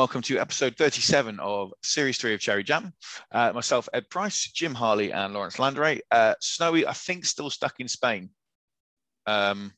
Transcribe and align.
and 0.00 0.08
welcome 0.08 0.22
to 0.22 0.38
episode 0.38 0.76
37 0.78 1.38
of 1.40 1.74
Series 1.82 2.16
3 2.16 2.32
of 2.32 2.40
Cherry 2.40 2.64
Jam. 2.64 2.94
Uh, 3.32 3.52
myself, 3.54 3.86
Ed 3.92 4.08
Price, 4.08 4.50
Jim 4.50 4.74
Harley, 4.74 5.12
and 5.12 5.34
Lawrence 5.34 5.58
Landray. 5.58 6.00
Uh, 6.10 6.32
Snowy, 6.40 6.86
I 6.86 6.94
think, 6.94 7.26
still 7.26 7.50
stuck 7.50 7.74
in 7.80 7.86
Spain. 7.86 8.30
Um, 9.26 9.74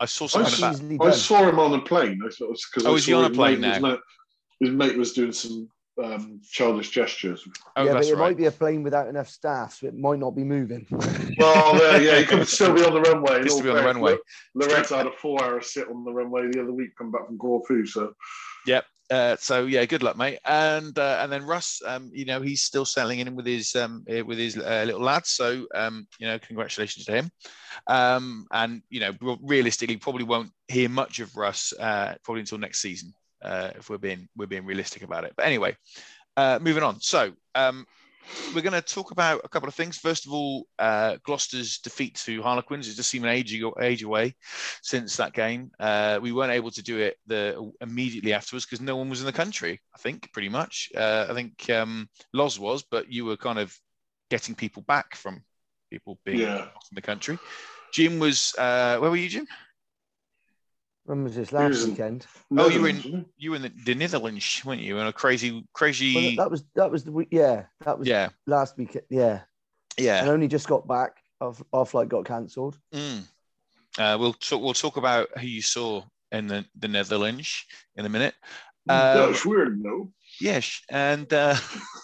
I 0.00 0.06
saw 0.06 0.26
something 0.26 0.52
s- 0.52 0.58
about. 0.58 0.74
Easily 0.74 0.98
I 1.00 1.10
saw 1.12 1.48
him 1.48 1.60
on 1.60 1.74
a 1.74 1.80
plane. 1.80 2.18
I 2.26 2.30
thought 2.30 2.58
because 2.74 2.86
Oh, 2.86 2.96
is 2.96 3.06
he 3.06 3.12
on 3.12 3.24
a 3.24 3.30
plane 3.30 3.62
His 3.62 3.80
now? 3.80 3.90
mate, 3.90 4.00
his 4.58 4.70
mate 4.70 4.98
was 4.98 5.12
doing 5.12 5.30
some 5.30 5.68
um, 6.02 6.40
childish 6.50 6.90
gestures. 6.90 7.46
Oh, 7.76 7.84
yeah, 7.84 7.92
but 7.92 8.04
it 8.04 8.14
right. 8.14 8.18
might 8.18 8.36
be 8.36 8.46
a 8.46 8.50
plane 8.50 8.82
without 8.82 9.06
enough 9.06 9.28
staff, 9.28 9.74
so 9.74 9.86
it 9.86 9.94
might 9.94 10.18
not 10.18 10.32
be 10.32 10.42
moving. 10.42 10.88
Well, 11.38 11.76
uh, 11.80 11.98
yeah, 11.98 12.18
he 12.18 12.24
could 12.24 12.48
still 12.48 12.74
be 12.74 12.84
on 12.84 12.94
the 12.94 13.00
runway. 13.00 13.36
in 13.36 13.42
Just 13.44 13.58
to 13.58 13.62
all 13.62 13.62
be 13.62 13.70
on 13.70 13.76
the 13.76 13.84
runway. 13.84 14.16
Loretta 14.56 14.96
had 14.96 15.06
a 15.06 15.12
four-hour 15.12 15.60
sit 15.60 15.86
on 15.88 16.04
the 16.04 16.12
runway 16.12 16.48
the 16.50 16.60
other 16.60 16.72
week, 16.72 16.96
come 16.98 17.12
back 17.12 17.26
from 17.28 17.38
Corfu. 17.38 17.86
So 17.86 18.12
Uh, 19.12 19.36
so 19.38 19.66
yeah, 19.66 19.84
good 19.84 20.02
luck, 20.02 20.16
mate. 20.16 20.38
And 20.46 20.98
uh, 20.98 21.18
and 21.20 21.30
then 21.30 21.44
Russ, 21.44 21.82
um, 21.84 22.10
you 22.14 22.24
know, 22.24 22.40
he's 22.40 22.62
still 22.62 22.86
settling 22.86 23.18
in 23.18 23.36
with 23.36 23.44
his 23.44 23.76
um, 23.76 24.04
eh, 24.08 24.22
with 24.22 24.38
his 24.38 24.56
uh, 24.56 24.84
little 24.86 25.02
lads. 25.02 25.28
So 25.28 25.66
um, 25.74 26.06
you 26.18 26.26
know, 26.26 26.38
congratulations 26.38 27.04
to 27.04 27.12
him. 27.12 27.30
Um, 27.88 28.46
and 28.52 28.80
you 28.88 29.00
know, 29.00 29.36
realistically, 29.42 29.98
probably 29.98 30.24
won't 30.24 30.50
hear 30.66 30.88
much 30.88 31.18
of 31.18 31.36
Russ 31.36 31.74
uh, 31.78 32.14
probably 32.24 32.40
until 32.40 32.56
next 32.56 32.80
season, 32.80 33.12
uh, 33.42 33.72
if 33.76 33.90
we're 33.90 33.98
being 33.98 34.30
we're 34.34 34.46
being 34.46 34.64
realistic 34.64 35.02
about 35.02 35.24
it. 35.24 35.34
But 35.36 35.44
anyway, 35.44 35.76
uh, 36.38 36.58
moving 36.62 36.82
on. 36.82 36.98
So 37.02 37.32
um, 37.54 37.86
we're 38.54 38.62
going 38.62 38.72
to 38.72 38.82
talk 38.82 39.10
about 39.10 39.40
a 39.44 39.48
couple 39.48 39.68
of 39.68 39.74
things. 39.74 39.98
First 39.98 40.26
of 40.26 40.32
all, 40.32 40.66
uh, 40.78 41.16
Gloucester's 41.24 41.78
defeat 41.78 42.14
to 42.24 42.42
Harlequins. 42.42 42.88
It 42.88 42.94
just 42.96 43.10
seemed 43.10 43.24
an 43.24 43.30
age, 43.30 43.60
age 43.80 44.02
away 44.02 44.34
since 44.82 45.16
that 45.16 45.32
game. 45.32 45.70
Uh, 45.78 46.18
we 46.22 46.32
weren't 46.32 46.52
able 46.52 46.70
to 46.70 46.82
do 46.82 46.98
it 46.98 47.16
the 47.26 47.72
immediately 47.80 48.32
afterwards 48.32 48.64
because 48.66 48.80
no 48.80 48.96
one 48.96 49.08
was 49.08 49.20
in 49.20 49.26
the 49.26 49.32
country. 49.32 49.80
I 49.94 49.98
think 49.98 50.32
pretty 50.32 50.48
much. 50.48 50.90
Uh, 50.96 51.26
I 51.28 51.34
think 51.34 51.68
um, 51.70 52.08
Loz 52.32 52.58
was, 52.58 52.82
but 52.90 53.10
you 53.12 53.24
were 53.24 53.36
kind 53.36 53.58
of 53.58 53.76
getting 54.30 54.54
people 54.54 54.82
back 54.82 55.14
from 55.16 55.42
people 55.90 56.18
being 56.24 56.40
Yeah. 56.40 56.62
in 56.62 56.94
the 56.94 57.02
country. 57.02 57.38
Jim 57.92 58.18
was. 58.18 58.54
Uh, 58.56 58.96
where 58.98 59.10
were 59.10 59.16
you, 59.16 59.28
Jim? 59.28 59.46
When 61.04 61.24
was 61.24 61.34
this 61.34 61.52
last 61.52 61.68
was 61.70 61.84
in- 61.84 61.90
weekend? 61.90 62.26
Oh, 62.56 62.68
you 62.68 62.80
were 62.80 62.88
in- 62.88 63.26
You 63.36 63.50
were 63.50 63.56
in 63.56 63.62
the, 63.62 63.72
the 63.84 63.94
Netherlands, 63.94 64.62
weren't 64.64 64.80
you? 64.80 64.98
In 64.98 65.06
a 65.06 65.12
crazy, 65.12 65.50
Well, 65.52 65.62
crazy. 65.74 66.36
that 66.36 66.50
was 66.50 66.64
that 66.74 66.90
was 66.90 67.04
the 67.04 67.12
week. 67.12 67.28
Yeah, 67.30 67.64
that 67.84 67.98
was 67.98 68.06
yeah, 68.06 68.28
last 68.46 68.76
week. 68.76 68.96
Yeah, 69.10 69.40
yeah. 69.98 70.20
and 70.20 70.28
only 70.28 70.48
just 70.48 70.68
got 70.68 70.86
back. 70.86 71.16
Our, 71.40 71.54
our 71.72 71.84
flight 71.84 72.08
got 72.08 72.24
cancelled. 72.24 72.78
Mm. 72.94 73.24
Uh, 73.98 74.16
we'll 74.18 74.32
talk. 74.34 74.62
We'll 74.62 74.74
talk 74.74 74.96
about 74.96 75.28
who 75.38 75.46
you 75.46 75.60
saw 75.62 76.04
in 76.30 76.46
the, 76.46 76.64
the 76.78 76.88
Netherlands 76.88 77.64
in 77.96 78.06
a 78.06 78.08
minute. 78.08 78.34
he? 78.86 78.90
Um, 78.92 79.32
That's 79.32 79.44
weird, 79.44 79.82
no. 79.82 80.12
Yes, 80.40 80.80
and 80.88 81.30
uh, 81.32 81.56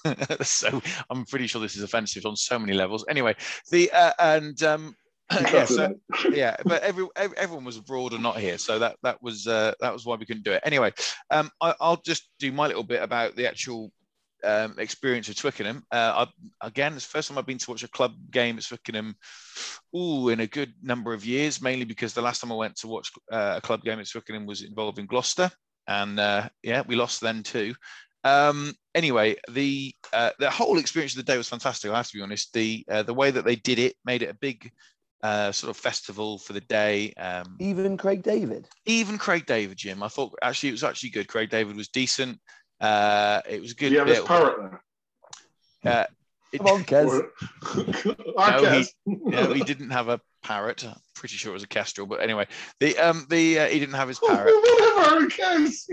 so 0.42 0.82
I'm 1.08 1.24
pretty 1.24 1.46
sure 1.46 1.60
this 1.60 1.76
is 1.76 1.82
offensive 1.82 2.26
on 2.26 2.36
so 2.36 2.58
many 2.58 2.72
levels. 2.72 3.04
Anyway, 3.08 3.36
the 3.70 3.90
uh, 3.92 4.12
and 4.18 4.60
um, 4.64 4.96
yeah, 5.52 5.64
so, 5.66 5.94
yeah, 6.32 6.56
but 6.64 6.82
every, 6.82 7.06
ev- 7.16 7.34
everyone 7.34 7.64
was 7.64 7.76
abroad 7.76 8.12
and 8.12 8.22
not 8.22 8.38
here, 8.38 8.56
so 8.56 8.78
that 8.78 8.96
that 9.02 9.22
was 9.22 9.46
uh, 9.46 9.72
that 9.80 9.92
was 9.92 10.06
why 10.06 10.16
we 10.16 10.24
couldn't 10.24 10.44
do 10.44 10.52
it. 10.52 10.62
Anyway, 10.64 10.92
um, 11.30 11.50
I, 11.60 11.74
I'll 11.80 12.00
just 12.04 12.30
do 12.38 12.50
my 12.50 12.66
little 12.66 12.82
bit 12.82 13.02
about 13.02 13.36
the 13.36 13.46
actual 13.46 13.92
um, 14.42 14.76
experience 14.78 15.28
of 15.28 15.36
Twickenham. 15.36 15.84
Uh, 15.92 16.26
I, 16.26 16.66
again, 16.66 16.94
it's 16.94 17.06
the 17.06 17.10
first 17.10 17.28
time 17.28 17.36
I've 17.36 17.46
been 17.46 17.58
to 17.58 17.70
watch 17.70 17.82
a 17.82 17.88
club 17.88 18.14
game 18.30 18.56
at 18.56 18.64
Twickenham. 18.64 19.16
Ooh, 19.94 20.30
in 20.30 20.40
a 20.40 20.46
good 20.46 20.72
number 20.82 21.12
of 21.12 21.26
years, 21.26 21.60
mainly 21.60 21.84
because 21.84 22.14
the 22.14 22.22
last 22.22 22.40
time 22.40 22.52
I 22.52 22.56
went 22.56 22.76
to 22.76 22.88
watch 22.88 23.10
uh, 23.30 23.54
a 23.56 23.60
club 23.60 23.82
game 23.82 24.00
at 24.00 24.08
Twickenham 24.08 24.46
was 24.46 24.62
involving 24.62 25.06
Gloucester, 25.06 25.50
and 25.86 26.18
uh, 26.18 26.48
yeah, 26.62 26.82
we 26.86 26.96
lost 26.96 27.20
then 27.20 27.42
too. 27.42 27.74
Um, 28.24 28.74
anyway, 28.94 29.36
the 29.50 29.94
uh, 30.12 30.30
the 30.38 30.50
whole 30.50 30.78
experience 30.78 31.12
of 31.12 31.24
the 31.24 31.30
day 31.30 31.36
was 31.36 31.48
fantastic. 31.48 31.90
I 31.90 31.96
have 31.96 32.08
to 32.08 32.16
be 32.16 32.22
honest. 32.22 32.52
The 32.52 32.84
uh, 32.90 33.02
the 33.02 33.14
way 33.14 33.30
that 33.30 33.44
they 33.44 33.56
did 33.56 33.78
it 33.78 33.94
made 34.04 34.22
it 34.22 34.30
a 34.30 34.34
big 34.34 34.70
uh, 35.22 35.50
sort 35.52 35.70
of 35.70 35.76
festival 35.76 36.38
for 36.38 36.52
the 36.52 36.60
day. 36.60 37.12
Um, 37.14 37.56
Even 37.58 37.96
Craig 37.96 38.22
David. 38.22 38.68
even 38.86 39.18
Craig 39.18 39.46
David, 39.46 39.76
Jim, 39.76 40.02
I 40.02 40.08
thought 40.08 40.32
actually 40.42 40.70
it 40.70 40.72
was 40.72 40.84
actually 40.84 41.10
good. 41.10 41.28
Craig 41.28 41.50
David 41.50 41.76
was 41.76 41.88
decent. 41.88 42.38
Uh, 42.80 43.40
it 43.48 43.60
was 43.60 43.72
a 43.72 43.74
good. 43.74 43.92
Yeah, 43.92 44.04
he 44.04 44.10
have 44.10 44.18
his 44.18 44.26
parrot 44.26 44.80
there? 45.82 45.92
Uh, 45.92 46.04
it- 46.52 46.58
Come 46.58 46.66
on, 46.66 46.84
Kez. 46.84 47.06
Or- 47.08 48.14
No, 48.16 48.34
I 48.38 48.60
guess. 48.60 48.92
no, 49.06 49.52
he 49.52 49.62
didn't 49.64 49.90
have 49.90 50.08
a 50.08 50.20
parrot. 50.42 50.84
I'm 50.86 50.94
pretty 51.14 51.36
sure 51.36 51.50
it 51.50 51.54
was 51.54 51.62
a 51.62 51.68
kestrel, 51.68 52.06
but 52.06 52.20
anyway, 52.20 52.46
the 52.80 52.96
um 52.98 53.26
the 53.28 53.60
uh, 53.60 53.66
he 53.66 53.78
didn't 53.78 53.94
have 53.94 54.08
his 54.08 54.18
parrot. 54.18 54.52
Whatever, 54.54 55.00
I 55.00 55.28
guess. 55.36 55.88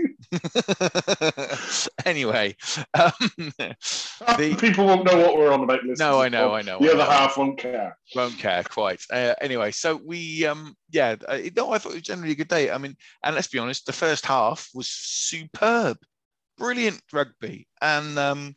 anyway, 2.04 2.56
um, 2.94 3.12
the, 3.58 4.56
People 4.58 4.86
won't 4.86 5.04
know 5.04 5.16
what 5.18 5.36
we're 5.36 5.52
on 5.52 5.62
about. 5.62 5.80
Listeners. 5.80 5.98
no, 5.98 6.20
I 6.20 6.28
know, 6.28 6.54
I 6.54 6.62
know. 6.62 6.78
The 6.78 6.86
I 6.88 6.90
other 6.90 6.98
know. 6.98 7.10
half 7.10 7.36
won't 7.36 7.58
care. 7.58 7.96
won't 8.14 8.38
care 8.38 8.62
quite. 8.64 9.02
Uh, 9.12 9.34
anyway, 9.40 9.70
so 9.70 9.96
we, 10.04 10.44
um, 10.46 10.76
yeah, 10.90 11.16
uh, 11.28 11.38
no, 11.56 11.72
I 11.72 11.78
thought 11.78 11.92
it 11.92 11.96
was 11.96 12.02
generally 12.02 12.32
a 12.32 12.36
good 12.36 12.48
day. 12.48 12.70
I 12.70 12.78
mean, 12.78 12.96
and 13.24 13.34
let's 13.34 13.48
be 13.48 13.58
honest, 13.58 13.86
the 13.86 13.92
first 13.92 14.26
half 14.26 14.68
was 14.74 14.88
superb, 14.88 15.98
brilliant 16.58 17.00
rugby, 17.12 17.66
and 17.80 18.18
um, 18.18 18.56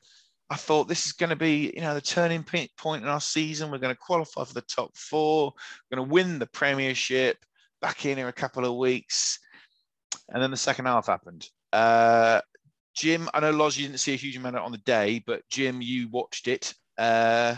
I 0.49 0.55
thought 0.55 0.87
this 0.87 1.05
is 1.05 1.11
going 1.11 1.29
to 1.29 1.35
be, 1.35 1.71
you 1.75 1.81
know, 1.81 1.93
the 1.93 2.01
turning 2.01 2.43
point 2.43 3.03
in 3.03 3.09
our 3.09 3.21
season. 3.21 3.69
We're 3.69 3.77
going 3.77 3.93
to 3.95 3.99
qualify 4.01 4.43
for 4.45 4.53
the 4.53 4.61
top 4.61 4.95
four. 4.97 5.53
We're 5.91 5.97
going 5.97 6.07
to 6.07 6.13
win 6.13 6.39
the 6.39 6.47
Premiership. 6.47 7.37
Back 7.81 8.05
in 8.05 8.19
in 8.19 8.27
a 8.27 8.33
couple 8.33 8.65
of 8.65 8.75
weeks, 8.75 9.39
and 10.27 10.43
then 10.43 10.51
the 10.51 10.57
second 10.57 10.83
half 10.83 11.07
happened. 11.07 11.47
Uh, 11.71 12.41
Jim, 12.93 13.29
I 13.33 13.39
know 13.39 13.51
Loz, 13.51 13.77
you 13.77 13.87
didn't 13.87 14.01
see 14.01 14.11
a 14.13 14.17
huge 14.17 14.35
amount 14.35 14.57
on 14.57 14.73
the 14.73 14.79
day, 14.79 15.23
but 15.25 15.47
Jim, 15.49 15.81
you 15.81 16.09
watched 16.09 16.49
it. 16.49 16.73
Uh, 16.97 17.55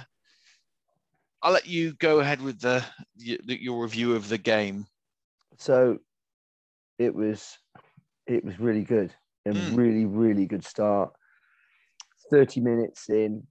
I'll 1.41 1.53
let 1.53 1.66
you 1.66 1.94
go 1.96 2.19
ahead 2.19 2.40
with 2.40 2.59
the, 2.59 2.85
the 3.16 3.59
your 3.59 3.81
review 3.81 4.13
of 4.16 4.29
the 4.29 4.38
game. 4.38 4.85
So 5.58 5.97
it 7.00 7.16
was 7.16 7.58
it 8.28 8.46
was 8.46 8.59
really 8.59 8.84
good. 8.84 9.12
A 9.47 9.50
Mm. 9.50 9.75
really, 9.75 10.06
really 10.06 10.46
good 10.46 10.63
start. 10.63 11.13
30 12.31 12.61
minutes 12.61 13.09
in, 13.09 13.45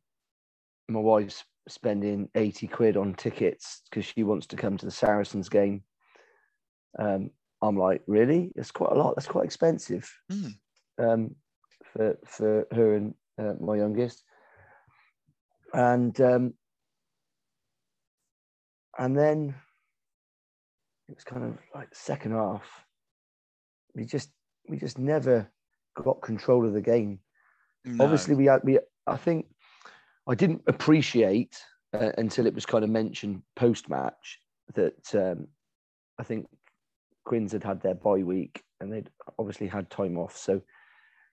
my 0.89 1.01
wife's 1.01 1.45
spending 1.69 2.29
80 2.35 2.67
quid 2.67 2.97
on 2.97 3.15
tickets 3.15 3.83
because 3.89 4.05
she 4.05 4.23
wants 4.25 4.47
to 4.49 4.57
come 4.57 4.77
to 4.79 4.87
the 4.87 4.91
Saracens 4.91 5.49
game. 5.49 5.83
Um, 6.99 7.31
I'm 7.63 7.77
like, 7.77 8.03
really? 8.07 8.51
That's 8.57 8.71
quite 8.73 8.93
a 8.93 8.99
lot. 8.99 9.15
That's 9.15 9.29
quite 9.29 9.45
expensive 9.45 10.11
Mm. 10.33 10.55
um, 10.99 11.37
for 11.93 12.19
for 12.27 12.67
her 12.73 12.95
and 12.95 13.15
uh, 13.39 13.55
my 13.61 13.77
youngest. 13.77 14.25
And 15.75 16.19
um, 16.21 16.55
and 18.99 19.17
then 19.17 19.55
it 21.09 21.15
was 21.15 21.25
kind 21.25 21.45
of 21.45 21.59
like 21.75 21.95
second 21.95 22.33
half. 22.33 22.65
We 23.95 24.05
just 24.05 24.31
we 24.69 24.79
just 24.79 24.99
never 24.99 25.51
got 25.95 26.23
control 26.23 26.67
of 26.67 26.73
the 26.73 26.81
game. 26.81 27.21
No. 27.85 28.05
Obviously, 28.05 28.35
we 28.35 28.47
had 28.47 28.61
we. 28.65 28.79
I 29.07 29.17
think 29.17 29.47
I 30.27 30.35
didn't 30.35 30.63
appreciate 30.67 31.59
uh, 31.93 32.13
until 32.19 32.47
it 32.47 32.55
was 32.55 32.67
kind 32.67 32.85
of 32.85 32.91
mentioned 32.91 33.43
post 33.57 33.89
match 33.89 34.39
that 34.75 35.15
um, 35.15 35.49
I 36.19 36.23
think 36.23 36.47
Quins 37.25 37.53
had 37.53 37.65
had 37.65 37.81
their 37.81 37.95
bye 37.95 38.23
week 38.23 38.63
and 38.81 38.93
they'd 38.93 39.11
obviously 39.39 39.67
had 39.67 39.91
time 39.91 40.19
off, 40.19 40.37
so 40.37 40.61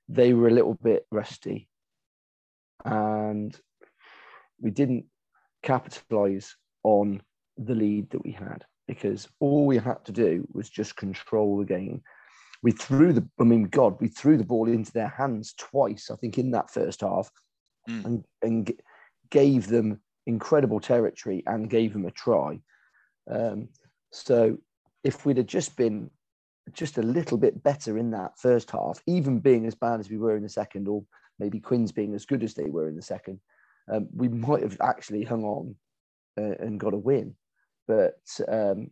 they 0.10 0.34
were 0.34 0.48
a 0.48 0.54
little 0.54 0.76
bit 0.76 1.06
rusty, 1.12 1.68
and 2.86 3.58
we 4.60 4.72
didn't 4.72 5.06
capitalize 5.64 6.56
on 6.84 7.22
the 7.58 7.76
lead 7.76 8.10
that 8.12 8.24
we 8.24 8.32
had 8.32 8.66
because 8.88 9.28
all 9.40 9.66
we 9.66 9.78
had 9.78 10.04
to 10.06 10.12
do 10.12 10.48
was 10.54 10.70
just 10.70 10.96
control 10.96 11.58
the 11.58 11.66
game. 11.66 12.02
We 12.68 12.74
threw 12.74 13.14
the, 13.14 13.26
I 13.40 13.46
mean, 13.46 13.64
God, 13.64 13.96
we 14.02 14.10
threw 14.10 14.36
the 14.36 14.44
ball 14.44 14.68
into 14.68 14.92
their 14.92 15.08
hands 15.08 15.54
twice, 15.58 16.12
I 16.12 16.18
think, 16.18 16.38
in 16.38 16.52
that 16.52 16.70
first 16.70 17.00
half, 17.00 17.32
Mm. 17.88 18.06
and 18.06 18.26
and 18.42 18.82
gave 19.30 19.68
them 19.68 20.02
incredible 20.26 20.82
territory 20.82 21.44
and 21.46 21.70
gave 21.70 21.94
them 21.94 22.06
a 22.06 22.12
try. 22.12 22.60
Um, 23.32 23.70
so 24.12 24.58
if 25.06 25.26
we'd 25.26 25.38
have 25.38 25.46
just 25.46 25.78
been 25.78 26.12
just 26.74 26.98
a 26.98 27.02
little 27.18 27.38
bit 27.38 27.64
better 27.64 27.98
in 27.98 28.12
that 28.12 28.38
first 28.38 28.70
half, 28.72 29.02
even 29.06 29.40
being 29.40 29.66
as 29.66 29.76
bad 29.76 30.02
as 30.02 30.10
we 30.10 30.18
were 30.18 30.36
in 30.36 30.44
the 30.44 30.50
second, 30.50 30.90
or 30.90 31.06
maybe 31.40 31.62
Quinn's 31.62 31.94
being 31.94 32.14
as 32.16 32.26
good 32.26 32.44
as 32.44 32.54
they 32.54 32.70
were 32.70 32.90
in 32.90 32.98
the 32.98 33.02
second, 33.02 33.40
um, 33.90 34.10
we 34.14 34.28
might 34.28 34.64
have 34.64 34.78
actually 34.82 35.24
hung 35.24 35.46
on 35.46 35.76
uh, 36.38 36.56
and 36.60 36.82
got 36.82 36.94
a 36.94 36.98
win. 36.98 37.34
But 37.88 38.20
um, 38.50 38.92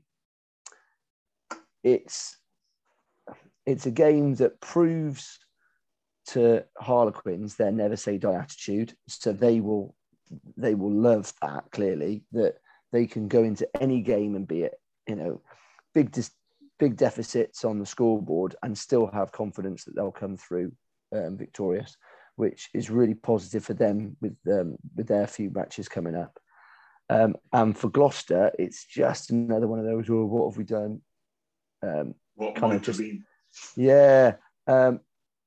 it's 1.84 2.38
it's 3.66 3.86
a 3.86 3.92
game 3.92 4.36
that 4.36 4.60
proves 4.62 5.40
to 6.28 6.64
Harlequins 6.78 7.56
their 7.56 7.72
never 7.72 7.96
say 7.96 8.18
die 8.18 8.34
attitude. 8.36 8.94
So 9.08 9.32
they 9.34 9.60
will 9.60 9.96
they 10.58 10.74
will 10.74 10.92
love 10.92 11.32
that 11.42 11.66
clearly 11.72 12.24
that 12.32 12.56
they 12.92 13.06
can 13.06 13.28
go 13.28 13.44
into 13.44 13.68
any 13.80 14.02
game 14.02 14.36
and 14.36 14.48
be 14.48 14.64
it 14.64 14.74
you 15.08 15.16
know 15.16 15.42
big 15.94 16.12
dis- 16.12 16.32
big 16.80 16.98
deficits 16.98 17.64
on 17.64 17.78
the 17.80 17.86
scoreboard 17.86 18.56
and 18.64 18.78
still 18.78 19.08
have 19.08 19.32
confidence 19.32 19.84
that 19.84 19.96
they'll 19.96 20.12
come 20.12 20.36
through 20.36 20.72
um, 21.16 21.38
victorious, 21.38 21.96
which 22.36 22.70
is 22.74 22.90
really 22.90 23.14
positive 23.14 23.64
for 23.64 23.74
them 23.76 24.18
with 24.22 24.36
um, 24.52 24.76
with 24.96 25.08
their 25.08 25.28
few 25.28 25.50
matches 25.52 25.88
coming 25.88 26.16
up. 26.16 26.40
Um, 27.08 27.36
and 27.54 27.78
for 27.78 27.90
Gloucester, 27.90 28.52
it's 28.58 28.84
just 28.86 29.30
another 29.30 29.68
one 29.68 29.78
of 29.80 29.86
those. 29.86 30.10
Oh, 30.10 30.26
what 30.26 30.50
have 30.50 30.58
we 30.58 30.64
done? 30.64 31.02
Um, 31.84 32.16
What 32.34 32.56
Kind 32.56 32.74
of 32.74 32.82
just- 32.82 33.00
been. 33.00 33.24
Yeah, 33.76 34.36
um, 34.68 35.00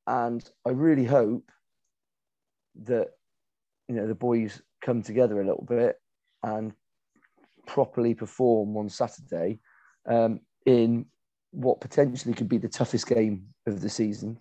and 0.07 0.49
I 0.67 0.71
really 0.71 1.05
hope 1.05 1.51
that 2.85 3.09
you 3.89 3.95
know 3.95 4.07
the 4.07 4.15
boys 4.15 4.63
come 4.83 5.03
together 5.03 5.41
a 5.41 5.47
little 5.47 5.67
bit 5.69 5.97
and 6.43 6.73
properly 7.67 8.15
perform 8.15 8.77
on 8.77 8.89
Saturday 8.89 9.61
um, 10.09 10.41
in 10.67 11.07
what 11.51 11.81
potentially 11.81 12.35
could 12.35 12.49
be 12.49 12.59
the 12.59 12.69
toughest 12.69 13.07
game 13.07 13.47
of 13.67 13.81
the 13.81 13.89
season. 13.89 14.39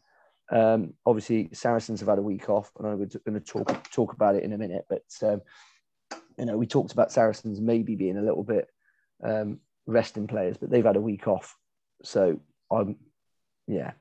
Um, 0.52 0.94
obviously, 1.06 1.50
Saracens 1.54 2.00
have 2.00 2.10
had 2.10 2.20
a 2.20 2.24
week 2.24 2.50
off, 2.50 2.72
and 2.78 2.88
I'm 2.88 2.98
going 2.98 3.10
to 3.10 3.40
talk 3.40 3.92
talk 3.92 4.14
about 4.14 4.36
it 4.36 4.44
in 4.44 4.54
a 4.54 4.58
minute. 4.58 4.86
But 4.90 5.04
um, 5.22 5.42
you 6.38 6.46
know, 6.46 6.58
we 6.58 6.68
talked 6.68 6.94
about 6.94 7.12
Saracens 7.12 7.60
maybe 7.60 7.96
being 7.96 8.18
a 8.18 8.22
little 8.22 8.44
bit 8.44 8.68
um, 9.24 9.60
resting 9.86 10.28
players, 10.28 10.58
but 10.58 10.70
they've 10.70 10.86
had 10.86 10.96
a 10.96 11.02
week 11.02 11.28
off, 11.28 11.56
so 12.04 12.40
I'm 12.72 12.96
yeah, 13.68 13.92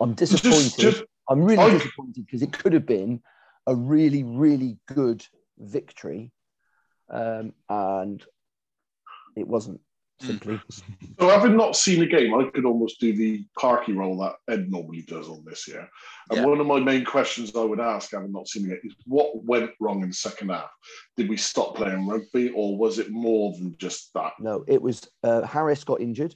I'm 0.00 0.14
disappointed. 0.14 0.62
Just, 0.62 0.78
just, 0.78 1.02
I'm 1.28 1.42
really 1.42 1.62
I- 1.62 1.70
disappointed 1.70 2.24
because 2.26 2.42
it 2.42 2.52
could 2.52 2.72
have 2.72 2.86
been 2.86 3.20
a 3.66 3.74
really, 3.74 4.22
really 4.24 4.78
good 4.86 5.24
victory, 5.58 6.32
um, 7.10 7.52
and 7.68 8.24
it 9.36 9.46
wasn't. 9.46 9.80
Simply, 10.20 10.60
so 11.20 11.28
having 11.28 11.56
not 11.56 11.76
seen 11.76 12.00
the 12.00 12.06
game, 12.06 12.34
I 12.34 12.50
could 12.50 12.64
almost 12.64 12.98
do 12.98 13.16
the 13.16 13.44
parky 13.56 13.92
role 13.92 14.18
that 14.18 14.34
Ed 14.52 14.68
normally 14.68 15.02
does 15.02 15.28
on 15.28 15.44
this 15.46 15.68
year. 15.68 15.88
And 16.28 16.38
Yeah. 16.40 16.44
one 16.44 16.58
of 16.58 16.66
my 16.66 16.80
main 16.80 17.04
questions 17.04 17.54
I 17.54 17.62
would 17.62 17.78
ask, 17.78 18.10
having 18.10 18.32
not 18.32 18.48
seen 18.48 18.68
game, 18.68 18.80
is 18.82 18.96
what 19.06 19.44
went 19.44 19.70
wrong 19.78 20.02
in 20.02 20.08
the 20.08 20.14
second 20.14 20.48
half? 20.48 20.70
Did 21.16 21.28
we 21.28 21.36
stop 21.36 21.76
playing 21.76 22.08
rugby, 22.08 22.50
or 22.50 22.76
was 22.76 22.98
it 22.98 23.12
more 23.12 23.52
than 23.52 23.76
just 23.78 24.12
that? 24.14 24.32
no, 24.40 24.64
it 24.66 24.82
was 24.82 25.08
uh, 25.22 25.42
Harris 25.42 25.84
got 25.84 26.00
injured. 26.00 26.34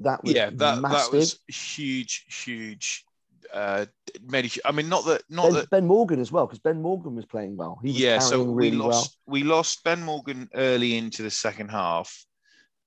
That 0.00 0.24
was 0.24 0.34
yeah, 0.34 0.50
that 0.54 0.80
massive. 0.80 1.12
that 1.12 1.16
was 1.16 1.38
huge, 1.48 2.24
huge. 2.44 3.04
Uh, 3.52 3.86
hu- 4.22 4.60
I 4.64 4.72
mean, 4.72 4.88
not 4.88 5.04
that, 5.06 5.22
not 5.28 5.44
ben, 5.44 5.52
that. 5.54 5.70
Ben 5.70 5.86
Morgan 5.86 6.20
as 6.20 6.32
well, 6.32 6.46
because 6.46 6.58
Ben 6.58 6.80
Morgan 6.80 7.14
was 7.16 7.26
playing 7.26 7.56
well. 7.56 7.78
He 7.82 7.88
was 7.88 8.00
Yeah, 8.00 8.18
so 8.18 8.42
we 8.42 8.66
really 8.66 8.76
lost. 8.76 9.18
We 9.26 9.42
lost 9.42 9.84
Ben 9.84 10.02
Morgan 10.02 10.48
early 10.54 10.96
into 10.96 11.22
the 11.22 11.30
second 11.30 11.68
half, 11.70 12.24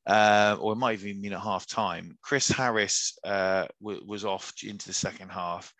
uh, 0.07 0.57
or 0.59 0.73
it 0.73 0.77
might 0.77 0.99
even 0.99 1.21
been 1.21 1.33
at 1.33 1.41
half 1.41 1.67
time. 1.67 2.17
Chris 2.21 2.47
Harris 2.47 3.17
uh, 3.23 3.67
w- 3.81 4.03
was 4.05 4.25
off 4.25 4.53
into 4.63 4.87
the 4.87 4.93
second 4.93 5.29
half. 5.29 5.73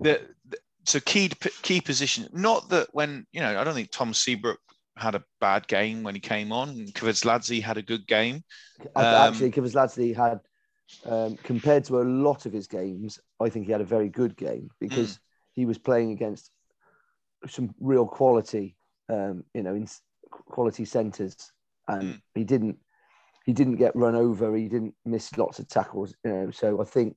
The, 0.00 0.20
the 0.48 0.58
so 0.86 1.00
key 1.00 1.30
key 1.62 1.80
position. 1.80 2.28
Not 2.32 2.68
that 2.70 2.88
when 2.92 3.26
you 3.32 3.40
know, 3.40 3.58
I 3.60 3.64
don't 3.64 3.74
think 3.74 3.90
Tom 3.90 4.14
Seabrook 4.14 4.60
had 4.96 5.14
a 5.14 5.24
bad 5.40 5.66
game 5.66 6.02
when 6.02 6.14
he 6.14 6.20
came 6.20 6.52
on. 6.52 6.70
and 6.70 6.94
Kveseladze 6.94 7.62
had 7.62 7.76
a 7.76 7.82
good 7.82 8.06
game. 8.06 8.44
um, 8.96 9.04
Actually, 9.04 9.50
Kveseladze 9.50 10.14
had, 10.14 10.40
um, 11.06 11.38
compared 11.42 11.84
to 11.84 12.00
a 12.00 12.04
lot 12.04 12.46
of 12.46 12.52
his 12.52 12.66
games, 12.66 13.20
I 13.40 13.48
think 13.48 13.66
he 13.66 13.72
had 13.72 13.80
a 13.80 13.84
very 13.86 14.08
good 14.08 14.36
game 14.36 14.70
because 14.80 15.18
Hmm. 15.18 15.18
he 15.54 15.66
was 15.66 15.78
playing 15.78 16.12
against 16.12 16.50
some 17.48 17.74
real 17.80 18.06
quality, 18.06 18.76
um, 19.08 19.44
you 19.54 19.62
know, 19.62 19.74
in 19.74 19.88
quality 20.30 20.84
centres, 20.84 21.52
and 21.88 22.14
Mm. 22.14 22.22
he 22.34 22.44
didn't 22.44 22.78
he 23.44 23.52
didn't 23.52 23.76
get 23.76 23.94
run 23.96 24.14
over. 24.14 24.56
He 24.56 24.68
didn't 24.68 24.94
miss 25.04 25.36
lots 25.36 25.58
of 25.58 25.68
tackles. 25.68 26.14
You 26.24 26.32
know, 26.32 26.50
so 26.50 26.80
I 26.80 26.84
think 26.84 27.16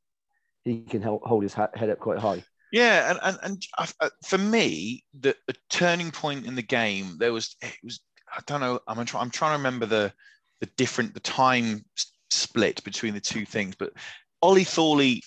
he 0.65 0.81
can 0.81 1.01
help 1.01 1.23
hold 1.25 1.43
his 1.43 1.53
head 1.53 1.89
up 1.89 1.99
quite 1.99 2.19
high. 2.19 2.43
Yeah, 2.71 3.11
and 3.11 3.19
and, 3.23 3.39
and 3.77 3.93
I- 4.01 4.09
for 4.25 4.37
me, 4.37 5.03
the, 5.17 5.35
the 5.47 5.55
turning 5.69 6.11
point 6.11 6.45
in 6.45 6.55
the 6.55 6.61
game, 6.61 7.17
there 7.17 7.31
was 7.33 7.55
it 7.61 7.77
was 7.83 8.01
I 8.35 8.41
don't 8.45 8.59
know. 8.59 8.79
I'm 8.87 9.05
trying. 9.05 9.21
I'm 9.23 9.31
trying 9.31 9.53
to 9.53 9.57
remember 9.57 9.85
the 9.85 10.13
the 10.59 10.65
different 10.77 11.13
the 11.13 11.19
time 11.21 11.85
split 12.29 12.83
between 12.83 13.13
the 13.13 13.21
two 13.21 13.45
things. 13.45 13.75
But 13.75 13.93
Ollie 14.41 14.63
Thorley 14.63 15.23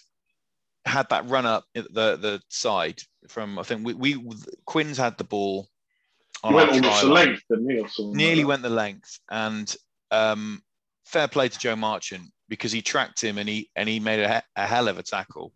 had 0.85 1.08
that 1.11 1.29
run 1.29 1.47
up 1.47 1.64
at 1.75 1.93
the 1.93 2.17
the 2.17 2.41
side 2.49 3.00
from 3.29 3.58
I 3.58 3.62
think 3.62 3.87
we, 3.87 3.94
we 3.94 4.32
Quinn's 4.67 4.99
had 4.99 5.19
the 5.19 5.25
ball 5.25 5.69
on 6.43 6.55
went 6.55 6.70
almost 6.70 7.05
line 7.05 7.12
length, 7.12 7.43
didn't 7.50 7.70
or 7.70 8.05
like 8.06 8.17
nearly 8.17 8.44
went 8.44 8.62
the 8.62 8.70
length 8.70 9.19
and 9.31 9.75
um, 10.11 10.62
fair 11.05 11.29
play 11.29 11.49
to 11.49 11.58
Joe 11.58 11.76
Marchant 11.76 12.25
because 12.49 12.73
he 12.73 12.82
tracked 12.82 13.23
him 13.23 13.38
and 13.38 13.49
he 13.49 13.70
and 13.76 13.88
he 13.88 14.00
made 14.00 14.20
a, 14.20 14.43
a 14.56 14.67
hell 14.67 14.88
of 14.88 14.99
a 14.99 15.02
tackle. 15.02 15.52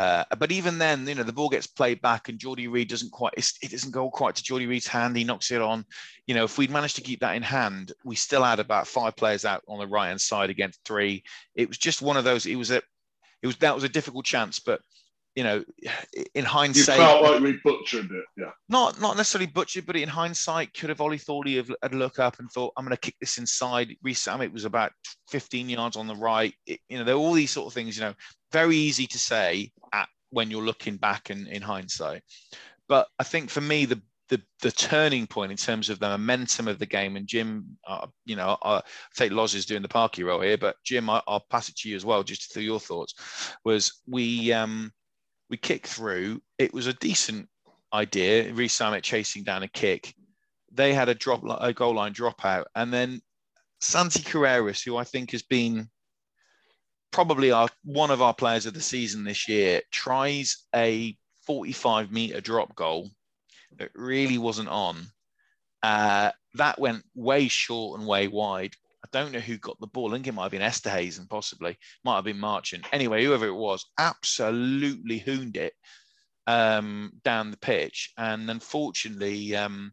Uh, 0.00 0.24
but 0.38 0.50
even 0.50 0.78
then, 0.78 1.06
you 1.06 1.14
know, 1.14 1.22
the 1.22 1.30
ball 1.30 1.50
gets 1.50 1.66
played 1.66 2.00
back 2.00 2.30
and 2.30 2.38
Geordie 2.38 2.68
Reed 2.68 2.88
doesn't 2.88 3.12
quite, 3.12 3.34
it 3.36 3.70
doesn't 3.70 3.90
go 3.90 4.08
quite 4.08 4.34
to 4.34 4.42
Geordie 4.42 4.66
Reed's 4.66 4.86
hand. 4.86 5.14
He 5.14 5.24
knocks 5.24 5.50
it 5.50 5.60
on. 5.60 5.84
You 6.26 6.34
know, 6.34 6.44
if 6.44 6.56
we'd 6.56 6.70
managed 6.70 6.96
to 6.96 7.02
keep 7.02 7.20
that 7.20 7.36
in 7.36 7.42
hand, 7.42 7.92
we 8.02 8.16
still 8.16 8.42
had 8.42 8.60
about 8.60 8.86
five 8.86 9.14
players 9.14 9.44
out 9.44 9.62
on 9.68 9.78
the 9.78 9.86
right 9.86 10.08
hand 10.08 10.18
side 10.18 10.48
against 10.48 10.80
three. 10.86 11.22
It 11.54 11.68
was 11.68 11.76
just 11.76 12.00
one 12.00 12.16
of 12.16 12.24
those, 12.24 12.46
it 12.46 12.56
was 12.56 12.70
a, 12.70 12.80
it 13.42 13.46
was, 13.46 13.58
that 13.58 13.74
was 13.74 13.84
a 13.84 13.90
difficult 13.90 14.24
chance, 14.24 14.58
but 14.58 14.80
you 15.36 15.44
know, 15.44 15.62
in 16.34 16.42
You 16.42 16.44
hindsight, 16.44 16.96
felt 16.96 17.22
like 17.22 17.40
we 17.40 17.60
butchered 17.62 18.10
it, 18.10 18.24
yeah. 18.36 18.50
not 18.68 19.00
not 19.00 19.16
necessarily 19.16 19.46
butchered, 19.46 19.86
but 19.86 19.96
in 19.96 20.08
hindsight, 20.08 20.74
could 20.74 20.88
have 20.88 21.00
Ollie 21.00 21.18
Thorley 21.18 21.56
have 21.56 21.70
had 21.82 21.94
look 21.94 22.18
up 22.18 22.40
and 22.40 22.50
thought, 22.50 22.72
I'm 22.76 22.84
going 22.84 22.96
to 22.96 23.00
kick 23.00 23.14
this 23.20 23.38
inside. 23.38 23.94
Reece 24.02 24.26
It 24.26 24.52
was 24.52 24.64
about 24.64 24.92
15 25.28 25.68
yards 25.68 25.96
on 25.96 26.08
the 26.08 26.16
right. 26.16 26.52
It- 26.66 26.80
you 26.88 26.98
know, 26.98 27.04
there 27.04 27.14
are 27.14 27.18
all 27.18 27.32
these 27.32 27.52
sort 27.52 27.68
of 27.68 27.74
things. 27.74 27.96
You 27.96 28.02
know, 28.02 28.14
very 28.52 28.76
easy 28.76 29.06
to 29.06 29.18
say 29.18 29.72
at 29.92 30.08
when 30.30 30.50
you're 30.50 30.62
looking 30.62 30.96
back 30.96 31.30
and 31.30 31.48
in 31.48 31.62
hindsight. 31.62 32.22
But 32.88 33.08
I 33.18 33.24
think 33.24 33.50
for 33.50 33.60
me, 33.60 33.84
the 33.84 34.00
the 34.28 34.40
the 34.62 34.70
turning 34.70 35.26
point 35.26 35.50
in 35.50 35.58
terms 35.58 35.90
of 35.90 35.98
the 35.98 36.08
momentum 36.08 36.68
of 36.68 36.78
the 36.78 36.86
game, 36.86 37.16
and 37.16 37.26
Jim, 37.26 37.76
uh, 37.86 38.06
you 38.24 38.36
know, 38.36 38.56
I 38.62 38.80
take 39.14 39.32
Loz 39.32 39.54
is 39.54 39.66
doing 39.66 39.82
the 39.82 39.88
parky 39.88 40.22
role 40.22 40.40
here, 40.40 40.56
but 40.56 40.76
Jim, 40.84 41.10
I, 41.10 41.20
I'll 41.26 41.44
pass 41.50 41.68
it 41.68 41.76
to 41.78 41.88
you 41.88 41.96
as 41.96 42.04
well, 42.04 42.22
just 42.22 42.52
through 42.52 42.62
your 42.62 42.80
thoughts. 42.80 43.14
Was 43.64 44.00
we 44.06 44.52
um 44.52 44.92
we 45.50 45.56
kicked 45.56 45.88
through. 45.88 46.40
It 46.58 46.72
was 46.72 46.86
a 46.86 46.92
decent 46.94 47.48
idea. 47.92 48.52
Rees-Zammit 48.54 49.02
chasing 49.02 49.42
down 49.42 49.64
a 49.64 49.68
kick. 49.68 50.14
They 50.72 50.94
had 50.94 51.08
a 51.08 51.14
drop, 51.14 51.42
a 51.60 51.72
goal 51.72 51.94
line 51.94 52.14
dropout, 52.14 52.66
and 52.76 52.92
then 52.92 53.20
Santi 53.80 54.20
Carreras, 54.20 54.84
who 54.84 54.96
I 54.96 55.04
think 55.04 55.32
has 55.32 55.42
been 55.42 55.88
probably 57.10 57.50
our 57.50 57.68
one 57.84 58.10
of 58.10 58.22
our 58.22 58.34
players 58.34 58.66
of 58.66 58.74
the 58.74 58.80
season 58.80 59.24
this 59.24 59.48
year, 59.48 59.82
tries 59.90 60.64
a 60.74 61.16
45 61.46 62.12
meter 62.12 62.40
drop 62.40 62.74
goal 62.74 63.10
that 63.76 63.90
really 63.94 64.38
wasn't 64.38 64.68
on. 64.68 65.06
Uh, 65.82 66.30
that 66.54 66.78
went 66.78 67.04
way 67.14 67.48
short 67.48 67.98
and 67.98 68.08
way 68.08 68.28
wide. 68.28 68.74
I 69.04 69.08
don't 69.12 69.32
know 69.32 69.40
who 69.40 69.56
got 69.56 69.80
the 69.80 69.86
ball. 69.86 70.10
I 70.10 70.14
think 70.14 70.26
it 70.26 70.34
might 70.34 70.44
have 70.44 70.52
been 70.52 70.60
Esterhuizen, 70.60 71.28
possibly. 71.28 71.78
Might 72.04 72.16
have 72.16 72.24
been 72.24 72.38
Marchant. 72.38 72.86
Anyway, 72.92 73.24
whoever 73.24 73.46
it 73.46 73.54
was, 73.54 73.86
absolutely 73.98 75.18
hooned 75.18 75.56
it 75.56 75.72
um, 76.46 77.12
down 77.24 77.50
the 77.50 77.56
pitch. 77.56 78.12
And 78.18 78.50
unfortunately, 78.50 79.56
um, 79.56 79.92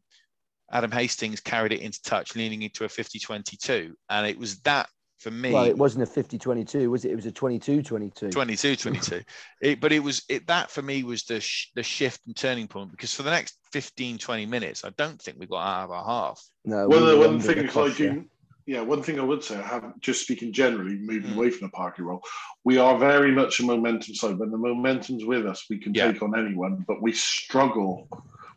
Adam 0.71 0.91
Hastings 0.91 1.39
carried 1.39 1.71
it 1.71 1.81
into 1.81 2.01
touch, 2.01 2.36
leaning 2.36 2.63
into 2.63 2.83
a 2.83 2.89
50 2.89 3.19
22. 3.19 3.95
And 4.09 4.27
it 4.27 4.38
was 4.38 4.59
that 4.62 4.89
for 5.19 5.31
me. 5.31 5.51
Well, 5.51 5.65
it 5.65 5.77
wasn't 5.77 6.03
a 6.07 6.12
50-22, 6.12 6.89
was 6.89 7.05
it? 7.05 7.12
It 7.12 7.15
was 7.15 7.25
a 7.25 7.31
22-22. 7.31 8.31
22 8.31 8.75
22 8.75 9.21
it, 9.62 9.79
but 9.79 9.91
it 9.91 10.00
was 10.00 10.24
it 10.29 10.47
that 10.47 10.69
for 10.69 10.81
me 10.81 11.03
was 11.03 11.24
the 11.24 11.39
sh- 11.39 11.71
the 11.75 11.83
shift 11.83 12.21
and 12.27 12.36
turning 12.36 12.67
point 12.67 12.91
because 12.91 13.13
for 13.13 13.24
the 13.24 13.31
next 13.31 13.57
15 13.71 14.17
20 14.17 14.45
minutes 14.45 14.86
i 14.86 14.89
don't 14.97 15.21
think 15.21 15.38
we 15.39 15.45
got 15.47 15.65
out 15.65 15.86
of 15.86 15.91
our 15.91 16.05
half 16.05 16.41
No, 16.65 16.88
One 16.88 17.01
we 17.03 17.09
the 17.09 17.17
one 17.17 17.27
under 17.29 17.47
the 17.47 17.79
I 17.79 17.88
yeah. 17.88 17.93
do, 17.93 18.25
yeah, 18.65 18.81
one 18.81 19.01
thing 19.01 19.17
I 19.17 19.24
would 19.24 19.43
say, 19.43 19.55
I 19.57 19.62
have 19.62 19.97
just 20.01 20.21
speaking 20.24 20.51
generally, 20.51 20.97
moving 20.97 21.31
Mm. 21.31 21.36
away 21.38 21.50
from 21.51 21.67
the 21.67 21.71
parky 21.71 22.01
role, 22.01 22.21
we 22.65 22.77
are 22.77 22.97
very 22.97 23.31
much 23.31 23.62
a 23.62 23.63
momentum 23.63 24.13
side. 24.13 24.38
When 24.38 24.51
the 24.51 24.57
momentum's 24.57 25.24
with 25.24 25.45
us, 25.47 25.65
we 25.69 25.77
can 25.77 25.93
Yeah. 25.93 26.12
take 26.12 26.21
on 26.21 26.38
anyone, 26.38 26.83
but 26.86 27.01
we 27.01 27.13
struggle. 27.13 28.09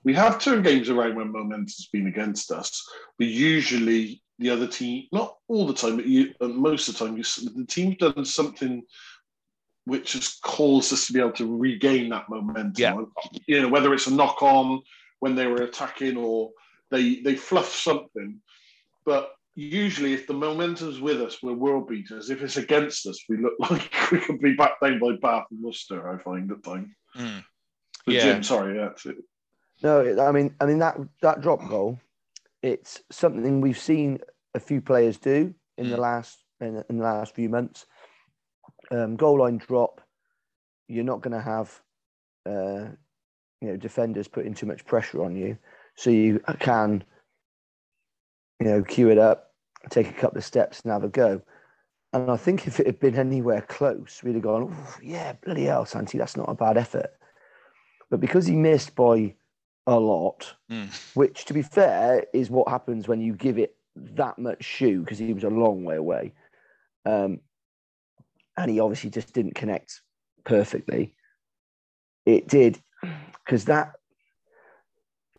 We 0.02 0.12
have 0.14 0.40
turned 0.40 0.64
games 0.64 0.88
around 0.90 1.14
when 1.14 1.30
momentum's 1.30 1.88
been 1.92 2.08
against 2.08 2.50
us, 2.50 2.84
but 3.18 3.28
usually 3.28 4.20
the 4.40 4.50
other 4.50 4.66
team, 4.66 5.06
not 5.12 5.37
all 5.49 5.66
the 5.66 5.75
time, 5.75 5.97
but 5.97 6.06
you, 6.06 6.35
uh, 6.40 6.49
most 6.49 6.88
of 6.88 6.97
the 6.97 7.04
time, 7.04 7.16
you, 7.16 7.23
the 7.54 7.66
team's 7.68 7.99
done 7.99 8.25
something 8.25 8.82
which 9.85 10.14
has 10.14 10.38
caused 10.42 10.92
us 10.92 11.06
to 11.06 11.12
be 11.12 11.20
able 11.20 11.32
to 11.32 11.56
regain 11.56 12.09
that 12.09 12.28
momentum. 12.28 12.73
Yeah. 12.76 12.97
You 13.47 13.62
know, 13.62 13.68
whether 13.68 13.92
it's 13.92 14.06
a 14.06 14.14
knock 14.14 14.42
on 14.42 14.80
when 15.20 15.35
they 15.35 15.47
were 15.47 15.62
attacking 15.62 16.16
or 16.16 16.50
they 16.90 17.16
they 17.16 17.37
fluff 17.37 17.68
something. 17.68 18.40
But 19.04 19.30
usually, 19.54 20.14
if 20.14 20.26
the 20.26 20.32
momentum's 20.32 21.00
with 21.00 21.20
us, 21.20 21.42
we're 21.42 21.52
world 21.52 21.88
beaters. 21.88 22.30
If 22.30 22.42
it's 22.42 22.56
against 22.56 23.06
us, 23.06 23.23
we 23.28 23.37
look 23.37 23.54
like 23.70 23.90
we 24.11 24.20
could 24.20 24.40
be 24.40 24.54
backed 24.54 24.82
down 24.82 24.99
by 24.99 25.16
Bath 25.20 25.47
and 25.50 25.62
Worcester. 25.62 26.09
I 26.09 26.23
find 26.23 26.50
at 26.50 26.64
times. 26.64 26.88
Mm. 27.16 27.44
But 28.06 28.14
Yeah. 28.14 28.23
Jim, 28.23 28.42
sorry, 28.42 28.76
yeah, 28.76 28.87
that's 28.87 29.04
it. 29.04 29.16
No, 29.82 30.26
I 30.26 30.32
mean, 30.32 30.54
I 30.61 30.66
mean 30.66 30.78
that 30.78 30.99
that 31.20 31.42
drop 31.42 31.68
goal, 31.68 31.99
it's 32.62 33.02
something 33.10 33.60
we've 33.60 33.78
seen 33.78 34.18
a 34.54 34.60
few 34.60 34.80
players 34.80 35.18
do 35.18 35.54
in 35.78 35.90
the 35.90 35.96
Mm. 35.96 36.00
last 36.00 36.44
in, 36.60 36.84
in 36.90 36.98
the 36.98 37.04
last 37.04 37.34
few 37.34 37.48
months. 37.48 37.86
Um, 38.90 39.16
goal 39.16 39.38
line 39.38 39.58
drop, 39.58 40.00
you're 40.88 41.04
not 41.04 41.22
going 41.22 41.32
to 41.32 41.40
have 41.40 41.80
uh, 42.46 42.88
you 43.60 43.68
know 43.68 43.76
defenders 43.76 44.28
putting 44.28 44.54
too 44.54 44.66
much 44.66 44.84
pressure 44.84 45.24
on 45.24 45.36
you, 45.36 45.56
so 45.96 46.10
you 46.10 46.40
can 46.58 47.04
you 48.58 48.66
know 48.66 48.82
cue 48.82 49.10
it 49.10 49.18
up, 49.18 49.52
take 49.90 50.08
a 50.10 50.12
couple 50.12 50.38
of 50.38 50.44
steps 50.44 50.80
and 50.80 50.92
have 50.92 51.04
a 51.04 51.08
go. 51.08 51.40
And 52.12 52.30
I 52.30 52.36
think 52.36 52.66
if 52.66 52.80
it 52.80 52.86
had 52.86 52.98
been 52.98 53.14
anywhere 53.14 53.62
close, 53.62 54.20
we'd 54.24 54.34
have 54.34 54.42
gone, 54.42 54.76
yeah, 55.00 55.34
bloody 55.44 55.64
hell, 55.66 55.86
Santi, 55.86 56.18
that's 56.18 56.36
not 56.36 56.48
a 56.48 56.54
bad 56.54 56.76
effort. 56.76 57.10
But 58.10 58.18
because 58.20 58.46
he 58.46 58.56
missed 58.56 58.96
by 58.96 59.36
a 59.87 59.99
lot, 59.99 60.54
Mm. 60.70 60.88
which 61.14 61.44
to 61.46 61.54
be 61.54 61.62
fair 61.62 62.25
is 62.32 62.50
what 62.50 62.68
happens 62.68 63.08
when 63.08 63.20
you 63.20 63.34
give 63.34 63.58
it 63.58 63.76
that 63.96 64.38
much 64.38 64.64
shoe 64.64 65.00
because 65.00 65.18
he 65.18 65.32
was 65.32 65.44
a 65.44 65.50
long 65.50 65.84
way 65.84 65.96
away. 65.96 66.32
Um, 67.04 67.40
and 68.56 68.70
he 68.70 68.80
obviously 68.80 69.10
just 69.10 69.32
didn't 69.32 69.54
connect 69.54 70.02
perfectly. 70.44 71.14
It 72.26 72.46
did 72.46 72.80
because 73.44 73.64
that, 73.66 73.92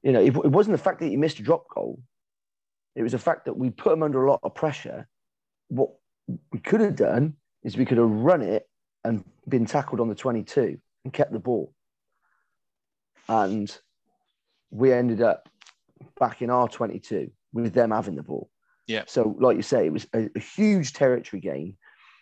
you 0.02 0.12
know, 0.12 0.22
it, 0.22 0.36
it 0.36 0.52
wasn't 0.52 0.76
the 0.76 0.84
fact 0.84 1.00
that 1.00 1.08
he 1.08 1.18
missed 1.18 1.40
a 1.40 1.44
drop 1.44 1.66
goal. 1.74 2.02
It 2.96 3.04
was 3.04 3.12
the 3.12 3.20
fact 3.20 3.46
that 3.46 3.58
we 3.58 3.70
put 3.70 3.94
him 3.94 4.04
under 4.04 4.26
a 4.26 4.30
lot 4.32 4.40
of 4.44 4.56
pressure. 4.56 5.08
What 5.70 5.92
we 6.52 6.60
could 6.60 6.82
have 6.82 6.96
done 6.96 7.36
is 7.64 7.78
we 7.78 7.86
could 7.86 8.00
have 8.00 8.10
run 8.10 8.42
it 8.42 8.68
and 9.04 9.24
been 9.48 9.66
tackled 9.66 10.00
on 10.02 10.10
the 10.10 10.16
22 10.16 10.78
and 11.04 11.14
kept 11.14 11.32
the 11.32 11.40
ball. 11.40 11.74
And 13.30 13.76
we 14.72 14.92
ended 14.92 15.22
up 15.22 15.48
back 16.20 16.42
in 16.42 16.50
our 16.50 16.68
22 16.68 17.32
with 17.54 17.74
them 17.74 17.92
having 17.92 18.16
the 18.16 18.24
ball. 18.24 18.50
Yeah. 18.88 19.04
So, 19.08 19.36
like 19.40 19.58
you 19.58 19.64
say, 19.64 19.86
it 19.86 19.94
was 19.94 20.08
a, 20.14 20.30
a 20.36 20.40
huge 20.40 20.94
territory 20.94 21.42
gain. 21.42 21.78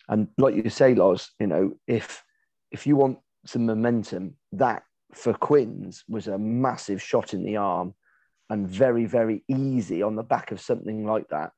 And 0.08 0.28
like 0.38 0.56
you 0.56 0.70
say, 0.70 0.96
Loz, 0.96 1.32
you 1.40 1.48
know, 1.48 1.74
if 1.88 2.24
if 2.72 2.86
you 2.86 2.96
want 2.96 3.20
some 3.46 3.66
momentum, 3.66 4.36
that 4.54 4.84
for 5.14 5.34
Quins 5.34 6.04
was 6.08 6.28
a 6.28 6.38
massive 6.38 7.02
shot 7.02 7.34
in 7.34 7.44
the 7.44 7.58
arm 7.58 7.94
and 8.50 8.68
very, 8.68 9.06
very 9.06 9.44
easy 9.48 10.02
on 10.02 10.16
the 10.16 10.24
back 10.24 10.52
of 10.52 10.62
something 10.62 11.06
like 11.06 11.28
that 11.30 11.52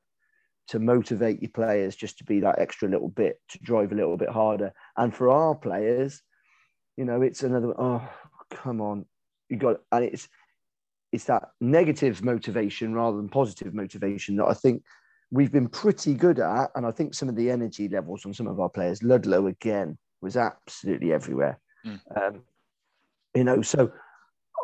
to 0.68 0.78
motivate 0.78 1.42
your 1.42 1.50
players 1.50 1.96
just 1.96 2.18
to 2.18 2.24
be 2.24 2.40
that 2.40 2.58
extra 2.58 2.88
little 2.88 3.08
bit, 3.08 3.40
to 3.48 3.58
drive 3.58 3.92
a 3.92 3.94
little 3.94 4.16
bit 4.16 4.28
harder. 4.28 4.72
And 4.96 5.14
for 5.14 5.30
our 5.30 5.54
players, 5.54 6.22
you 6.96 7.04
know, 7.04 7.22
it's 7.22 7.42
another, 7.42 7.74
oh, 7.78 8.08
come 8.50 8.80
on. 8.80 9.06
You 9.48 9.56
got, 9.56 9.80
and 9.90 10.04
it's, 10.04 10.28
it's 11.12 11.24
that 11.24 11.50
negative 11.60 12.24
motivation 12.24 12.94
rather 12.94 13.16
than 13.18 13.28
positive 13.28 13.74
motivation 13.74 14.36
that 14.36 14.46
I 14.46 14.54
think 14.54 14.82
we've 15.30 15.52
been 15.52 15.68
pretty 15.68 16.14
good 16.14 16.40
at. 16.40 16.70
And 16.74 16.86
I 16.86 16.90
think 16.90 17.14
some 17.14 17.28
of 17.28 17.36
the 17.36 17.50
energy 17.50 17.88
levels 17.88 18.24
on 18.24 18.32
some 18.32 18.46
of 18.46 18.58
our 18.58 18.68
players, 18.68 19.02
Ludlow 19.02 19.46
again, 19.46 19.98
was 20.20 20.36
absolutely 20.36 21.12
everywhere. 21.12 21.58
Mm. 21.86 22.00
Um, 22.16 22.42
you 23.34 23.44
know, 23.44 23.62
so 23.62 23.92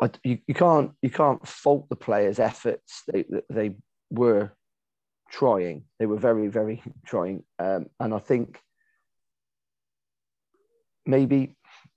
I, 0.01 0.09
you, 0.23 0.39
you 0.47 0.53
can't 0.53 0.91
you 1.01 1.09
can't 1.09 1.45
fault 1.47 1.89
the 1.89 1.95
players' 1.95 2.39
efforts. 2.39 3.03
They 3.11 3.25
they 3.49 3.75
were 4.09 4.51
trying. 5.29 5.83
They 5.99 6.05
were 6.05 6.17
very 6.17 6.47
very 6.47 6.81
trying, 7.05 7.43
um, 7.59 7.87
and 7.99 8.13
I 8.13 8.19
think 8.19 8.59
maybe 11.05 11.55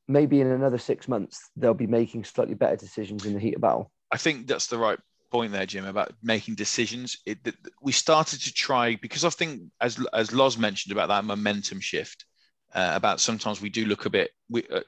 maybe 0.09 0.41
in 0.41 0.49
another 0.49 0.79
six 0.79 1.07
months 1.07 1.51
they'll 1.57 1.75
be 1.75 1.87
making 1.87 2.25
slightly 2.25 2.55
better 2.55 2.77
decisions 2.77 3.25
in 3.25 3.35
the 3.35 3.41
heat 3.41 3.55
of 3.55 3.61
battle. 3.61 3.91
I 4.13 4.19
think 4.19 4.47
that's 4.47 4.67
the 4.67 4.79
right 4.79 4.99
point 5.31 5.53
there, 5.53 5.67
Jim, 5.67 5.87
about 5.87 6.13
making 6.23 6.55
decisions. 6.55 7.17
It, 7.25 7.39
we 7.81 7.93
started 7.93 8.41
to 8.43 8.53
try 8.53 8.97
because 8.97 9.25
I 9.25 9.31
think, 9.31 9.63
as 9.81 9.99
as 10.13 10.33
Loz 10.33 10.59
mentioned 10.59 10.93
about 10.93 11.09
that 11.09 11.25
momentum 11.25 11.81
shift, 11.81 12.27
uh, 12.75 12.93
about 12.95 13.21
sometimes 13.21 13.61
we 13.61 13.71
do 13.71 13.87
look 13.87 14.05
a 14.05 14.11
bit. 14.11 14.31
We 14.51 14.65
uh, 14.71 14.81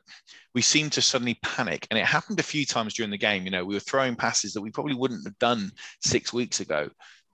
we 0.54 0.61
seem 0.61 0.90
to 0.90 1.02
suddenly 1.02 1.38
panic, 1.43 1.87
and 1.90 1.99
it 1.99 2.04
happened 2.04 2.38
a 2.38 2.45
few 2.45 2.66
times 2.66 2.95
during 2.95 3.11
the 3.11 3.19
game. 3.19 3.45
You 3.45 3.50
know, 3.50 3.64
we 3.64 3.75
were 3.75 3.81
throwing 3.81 4.14
passes 4.14 4.52
that 4.52 4.61
we 4.61 4.71
probably 4.71 4.95
wouldn't 4.95 5.26
have 5.26 5.38
done 5.38 5.73
six 6.00 6.33
weeks 6.33 6.61
ago. 6.61 6.90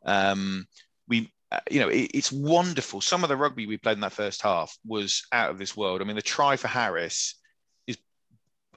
Um, 0.06 0.66
we. 1.08 1.32
Uh, 1.52 1.58
you 1.68 1.80
know, 1.80 1.88
it, 1.88 2.12
it's 2.14 2.30
wonderful. 2.30 3.00
Some 3.00 3.24
of 3.24 3.28
the 3.28 3.36
rugby 3.36 3.66
we 3.66 3.76
played 3.76 3.94
in 3.94 4.00
that 4.02 4.12
first 4.12 4.40
half 4.40 4.72
was 4.86 5.26
out 5.32 5.50
of 5.50 5.58
this 5.58 5.76
world. 5.76 6.00
I 6.00 6.04
mean, 6.04 6.14
the 6.14 6.22
try 6.22 6.54
for 6.54 6.68
Harris 6.68 7.39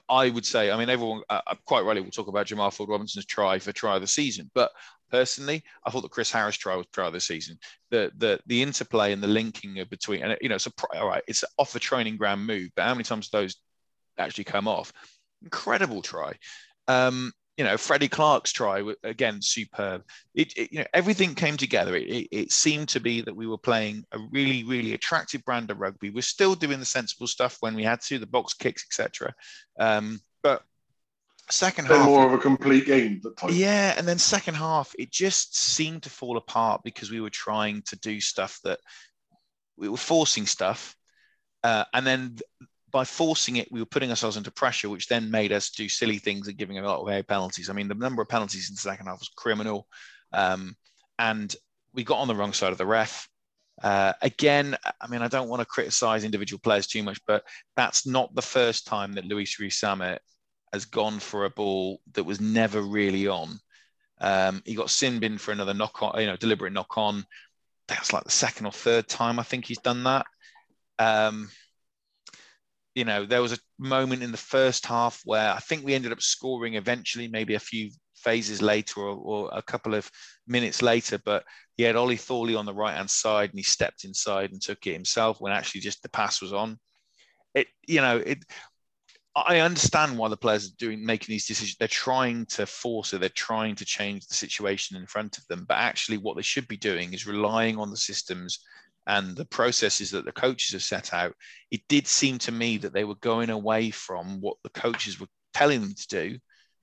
I 0.08 0.28
would 0.30 0.44
say, 0.44 0.70
I 0.70 0.76
mean, 0.76 0.90
everyone 0.90 1.22
uh, 1.30 1.40
quite 1.64 1.84
rightly 1.84 2.02
will 2.02 2.10
talk 2.10 2.28
about 2.28 2.46
Jamal 2.46 2.70
Ford 2.70 2.90
Robinson's 2.90 3.24
try 3.26 3.58
for 3.58 3.72
try 3.72 3.94
of 3.94 4.02
the 4.02 4.06
season, 4.06 4.50
but 4.54 4.70
personally, 5.10 5.62
I 5.86 5.90
thought 5.90 6.02
the 6.02 6.08
Chris 6.08 6.30
Harris 6.30 6.56
try 6.56 6.76
was 6.76 6.86
try 6.92 7.06
of 7.06 7.12
the 7.12 7.20
season. 7.20 7.58
The 7.90 8.12
the 8.18 8.40
the 8.46 8.62
interplay 8.62 9.12
and 9.12 9.22
the 9.22 9.28
linking 9.28 9.82
between, 9.88 10.22
and 10.22 10.36
you 10.40 10.48
know, 10.48 10.56
it's 10.56 10.66
a 10.66 10.72
all 10.94 11.08
right, 11.08 11.22
it's 11.26 11.44
off 11.56 11.72
the 11.72 11.80
training 11.80 12.16
ground 12.16 12.46
move, 12.46 12.70
but 12.76 12.84
how 12.84 12.94
many 12.94 13.04
times 13.04 13.30
those 13.30 13.56
actually 14.18 14.44
come 14.44 14.68
off? 14.68 14.92
Incredible 15.42 16.02
try. 16.02 16.34
Um, 16.88 17.32
you 17.56 17.64
know, 17.64 17.76
Freddie 17.76 18.08
Clark's 18.08 18.52
try 18.52 18.82
again, 19.04 19.40
superb. 19.40 20.02
It, 20.34 20.52
it, 20.56 20.72
you 20.72 20.80
know, 20.80 20.86
everything 20.92 21.34
came 21.34 21.56
together. 21.56 21.94
It, 21.94 22.08
it, 22.08 22.28
it, 22.32 22.52
seemed 22.52 22.88
to 22.90 23.00
be 23.00 23.20
that 23.20 23.36
we 23.36 23.46
were 23.46 23.58
playing 23.58 24.04
a 24.10 24.18
really, 24.32 24.64
really 24.64 24.92
attractive 24.92 25.44
brand 25.44 25.70
of 25.70 25.78
rugby. 25.78 26.10
We're 26.10 26.22
still 26.22 26.56
doing 26.56 26.80
the 26.80 26.84
sensible 26.84 27.28
stuff 27.28 27.58
when 27.60 27.76
we 27.76 27.84
had 27.84 28.00
to, 28.02 28.18
the 28.18 28.26
box 28.26 28.54
kicks, 28.54 28.84
etc. 28.84 29.34
Um, 29.78 30.20
but 30.42 30.64
second 31.48 31.86
half, 31.86 32.06
more 32.06 32.26
of 32.26 32.32
a 32.32 32.38
complete 32.38 32.86
game. 32.86 33.22
Yeah, 33.48 33.94
and 33.96 34.08
then 34.08 34.18
second 34.18 34.54
half, 34.54 34.92
it 34.98 35.12
just 35.12 35.56
seemed 35.56 36.02
to 36.04 36.10
fall 36.10 36.36
apart 36.36 36.80
because 36.82 37.12
we 37.12 37.20
were 37.20 37.30
trying 37.30 37.82
to 37.82 37.96
do 38.00 38.20
stuff 38.20 38.58
that 38.64 38.80
we 39.76 39.88
were 39.88 39.96
forcing 39.96 40.46
stuff, 40.46 40.96
uh, 41.62 41.84
and 41.92 42.04
then 42.04 42.36
by 42.94 43.04
forcing 43.04 43.56
it, 43.56 43.66
we 43.72 43.80
were 43.80 43.86
putting 43.86 44.10
ourselves 44.10 44.36
into 44.36 44.52
pressure, 44.52 44.88
which 44.88 45.08
then 45.08 45.28
made 45.28 45.50
us 45.50 45.70
do 45.70 45.88
silly 45.88 46.18
things 46.18 46.46
and 46.46 46.56
giving 46.56 46.78
a 46.78 46.82
lot 46.86 47.00
of 47.00 47.26
penalties. 47.26 47.68
I 47.68 47.72
mean, 47.72 47.88
the 47.88 47.94
number 47.96 48.22
of 48.22 48.28
penalties 48.28 48.68
in 48.68 48.76
the 48.76 48.80
second 48.80 49.06
half 49.06 49.18
was 49.18 49.32
criminal. 49.34 49.88
Um, 50.32 50.76
and 51.18 51.52
we 51.92 52.04
got 52.04 52.18
on 52.20 52.28
the 52.28 52.36
wrong 52.36 52.52
side 52.52 52.70
of 52.70 52.78
the 52.78 52.86
ref. 52.86 53.28
Uh, 53.82 54.12
again, 54.22 54.76
I 55.00 55.08
mean, 55.08 55.22
I 55.22 55.26
don't 55.26 55.48
want 55.48 55.58
to 55.58 55.66
criticize 55.66 56.22
individual 56.22 56.60
players 56.60 56.86
too 56.86 57.02
much, 57.02 57.20
but 57.26 57.42
that's 57.74 58.06
not 58.06 58.32
the 58.32 58.42
first 58.42 58.86
time 58.86 59.14
that 59.14 59.26
Louis 59.26 59.58
Rees-Zammit 59.58 60.18
has 60.72 60.84
gone 60.84 61.18
for 61.18 61.46
a 61.46 61.50
ball 61.50 62.00
that 62.12 62.22
was 62.22 62.40
never 62.40 62.80
really 62.80 63.26
on. 63.26 63.58
Um, 64.20 64.62
he 64.64 64.76
got 64.76 64.88
sin 64.88 65.18
bin 65.18 65.38
for 65.38 65.50
another 65.50 65.74
knock 65.74 66.00
on, 66.00 66.20
you 66.20 66.28
know, 66.28 66.36
deliberate 66.36 66.72
knock 66.72 66.96
on. 66.96 67.24
That's 67.88 68.12
like 68.12 68.22
the 68.22 68.30
second 68.30 68.66
or 68.66 68.72
third 68.72 69.08
time 69.08 69.40
I 69.40 69.42
think 69.42 69.64
he's 69.64 69.78
done 69.78 70.04
that. 70.04 70.26
Um, 71.00 71.50
you 72.94 73.04
know, 73.04 73.26
there 73.26 73.42
was 73.42 73.52
a 73.52 73.58
moment 73.78 74.22
in 74.22 74.30
the 74.30 74.36
first 74.36 74.86
half 74.86 75.20
where 75.24 75.52
I 75.52 75.58
think 75.58 75.84
we 75.84 75.94
ended 75.94 76.12
up 76.12 76.22
scoring 76.22 76.74
eventually, 76.74 77.28
maybe 77.28 77.54
a 77.54 77.60
few 77.60 77.90
phases 78.14 78.62
later 78.62 79.00
or, 79.00 79.16
or 79.16 79.50
a 79.52 79.62
couple 79.62 79.94
of 79.94 80.08
minutes 80.46 80.80
later. 80.80 81.18
But 81.24 81.44
he 81.76 81.82
had 81.82 81.96
Ollie 81.96 82.16
Thorley 82.16 82.54
on 82.54 82.66
the 82.66 82.74
right 82.74 82.96
hand 82.96 83.10
side 83.10 83.50
and 83.50 83.58
he 83.58 83.64
stepped 83.64 84.04
inside 84.04 84.52
and 84.52 84.62
took 84.62 84.86
it 84.86 84.92
himself 84.92 85.40
when 85.40 85.52
actually 85.52 85.80
just 85.80 86.02
the 86.02 86.08
pass 86.08 86.40
was 86.40 86.52
on. 86.52 86.78
It, 87.54 87.66
you 87.86 88.00
know, 88.00 88.18
it. 88.18 88.38
I 89.36 89.58
understand 89.58 90.16
why 90.16 90.28
the 90.28 90.36
players 90.36 90.68
are 90.68 90.76
doing 90.78 91.04
making 91.04 91.32
these 91.32 91.48
decisions. 91.48 91.76
They're 91.76 91.88
trying 91.88 92.46
to 92.50 92.66
force 92.66 93.12
it. 93.12 93.20
They're 93.20 93.28
trying 93.30 93.74
to 93.76 93.84
change 93.84 94.28
the 94.28 94.34
situation 94.34 94.96
in 94.96 95.06
front 95.06 95.38
of 95.38 95.46
them. 95.48 95.64
But 95.68 95.78
actually, 95.78 96.18
what 96.18 96.36
they 96.36 96.42
should 96.42 96.68
be 96.68 96.76
doing 96.76 97.12
is 97.12 97.26
relying 97.26 97.76
on 97.76 97.90
the 97.90 97.96
systems 97.96 98.60
and 99.06 99.36
the 99.36 99.44
processes 99.44 100.10
that 100.12 100.24
the 100.24 100.32
coaches 100.32 100.72
have 100.72 100.82
set 100.82 101.12
out, 101.12 101.34
it 101.70 101.82
did 101.88 102.06
seem 102.06 102.38
to 102.38 102.52
me 102.52 102.78
that 102.78 102.92
they 102.92 103.04
were 103.04 103.16
going 103.16 103.50
away 103.50 103.90
from 103.90 104.40
what 104.40 104.56
the 104.62 104.70
coaches 104.70 105.20
were 105.20 105.28
telling 105.52 105.80
them 105.80 105.94
to 105.94 106.08
do 106.08 106.38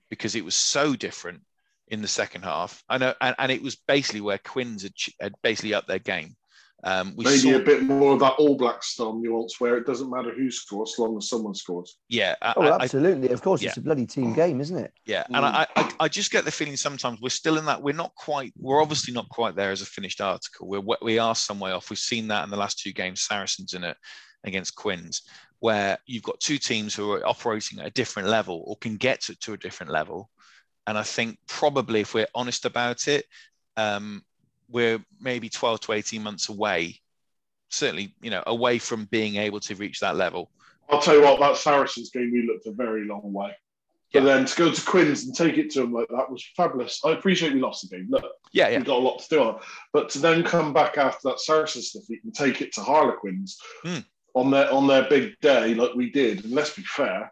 because 0.09 0.35
it 0.35 0.45
was 0.45 0.55
so 0.55 0.95
different 0.95 1.41
in 1.87 2.01
the 2.01 2.07
second 2.07 2.43
half. 2.43 2.83
And, 2.89 3.15
and 3.21 3.51
it 3.51 3.61
was 3.61 3.75
basically 3.87 4.21
where 4.21 4.37
Quins 4.37 4.83
had, 4.83 4.93
had 5.19 5.33
basically 5.41 5.73
upped 5.73 5.87
their 5.87 5.99
game. 5.99 6.35
Um, 6.83 7.13
we 7.15 7.25
Maybe 7.25 7.37
saw, 7.37 7.55
a 7.55 7.59
bit 7.59 7.83
more 7.83 8.13
of 8.13 8.19
that 8.21 8.33
All 8.33 8.55
Black 8.55 8.81
style 8.81 9.13
nuance 9.13 9.59
where 9.59 9.77
it 9.77 9.85
doesn't 9.85 10.09
matter 10.09 10.33
who 10.33 10.49
scores 10.49 10.93
as 10.93 10.99
long 10.99 11.17
as 11.17 11.29
someone 11.29 11.53
scores. 11.53 11.97
Yeah. 12.09 12.35
I, 12.41 12.53
oh, 12.55 12.77
absolutely. 12.79 13.29
I, 13.29 13.33
of 13.33 13.41
course, 13.41 13.61
yeah. 13.61 13.69
it's 13.69 13.77
a 13.77 13.81
bloody 13.81 14.05
team 14.07 14.33
game, 14.33 14.59
isn't 14.59 14.77
it? 14.77 14.91
Yeah. 15.05 15.23
And 15.27 15.37
mm. 15.37 15.43
I, 15.43 15.67
I, 15.75 15.91
I 16.01 16.07
just 16.07 16.31
get 16.31 16.43
the 16.43 16.51
feeling 16.51 16.75
sometimes 16.77 17.21
we're 17.21 17.29
still 17.29 17.57
in 17.57 17.65
that. 17.65 17.81
We're 17.81 17.93
not 17.93 18.15
quite, 18.15 18.53
we're 18.57 18.81
obviously 18.81 19.13
not 19.13 19.29
quite 19.29 19.55
there 19.55 19.71
as 19.71 19.81
a 19.81 19.85
finished 19.85 20.21
article. 20.21 20.67
We're, 20.67 20.97
we 21.01 21.19
are 21.19 21.35
some 21.35 21.59
way 21.59 21.71
off. 21.71 21.89
We've 21.89 21.99
seen 21.99 22.27
that 22.29 22.43
in 22.43 22.49
the 22.49 22.57
last 22.57 22.79
two 22.79 22.93
games, 22.93 23.21
Saracens 23.21 23.73
in 23.73 23.83
it 23.83 23.97
against 24.43 24.75
Quins, 24.75 25.21
where 25.59 25.99
you've 26.07 26.23
got 26.23 26.39
two 26.39 26.57
teams 26.57 26.95
who 26.95 27.11
are 27.11 27.27
operating 27.27 27.79
at 27.79 27.85
a 27.85 27.91
different 27.91 28.27
level 28.27 28.63
or 28.65 28.75
can 28.77 28.97
get 28.97 29.21
to, 29.21 29.35
to 29.41 29.53
a 29.53 29.57
different 29.57 29.91
level. 29.91 30.29
And 30.87 30.97
I 30.97 31.03
think 31.03 31.37
probably 31.47 32.01
if 32.01 32.15
we're 32.15 32.25
honest 32.33 32.65
about 32.65 33.07
it, 33.07 33.25
um, 33.77 34.23
we're 34.71 35.03
maybe 35.19 35.49
12 35.49 35.81
to 35.81 35.91
18 35.93 36.23
months 36.23 36.49
away, 36.49 36.99
certainly, 37.69 38.15
you 38.21 38.29
know, 38.29 38.43
away 38.47 38.79
from 38.79 39.05
being 39.05 39.35
able 39.35 39.59
to 39.61 39.75
reach 39.75 39.99
that 39.99 40.15
level. 40.15 40.49
I'll 40.89 41.01
tell 41.01 41.15
you 41.15 41.23
what, 41.23 41.39
that 41.39 41.57
Saracens 41.57 42.09
game, 42.09 42.31
we 42.31 42.45
looked 42.45 42.67
a 42.67 42.71
very 42.71 43.05
long 43.05 43.31
way. 43.31 43.55
But 44.13 44.23
yeah. 44.23 44.35
then 44.35 44.45
to 44.45 44.55
go 44.57 44.71
to 44.71 44.85
Quins 44.85 45.23
and 45.23 45.33
take 45.33 45.57
it 45.57 45.69
to 45.71 45.81
them 45.81 45.93
like 45.93 46.09
that 46.09 46.29
was 46.29 46.45
fabulous. 46.57 46.99
I 47.05 47.11
appreciate 47.11 47.53
we 47.53 47.61
lost 47.61 47.89
the 47.89 47.95
game. 47.95 48.07
Look, 48.09 48.25
yeah, 48.51 48.67
yeah. 48.67 48.79
we 48.79 48.83
got 48.83 48.97
a 48.97 48.99
lot 48.99 49.19
to 49.19 49.29
do 49.29 49.41
on 49.41 49.55
it. 49.55 49.61
But 49.93 50.09
to 50.09 50.19
then 50.19 50.43
come 50.43 50.73
back 50.73 50.97
after 50.97 51.29
that 51.29 51.39
Saracens 51.39 51.91
defeat 51.91 52.23
and 52.25 52.33
take 52.33 52.61
it 52.61 52.73
to 52.73 52.81
Harlequins 52.81 53.57
mm. 53.85 54.03
on 54.33 54.51
their 54.51 54.69
on 54.71 54.85
their 54.85 55.07
big 55.07 55.39
day, 55.39 55.75
like 55.75 55.93
we 55.95 56.11
did, 56.11 56.43
and 56.43 56.53
let's 56.53 56.75
be 56.75 56.83
fair, 56.83 57.31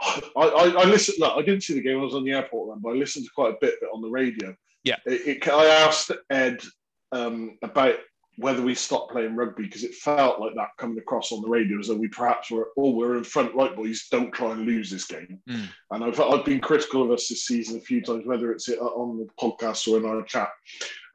I, 0.00 0.20
I, 0.36 0.82
I 0.82 0.84
listened. 0.84 1.18
Look, 1.18 1.36
I 1.36 1.42
didn't 1.42 1.62
see 1.62 1.74
the 1.74 1.82
game. 1.82 1.98
I 1.98 2.04
was 2.04 2.14
on 2.14 2.24
the 2.24 2.32
airport 2.32 2.70
then, 2.70 2.82
but 2.82 2.90
I 2.90 2.94
listened 2.94 3.24
to 3.24 3.30
quite 3.34 3.54
a 3.54 3.58
bit 3.60 3.74
of 3.74 3.88
it 3.88 3.90
on 3.92 4.02
the 4.02 4.10
radio. 4.10 4.54
Yeah. 4.86 4.96
It, 5.04 5.44
it, 5.44 5.48
I 5.48 5.66
asked 5.66 6.12
Ed 6.30 6.62
um, 7.10 7.58
about 7.62 7.96
whether 8.38 8.60
we 8.60 8.74
stopped 8.74 9.12
playing 9.12 9.34
rugby 9.34 9.62
because 9.64 9.82
it 9.82 9.94
felt 9.94 10.38
like 10.38 10.54
that 10.54 10.68
coming 10.78 10.98
across 10.98 11.32
on 11.32 11.40
the 11.40 11.48
radio 11.48 11.78
as 11.78 11.88
though 11.88 11.94
we 11.94 12.06
perhaps 12.06 12.50
were, 12.50 12.68
oh, 12.76 12.90
we're 12.90 13.16
in 13.16 13.24
front, 13.24 13.54
right, 13.54 13.74
boys, 13.74 14.08
don't 14.10 14.30
try 14.30 14.52
and 14.52 14.66
lose 14.66 14.90
this 14.90 15.06
game. 15.06 15.40
Mm. 15.48 15.68
And 15.90 16.04
I've, 16.04 16.20
I've 16.20 16.44
been 16.44 16.60
critical 16.60 17.02
of 17.02 17.10
us 17.10 17.28
this 17.28 17.46
season 17.46 17.78
a 17.78 17.80
few 17.80 18.02
times, 18.02 18.26
whether 18.26 18.52
it's 18.52 18.68
on 18.68 19.16
the 19.16 19.26
podcast 19.40 19.90
or 19.90 19.96
in 19.96 20.04
our 20.04 20.22
chat, 20.22 20.50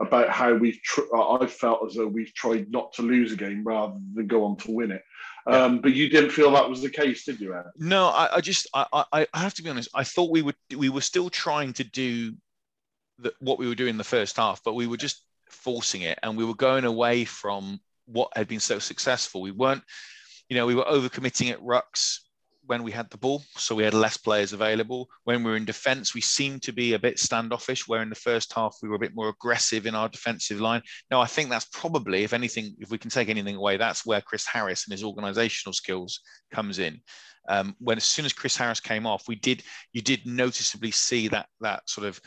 about 0.01 0.29
how 0.29 0.53
we've, 0.53 0.81
tr- 0.81 1.15
I 1.15 1.45
felt 1.45 1.85
as 1.87 1.95
though 1.95 2.07
we've 2.07 2.33
tried 2.33 2.71
not 2.71 2.91
to 2.93 3.03
lose 3.03 3.31
a 3.31 3.37
game 3.37 3.63
rather 3.63 3.93
than 4.15 4.27
go 4.27 4.43
on 4.43 4.57
to 4.57 4.71
win 4.71 4.91
it. 4.91 5.03
Um, 5.45 5.79
but 5.79 5.93
you 5.93 6.09
didn't 6.09 6.31
feel 6.31 6.51
that 6.51 6.69
was 6.69 6.81
the 6.81 6.89
case, 6.89 7.25
did 7.25 7.39
you, 7.39 7.53
Ed? 7.53 7.65
No, 7.77 8.07
I, 8.07 8.37
I 8.37 8.41
just, 8.41 8.67
I, 8.73 9.05
I, 9.13 9.27
I 9.31 9.39
have 9.39 9.53
to 9.55 9.63
be 9.63 9.69
honest. 9.69 9.89
I 9.93 10.03
thought 10.03 10.31
we 10.31 10.41
would, 10.41 10.55
we 10.75 10.89
were 10.89 11.01
still 11.01 11.29
trying 11.29 11.73
to 11.73 11.83
do 11.83 12.33
the, 13.21 13.33
what 13.39 13.59
we 13.59 13.67
were 13.67 13.75
doing 13.75 13.91
in 13.91 13.97
the 13.97 14.03
first 14.03 14.37
half, 14.37 14.61
but 14.63 14.73
we 14.73 14.87
were 14.87 14.97
just 14.97 15.23
forcing 15.49 16.01
it 16.01 16.17
and 16.23 16.37
we 16.37 16.45
were 16.45 16.55
going 16.55 16.85
away 16.85 17.25
from 17.25 17.79
what 18.05 18.29
had 18.35 18.47
been 18.47 18.59
so 18.59 18.79
successful. 18.79 19.41
We 19.41 19.51
weren't, 19.51 19.83
you 20.49 20.55
know, 20.55 20.65
we 20.65 20.75
were 20.75 20.83
overcommitting 20.83 21.51
at 21.51 21.61
rucks 21.61 22.19
when 22.65 22.83
we 22.83 22.91
had 22.91 23.09
the 23.09 23.17
ball, 23.17 23.43
so 23.55 23.75
we 23.75 23.83
had 23.83 23.93
less 23.93 24.17
players 24.17 24.53
available. 24.53 25.09
When 25.23 25.43
we 25.43 25.51
were 25.51 25.57
in 25.57 25.65
defence, 25.65 26.13
we 26.13 26.21
seemed 26.21 26.61
to 26.63 26.71
be 26.71 26.93
a 26.93 26.99
bit 26.99 27.19
standoffish. 27.19 27.87
Where 27.87 28.01
in 28.01 28.09
the 28.09 28.15
first 28.15 28.53
half 28.53 28.77
we 28.81 28.87
were 28.87 28.95
a 28.95 28.99
bit 28.99 29.15
more 29.15 29.29
aggressive 29.29 29.85
in 29.85 29.95
our 29.95 30.07
defensive 30.07 30.61
line. 30.61 30.81
Now 31.09 31.21
I 31.21 31.25
think 31.25 31.49
that's 31.49 31.65
probably, 31.65 32.23
if 32.23 32.33
anything, 32.33 32.75
if 32.79 32.89
we 32.89 32.97
can 32.97 33.09
take 33.09 33.29
anything 33.29 33.55
away, 33.55 33.77
that's 33.77 34.05
where 34.05 34.21
Chris 34.21 34.45
Harris 34.45 34.85
and 34.85 34.91
his 34.91 35.03
organisational 35.03 35.73
skills 35.73 36.21
comes 36.53 36.79
in. 36.79 37.01
Um, 37.49 37.75
when 37.79 37.97
as 37.97 38.03
soon 38.03 38.25
as 38.25 38.33
Chris 38.33 38.55
Harris 38.55 38.79
came 38.79 39.07
off, 39.07 39.27
we 39.27 39.35
did 39.35 39.63
you 39.93 40.01
did 40.01 40.25
noticeably 40.25 40.91
see 40.91 41.27
that 41.29 41.47
that 41.61 41.89
sort 41.89 42.07
of 42.07 42.21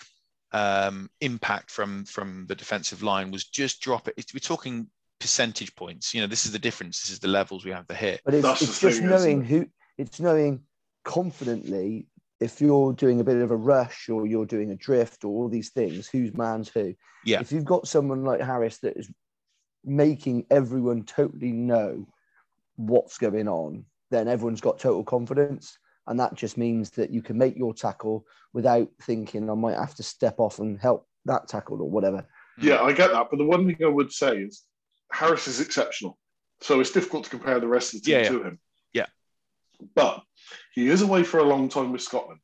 um, 0.54 1.10
impact 1.20 1.70
from 1.70 2.04
from 2.04 2.46
the 2.48 2.54
defensive 2.54 3.02
line 3.02 3.30
was 3.30 3.44
just 3.44 3.82
drop 3.82 4.08
it. 4.08 4.24
We're 4.32 4.38
talking 4.38 4.86
percentage 5.18 5.74
points. 5.74 6.14
You 6.14 6.20
know, 6.20 6.26
this 6.28 6.46
is 6.46 6.52
the 6.52 6.58
difference. 6.58 7.02
This 7.02 7.10
is 7.10 7.18
the 7.18 7.28
levels 7.28 7.64
we 7.64 7.72
have 7.72 7.88
to 7.88 7.94
hit. 7.94 8.20
But 8.24 8.34
it's, 8.34 8.62
it's 8.62 8.80
just 8.80 9.00
thing, 9.00 9.08
knowing 9.08 9.42
it? 9.42 9.46
who. 9.46 9.66
It's 9.98 10.20
knowing 10.20 10.60
confidently 11.04 12.06
if 12.40 12.60
you're 12.60 12.92
doing 12.92 13.20
a 13.20 13.24
bit 13.24 13.36
of 13.36 13.50
a 13.50 13.56
rush 13.56 14.08
or 14.08 14.26
you're 14.26 14.46
doing 14.46 14.70
a 14.70 14.76
drift 14.76 15.24
or 15.24 15.28
all 15.28 15.48
these 15.48 15.70
things, 15.70 16.08
whose 16.08 16.34
man's 16.34 16.68
who. 16.68 16.94
Yeah. 17.24 17.40
If 17.40 17.52
you've 17.52 17.64
got 17.64 17.88
someone 17.88 18.24
like 18.24 18.40
Harris 18.40 18.78
that 18.78 18.96
is 18.96 19.10
making 19.84 20.46
everyone 20.50 21.04
totally 21.04 21.52
know 21.52 22.06
what's 22.76 23.18
going 23.18 23.48
on, 23.48 23.84
then 24.10 24.28
everyone's 24.28 24.60
got 24.60 24.78
total 24.78 25.04
confidence. 25.04 25.78
And 26.06 26.20
that 26.20 26.34
just 26.34 26.58
means 26.58 26.90
that 26.90 27.10
you 27.10 27.22
can 27.22 27.38
make 27.38 27.56
your 27.56 27.72
tackle 27.72 28.26
without 28.52 28.88
thinking, 29.02 29.48
I 29.48 29.54
might 29.54 29.76
have 29.76 29.94
to 29.96 30.02
step 30.02 30.38
off 30.38 30.58
and 30.58 30.78
help 30.78 31.08
that 31.24 31.48
tackle 31.48 31.80
or 31.80 31.90
whatever. 31.90 32.26
Yeah, 32.58 32.82
I 32.82 32.92
get 32.92 33.10
that. 33.12 33.28
But 33.30 33.38
the 33.38 33.44
one 33.44 33.66
thing 33.66 33.76
I 33.84 33.88
would 33.88 34.12
say 34.12 34.36
is 34.36 34.64
Harris 35.10 35.48
is 35.48 35.60
exceptional. 35.60 36.18
So 36.60 36.80
it's 36.80 36.92
difficult 36.92 37.24
to 37.24 37.30
compare 37.30 37.58
the 37.58 37.68
rest 37.68 37.94
of 37.94 38.02
the 38.02 38.06
team 38.06 38.14
yeah, 38.14 38.22
yeah. 38.22 38.28
to 38.28 38.42
him. 38.44 38.58
Yeah. 38.92 39.06
But 39.94 40.22
he 40.74 40.88
is 40.88 41.02
away 41.02 41.24
for 41.24 41.38
a 41.40 41.44
long 41.44 41.68
time 41.68 41.92
with 41.92 42.02
Scotland. 42.02 42.40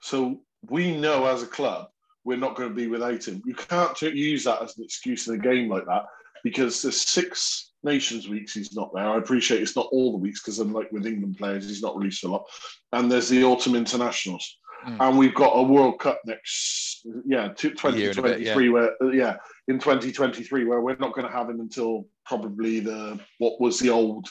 So 0.00 0.42
we 0.68 0.96
know 0.96 1.26
as 1.26 1.42
a 1.42 1.46
club, 1.46 1.88
we're 2.24 2.38
not 2.38 2.54
going 2.54 2.68
to 2.68 2.74
be 2.74 2.86
without 2.86 3.26
him. 3.26 3.42
You 3.44 3.54
can't 3.54 4.00
use 4.00 4.44
that 4.44 4.62
as 4.62 4.76
an 4.76 4.84
excuse 4.84 5.26
in 5.28 5.34
a 5.34 5.38
game 5.38 5.68
like 5.68 5.86
that 5.86 6.06
because 6.42 6.80
there's 6.82 7.00
six 7.00 7.72
Nations 7.84 8.28
weeks 8.28 8.54
he's 8.54 8.74
not 8.74 8.92
there. 8.94 9.08
I 9.08 9.18
appreciate 9.18 9.62
it's 9.62 9.76
not 9.76 9.88
all 9.92 10.12
the 10.12 10.18
weeks 10.18 10.40
because 10.40 10.58
unlike 10.58 10.90
with 10.92 11.06
England 11.06 11.36
players, 11.38 11.68
he's 11.68 11.82
not 11.82 11.96
released 11.96 12.24
a 12.24 12.28
lot. 12.28 12.44
And 12.92 13.10
there's 13.10 13.28
the 13.28 13.44
autumn 13.44 13.74
internationals. 13.74 14.58
Mm. 14.86 14.96
And 15.00 15.18
we've 15.18 15.34
got 15.34 15.52
a 15.52 15.62
World 15.62 15.98
Cup 15.98 16.20
next, 16.26 17.06
yeah, 17.26 17.48
2023, 17.48 18.66
yeah. 18.66 18.70
where, 18.70 19.14
yeah, 19.14 19.36
in 19.68 19.78
2023, 19.78 20.64
where 20.64 20.80
we're 20.80 20.96
not 20.96 21.14
going 21.14 21.26
to 21.26 21.32
have 21.32 21.48
him 21.48 21.60
until 21.60 22.06
probably 22.26 22.80
the, 22.80 23.18
what 23.38 23.60
was 23.60 23.78
the 23.78 23.90
old 23.90 24.28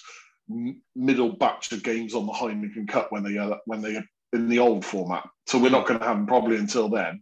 middle 0.96 1.34
batch 1.38 1.72
of 1.72 1.84
games 1.84 2.14
on 2.14 2.26
the 2.26 2.34
Heineken 2.34 2.88
Cup 2.88 3.12
when 3.12 3.24
they, 3.24 3.38
uh, 3.38 3.56
when 3.66 3.82
they, 3.82 4.00
in 4.34 4.50
the 4.50 4.60
old 4.60 4.86
format. 4.86 5.28
So 5.48 5.58
we're 5.58 5.70
not 5.70 5.88
going 5.88 6.00
to 6.00 6.06
have 6.06 6.18
him 6.18 6.28
probably 6.28 6.58
until 6.58 6.90
then. 6.90 7.22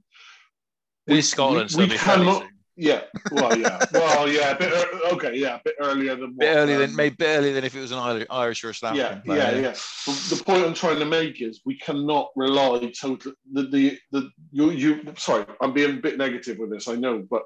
We, 1.08 1.22
Scotland, 1.22 1.72
we, 1.78 1.86
we 1.86 1.98
cannot, 1.98 2.46
yeah, 2.78 3.02
well, 3.32 3.58
yeah, 3.58 3.84
well, 3.94 4.30
yeah, 4.30 4.54
bit 4.54 4.72
okay, 5.12 5.36
yeah, 5.36 5.56
a 5.56 5.62
bit 5.64 5.76
earlier 5.80 6.16
than 6.16 6.36
bit 6.38 6.56
earlier 6.56 6.76
um, 6.76 6.82
than 6.82 6.96
maybe 6.96 7.16
bit 7.16 7.38
earlier 7.38 7.54
than 7.54 7.64
if 7.64 7.76
it 7.76 7.82
was 7.82 7.92
an 7.92 8.26
Irish 8.30 8.64
or 8.64 8.70
a 8.70 8.74
South 8.74 8.96
Yeah, 8.96 9.20
yeah, 9.26 9.52
yeah. 9.56 9.72
the 10.06 10.42
point 10.46 10.66
I'm 10.66 10.74
trying 10.74 11.00
to 11.00 11.06
make 11.06 11.42
is 11.42 11.62
we 11.66 11.78
cannot 11.78 12.30
rely 12.36 12.92
totally. 13.00 13.36
The 13.52 13.64
the 13.64 14.00
the 14.12 14.30
you 14.52 14.72
you. 14.72 15.14
Sorry, 15.18 15.46
I'm 15.60 15.74
being 15.74 15.98
a 15.98 16.02
bit 16.02 16.18
negative 16.18 16.60
with 16.60 16.72
this. 16.72 16.88
I 16.88 16.96
know, 16.96 17.26
but 17.30 17.44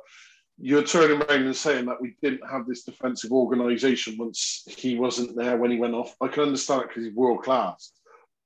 you're 0.58 0.84
turning 0.84 1.22
around 1.22 1.44
and 1.44 1.56
saying 1.56 1.86
that 1.88 2.02
we 2.02 2.16
didn't 2.22 2.48
have 2.50 2.68
this 2.68 2.84
defensive 2.84 3.32
organisation 3.32 4.18
once 4.18 4.64
he 4.68 4.98
wasn't 4.98 5.36
there 5.36 5.58
when 5.58 5.72
he 5.72 5.78
went 5.78 5.96
off. 5.96 6.16
I 6.22 6.28
can 6.28 6.44
understand 6.44 6.84
it 6.84 6.88
because 6.90 7.04
he's 7.04 7.16
world 7.16 7.44
class, 7.44 7.92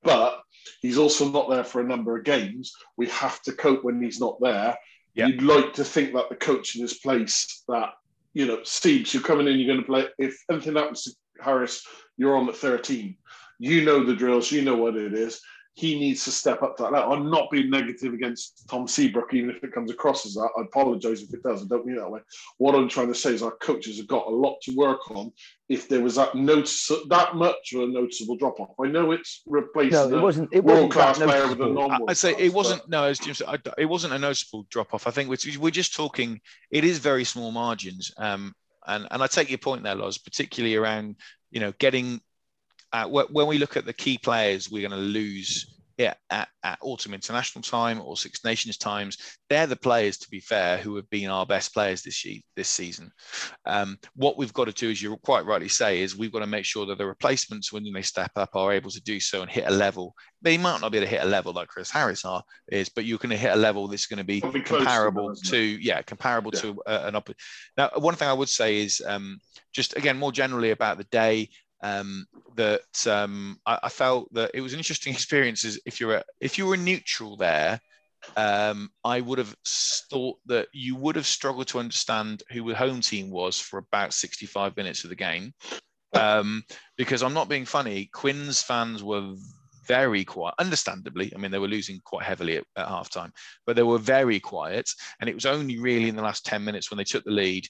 but 0.02 0.40
he's 0.80 0.98
also 0.98 1.28
not 1.28 1.50
there 1.50 1.64
for 1.64 1.80
a 1.80 1.86
number 1.86 2.16
of 2.16 2.24
games. 2.24 2.72
We 2.96 3.08
have 3.08 3.40
to 3.42 3.52
cope 3.52 3.84
when 3.84 4.02
he's 4.02 4.18
not 4.18 4.40
there 4.40 4.76
you'd 5.28 5.42
like 5.42 5.72
to 5.74 5.84
think 5.84 6.12
that 6.14 6.28
the 6.28 6.36
coach 6.36 6.76
in 6.76 6.82
his 6.82 6.98
place 6.98 7.62
that 7.68 7.90
you 8.34 8.46
know 8.46 8.58
Steves, 8.58 9.12
you're 9.12 9.22
coming 9.22 9.48
in, 9.48 9.58
you're 9.58 9.74
going 9.74 9.80
to 9.80 9.86
play. 9.86 10.06
If 10.18 10.36
anything 10.50 10.76
happens 10.76 11.04
to 11.04 11.12
Harris, 11.42 11.86
you're 12.16 12.36
on 12.36 12.48
at 12.48 12.56
13. 12.56 13.16
You 13.58 13.84
know 13.84 14.04
the 14.04 14.14
drills, 14.14 14.50
you 14.50 14.62
know 14.62 14.76
what 14.76 14.96
it 14.96 15.14
is 15.14 15.40
he 15.74 15.98
needs 15.98 16.24
to 16.24 16.30
step 16.30 16.62
up 16.62 16.76
to 16.76 16.82
that 16.82 16.92
level. 16.92 17.12
I'm 17.12 17.30
not 17.30 17.50
being 17.50 17.70
negative 17.70 18.12
against 18.12 18.68
Tom 18.68 18.86
Seabrook, 18.86 19.32
even 19.32 19.50
if 19.50 19.62
it 19.62 19.72
comes 19.72 19.90
across 19.90 20.26
as 20.26 20.34
that. 20.34 20.50
I 20.58 20.62
apologise 20.62 21.22
if 21.22 21.32
it 21.32 21.42
does. 21.42 21.62
I 21.62 21.66
don't 21.68 21.86
mean 21.86 21.96
that 21.96 22.10
way. 22.10 22.20
What 22.58 22.74
I'm 22.74 22.88
trying 22.88 23.08
to 23.08 23.14
say 23.14 23.32
is 23.32 23.42
our 23.42 23.52
coaches 23.52 23.98
have 23.98 24.08
got 24.08 24.26
a 24.26 24.30
lot 24.30 24.60
to 24.62 24.74
work 24.74 25.10
on. 25.10 25.32
If 25.68 25.88
there 25.88 26.02
was 26.02 26.16
that 26.16 26.34
notice 26.34 26.90
that 27.08 27.36
much 27.36 27.72
of 27.72 27.82
a 27.82 27.86
noticeable 27.86 28.36
drop 28.36 28.58
off, 28.58 28.74
I 28.84 28.88
know 28.88 29.12
it's 29.12 29.42
replacing 29.46 30.10
no, 30.10 30.18
it 30.18 30.22
wasn't. 30.22 30.48
It 30.52 30.64
world 30.64 30.90
class 30.90 31.18
player 31.18 31.48
with 31.48 31.60
a 31.60 31.66
non. 31.66 32.08
I'd 32.08 32.18
say 32.18 32.34
it 32.36 32.52
wasn't. 32.52 32.88
No, 32.88 33.04
as 33.04 33.18
Jim 33.20 33.34
said, 33.34 33.62
it 33.78 33.86
wasn't 33.86 34.12
a 34.12 34.18
noticeable 34.18 34.66
drop 34.70 34.92
off. 34.92 35.06
I 35.06 35.12
think 35.12 35.30
we're, 35.30 35.60
we're 35.60 35.70
just 35.70 35.94
talking. 35.94 36.40
It 36.70 36.84
is 36.84 36.98
very 36.98 37.24
small 37.24 37.52
margins. 37.52 38.12
Um, 38.16 38.54
and 38.86 39.06
and 39.10 39.22
I 39.22 39.28
take 39.28 39.48
your 39.48 39.58
point 39.58 39.84
there, 39.84 39.94
Loz, 39.94 40.18
particularly 40.18 40.74
around 40.74 41.16
you 41.50 41.60
know 41.60 41.72
getting 41.78 42.20
uh, 42.92 43.06
when 43.06 43.46
we 43.46 43.58
look 43.58 43.76
at 43.76 43.84
the 43.86 43.92
key 43.92 44.18
players 44.18 44.70
we're 44.70 44.86
going 44.88 44.98
to 44.98 45.06
lose 45.06 45.80
yeah, 46.00 46.14
at, 46.30 46.48
at, 46.64 46.78
autumn 46.80 47.12
international 47.12 47.60
time 47.60 48.00
or 48.00 48.16
Six 48.16 48.42
Nations 48.42 48.78
times, 48.78 49.18
they're 49.50 49.66
the 49.66 49.76
players, 49.76 50.16
to 50.16 50.30
be 50.30 50.40
fair, 50.40 50.78
who 50.78 50.96
have 50.96 51.08
been 51.10 51.28
our 51.28 51.44
best 51.44 51.74
players 51.74 52.00
this 52.00 52.24
year, 52.24 52.40
this 52.56 52.70
season. 52.70 53.10
Um, 53.66 53.98
what 54.14 54.38
we've 54.38 54.52
got 54.54 54.64
to 54.64 54.72
do, 54.72 54.90
as 54.90 55.02
you 55.02 55.14
quite 55.18 55.44
rightly 55.44 55.68
say, 55.68 56.00
is 56.00 56.16
we've 56.16 56.32
got 56.32 56.38
to 56.38 56.46
make 56.46 56.64
sure 56.64 56.86
that 56.86 56.96
the 56.96 57.04
replacements, 57.04 57.70
when 57.70 57.84
they 57.92 58.00
step 58.00 58.30
up, 58.36 58.48
are 58.54 58.72
able 58.72 58.90
to 58.90 59.02
do 59.02 59.20
so 59.20 59.42
and 59.42 59.50
hit 59.50 59.66
a 59.66 59.70
level. 59.70 60.14
They 60.40 60.56
might 60.56 60.80
not 60.80 60.90
be 60.90 60.96
able 60.96 61.06
to 61.06 61.10
hit 61.10 61.22
a 61.22 61.28
level 61.28 61.52
like 61.52 61.68
Chris 61.68 61.90
Harris 61.90 62.24
are, 62.24 62.42
is, 62.72 62.88
but 62.88 63.04
you're 63.04 63.18
going 63.18 63.28
to 63.28 63.36
hit 63.36 63.52
a 63.52 63.56
level 63.56 63.86
that's 63.86 64.06
going 64.06 64.16
to 64.16 64.24
be, 64.24 64.40
comparable 64.40 65.34
to, 65.34 65.50
to 65.50 65.58
yeah, 65.58 66.00
comparable 66.00 66.50
yeah. 66.54 66.60
to 66.62 66.82
uh, 66.86 67.02
an 67.04 67.14
up. 67.14 67.28
Now, 67.76 67.90
one 67.96 68.14
thing 68.14 68.28
I 68.28 68.32
would 68.32 68.48
say 68.48 68.78
is 68.78 69.02
um, 69.06 69.38
just 69.74 69.94
again 69.98 70.16
more 70.16 70.32
generally 70.32 70.70
about 70.70 70.96
the 70.96 71.04
day 71.04 71.50
um, 71.82 72.26
that 72.56 73.06
um, 73.06 73.58
I, 73.66 73.78
I, 73.84 73.88
felt 73.88 74.32
that 74.34 74.50
it 74.54 74.60
was 74.60 74.72
an 74.72 74.78
interesting 74.78 75.12
experience. 75.14 75.64
Is 75.64 75.80
if 75.86 76.00
you're 76.00 76.16
a, 76.16 76.24
if 76.40 76.58
you 76.58 76.66
were 76.66 76.76
neutral 76.76 77.36
there, 77.36 77.80
um, 78.36 78.90
I 79.04 79.20
would 79.20 79.38
have 79.38 79.54
thought 80.10 80.38
that 80.46 80.68
you 80.72 80.96
would 80.96 81.16
have 81.16 81.26
struggled 81.26 81.68
to 81.68 81.78
understand 81.78 82.42
who 82.50 82.68
the 82.68 82.74
home 82.74 83.00
team 83.00 83.30
was 83.30 83.58
for 83.58 83.78
about 83.78 84.12
65 84.12 84.76
minutes 84.76 85.04
of 85.04 85.10
the 85.10 85.16
game. 85.16 85.52
Um, 86.12 86.64
because 86.96 87.22
I'm 87.22 87.34
not 87.34 87.48
being 87.48 87.64
funny, 87.64 88.10
Quinn's 88.12 88.62
fans 88.62 89.02
were 89.02 89.34
very 89.86 90.24
quiet, 90.24 90.54
understandably. 90.58 91.32
I 91.34 91.38
mean, 91.38 91.50
they 91.50 91.58
were 91.58 91.68
losing 91.68 92.00
quite 92.04 92.24
heavily 92.24 92.56
at, 92.56 92.64
at 92.76 92.86
halftime, 92.86 93.30
but 93.66 93.76
they 93.76 93.82
were 93.82 93.98
very 93.98 94.38
quiet. 94.38 94.90
And 95.20 95.30
it 95.30 95.34
was 95.34 95.46
only 95.46 95.78
really 95.78 96.08
in 96.08 96.16
the 96.16 96.22
last 96.22 96.44
10 96.44 96.64
minutes 96.64 96.90
when 96.90 96.98
they 96.98 97.04
took 97.04 97.24
the 97.24 97.30
lead 97.30 97.66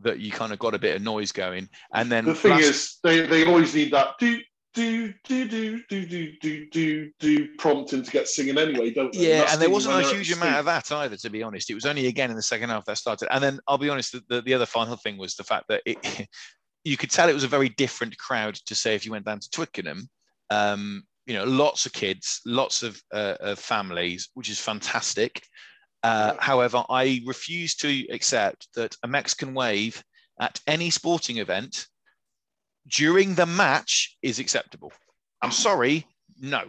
that 0.00 0.20
you 0.20 0.30
kind 0.30 0.52
of 0.52 0.58
got 0.58 0.74
a 0.74 0.78
bit 0.78 0.96
of 0.96 1.02
noise 1.02 1.32
going. 1.32 1.68
And 1.94 2.10
then 2.10 2.24
the 2.24 2.34
thing 2.34 2.52
last... 2.52 2.62
is, 2.62 2.98
they, 3.02 3.26
they 3.26 3.46
always 3.46 3.74
need 3.74 3.92
that 3.92 4.14
do 4.18 4.40
do 4.76 5.14
do 5.24 5.48
do 5.48 5.82
do 5.88 6.06
do 6.06 6.32
do 6.40 6.66
do 6.70 7.10
do 7.18 7.48
prompting 7.56 8.02
to 8.02 8.10
get 8.10 8.28
singing 8.28 8.58
anyway, 8.58 8.92
don't 8.92 9.10
they? 9.12 9.30
Yeah, 9.30 9.42
and, 9.42 9.52
and 9.52 9.62
there 9.62 9.70
wasn't 9.70 10.04
a 10.04 10.08
huge 10.08 10.30
amount 10.32 10.56
of 10.56 10.66
that 10.66 10.92
either, 10.92 11.16
to 11.16 11.30
be 11.30 11.42
honest. 11.42 11.70
It 11.70 11.74
was 11.74 11.86
only 11.86 12.06
again 12.08 12.30
in 12.30 12.36
the 12.36 12.42
second 12.42 12.68
half 12.68 12.84
that 12.84 12.98
started. 12.98 13.28
And 13.30 13.42
then 13.42 13.58
I'll 13.66 13.78
be 13.78 13.88
honest, 13.88 14.12
the, 14.12 14.22
the, 14.28 14.42
the 14.42 14.54
other 14.54 14.66
final 14.66 14.96
thing 14.96 15.16
was 15.16 15.34
the 15.34 15.44
fact 15.44 15.64
that 15.68 15.80
it, 15.86 16.28
you 16.84 16.98
could 16.98 17.10
tell 17.10 17.28
it 17.28 17.34
was 17.34 17.44
a 17.44 17.48
very 17.48 17.70
different 17.70 18.18
crowd 18.18 18.54
to 18.66 18.74
say 18.74 18.94
if 18.94 19.06
you 19.06 19.12
went 19.12 19.24
down 19.24 19.40
to 19.40 19.50
Twickenham. 19.50 20.08
Um, 20.50 21.04
you 21.26 21.34
know, 21.34 21.44
lots 21.44 21.86
of 21.86 21.92
kids, 21.92 22.40
lots 22.46 22.82
of, 22.82 23.00
uh, 23.12 23.34
of 23.40 23.58
families, 23.58 24.28
which 24.34 24.50
is 24.50 24.60
fantastic. 24.60 25.42
Uh, 26.06 26.36
however, 26.38 26.84
I 26.88 27.20
refuse 27.26 27.74
to 27.78 28.06
accept 28.12 28.68
that 28.76 28.94
a 29.02 29.08
Mexican 29.08 29.54
wave 29.54 30.04
at 30.40 30.60
any 30.68 30.88
sporting 30.88 31.38
event 31.38 31.88
during 32.86 33.34
the 33.34 33.44
match 33.44 34.16
is 34.22 34.38
acceptable. 34.38 34.92
I'm 35.42 35.50
sorry, 35.50 36.06
no. 36.40 36.62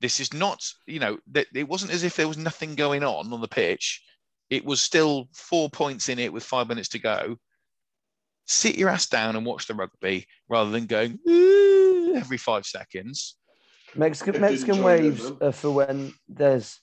This 0.00 0.20
is 0.20 0.32
not, 0.32 0.62
you 0.86 1.00
know, 1.00 1.18
that 1.32 1.48
it 1.52 1.66
wasn't 1.66 1.90
as 1.90 2.04
if 2.04 2.14
there 2.14 2.28
was 2.28 2.38
nothing 2.38 2.76
going 2.76 3.02
on 3.02 3.32
on 3.32 3.40
the 3.40 3.48
pitch. 3.48 4.00
It 4.48 4.64
was 4.64 4.80
still 4.80 5.28
four 5.34 5.68
points 5.68 6.08
in 6.08 6.20
it 6.20 6.32
with 6.32 6.44
five 6.44 6.68
minutes 6.68 6.90
to 6.90 7.00
go. 7.00 7.38
Sit 8.46 8.78
your 8.78 8.90
ass 8.90 9.08
down 9.08 9.34
and 9.34 9.44
watch 9.44 9.66
the 9.66 9.74
rugby 9.74 10.24
rather 10.48 10.70
than 10.70 10.86
going 10.86 11.18
every 12.14 12.38
five 12.38 12.64
seconds. 12.64 13.38
Mexican 13.96 14.40
Mexican 14.40 14.84
waves 14.84 15.24
man. 15.24 15.38
are 15.40 15.52
for 15.52 15.72
when 15.72 16.14
there's. 16.28 16.78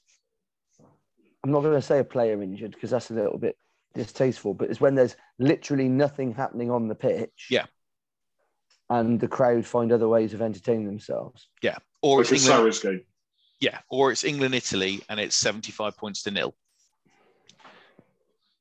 I'm 1.44 1.52
not 1.52 1.62
going 1.62 1.76
to 1.76 1.82
say 1.82 2.00
a 2.00 2.04
player 2.04 2.42
injured 2.42 2.72
because 2.72 2.90
that's 2.92 3.12
a 3.12 3.14
little 3.14 3.38
bit 3.38 3.58
distasteful, 3.94 4.54
but 4.54 4.70
it's 4.70 4.82
when 4.82 4.96
there's 4.96 5.16
literally 5.40 5.88
nothing 5.88 6.34
happening 6.34 6.70
on 6.70 6.88
the 6.88 6.96
pitch. 6.96 7.48
Yeah. 7.50 7.66
And 8.90 9.20
the 9.20 9.28
crowd 9.28 9.66
find 9.66 9.92
other 9.92 10.08
ways 10.08 10.34
of 10.34 10.42
entertaining 10.42 10.86
themselves. 10.88 11.48
Yeah. 11.62 11.78
Or 12.02 12.18
Like 12.24 12.32
it's 12.32 12.48
a 12.48 12.52
England, 12.52 12.74
Sarris 12.74 12.82
game. 12.84 13.02
yeah, 13.60 13.80
or 13.90 14.12
it's 14.12 14.24
England 14.24 14.56
Italy 14.56 15.02
and 15.10 15.20
it's 15.20 15.36
75 15.36 15.96
points 15.98 16.24
to 16.24 16.32
nil. 16.32 16.56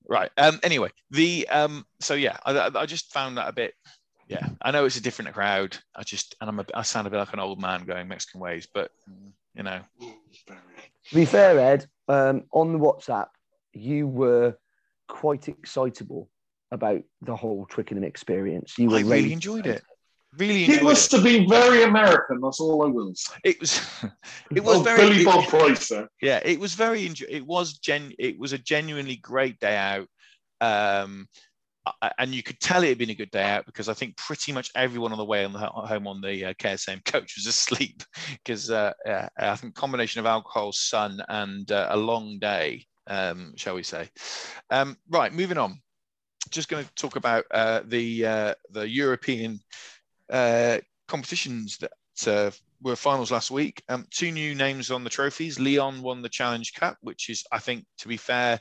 Right. 0.09 0.31
Um. 0.39 0.59
Anyway, 0.63 0.91
the 1.11 1.47
um. 1.49 1.85
So 2.01 2.15
yeah, 2.15 2.39
I, 2.45 2.53
I- 2.59 2.81
I 2.83 2.87
just 2.87 3.13
found 3.13 3.37
that 3.37 3.49
a 3.49 3.53
bit. 3.53 3.75
Yeah, 4.27 4.47
I 4.63 4.71
know 4.71 4.85
it's 4.87 4.97
a 4.97 5.03
different 5.03 5.35
crowd. 5.35 5.77
I 5.95 6.03
just 6.03 6.35
and 6.41 6.49
I'm 6.49 6.59
a, 6.61 6.65
I 6.75 6.83
sound 6.83 7.07
a 7.07 7.11
bit 7.11 7.19
like 7.19 7.33
an 7.35 7.41
old 7.41 7.61
man 7.61 7.85
going 7.85 8.09
Mexican 8.09 8.41
ways, 8.41 8.67
but 8.73 8.91
you 9.55 9.63
know, 9.63 9.81
To 11.09 11.15
be 11.15 11.25
fair, 11.25 11.59
Ed, 11.59 11.87
um, 12.09 12.45
on 12.53 12.73
the 12.73 12.79
WhatsApp, 12.79 13.29
you 13.73 14.07
were 14.07 14.57
quite 15.09 15.49
excitable 15.49 16.31
about 16.71 17.03
the 17.23 17.35
whole 17.37 17.67
Twickenham 17.67 18.05
experience. 18.05 18.75
You 18.79 18.91
were 18.91 18.97
I 18.99 19.01
really 19.01 19.11
raised- 19.23 19.33
enjoyed 19.33 19.67
it. 19.67 19.83
Really 20.37 20.65
It 20.65 20.69
enjoyed 20.71 20.85
was 20.85 21.07
it. 21.07 21.17
to 21.17 21.23
be 21.23 21.47
very 21.47 21.83
American. 21.85 22.41
That's 22.43 22.61
all 22.61 22.85
I 22.85 22.89
will 22.91 23.15
say. 23.15 23.35
It 23.45 23.59
was. 23.61 23.81
It 24.55 24.63
was 24.63 24.79
Oh, 24.79 24.83
very. 24.83 24.99
Billy 25.09 25.21
it- 25.23 25.25
Bob 25.25 25.47
Price 25.47 25.91
yeah 26.23 26.41
it 26.45 26.61
was 26.61 26.75
very 26.75 27.07
enjo- 27.09 27.27
it 27.29 27.45
was 27.47 27.79
gen 27.79 28.13
it 28.19 28.39
was 28.39 28.53
a 28.53 28.59
genuinely 28.59 29.17
great 29.17 29.59
day 29.61 29.77
out 29.77 30.07
um 30.61 31.27
a- 31.31 31.48
and 32.19 32.35
you 32.35 32.43
could 32.43 32.61
tell 32.61 32.83
it 32.83 32.89
had 32.89 32.99
been 32.99 33.11
a 33.11 33.15
good 33.15 33.31
day 33.31 33.43
out 33.43 33.67
because 33.67 33.89
I 33.89 33.95
think 33.95 34.17
pretty 34.17 34.53
much 34.53 34.71
everyone 34.75 35.13
on 35.13 35.19
the 35.19 35.25
way 35.25 35.45
on 35.45 35.53
the 35.53 35.59
home 35.59 36.07
on 36.07 36.21
the 36.21 36.47
uh, 36.47 36.55
KSM 36.55 37.05
coach 37.05 37.35
was 37.37 37.47
asleep 37.47 38.03
because 38.45 38.71
uh, 38.71 38.93
I 39.39 39.57
think 39.57 39.75
combination 39.75 40.21
of 40.21 40.27
alcohol, 40.27 40.73
sun, 40.73 41.23
and 41.29 41.71
uh, 41.71 41.89
a 41.91 41.97
long 41.97 42.39
day, 42.39 42.87
um, 43.07 43.55
shall 43.57 43.75
we 43.75 43.83
say? 43.83 44.09
Um, 44.71 44.97
right, 45.09 45.33
moving 45.33 45.59
on. 45.59 45.81
Just 46.51 46.69
going 46.69 46.85
to 46.85 46.95
talk 46.95 47.17
about 47.17 47.45
uh, 47.51 47.83
the 47.85 48.25
uh, 48.25 48.55
the 48.71 48.89
European 48.89 49.61
competitions 51.09 51.79
that 51.79 52.53
were 52.81 52.97
finals 52.97 53.31
last 53.31 53.51
week. 53.51 53.83
Um, 53.89 54.07
two 54.11 54.31
new 54.31 54.55
names 54.55 54.91
on 54.91 55.05
the 55.05 55.11
trophies. 55.11 55.59
Lyon 55.59 56.03
won 56.03 56.23
the 56.23 56.29
Challenge 56.29 56.73
Cup, 56.75 56.97
which 57.01 57.29
is, 57.29 57.45
I 57.51 57.59
think, 57.59 57.85
to 57.99 58.09
be 58.09 58.17
fair, 58.17 58.61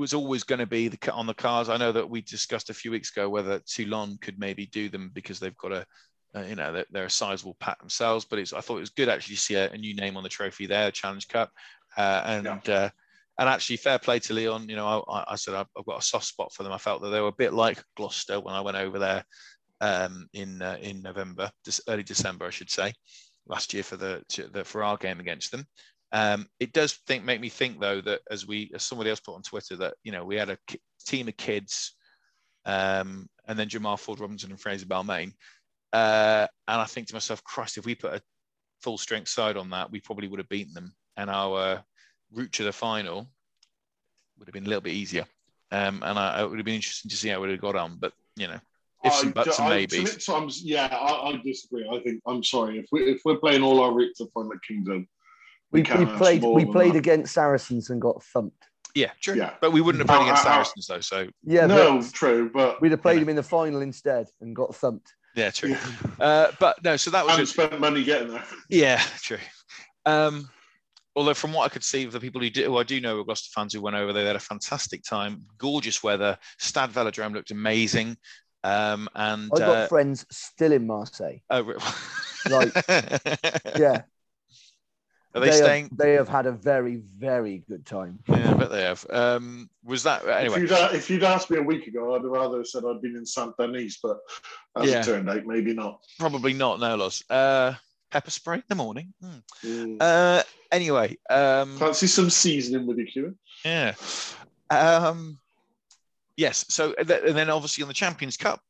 was 0.00 0.14
always 0.14 0.42
going 0.42 0.58
to 0.58 0.66
be 0.66 0.88
the 0.88 0.96
cut 0.96 1.14
on 1.14 1.26
the 1.26 1.34
cars. 1.34 1.68
I 1.68 1.76
know 1.76 1.92
that 1.92 2.08
we 2.08 2.22
discussed 2.22 2.70
a 2.70 2.74
few 2.74 2.90
weeks 2.90 3.10
ago 3.10 3.28
whether 3.28 3.60
Toulon 3.60 4.18
could 4.20 4.38
maybe 4.38 4.66
do 4.66 4.88
them 4.88 5.10
because 5.12 5.38
they've 5.38 5.56
got 5.56 5.72
a, 5.72 5.86
uh, 6.34 6.42
you 6.42 6.56
know, 6.56 6.72
they're, 6.72 6.86
they're 6.90 7.04
a 7.04 7.10
sizable 7.10 7.56
pack 7.60 7.78
themselves. 7.78 8.24
But 8.24 8.38
it's, 8.38 8.52
I 8.52 8.60
thought 8.60 8.78
it 8.78 8.80
was 8.80 8.90
good 8.90 9.08
actually 9.08 9.36
to 9.36 9.40
see 9.40 9.54
a, 9.54 9.70
a 9.70 9.76
new 9.76 9.94
name 9.94 10.16
on 10.16 10.22
the 10.22 10.28
trophy 10.28 10.66
there, 10.66 10.90
Challenge 10.90 11.28
Cup, 11.28 11.50
uh, 11.96 12.22
and. 12.24 12.68
Uh, 12.68 12.90
and 13.38 13.48
actually, 13.48 13.78
fair 13.78 13.98
play 13.98 14.18
to 14.18 14.34
Lyon. 14.34 14.68
You 14.68 14.76
know, 14.76 15.02
I, 15.08 15.24
I 15.28 15.36
said 15.36 15.54
I've, 15.54 15.66
I've 15.74 15.86
got 15.86 16.02
a 16.02 16.04
soft 16.04 16.26
spot 16.26 16.52
for 16.52 16.62
them. 16.62 16.72
I 16.72 16.78
felt 16.78 17.00
that 17.00 17.08
they 17.08 17.22
were 17.22 17.28
a 17.28 17.32
bit 17.32 17.54
like 17.54 17.82
Gloucester 17.96 18.38
when 18.38 18.54
I 18.54 18.60
went 18.60 18.76
over 18.76 18.98
there 18.98 19.24
um, 19.80 20.28
in 20.34 20.60
uh, 20.60 20.76
in 20.80 21.00
November, 21.00 21.50
this 21.64 21.80
early 21.88 22.02
December, 22.02 22.46
I 22.46 22.50
should 22.50 22.70
say, 22.70 22.92
last 23.46 23.72
year 23.72 23.82
for 23.82 23.96
the, 23.96 24.22
the 24.52 24.64
for 24.64 24.84
our 24.84 24.98
game 24.98 25.20
against 25.20 25.52
them. 25.52 25.64
Um, 26.12 26.48
it 26.58 26.72
does 26.72 26.94
think 27.06 27.24
make 27.24 27.40
me 27.40 27.48
think 27.48 27.80
though 27.80 28.00
that 28.00 28.20
as 28.30 28.46
we 28.46 28.70
as 28.74 28.82
somebody 28.82 29.10
else 29.10 29.20
put 29.20 29.36
on 29.36 29.42
Twitter 29.42 29.76
that 29.76 29.94
you 30.02 30.10
know 30.10 30.24
we 30.24 30.36
had 30.36 30.50
a 30.50 30.58
team 31.06 31.28
of 31.28 31.36
kids, 31.36 31.94
um, 32.64 33.28
and 33.46 33.58
then 33.58 33.68
Jamal 33.68 33.96
Ford 33.96 34.20
Robinson 34.20 34.50
and 34.50 34.60
Fraser 34.60 34.86
Balmain, 34.86 35.32
uh, 35.92 36.46
and 36.68 36.80
I 36.80 36.84
think 36.84 37.08
to 37.08 37.14
myself, 37.14 37.44
Christ, 37.44 37.78
if 37.78 37.86
we 37.86 37.94
put 37.94 38.14
a 38.14 38.22
full 38.82 38.98
strength 38.98 39.28
side 39.28 39.56
on 39.56 39.70
that, 39.70 39.90
we 39.90 40.00
probably 40.00 40.26
would 40.28 40.40
have 40.40 40.48
beaten 40.48 40.74
them, 40.74 40.92
and 41.16 41.30
our 41.30 41.84
route 42.32 42.52
to 42.52 42.64
the 42.64 42.72
final 42.72 43.30
would 44.38 44.48
have 44.48 44.52
been 44.52 44.66
a 44.66 44.68
little 44.68 44.80
bit 44.80 44.94
easier. 44.94 45.26
Um, 45.70 46.02
and 46.04 46.18
I, 46.18 46.42
it 46.42 46.50
would 46.50 46.58
have 46.58 46.66
been 46.66 46.74
interesting 46.74 47.10
to 47.10 47.16
see 47.16 47.28
how 47.28 47.36
it 47.36 47.40
would 47.40 47.50
have 47.50 47.60
got 47.60 47.76
on, 47.76 47.98
but 48.00 48.12
you 48.36 48.48
know, 48.48 48.58
ifs 49.04 49.22
and 49.22 49.30
I- 49.30 49.44
buts 49.44 49.58
and 49.60 49.68
maybes. 49.68 50.24
Sometimes, 50.24 50.62
yeah, 50.64 50.86
I, 50.86 51.30
I 51.30 51.40
disagree. 51.44 51.88
I 51.88 52.00
think 52.00 52.20
I'm 52.26 52.42
sorry 52.42 52.78
if 52.78 52.86
we 52.90 53.02
if 53.02 53.20
we're 53.24 53.38
playing 53.38 53.62
all 53.62 53.80
our 53.80 53.92
route 53.92 54.16
to 54.16 54.26
final 54.34 54.52
at 54.52 54.58
Kingdom, 54.66 55.06
We, 55.72 55.82
can 55.82 56.00
we 56.00 56.16
played 56.16 56.42
we 56.42 56.64
played 56.64 56.94
that. 56.94 56.98
against 56.98 57.32
Saracens 57.34 57.90
and 57.90 58.00
got 58.00 58.22
thumped. 58.24 58.64
Yeah, 58.94 59.12
true. 59.20 59.34
Yeah. 59.36 59.54
But 59.60 59.70
we 59.72 59.80
wouldn't 59.80 60.00
have 60.00 60.08
played 60.08 60.20
Uh, 60.28 60.32
against 60.32 60.46
uh, 60.46 60.52
Saracens 60.52 60.86
though, 60.88 61.00
so 61.00 61.28
Yeah, 61.44 61.66
no, 61.66 61.98
but 62.00 62.12
true, 62.12 62.50
but 62.52 62.80
we'd 62.80 62.90
have 62.90 63.02
played 63.02 63.16
Yeah. 63.16 63.22
him 63.22 63.28
in 63.28 63.36
the 63.36 63.42
final 63.42 63.80
instead 63.82 64.26
and 64.40 64.54
got 64.56 64.74
thumped. 64.74 65.14
yeah, 65.36 65.50
true. 65.50 65.70
yeah, 65.70 65.78
Uh, 66.18 66.50
but 66.58 66.82
no, 66.82 66.96
so 66.96 67.10
that 67.12 67.24
was 67.24 67.34
and 67.34 67.42
it. 67.44 67.46
spent 67.46 67.78
money 67.78 68.02
getting 68.02 68.28
there. 68.32 68.44
Yeah, 68.68 69.00
true. 69.22 69.38
Um, 70.06 70.50
although 71.14 71.34
from 71.34 71.52
what 71.52 71.66
I 71.66 71.68
could 71.68 71.84
see 71.84 72.04
of 72.04 72.10
the 72.10 72.18
people 72.18 72.40
who, 72.40 72.50
do, 72.50 72.64
who 72.64 72.78
I 72.78 72.82
do 72.82 73.00
know 73.00 73.16
were 73.16 73.24
Gloucester 73.24 73.50
fans 73.54 73.72
who 73.74 73.80
went 73.80 73.94
over 73.94 74.12
there, 74.12 74.24
they 74.24 74.28
had 74.28 74.34
a 74.36 74.40
fantastic 74.40 75.04
time, 75.04 75.44
gorgeous 75.56 76.02
weather. 76.02 76.36
Stade 76.58 76.90
Velodrome 76.90 77.32
looked 77.32 77.52
amazing. 77.52 78.16
Um, 78.64 79.08
and 79.14 79.50
I've 79.52 79.58
got 79.58 79.68
uh, 79.68 79.86
friends 79.86 80.26
still 80.30 80.72
in 80.72 80.86
Marseille. 80.86 81.38
oh, 81.48 81.62
re- 81.62 81.76
Right. 82.50 82.72
Yeah, 83.78 84.02
Are 85.34 85.40
they, 85.40 85.46
have- 85.46 85.56
staying? 85.56 85.88
they 85.92 86.14
have 86.14 86.28
had 86.28 86.46
a 86.46 86.52
very 86.52 86.96
very 87.18 87.62
good 87.68 87.86
time. 87.86 88.18
Yeah, 88.28 88.50
I 88.50 88.54
bet 88.54 88.70
they 88.70 88.82
have. 88.82 89.06
Um, 89.10 89.70
was 89.84 90.02
that 90.02 90.22
If 90.22 90.28
anyway? 90.28 90.60
you'd, 90.62 90.72
if 90.94 91.08
you'd 91.08 91.22
asked 91.22 91.50
me 91.50 91.58
a 91.58 91.62
week 91.62 91.86
ago, 91.86 92.14
I'd 92.14 92.24
rather 92.24 92.24
have 92.24 92.50
rather 92.50 92.64
said 92.64 92.82
I'd 92.84 93.00
been 93.00 93.16
in 93.16 93.24
Saint 93.24 93.56
Denis, 93.56 93.98
but 94.02 94.18
as 94.76 94.90
Yeah. 94.90 95.00
it 95.00 95.04
turned 95.04 95.30
out, 95.30 95.46
maybe 95.46 95.72
not. 95.72 96.00
Probably 96.18 96.52
not. 96.52 96.80
No 96.80 96.96
loss. 96.96 97.22
Uh, 97.30 97.74
pepper 98.10 98.30
spray 98.30 98.56
in 98.56 98.64
the 98.68 98.74
morning. 98.74 99.12
Hmm. 99.22 99.38
Mm. 99.64 99.96
Uh, 100.00 100.42
anyway, 100.72 101.16
um, 101.30 101.76
Fancy 101.78 102.08
some 102.08 102.28
seasoning 102.30 102.86
with 102.86 102.98
your 102.98 103.06
Cuban? 103.06 103.38
Yeah. 103.64 103.94
Um, 104.70 105.38
yes. 106.36 106.64
So 106.68 106.94
and 106.98 107.08
then 107.08 107.50
obviously 107.50 107.82
on 107.82 107.88
the 107.88 107.94
Champions 107.94 108.36
Cup 108.36 108.60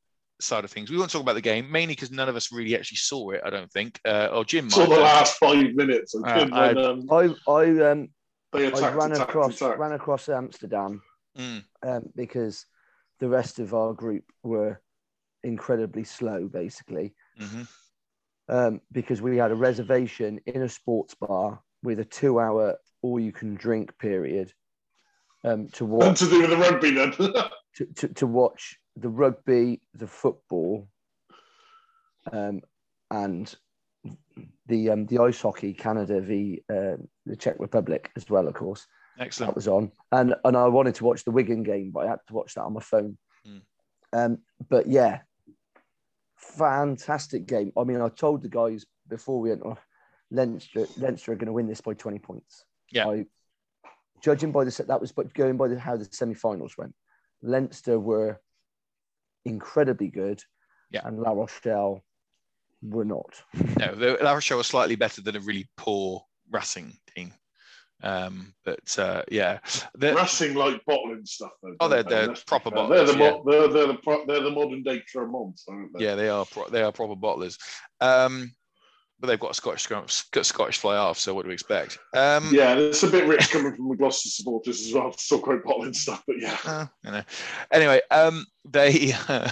side 0.43 0.65
of 0.65 0.71
things, 0.71 0.91
we 0.91 0.97
won't 0.99 1.11
talk 1.11 1.23
about 1.23 1.35
the 1.35 1.41
game 1.41 1.71
mainly 1.71 1.95
because 1.95 2.11
none 2.11 2.29
of 2.29 2.37
us 2.37 2.51
really 2.53 2.77
actually 2.77 2.97
saw 2.97 3.31
it. 3.31 3.41
I 3.45 3.51
don't 3.51 3.71
think. 3.71 4.01
Uh, 4.05 4.29
or 4.33 4.45
Jim 4.45 4.67
might. 4.67 4.73
So 4.73 4.87
the 4.87 5.01
last 5.01 5.37
five 5.39 5.75
minutes, 5.75 6.15
I 6.15 6.19
Uh, 6.31 6.45
did 6.45 6.53
I- 6.55 6.73
when 6.75 6.79
um, 6.85 7.07
I 7.11 7.51
I 7.53 7.91
um 7.91 8.09
they 8.53 8.67
I 8.73 8.91
ran 8.95 9.13
attacked, 9.13 9.31
across 9.31 9.57
attacked. 9.61 9.79
ran 9.79 9.93
across 9.93 10.29
Amsterdam 10.29 11.03
Mm, 11.39 11.63
um, 11.87 12.03
because 12.17 12.67
the 13.21 13.29
rest 13.29 13.61
of 13.61 13.73
our 13.73 13.93
group 13.95 14.25
were 14.43 14.81
incredibly 15.45 16.03
slow, 16.03 16.49
basically, 16.49 17.15
mhm. 17.41 17.69
um, 18.49 18.81
because 18.91 19.23
we 19.23 19.37
had 19.37 19.53
a 19.53 19.55
reservation 19.55 20.41
in 20.47 20.63
a 20.63 20.69
sports 20.69 21.15
bar 21.15 21.63
with 21.85 22.01
a 22.01 22.05
two-hour 22.05 22.77
all-you-can-drink 23.03 23.97
period 23.99 24.53
um, 25.45 25.69
to 25.69 25.85
Nothing 25.85 25.89
watch 26.09 26.19
to 26.19 26.29
do 26.29 26.41
with 26.41 26.51
the 26.51 26.57
rugby 26.57 26.91
then. 26.91 27.13
to, 27.77 27.87
to, 27.97 28.09
to 28.15 28.27
watch 28.27 28.77
the 29.01 29.09
rugby, 29.09 29.81
the 29.95 30.07
football, 30.07 30.89
um, 32.33 32.61
and 33.11 33.55
the 34.67 34.91
um, 34.91 35.07
the 35.07 35.19
ice 35.19 35.41
hockey, 35.41 35.73
Canada 35.73 36.21
v 36.21 36.63
uh, 36.69 36.97
the 37.27 37.37
Czech 37.37 37.57
Republic 37.59 38.11
as 38.17 38.29
well, 38.31 38.47
of 38.47 38.55
course. 38.55 38.87
Excellent. 39.19 39.51
That 39.51 39.57
was 39.57 39.69
on, 39.69 39.93
and 40.13 40.35
and 40.45 40.57
I 40.57 40.69
wanted 40.69 40.95
to 40.97 41.05
watch 41.05 41.25
the 41.25 41.31
Wigan 41.31 41.63
game, 41.63 41.91
but 41.91 42.07
I 42.07 42.11
had 42.11 42.21
to 42.29 42.35
watch 42.35 42.55
that 42.55 42.63
on 42.63 42.75
my 42.75 42.81
phone. 42.81 43.19
Mm. 43.47 43.63
Um, 44.13 44.39
but 44.69 44.87
yeah, 44.87 45.21
fantastic 46.37 47.47
game. 47.47 47.73
I 47.77 47.85
mean, 47.85 48.01
I 48.01 48.09
told 48.09 48.43
the 48.43 48.49
guys 48.49 48.87
before 49.09 49.41
we 49.41 49.51
went, 49.51 49.63
oh, 49.65 49.79
Leinster, 50.31 50.87
Leinster 50.97 51.33
are 51.33 51.37
going 51.37 51.47
to 51.47 51.53
win 51.53 51.69
this 51.69 51.81
by 51.81 51.95
twenty 51.95 52.19
points. 52.19 52.65
Yeah. 52.93 53.09
I, 53.09 53.27
judging 54.23 54.53
by 54.53 54.65
the 54.65 54.71
set, 54.71 54.89
that 54.89 55.01
was 55.01 55.13
but 55.13 55.33
going 55.35 55.57
by 55.57 55.69
the, 55.69 55.79
how 55.79 55.97
the 55.97 56.09
semi-finals 56.11 56.77
went. 56.77 56.95
Leinster 57.43 57.99
were 57.99 58.41
incredibly 59.45 60.09
good, 60.09 60.43
Yeah. 60.91 61.03
and 61.05 61.19
La 61.21 61.33
Rochelle 61.33 62.03
were 62.83 63.05
not. 63.05 63.43
No, 63.79 63.95
the 63.95 64.19
La 64.23 64.33
Rochelle 64.33 64.59
was 64.59 64.67
slightly 64.67 64.97
better 64.97 65.21
than 65.23 65.37
a 65.37 65.41
really 65.41 65.69
poor 65.77 66.25
Racing 66.51 66.93
team. 67.15 67.33
Um, 68.03 68.55
but 68.65 68.99
uh, 68.99 69.23
yeah, 69.31 69.59
the, 69.95 70.15
Racing 70.15 70.55
like 70.55 70.83
bottling 70.87 71.25
stuff. 71.27 71.51
Though, 71.63 71.75
Oh, 71.81 71.89
they're- 71.89 72.03
don't 72.03 72.11
they? 72.11 72.27
they're 72.33 72.43
proper 72.47 72.71
fair. 72.71 72.89
They're 72.89 73.05
the, 73.07 73.13
bottlers, 73.13 73.19
mo- 73.19 73.43
they're, 73.47 73.69
they're, 73.69 73.87
the 73.89 73.95
pro- 74.03 74.25
they're 74.27 74.43
the 74.43 74.51
modern 74.51 74.83
day 74.83 75.03
Clermont, 75.13 75.61
aren't 75.69 75.93
they? 75.99 76.05
yeah, 76.05 76.15
they 76.15 76.29
are 76.31 76.47
pro- 76.47 76.69
they 76.71 76.83
are 76.83 76.93
proper 76.93 77.15
bottlers. 77.15 77.59
Um, 78.01 78.53
but 79.21 79.27
they've 79.27 79.41
got 79.41 79.51
a 79.51 79.55
Scottish 79.55 79.87
got 79.87 80.11
Scottish 80.47 80.79
fly 80.79 80.97
off. 80.97 81.19
So 81.19 81.35
what 81.35 81.43
do 81.43 81.49
we 81.49 81.55
expect? 81.55 81.99
Um, 82.17 82.51
Yeah, 82.53 82.75
it's 82.75 83.03
a 83.03 83.09
bit 83.09 83.27
rich 83.27 83.51
coming 83.51 83.75
from 83.75 83.89
the 83.89 83.97
Gloucester 83.97 84.31
supporters 84.31 84.87
as 84.87 84.95
well. 84.95 85.13
Still 85.13 85.41
quite 85.41 85.63
bottling 85.63 85.93
stuff, 85.93 86.23
but 86.27 86.37
yeah. 86.41 86.57
Uh, 86.65 86.87
you 87.05 87.11
know. 87.11 87.23
Anyway, 87.71 88.01
um, 88.11 88.47
they 88.65 89.13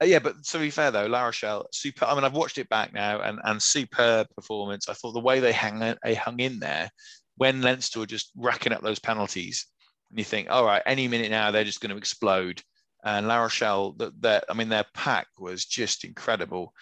Uh, 0.00 0.06
yeah, 0.06 0.18
but 0.18 0.42
to 0.44 0.58
be 0.58 0.70
fair 0.70 0.90
though, 0.90 1.06
La 1.06 1.24
Rochelle, 1.24 1.66
super. 1.72 2.06
I 2.06 2.14
mean, 2.14 2.24
I've 2.24 2.32
watched 2.32 2.58
it 2.58 2.68
back 2.68 2.92
now, 2.94 3.20
and 3.20 3.38
and 3.44 3.62
superb 3.62 4.28
performance. 4.34 4.88
I 4.88 4.94
thought 4.94 5.12
the 5.12 5.20
way 5.20 5.40
they 5.40 5.52
hang 5.52 5.78
they 6.02 6.14
hung 6.14 6.40
in 6.40 6.58
there 6.58 6.90
when 7.36 7.60
Leinster 7.60 8.00
were 8.00 8.06
just 8.06 8.32
racking 8.34 8.72
up 8.72 8.82
those 8.82 8.98
penalties, 8.98 9.66
and 10.10 10.18
you 10.18 10.24
think, 10.24 10.48
all 10.50 10.64
right, 10.64 10.82
any 10.86 11.06
minute 11.06 11.30
now 11.30 11.50
they're 11.50 11.64
just 11.64 11.80
going 11.80 11.90
to 11.90 11.98
explode. 11.98 12.62
And 13.04 13.28
La 13.28 13.42
Rochelle, 13.42 13.92
that 13.98 14.20
that 14.22 14.44
I 14.48 14.54
mean, 14.54 14.70
their 14.70 14.86
pack 14.94 15.26
was 15.38 15.66
just 15.66 16.04
incredible. 16.04 16.72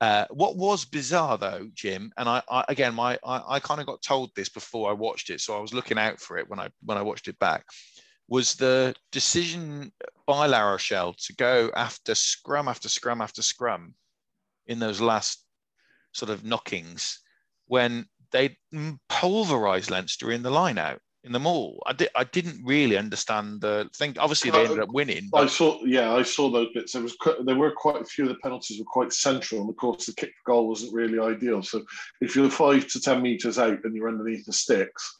Uh, 0.00 0.24
what 0.30 0.56
was 0.56 0.86
bizarre 0.86 1.36
though, 1.36 1.68
Jim, 1.74 2.10
and 2.16 2.28
I, 2.28 2.42
I 2.50 2.64
again, 2.68 2.94
my 2.94 3.18
I, 3.24 3.56
I 3.56 3.60
kind 3.60 3.80
of 3.80 3.86
got 3.86 4.00
told 4.00 4.30
this 4.34 4.48
before 4.48 4.88
I 4.88 4.94
watched 4.94 5.28
it, 5.28 5.40
so 5.40 5.56
I 5.56 5.60
was 5.60 5.74
looking 5.74 5.98
out 5.98 6.18
for 6.18 6.38
it 6.38 6.48
when 6.48 6.58
I 6.58 6.68
when 6.84 6.96
I 6.96 7.02
watched 7.02 7.28
it 7.28 7.38
back. 7.38 7.66
Was 8.26 8.54
the 8.54 8.94
decision 9.12 9.92
by 10.26 10.46
La 10.46 10.62
Rochelle 10.62 11.14
to 11.14 11.34
go 11.34 11.70
after 11.74 12.14
scrum 12.14 12.68
after 12.68 12.88
scrum 12.88 13.20
after 13.20 13.42
scrum 13.42 13.94
in 14.66 14.78
those 14.78 15.00
last 15.00 15.44
sort 16.12 16.30
of 16.30 16.44
knockings 16.44 17.20
when 17.66 18.06
they 18.30 18.56
pulverized 19.08 19.90
Leinster 19.90 20.30
in 20.32 20.42
the 20.42 20.50
line 20.50 20.78
out 20.78 21.00
in 21.24 21.32
the 21.32 21.38
mall. 21.38 21.82
I, 21.86 21.92
di- 21.92 22.08
I 22.14 22.24
didn't 22.24 22.64
really 22.64 22.96
understand 22.96 23.60
the 23.60 23.88
thing. 23.94 24.16
Obviously, 24.18 24.50
they 24.50 24.58
uh, 24.58 24.64
ended 24.64 24.80
up 24.80 24.92
winning. 24.92 25.28
But... 25.30 25.44
I 25.44 25.46
saw, 25.46 25.82
yeah, 25.84 26.12
I 26.12 26.22
saw 26.22 26.50
those 26.50 26.68
bits. 26.74 26.92
There 26.92 27.02
was 27.02 27.16
there 27.44 27.56
were 27.56 27.72
quite 27.72 28.02
a 28.02 28.04
few 28.04 28.24
of 28.24 28.30
the 28.30 28.40
penalties 28.42 28.78
were 28.78 28.84
quite 28.84 29.12
central, 29.12 29.60
and 29.60 29.70
of 29.70 29.76
course, 29.76 30.06
the 30.06 30.14
kick 30.14 30.32
for 30.42 30.52
goal 30.52 30.68
wasn't 30.68 30.94
really 30.94 31.18
ideal. 31.18 31.62
So 31.62 31.84
if 32.20 32.34
you're 32.34 32.50
five 32.50 32.86
to 32.88 33.00
ten 33.00 33.22
meters 33.22 33.58
out 33.58 33.84
and 33.84 33.94
you're 33.94 34.08
underneath 34.08 34.46
the 34.46 34.52
sticks, 34.52 35.18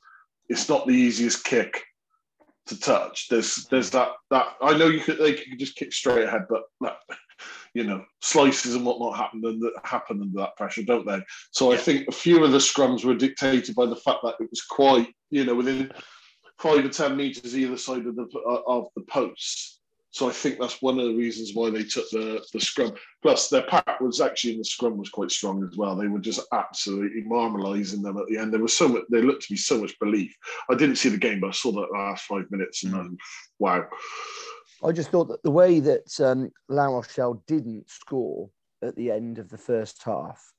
it's 0.48 0.68
not 0.68 0.86
the 0.86 0.94
easiest 0.94 1.44
kick 1.44 1.82
to 2.66 2.78
touch. 2.78 3.28
There's 3.28 3.66
there's 3.70 3.90
that 3.90 4.12
that 4.30 4.46
I 4.62 4.76
know 4.76 4.86
you 4.86 5.00
could 5.00 5.18
they 5.18 5.34
could 5.34 5.58
just 5.58 5.76
kick 5.76 5.92
straight 5.92 6.24
ahead, 6.24 6.46
but 6.48 6.62
that, 6.80 6.96
you 7.74 7.84
know 7.84 8.04
slices 8.20 8.74
and 8.74 8.84
whatnot 8.84 9.16
happen 9.16 9.40
and 9.44 9.60
that 9.62 9.72
happen 9.84 10.20
under 10.20 10.38
that 10.38 10.56
pressure, 10.56 10.82
don't 10.82 11.06
they? 11.06 11.20
So 11.52 11.70
yeah. 11.70 11.78
I 11.78 11.80
think 11.80 12.08
a 12.08 12.12
few 12.12 12.42
of 12.44 12.52
the 12.52 12.58
scrums 12.58 13.04
were 13.04 13.14
dictated 13.14 13.74
by 13.74 13.86
the 13.86 13.96
fact 13.96 14.20
that 14.22 14.36
it 14.40 14.50
was 14.50 14.62
quite 14.62 15.08
you 15.30 15.44
know 15.44 15.54
within 15.54 15.92
five 16.58 16.84
or 16.84 16.88
ten 16.88 17.16
meters 17.16 17.56
either 17.56 17.76
side 17.76 18.06
of 18.06 18.16
the 18.16 18.26
of 18.66 18.88
the 18.96 19.02
posts. 19.02 19.80
So 20.12 20.28
I 20.28 20.32
think 20.32 20.58
that's 20.58 20.82
one 20.82 20.98
of 20.98 21.06
the 21.06 21.14
reasons 21.14 21.52
why 21.54 21.70
they 21.70 21.84
took 21.84 22.10
the, 22.10 22.44
the 22.52 22.60
scrum. 22.60 22.92
Plus, 23.22 23.48
their 23.48 23.62
pack 23.62 24.00
was 24.00 24.20
actually 24.20 24.54
in 24.54 24.58
the 24.58 24.64
scrum 24.64 24.98
was 24.98 25.08
quite 25.08 25.30
strong 25.30 25.62
as 25.64 25.76
well. 25.76 25.94
They 25.94 26.08
were 26.08 26.18
just 26.18 26.40
absolutely 26.52 27.22
marmalising 27.22 28.02
them 28.02 28.18
at 28.18 28.26
the 28.26 28.36
end. 28.36 28.52
There 28.52 28.60
was 28.60 28.76
so 28.76 28.88
much. 28.88 29.04
They 29.08 29.22
looked 29.22 29.42
to 29.42 29.52
be 29.52 29.56
so 29.56 29.80
much 29.80 29.96
belief. 30.00 30.34
I 30.68 30.74
didn't 30.74 30.96
see 30.96 31.10
the 31.10 31.16
game, 31.16 31.38
but 31.38 31.48
I 31.48 31.52
saw 31.52 31.70
that 31.72 31.92
last 31.92 32.24
five 32.24 32.50
minutes, 32.50 32.82
and 32.82 32.92
mm. 32.92 33.16
wow. 33.60 33.86
I 34.82 34.92
just 34.92 35.10
thought 35.10 35.28
that 35.28 35.42
the 35.42 35.50
way 35.50 35.80
that 35.80 36.20
um, 36.20 36.50
La 36.68 36.86
Rochelle 36.86 37.42
didn't 37.46 37.90
score 37.90 38.50
at 38.82 38.96
the 38.96 39.10
end 39.10 39.38
of 39.38 39.48
the 39.48 39.58
first 39.58 40.02
half. 40.02 40.52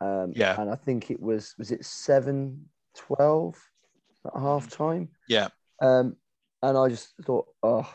Um, 0.00 0.32
yeah, 0.34 0.60
and 0.60 0.70
I 0.70 0.76
think 0.76 1.10
it 1.10 1.20
was 1.20 1.54
was 1.58 1.70
it 1.70 1.84
seven 1.84 2.66
twelve 2.96 3.56
at 4.26 4.40
half 4.40 4.70
time. 4.70 5.08
Yeah. 5.28 5.48
Um, 5.82 6.16
and 6.62 6.76
I 6.76 6.88
just 6.88 7.14
thought, 7.24 7.46
oh, 7.62 7.90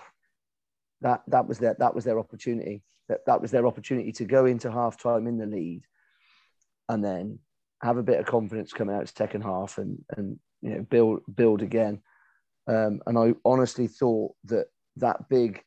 that 1.02 1.24
that 1.28 1.48
was 1.48 1.60
their 1.60 1.76
that 1.80 1.96
was 1.96 2.04
their 2.04 2.20
opportunity. 2.20 2.84
That 3.10 3.26
that 3.26 3.42
was 3.42 3.52
their 3.52 3.68
opportunity 3.68 4.12
to 4.14 4.26
go 4.26 4.46
into 4.46 4.72
half 4.72 5.02
time 5.02 5.28
in 5.28 5.38
the 5.38 5.46
lead, 5.46 5.84
and 6.90 7.04
then 7.04 7.40
have 7.82 7.98
a 7.98 8.04
bit 8.04 8.20
of 8.20 8.26
confidence 8.26 8.74
coming 8.74 8.96
out 8.96 9.10
second 9.10 9.42
half 9.42 9.78
and 9.78 10.04
and 10.16 10.40
you 10.62 10.70
know 10.70 10.82
build 10.82 11.22
build 11.34 11.62
again. 11.62 12.02
Um, 12.68 13.02
and 13.06 13.18
I 13.18 13.34
honestly 13.44 13.88
thought 13.88 14.34
that 14.46 14.68
that 14.98 15.30
big 15.30 15.62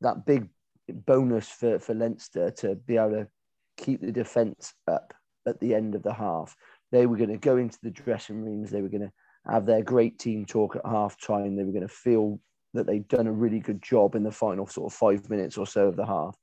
that 0.00 0.26
big 0.26 0.48
bonus 0.88 1.48
for 1.48 1.78
for 1.78 1.94
Leinster 1.94 2.50
to 2.50 2.74
be 2.74 2.96
able 2.96 3.10
to 3.10 3.28
keep 3.76 4.00
the 4.00 4.12
defence 4.12 4.74
up 4.88 5.14
at 5.46 5.60
the 5.60 5.74
end 5.74 5.94
of 5.94 6.02
the 6.02 6.12
half. 6.12 6.54
They 6.92 7.06
were 7.06 7.16
going 7.16 7.30
to 7.30 7.38
go 7.38 7.56
into 7.56 7.78
the 7.82 7.90
dressing 7.90 8.42
rooms. 8.42 8.70
They 8.70 8.82
were 8.82 8.88
going 8.88 9.02
to 9.02 9.12
have 9.50 9.66
their 9.66 9.82
great 9.82 10.18
team 10.18 10.44
talk 10.44 10.76
at 10.76 10.84
half 10.84 11.18
time. 11.20 11.56
They 11.56 11.64
were 11.64 11.72
going 11.72 11.86
to 11.86 11.88
feel 11.88 12.40
that 12.74 12.86
they'd 12.86 13.08
done 13.08 13.26
a 13.26 13.32
really 13.32 13.60
good 13.60 13.82
job 13.82 14.14
in 14.14 14.22
the 14.22 14.30
final 14.30 14.66
sort 14.66 14.92
of 14.92 14.96
five 14.96 15.28
minutes 15.30 15.56
or 15.56 15.66
so 15.66 15.88
of 15.88 15.96
the 15.96 16.06
half. 16.06 16.36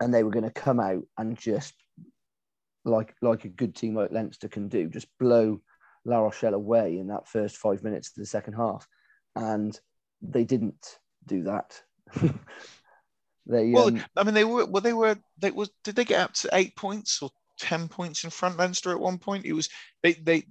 And 0.00 0.12
they 0.12 0.24
were 0.24 0.30
going 0.30 0.44
to 0.44 0.50
come 0.50 0.80
out 0.80 1.02
and 1.16 1.38
just 1.38 1.74
like 2.84 3.14
like 3.20 3.44
a 3.44 3.48
good 3.48 3.74
team 3.74 3.94
like 3.94 4.12
Leinster 4.12 4.48
can 4.48 4.68
do, 4.68 4.88
just 4.88 5.08
blow 5.18 5.60
La 6.04 6.18
Rochelle 6.18 6.54
away 6.54 6.98
in 6.98 7.08
that 7.08 7.28
first 7.28 7.56
five 7.56 7.82
minutes 7.82 8.08
of 8.08 8.14
the 8.16 8.26
second 8.26 8.54
half. 8.54 8.86
And 9.34 9.78
they 10.22 10.44
didn't 10.44 10.98
do 11.26 11.44
that. 11.44 11.80
they 13.46 13.70
well, 13.70 13.88
um, 13.88 14.04
I 14.16 14.24
mean, 14.24 14.34
they 14.34 14.44
were 14.44 14.66
well, 14.66 14.82
they 14.82 14.92
were 14.92 15.16
they 15.38 15.50
was 15.50 15.70
did 15.84 15.96
they 15.96 16.04
get 16.04 16.20
up 16.20 16.34
to 16.34 16.50
eight 16.52 16.76
points 16.76 17.22
or 17.22 17.30
ten 17.58 17.88
points 17.88 18.24
in 18.24 18.30
front 18.30 18.56
Leinster 18.56 18.90
at 18.90 19.00
one 19.00 19.18
point? 19.18 19.44
It 19.44 19.52
was 19.52 19.68
they 20.02 20.14
they 20.14 20.44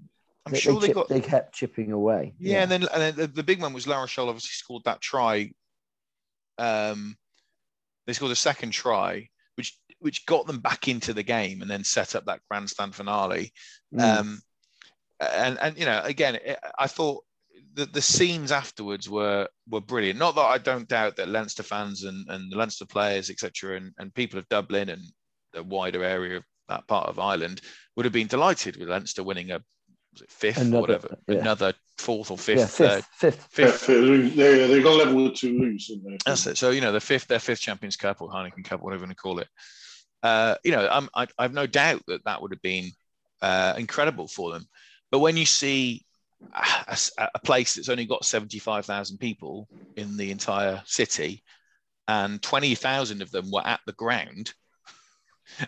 I'm 0.46 0.54
they, 0.54 0.60
sure 0.60 0.80
they, 0.80 0.94
got. 0.94 1.10
They 1.10 1.22
kept 1.22 1.56
chipping 1.56 1.92
away. 1.92 2.36
Yeah, 2.40 2.54
yeah. 2.54 2.62
and 2.64 2.72
then 2.72 2.82
and 2.94 3.02
then 3.02 3.16
the, 3.16 3.28
the, 3.28 3.44
big 3.44 3.62
one 3.62 3.74
was 3.74 3.88
La 3.88 4.00
Rochelle 4.00 4.30
obviously 4.30 4.52
scored 4.52 4.84
that 4.86 5.02
try. 5.02 5.52
Um, 6.60 7.18
they 8.06 8.14
scored 8.14 8.32
a 8.32 8.36
second 8.36 8.72
try, 8.72 9.30
which 9.56 9.78
which 10.00 10.26
got 10.28 10.46
them 10.46 10.60
back 10.60 10.88
into 10.88 11.14
the 11.14 11.24
game, 11.24 11.62
and 11.62 11.72
then 11.72 11.84
set 11.84 12.16
up 12.16 12.26
that 12.26 12.42
grandstand 12.50 12.94
finale. 12.94 13.52
Mm. 13.94 14.20
Um, 14.20 14.42
and 15.20 15.58
and 15.60 15.78
you 15.80 15.86
know, 15.86 16.02
again, 16.04 16.36
it, 16.36 16.60
I 16.78 16.88
thought 16.88 17.24
the, 17.76 17.86
the 17.86 18.02
scenes 18.02 18.52
afterwards 18.52 19.10
were 19.10 19.48
were 19.70 19.82
brilliant. 19.82 20.18
Not 20.18 20.36
that 20.36 20.42
I 20.42 20.58
don't 20.58 20.88
doubt 20.88 21.18
that 21.18 21.30
Leinster 21.30 21.64
fans 21.64 22.04
and, 22.04 22.26
and 22.30 22.52
the 22.52 22.58
Leinster 22.58 22.86
players, 22.86 23.30
etc., 23.30 23.78
and, 23.78 23.94
and 23.98 24.14
people 24.14 24.40
of 24.40 24.50
Dublin 24.50 24.90
and 24.90 25.02
the 25.54 25.64
wider 25.64 26.04
area 26.04 26.38
of 26.38 26.44
that 26.70 26.88
part 26.88 27.08
of 27.08 27.20
Ireland 27.20 27.62
would 27.96 28.06
have 28.06 28.14
been 28.14 28.28
delighted 28.28 28.78
with 28.78 28.90
Leinster 28.90 29.24
winning 29.24 29.52
a 29.52 29.62
was 30.14 30.22
it 30.22 30.32
fifth 30.32 30.58
another, 30.58 30.78
or 30.78 30.82
whatever, 30.82 31.18
yeah. 31.28 31.40
another 31.40 31.74
fourth 31.98 32.32
or 32.32 32.38
fifth, 32.38 32.80
yeah, 32.80 32.96
fifth, 32.96 33.08
fifth, 33.18 33.48
fifth. 33.52 33.82
fifth. 33.82 34.36
Yeah, 34.36 34.68
they 34.68 34.82
got 34.82 34.96
level 34.96 35.26
with 35.26 35.36
Toulouse. 35.36 35.92
That's 36.26 36.48
it. 36.48 36.58
So 36.58 36.70
you 36.70 36.80
know 36.80 36.94
the 36.94 37.02
fifth, 37.02 37.28
their 37.28 37.40
fifth 37.40 37.60
Champions 37.60 37.98
Cup 37.98 38.22
or 38.22 38.30
Heineken 38.30 38.64
Cup, 38.64 38.82
whatever 38.82 39.02
you 39.02 39.08
want 39.08 39.18
to 39.18 39.22
call 39.22 39.40
it. 39.40 39.48
Uh, 40.24 40.56
you 40.64 40.72
know, 40.72 40.88
I'm, 40.90 41.10
I, 41.14 41.28
I 41.38 41.44
have 41.44 41.54
no 41.54 41.68
doubt 41.68 42.02
that 42.08 42.24
that 42.24 42.42
would 42.42 42.52
have 42.52 42.62
been 42.62 42.92
uh, 43.42 43.74
incredible 43.78 44.28
for 44.28 44.54
them. 44.54 44.66
But 45.12 45.20
when 45.20 45.38
you 45.38 45.46
see 45.46 46.06
a, 46.54 46.98
a 47.34 47.40
place 47.40 47.76
that's 47.76 47.90
only 47.90 48.06
got 48.06 48.26
75,000 48.26 49.18
people 49.18 49.68
in 49.96 50.18
the 50.18 50.32
entire 50.32 50.82
city, 50.86 51.44
and 52.08 52.42
20,000 52.42 53.22
of 53.22 53.32
them 53.32 53.52
were 53.52 53.66
at 53.66 53.80
the 53.86 53.94
ground 53.94 54.54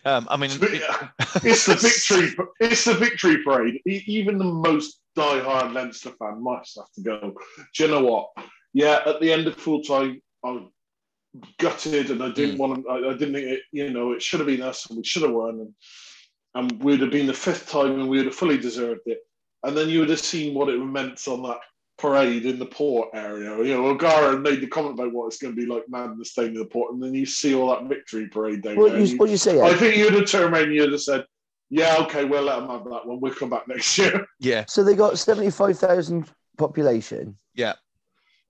um, 0.06 0.28
I 0.30 0.38
mean, 0.38 0.50
it's 0.52 1.66
the 1.66 1.76
victory. 1.76 2.46
It's 2.60 2.86
the 2.86 2.94
victory 2.94 3.44
parade. 3.44 3.82
Even 3.86 4.38
the 4.38 4.44
most 4.44 5.02
die-hard 5.16 5.74
Leinster 5.74 6.12
fan 6.20 6.44
must 6.44 6.78
have 6.78 6.92
to 6.96 7.02
go. 7.02 7.36
Do 7.76 7.84
you 7.84 7.90
know 7.90 8.04
what? 8.04 8.30
Yeah, 8.74 9.02
at 9.06 9.20
the 9.22 9.32
end 9.32 9.48
of 9.48 9.56
full 9.56 9.82
time, 9.82 10.22
I'm 10.44 10.70
gutted, 11.60 12.12
and 12.12 12.24
I 12.24 12.30
didn't 12.32 12.56
mm. 12.56 12.60
want 12.60 12.84
to. 12.84 12.90
I, 12.90 13.10
I, 13.10 13.14
didn't 13.14 13.36
think 13.36 13.48
it. 13.48 13.62
You 13.72 13.92
know, 13.92 14.12
it 14.12 14.22
should 14.22 14.40
have 14.40 14.48
been 14.48 14.62
us, 14.62 14.88
and 14.90 14.98
we 14.98 15.04
should 15.04 15.24
have 15.24 15.32
won, 15.32 15.60
and 15.60 15.74
and 16.56 16.84
we'd 16.84 17.02
have 17.02 17.12
been 17.12 17.28
the 17.28 17.34
fifth 17.34 17.70
time, 17.70 18.00
and 18.00 18.10
we 18.10 18.18
would 18.18 18.28
have 18.28 18.36
fully 18.36 18.58
deserved 18.58 19.02
it. 19.06 19.20
And 19.64 19.76
then 19.76 19.90
you 19.90 20.00
would 20.00 20.10
have 20.10 20.20
seen 20.20 20.54
what 20.54 20.70
it 20.70 20.78
meant 20.78 21.28
on 21.28 21.44
that 21.44 21.60
parade 21.98 22.46
in 22.46 22.60
the 22.60 22.66
port 22.66 23.10
area. 23.14 23.58
You 23.58 23.74
know, 23.76 23.88
O'Gara 23.88 24.38
made 24.38 24.62
the 24.62 24.68
comment 24.68 24.94
about 24.94 25.14
what 25.14 25.28
it's 25.28 25.38
going 25.38 25.56
to 25.56 25.62
be 25.62 25.68
like 25.68 25.84
madness 25.90 26.34
down 26.34 26.48
in 26.48 26.54
the 26.54 26.66
port, 26.66 26.94
and 26.94 27.02
then 27.02 27.14
you 27.14 27.26
see 27.26 27.56
all 27.56 27.70
that 27.72 27.90
victory 27.90 28.28
parade 28.28 28.62
down 28.62 28.76
what 28.76 28.92
there. 28.92 29.02
You, 29.02 29.18
what 29.18 29.30
you 29.30 29.38
say? 29.38 29.62
I 29.62 29.74
think 29.74 29.98
you'd 29.98 30.14
have 30.14 30.30
turned 30.30 30.54
around 30.54 30.66
and 30.66 30.74
you'd 30.74 30.92
have 30.92 31.02
said, 31.02 31.26
"Yeah, 31.70 31.98
okay, 32.02 32.26
we'll 32.26 32.44
let 32.44 32.60
them 32.60 32.70
have 32.70 32.84
that 32.86 33.06
one. 33.06 33.20
We'll 33.20 33.34
come 33.34 33.50
back 33.50 33.68
next 33.68 33.98
year." 33.98 34.26
Yeah. 34.40 34.66
So 34.68 34.84
they 34.84 34.96
got 34.96 35.18
seventy-five 35.18 35.78
thousand 35.78 36.32
population. 36.58 37.36
Yeah. 37.56 37.74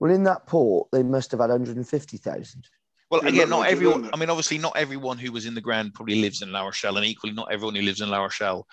Well, 0.00 0.12
in 0.12 0.24
that 0.24 0.46
port, 0.46 0.88
they 0.92 1.02
must 1.02 1.30
have 1.32 1.40
had 1.40 1.50
one 1.50 1.58
hundred 1.60 1.76
and 1.76 1.88
fifty 1.88 2.18
thousand. 2.18 2.68
Well, 3.10 3.22
again, 3.22 3.48
not 3.48 3.68
everyone. 3.68 4.10
I 4.12 4.18
mean, 4.18 4.28
obviously, 4.28 4.58
not 4.58 4.76
everyone 4.76 5.16
who 5.16 5.32
was 5.32 5.46
in 5.46 5.54
the 5.54 5.62
ground 5.62 5.94
probably 5.94 6.20
lives 6.20 6.42
in 6.42 6.52
La 6.52 6.62
Rochelle, 6.62 6.98
and 6.98 7.06
equally, 7.06 7.32
not 7.32 7.50
everyone 7.50 7.74
who 7.74 7.80
lives 7.80 8.02
in 8.02 8.10
La 8.10 8.22
Rochelle. 8.22 8.66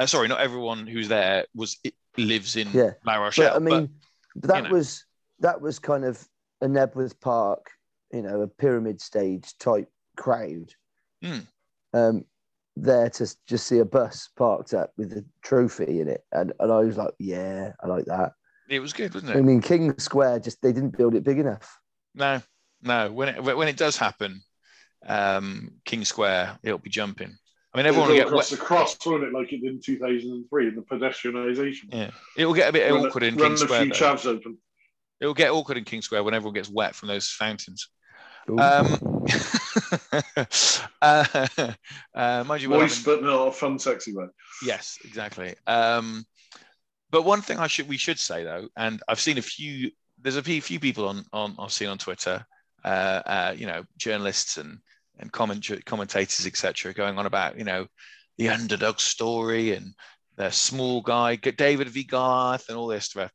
Uh, 0.00 0.06
sorry, 0.06 0.28
not 0.28 0.40
everyone 0.40 0.86
who's 0.86 1.08
there 1.08 1.44
was 1.54 1.78
lives 2.16 2.56
in 2.56 2.68
yeah. 2.72 2.92
La 3.04 3.16
Rochelle. 3.16 3.50
But, 3.50 3.56
I 3.56 3.58
mean, 3.58 3.90
but, 4.34 4.48
that 4.48 4.56
you 4.56 4.68
know. 4.70 4.74
was 4.74 5.04
that 5.40 5.60
was 5.60 5.78
kind 5.78 6.04
of 6.04 6.26
a 6.62 6.66
Knebworth 6.66 7.20
Park, 7.20 7.70
you 8.10 8.22
know, 8.22 8.40
a 8.40 8.48
pyramid 8.48 9.02
stage 9.02 9.56
type 9.58 9.88
crowd. 10.16 10.72
Mm. 11.22 11.46
Um, 11.92 12.24
there 12.76 13.10
to 13.10 13.36
just 13.46 13.66
see 13.66 13.80
a 13.80 13.84
bus 13.84 14.30
parked 14.38 14.72
up 14.72 14.92
with 14.96 15.12
a 15.12 15.24
trophy 15.42 16.00
in 16.00 16.08
it, 16.08 16.24
and, 16.32 16.54
and 16.58 16.72
I 16.72 16.78
was 16.80 16.96
like, 16.96 17.12
yeah, 17.18 17.72
I 17.82 17.86
like 17.86 18.06
that. 18.06 18.32
It 18.70 18.80
was 18.80 18.94
good, 18.94 19.12
wasn't 19.12 19.32
it? 19.32 19.36
I 19.36 19.42
mean, 19.42 19.60
King 19.60 19.98
Square 19.98 20.40
just 20.40 20.62
they 20.62 20.72
didn't 20.72 20.96
build 20.96 21.14
it 21.14 21.24
big 21.24 21.38
enough. 21.38 21.78
No, 22.14 22.40
no. 22.82 23.12
When 23.12 23.28
it 23.28 23.42
when 23.42 23.68
it 23.68 23.76
does 23.76 23.98
happen, 23.98 24.40
um, 25.06 25.72
King 25.84 26.06
Square, 26.06 26.58
it'll 26.62 26.78
be 26.78 26.88
jumping. 26.88 27.36
I 27.72 27.76
mean, 27.76 27.86
everyone 27.86 28.08
will 28.08 28.16
get 28.16 28.26
across 28.26 28.50
wet. 28.50 28.58
the 28.58 28.64
cross, 28.64 28.96
won't 29.06 29.22
it, 29.22 29.32
like 29.32 29.52
it 29.52 29.60
did 29.60 29.74
in 29.74 29.80
2003 29.80 30.68
in 30.68 30.74
the 30.74 30.82
pedestrianisation. 30.82 31.84
Yeah, 31.92 32.10
it 32.36 32.44
will 32.44 32.54
get 32.54 32.68
a 32.68 32.72
bit 32.72 32.90
run 32.90 33.06
awkward 33.06 33.22
in 33.22 33.36
King 33.36 33.56
Square. 33.56 33.82
A 33.82 33.94
few 33.94 34.30
open. 34.30 34.58
It 35.20 35.26
will 35.26 35.34
get 35.34 35.50
awkward 35.50 35.78
in 35.78 35.84
King 35.84 36.02
Square 36.02 36.24
when 36.24 36.34
everyone 36.34 36.54
gets 36.54 36.68
wet 36.68 36.96
from 36.96 37.08
those 37.08 37.28
fountains. 37.28 37.88
Um, 38.48 39.26
uh, 41.02 41.46
uh, 42.14 42.44
mind 42.46 42.62
you, 42.62 42.68
Moist, 42.70 43.04
but 43.04 43.22
not 43.22 43.48
a 43.48 43.52
fun, 43.52 43.78
sexy 43.78 44.14
way. 44.14 44.26
Yes, 44.64 44.98
exactly. 45.04 45.54
Um, 45.66 46.24
but 47.10 47.22
one 47.22 47.42
thing 47.42 47.58
I 47.58 47.66
should 47.68 47.88
we 47.88 47.98
should 47.98 48.18
say 48.18 48.42
though, 48.44 48.68
and 48.76 49.00
I've 49.08 49.20
seen 49.20 49.38
a 49.38 49.42
few. 49.42 49.90
There's 50.20 50.36
a 50.36 50.42
few, 50.42 50.60
few 50.60 50.80
people 50.80 51.08
on 51.08 51.24
on 51.32 51.54
I've 51.58 51.72
seen 51.72 51.88
on 51.88 51.98
Twitter, 51.98 52.44
uh, 52.84 52.88
uh, 53.26 53.54
you 53.56 53.66
know, 53.66 53.84
journalists 53.96 54.56
and 54.56 54.78
and 55.20 55.30
comment, 55.30 55.68
commentators, 55.84 56.46
etc., 56.46 56.92
going 56.92 57.18
on 57.18 57.26
about 57.26 57.58
you 57.58 57.64
know 57.64 57.86
the 58.38 58.48
underdog 58.48 58.98
story 58.98 59.72
and 59.72 59.94
the 60.36 60.50
small 60.50 61.02
guy, 61.02 61.36
David 61.36 61.88
v 61.88 62.04
Garth, 62.04 62.68
and 62.68 62.76
all 62.76 62.86
this 62.86 63.06
stuff. 63.06 63.30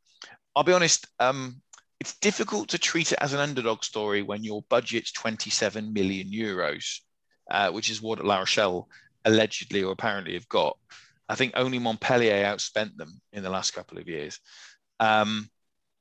I'll 0.56 0.64
be 0.64 0.74
honest. 0.74 1.08
Um, 1.20 1.62
it's 2.00 2.18
difficult 2.20 2.70
to 2.70 2.78
treat 2.78 3.12
it 3.14 3.18
as 3.22 3.34
an 3.34 3.40
underdog 3.40 3.84
story 3.84 4.22
when 4.22 4.44
your 4.44 4.64
budget's 4.70 5.12
27 5.14 5.94
million 5.94 6.30
euros, 6.30 7.00
uh, 7.50 7.72
which 7.72 7.90
is 7.90 8.02
what 8.02 8.24
La 8.24 8.40
Rochelle 8.40 8.88
allegedly 9.24 9.82
or 9.82 9.94
apparently 9.94 10.34
have 10.34 10.48
got. 10.50 10.78
I 11.30 11.36
think 11.36 11.54
only 11.56 11.80
Montpellier 11.80 12.46
outspent 12.46 12.98
them 12.98 13.22
in 13.32 13.44
the 13.44 13.50
last 13.50 13.74
couple 13.74 13.98
of 13.98 14.08
years 14.08 14.40
um, 15.00 15.50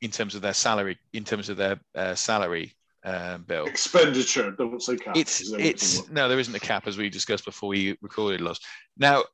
in 0.01 0.11
terms 0.11 0.35
of 0.35 0.43
their 0.43 0.53
salary, 0.53 0.99
in 1.13 1.25
terms 1.25 1.49
of 1.49 1.57
their 1.57 1.81
uh, 1.95 2.15
salary 2.15 2.75
uh, 3.05 3.39
bill. 3.39 3.67
Expenditure, 3.67 4.51
don't 4.53 4.83
say 4.83 4.97
cap. 4.97 5.17
It's 5.17 5.53
it's 5.53 6.09
no, 6.11 6.29
there 6.29 6.39
isn't 6.39 6.55
a 6.55 6.61
cap 6.61 6.87
as 6.87 6.97
we 6.97 7.09
discussed 7.11 7.45
before 7.45 7.69
we 7.69 7.97
recorded. 8.01 8.41
Loss 8.41 8.61
now. 8.97 9.25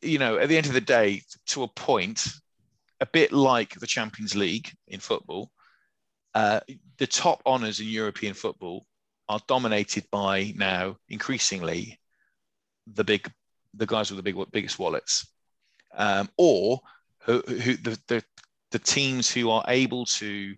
You 0.00 0.18
know, 0.18 0.38
at 0.38 0.48
the 0.48 0.56
end 0.56 0.66
of 0.66 0.74
the 0.74 0.80
day, 0.80 1.22
to 1.46 1.64
a 1.64 1.68
point, 1.68 2.28
a 3.00 3.06
bit 3.06 3.32
like 3.32 3.74
the 3.74 3.86
Champions 3.86 4.36
League 4.36 4.70
in 4.86 5.00
football, 5.00 5.50
uh, 6.34 6.60
the 6.98 7.06
top 7.06 7.42
honours 7.44 7.80
in 7.80 7.88
European 7.88 8.32
football 8.32 8.86
are 9.28 9.40
dominated 9.48 10.04
by 10.12 10.52
now 10.56 10.96
increasingly 11.08 11.98
the 12.94 13.02
big 13.02 13.28
the 13.74 13.86
guys 13.86 14.10
with 14.10 14.18
the 14.18 14.22
big 14.22 14.36
biggest 14.52 14.78
wallets, 14.78 15.26
um, 15.96 16.28
or 16.36 16.80
who, 17.24 17.40
who 17.40 17.76
the, 17.76 17.98
the 18.06 18.22
the 18.70 18.78
teams 18.78 19.30
who 19.30 19.50
are 19.50 19.64
able 19.66 20.04
to 20.04 20.54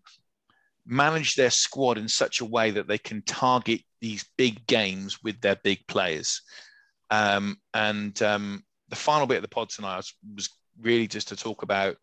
manage 0.87 1.35
their 1.35 1.51
squad 1.51 1.99
in 1.99 2.09
such 2.09 2.41
a 2.41 2.45
way 2.45 2.71
that 2.71 2.87
they 2.87 2.99
can 2.99 3.23
target 3.23 3.81
these 4.01 4.25
big 4.37 4.67
games 4.67 5.23
with 5.23 5.41
their 5.41 5.57
big 5.57 5.87
players. 5.87 6.43
Um, 7.11 7.57
and 7.73 8.21
um, 8.23 8.63
the 8.89 8.97
final 8.97 9.27
bit 9.27 9.37
of 9.37 9.43
the 9.43 9.49
pod 9.49 9.71
tonight 9.71 9.97
was, 9.97 10.15
was 10.35 10.49
really 10.81 11.07
just 11.07 11.29
to 11.29 11.37
talk 11.37 11.63
about 11.63 11.97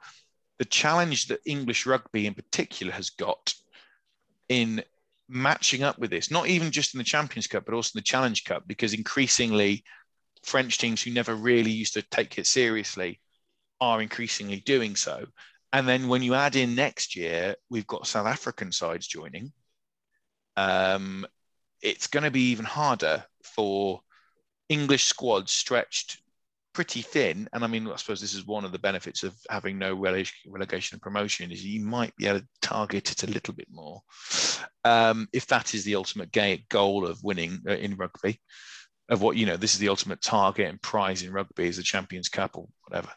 the 0.58 0.66
challenge 0.66 1.28
that 1.28 1.42
English 1.46 1.86
rugby 1.86 2.28
in 2.28 2.34
particular 2.34 2.94
has 2.94 3.10
got 3.12 3.54
in 4.50 4.84
matching 5.28 5.82
up 5.82 5.98
with 5.98 6.10
this, 6.10 6.30
not 6.30 6.48
even 6.48 6.72
just 6.72 6.94
in 6.94 6.98
the 6.98 7.04
Champions 7.04 7.48
Cup, 7.48 7.66
but 7.66 7.74
also 7.74 7.92
in 7.96 8.00
the 8.00 8.04
Challenge 8.04 8.44
Cup, 8.44 8.68
because 8.68 8.94
increasingly 8.94 9.84
French 10.44 10.78
teams 10.78 11.02
who 11.02 11.12
never 11.12 11.36
really 11.36 11.72
used 11.72 11.94
to 11.94 12.02
take 12.02 12.38
it 12.38 12.46
seriously 12.46 13.20
are 13.80 14.02
increasingly 14.02 14.60
doing 14.60 14.96
so. 14.96 15.26
And 15.74 15.88
then 15.88 16.08
when 16.08 16.22
you 16.22 16.34
add 16.34 16.56
in 16.56 16.76
next 16.76 17.16
year, 17.16 17.56
we've 17.70 17.88
got 17.88 18.08
South 18.08 18.28
African 18.28 18.72
sides 18.72 19.08
joining. 19.08 19.52
Um, 20.58 21.26
it's 21.82 22.08
going 22.08 22.24
to 22.24 22.32
be 22.32 22.52
even 22.52 22.66
harder 22.66 23.24
for 23.44 24.02
English 24.70 25.06
squads 25.06 25.52
stretched 25.52 26.22
pretty 26.74 27.02
thin. 27.02 27.50
And 27.54 27.64
I 27.64 27.68
mean, 27.68 27.88
I 27.88 27.96
suppose 27.96 28.22
this 28.22 28.34
is 28.34 28.46
one 28.46 28.66
of 28.66 28.72
the 28.72 28.80
benefits 28.80 29.24
of 29.24 29.36
having 29.50 29.78
no 29.78 29.94
relegation 29.94 30.96
and 30.96 31.02
promotion 31.02 31.52
is 31.52 31.66
you 31.66 31.82
might 31.82 32.16
be 32.16 32.28
able 32.28 32.40
to 32.40 32.48
target 32.62 33.12
it 33.12 33.24
a 33.24 33.32
little 33.32 33.54
bit 33.54 33.68
more 33.72 34.02
um, 34.84 35.28
if 35.34 35.48
that 35.48 35.74
is 35.74 35.84
the 35.84 35.96
ultimate 35.96 36.32
goal 36.70 37.06
of 37.06 37.24
winning 37.24 37.60
uh, 37.68 37.74
in 37.74 37.96
rugby 37.96 38.40
of 39.10 39.22
what 39.22 39.36
you 39.36 39.46
know 39.46 39.58
this 39.58 39.74
is 39.74 39.80
the 39.80 39.90
ultimate 39.90 40.22
target 40.22 40.70
and 40.70 40.82
prize 40.82 41.24
in 41.24 41.34
rugby 41.34 41.68
is 41.68 41.78
the 41.78 41.84
champions 41.84 42.30
cup 42.30 42.58
or 42.58 42.68
whatever 42.88 43.10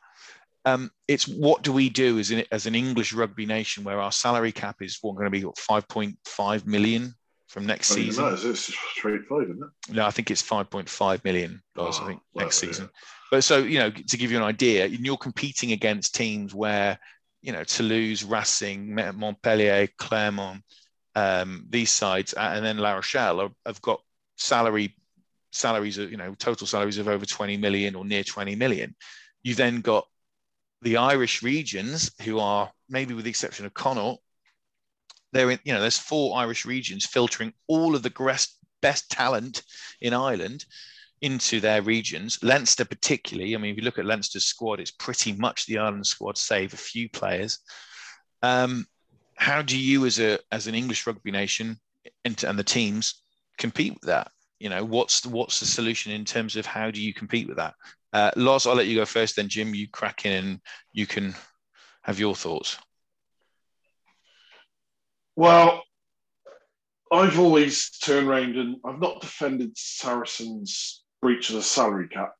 um, 0.64 0.90
it's 1.08 1.28
what 1.28 1.62
do 1.62 1.72
we 1.72 1.88
do 1.88 2.18
as, 2.18 2.30
in, 2.30 2.44
as 2.50 2.66
an 2.66 2.74
english 2.74 3.12
rugby 3.12 3.46
nation 3.46 3.84
where 3.84 4.00
our 4.00 4.12
salary 4.12 4.52
cap 4.52 4.76
is 4.80 4.98
what 5.02 5.14
going 5.14 5.26
to 5.26 5.30
be 5.30 5.42
5.5 5.42 6.66
million 6.66 7.14
from 7.48 7.66
next 7.66 7.92
I 7.92 7.96
season? 7.96 8.24
know, 8.24 8.34
it's 8.34 8.74
straight 8.96 9.24
five 9.28 9.44
isn't 9.44 9.62
it? 9.62 9.94
No 9.94 10.06
i 10.06 10.10
think 10.10 10.30
it's 10.30 10.42
5.5 10.42 11.24
million 11.24 11.62
dollars 11.74 11.98
oh, 12.00 12.04
i 12.04 12.06
think 12.08 12.20
well, 12.34 12.46
next 12.46 12.62
yeah. 12.62 12.68
season. 12.68 12.90
But 13.30 13.42
so 13.42 13.58
you 13.58 13.78
know 13.78 13.90
to 13.90 14.16
give 14.16 14.30
you 14.30 14.36
an 14.36 14.44
idea 14.44 14.86
you're 14.86 15.16
competing 15.16 15.72
against 15.72 16.14
teams 16.14 16.54
where 16.54 16.98
you 17.42 17.52
know 17.52 17.64
toulouse 17.64 18.22
racing 18.22 18.94
montpellier 18.94 19.88
clermont 19.98 20.62
um, 21.16 21.66
these 21.70 21.90
sides 21.90 22.32
and 22.32 22.64
then 22.64 22.78
la 22.78 22.94
rochelle 22.94 23.54
have 23.64 23.80
got 23.82 24.00
salary 24.36 24.94
salaries 25.54 25.98
of 25.98 26.10
you 26.10 26.16
know 26.16 26.34
total 26.34 26.66
salaries 26.66 26.98
of 26.98 27.08
over 27.08 27.24
20 27.24 27.56
million 27.56 27.94
or 27.94 28.04
near 28.04 28.24
20 28.24 28.54
million. 28.56 28.94
You 29.42 29.54
then 29.54 29.80
got 29.80 30.06
the 30.84 30.98
irish 30.98 31.42
regions 31.42 32.12
who 32.22 32.38
are 32.38 32.70
maybe 32.88 33.14
with 33.14 33.24
the 33.24 33.30
exception 33.30 33.66
of 33.66 33.74
connacht 33.74 34.20
they're 35.32 35.50
in 35.50 35.58
you 35.64 35.72
know 35.72 35.80
there's 35.80 35.98
four 35.98 36.36
irish 36.36 36.64
regions 36.64 37.04
filtering 37.04 37.52
all 37.66 37.96
of 37.96 38.02
the 38.02 38.10
best 38.10 38.58
best 38.80 39.10
talent 39.10 39.62
in 40.00 40.14
ireland 40.14 40.64
into 41.20 41.58
their 41.58 41.80
regions. 41.80 42.38
Leinster 42.42 42.84
particularly 42.84 43.54
i 43.54 43.58
mean 43.58 43.72
if 43.72 43.78
you 43.78 43.82
look 43.82 43.98
at 43.98 44.04
leinster's 44.04 44.44
squad 44.44 44.78
it's 44.78 44.90
pretty 44.90 45.32
much 45.32 45.64
the 45.66 45.78
ireland 45.78 46.06
squad 46.06 46.36
save 46.38 46.72
a 46.74 46.76
few 46.76 47.08
players. 47.08 47.60
Um, 48.42 48.86
how 49.36 49.62
do 49.62 49.78
you 49.78 50.04
as 50.04 50.20
a 50.20 50.38
as 50.52 50.66
an 50.66 50.74
english 50.74 51.06
rugby 51.06 51.30
nation 51.30 51.80
and, 52.24 52.44
and 52.44 52.58
the 52.58 52.64
teams 52.64 53.22
compete 53.56 53.94
with 53.94 54.02
that 54.02 54.30
you 54.58 54.68
know 54.68 54.84
what's 54.84 55.20
the, 55.20 55.28
what's 55.28 55.60
the 55.60 55.66
solution 55.66 56.12
in 56.12 56.24
terms 56.24 56.56
of 56.56 56.66
how 56.66 56.90
do 56.90 57.00
you 57.00 57.12
compete 57.12 57.48
with 57.48 57.56
that 57.56 57.74
uh 58.12 58.30
Loz, 58.36 58.66
i'll 58.66 58.74
let 58.74 58.86
you 58.86 58.96
go 58.96 59.04
first 59.04 59.36
then 59.36 59.48
jim 59.48 59.74
you 59.74 59.88
crack 59.88 60.24
in 60.26 60.32
and 60.44 60.60
you 60.92 61.06
can 61.06 61.34
have 62.02 62.18
your 62.18 62.34
thoughts 62.34 62.78
Well, 65.36 65.82
I've 67.10 67.38
always 67.38 67.90
turned 67.90 68.28
around 68.28 68.56
and 68.56 68.76
I've 68.84 69.00
not 69.00 69.20
defended 69.20 69.76
Saracens' 69.76 71.02
breach 71.20 71.48
of 71.50 71.56
the 71.56 71.62
salary 71.62 72.08
cap, 72.08 72.34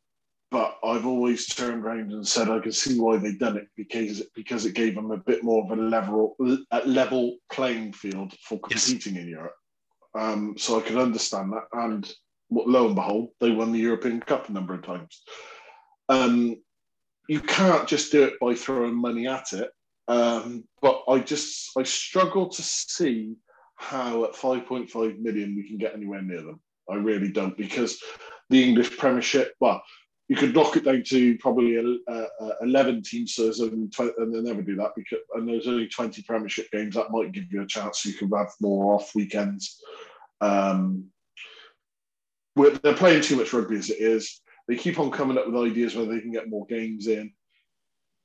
but 0.50 0.78
I've 0.84 1.06
always 1.06 1.46
turned 1.46 1.84
around 1.84 2.12
and 2.12 2.26
said 2.26 2.48
I 2.48 2.60
can 2.60 2.72
see 2.72 2.98
why 2.98 3.16
they've 3.16 3.38
done 3.38 3.56
it 3.56 3.68
because 3.76 4.22
because 4.34 4.64
it 4.64 4.74
gave 4.74 4.94
them 4.94 5.10
a 5.10 5.16
bit 5.16 5.42
more 5.42 5.64
of 5.64 5.76
a 5.76 5.80
level 5.82 6.36
a 6.70 6.86
level 6.86 7.36
playing 7.50 7.92
field 7.92 8.34
for 8.42 8.60
Yes. 8.70 8.86
competing 8.86 9.16
in 9.16 9.28
Europe. 9.28 9.56
Um, 10.14 10.54
so 10.56 10.78
I 10.78 10.82
could 10.82 10.96
understand 10.96 11.52
that, 11.52 11.64
and 11.72 12.10
lo 12.50 12.86
and 12.86 12.94
behold, 12.94 13.30
they 13.40 13.50
won 13.50 13.72
the 13.72 13.80
European 13.80 14.20
Cup 14.20 14.48
a 14.48 14.52
number 14.52 14.74
of 14.74 14.82
times. 14.82 15.22
Um, 16.08 16.56
you 17.28 17.40
can't 17.40 17.88
just 17.88 18.12
do 18.12 18.22
it 18.24 18.34
by 18.40 18.54
throwing 18.54 18.94
money 18.94 19.26
at 19.26 19.52
it. 19.52 19.70
Um, 20.08 20.64
but 20.82 21.02
I 21.08 21.18
just 21.20 21.70
I 21.78 21.82
struggle 21.82 22.48
to 22.48 22.62
see 22.62 23.34
how 23.76 24.24
at 24.24 24.34
5.5 24.34 25.18
million 25.18 25.56
we 25.56 25.66
can 25.66 25.78
get 25.78 25.94
anywhere 25.94 26.22
near 26.22 26.42
them. 26.42 26.60
I 26.90 26.96
really 26.96 27.30
don't 27.32 27.56
because 27.56 27.98
the 28.50 28.62
English 28.62 28.96
Premiership, 28.98 29.54
well, 29.60 29.82
you 30.28 30.36
could 30.36 30.54
knock 30.54 30.76
it 30.76 30.84
down 30.84 31.02
to 31.04 31.36
probably 31.38 31.76
a, 31.76 32.12
a, 32.12 32.26
a 32.40 32.56
11 32.62 33.02
teams, 33.02 33.34
so 33.34 33.44
there's 33.44 33.60
only 33.60 33.90
and 34.18 34.34
they 34.34 34.40
never 34.40 34.62
do 34.62 34.76
that 34.76 34.92
because 34.96 35.18
and 35.34 35.48
there's 35.48 35.68
only 35.68 35.86
20 35.86 36.22
Premiership 36.22 36.70
games. 36.70 36.94
That 36.94 37.10
might 37.10 37.32
give 37.32 37.52
you 37.52 37.62
a 37.62 37.66
chance. 37.66 38.04
You 38.06 38.14
can 38.14 38.30
have 38.30 38.52
more 38.60 38.94
off 38.94 39.14
weekends. 39.14 39.80
Um, 40.40 41.06
they're 42.56 42.94
playing 42.94 43.22
too 43.22 43.36
much 43.36 43.52
rugby 43.52 43.76
as 43.76 43.90
it 43.90 43.98
is. 43.98 44.40
They 44.66 44.76
keep 44.76 44.98
on 44.98 45.10
coming 45.10 45.36
up 45.36 45.46
with 45.46 45.70
ideas 45.70 45.94
where 45.94 46.06
they 46.06 46.20
can 46.20 46.32
get 46.32 46.48
more 46.48 46.64
games 46.66 47.06
in 47.06 47.32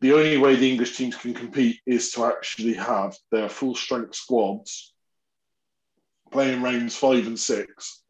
the 0.01 0.13
only 0.13 0.37
way 0.37 0.55
the 0.55 0.69
English 0.69 0.95
teams 0.95 1.15
can 1.15 1.33
compete 1.33 1.79
is 1.85 2.11
to 2.11 2.25
actually 2.25 2.73
have 2.73 3.15
their 3.31 3.49
full 3.49 3.75
strength 3.75 4.15
squads 4.15 4.93
playing 6.31 6.61
rounds 6.61 6.95
five 6.95 7.27
and 7.27 7.39
six, 7.39 8.03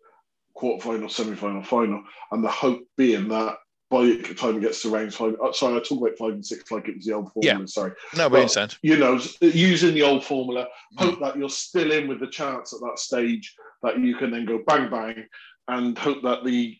quarter 0.54 0.84
final, 0.84 1.10
semi 1.10 1.36
final, 1.36 1.64
final, 1.64 2.04
and 2.32 2.44
the 2.44 2.50
hope 2.50 2.84
being 2.98 3.30
that 3.30 3.56
by 3.90 4.04
the 4.04 4.36
time 4.36 4.58
it 4.58 4.62
gets 4.62 4.82
to 4.84 4.90
rounds 4.90 5.16
five, 5.16 5.36
oh, 5.42 5.52
sorry, 5.52 5.76
I 5.76 5.80
talk 5.80 6.00
about 6.00 6.18
five 6.18 6.34
and 6.34 6.46
six 6.46 6.72
like 6.72 6.88
it 6.88 6.98
was 6.98 7.06
the 7.06 7.14
old 7.14 7.32
formula. 7.34 7.60
Yeah. 7.60 7.66
Sorry, 7.66 7.92
no 8.16 8.30
but 8.30 8.38
understand 8.38 8.78
you 8.82 8.98
know, 8.98 9.20
using 9.42 9.94
the 9.94 10.04
old 10.04 10.24
formula, 10.24 10.68
mm. 10.98 11.04
hope 11.04 11.20
that 11.22 11.38
you're 11.38 11.50
still 11.50 11.92
in 11.92 12.08
with 12.08 12.20
the 12.20 12.28
chance 12.28 12.74
at 12.74 12.80
that 12.82 13.00
stage 13.00 13.56
that 13.84 14.00
you 14.00 14.16
can 14.16 14.32
then 14.32 14.46
go 14.46 14.62
bang 14.68 14.90
bang, 14.90 15.26
and 15.68 15.98
hope 15.98 16.22
that 16.24 16.44
the 16.44 16.78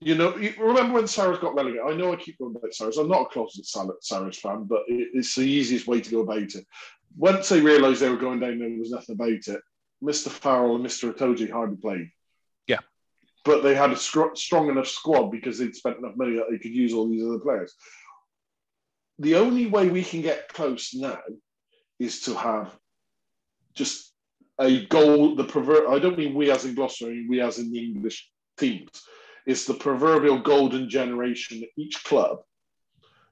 you 0.00 0.14
know, 0.14 0.36
you 0.36 0.52
remember 0.58 0.94
when 0.94 1.06
Sarries 1.06 1.40
got 1.40 1.54
relegated? 1.54 1.86
I 1.86 1.94
know 1.94 2.12
I 2.12 2.16
keep 2.16 2.36
going 2.38 2.54
about 2.54 2.74
Sarries. 2.74 2.98
I'm 2.98 3.08
not 3.08 3.22
a 3.22 3.26
closet 3.26 3.64
Sarries 3.64 4.38
fan, 4.38 4.64
but 4.64 4.82
it, 4.86 5.08
it's 5.14 5.34
the 5.34 5.42
easiest 5.42 5.86
way 5.86 6.02
to 6.02 6.10
go 6.10 6.20
about 6.20 6.42
it. 6.42 6.66
Once 7.16 7.48
they 7.48 7.60
realised 7.60 8.02
they 8.02 8.10
were 8.10 8.16
going 8.16 8.40
down 8.40 8.58
there 8.58 8.68
was 8.78 8.90
nothing 8.90 9.14
about 9.14 9.30
it, 9.30 9.60
Mr. 10.02 10.28
Farrell 10.28 10.76
and 10.76 10.84
Mr. 10.84 11.10
Itoje 11.10 11.50
hardly 11.50 11.78
played. 11.78 12.10
But 13.44 13.62
they 13.62 13.74
had 13.74 13.90
a 13.90 13.96
str- 13.96 14.34
strong 14.34 14.68
enough 14.68 14.88
squad 14.88 15.30
because 15.30 15.58
they'd 15.58 15.76
spent 15.76 15.98
enough 15.98 16.16
money 16.16 16.36
that 16.36 16.46
they 16.50 16.58
could 16.58 16.72
use 16.72 16.94
all 16.94 17.08
these 17.08 17.24
other 17.24 17.38
players. 17.38 17.74
The 19.18 19.36
only 19.36 19.66
way 19.66 19.88
we 19.88 20.02
can 20.02 20.22
get 20.22 20.48
close 20.48 20.94
now 20.94 21.20
is 21.98 22.20
to 22.22 22.34
have 22.34 22.74
just 23.74 24.12
a 24.58 24.86
goal. 24.86 25.36
The 25.36 25.44
pervert. 25.44 25.88
I 25.88 25.98
don't 25.98 26.18
mean 26.18 26.34
we 26.34 26.50
as 26.50 26.64
in 26.64 26.74
Gloucester. 26.74 27.06
I 27.06 27.10
mean 27.10 27.26
we 27.28 27.40
as 27.40 27.58
in 27.58 27.70
the 27.70 27.78
English 27.78 28.30
teams. 28.58 28.90
It's 29.46 29.66
the 29.66 29.74
proverbial 29.74 30.38
golden 30.40 30.88
generation 30.88 31.62
at 31.62 31.68
each 31.76 32.02
club, 32.04 32.38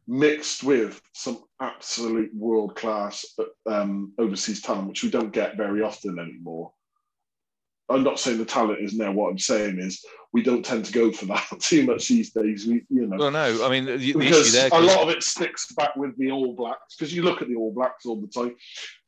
mixed 0.06 0.62
with 0.62 1.00
some 1.14 1.42
absolute 1.60 2.30
world 2.34 2.76
class 2.76 3.24
um, 3.66 4.12
overseas 4.18 4.60
talent, 4.60 4.88
which 4.88 5.02
we 5.02 5.10
don't 5.10 5.32
get 5.32 5.56
very 5.56 5.82
often 5.82 6.18
anymore. 6.18 6.72
I'm 7.88 8.04
not 8.04 8.18
saying 8.18 8.38
the 8.38 8.44
talent 8.44 8.80
isn't 8.80 8.98
there. 8.98 9.12
What 9.12 9.30
I'm 9.30 9.38
saying 9.38 9.78
is 9.78 10.04
we 10.32 10.42
don't 10.42 10.64
tend 10.64 10.84
to 10.86 10.92
go 10.92 11.12
for 11.12 11.26
that 11.26 11.46
too 11.60 11.84
much 11.84 12.08
these 12.08 12.32
days. 12.32 12.66
We, 12.66 12.84
you 12.88 13.06
know, 13.06 13.16
well, 13.18 13.30
no, 13.30 13.64
I 13.64 13.70
mean 13.70 13.84
the, 13.84 14.12
because 14.12 14.54
a 14.54 14.80
lot 14.80 15.00
of 15.02 15.10
it 15.10 15.22
sticks 15.22 15.72
back 15.72 15.94
with 15.96 16.16
the 16.16 16.30
All 16.30 16.54
Blacks. 16.54 16.96
Because 16.96 17.14
you 17.14 17.22
look 17.22 17.42
at 17.42 17.48
the 17.48 17.56
All 17.56 17.72
Blacks 17.72 18.06
all 18.06 18.20
the 18.20 18.28
time. 18.28 18.56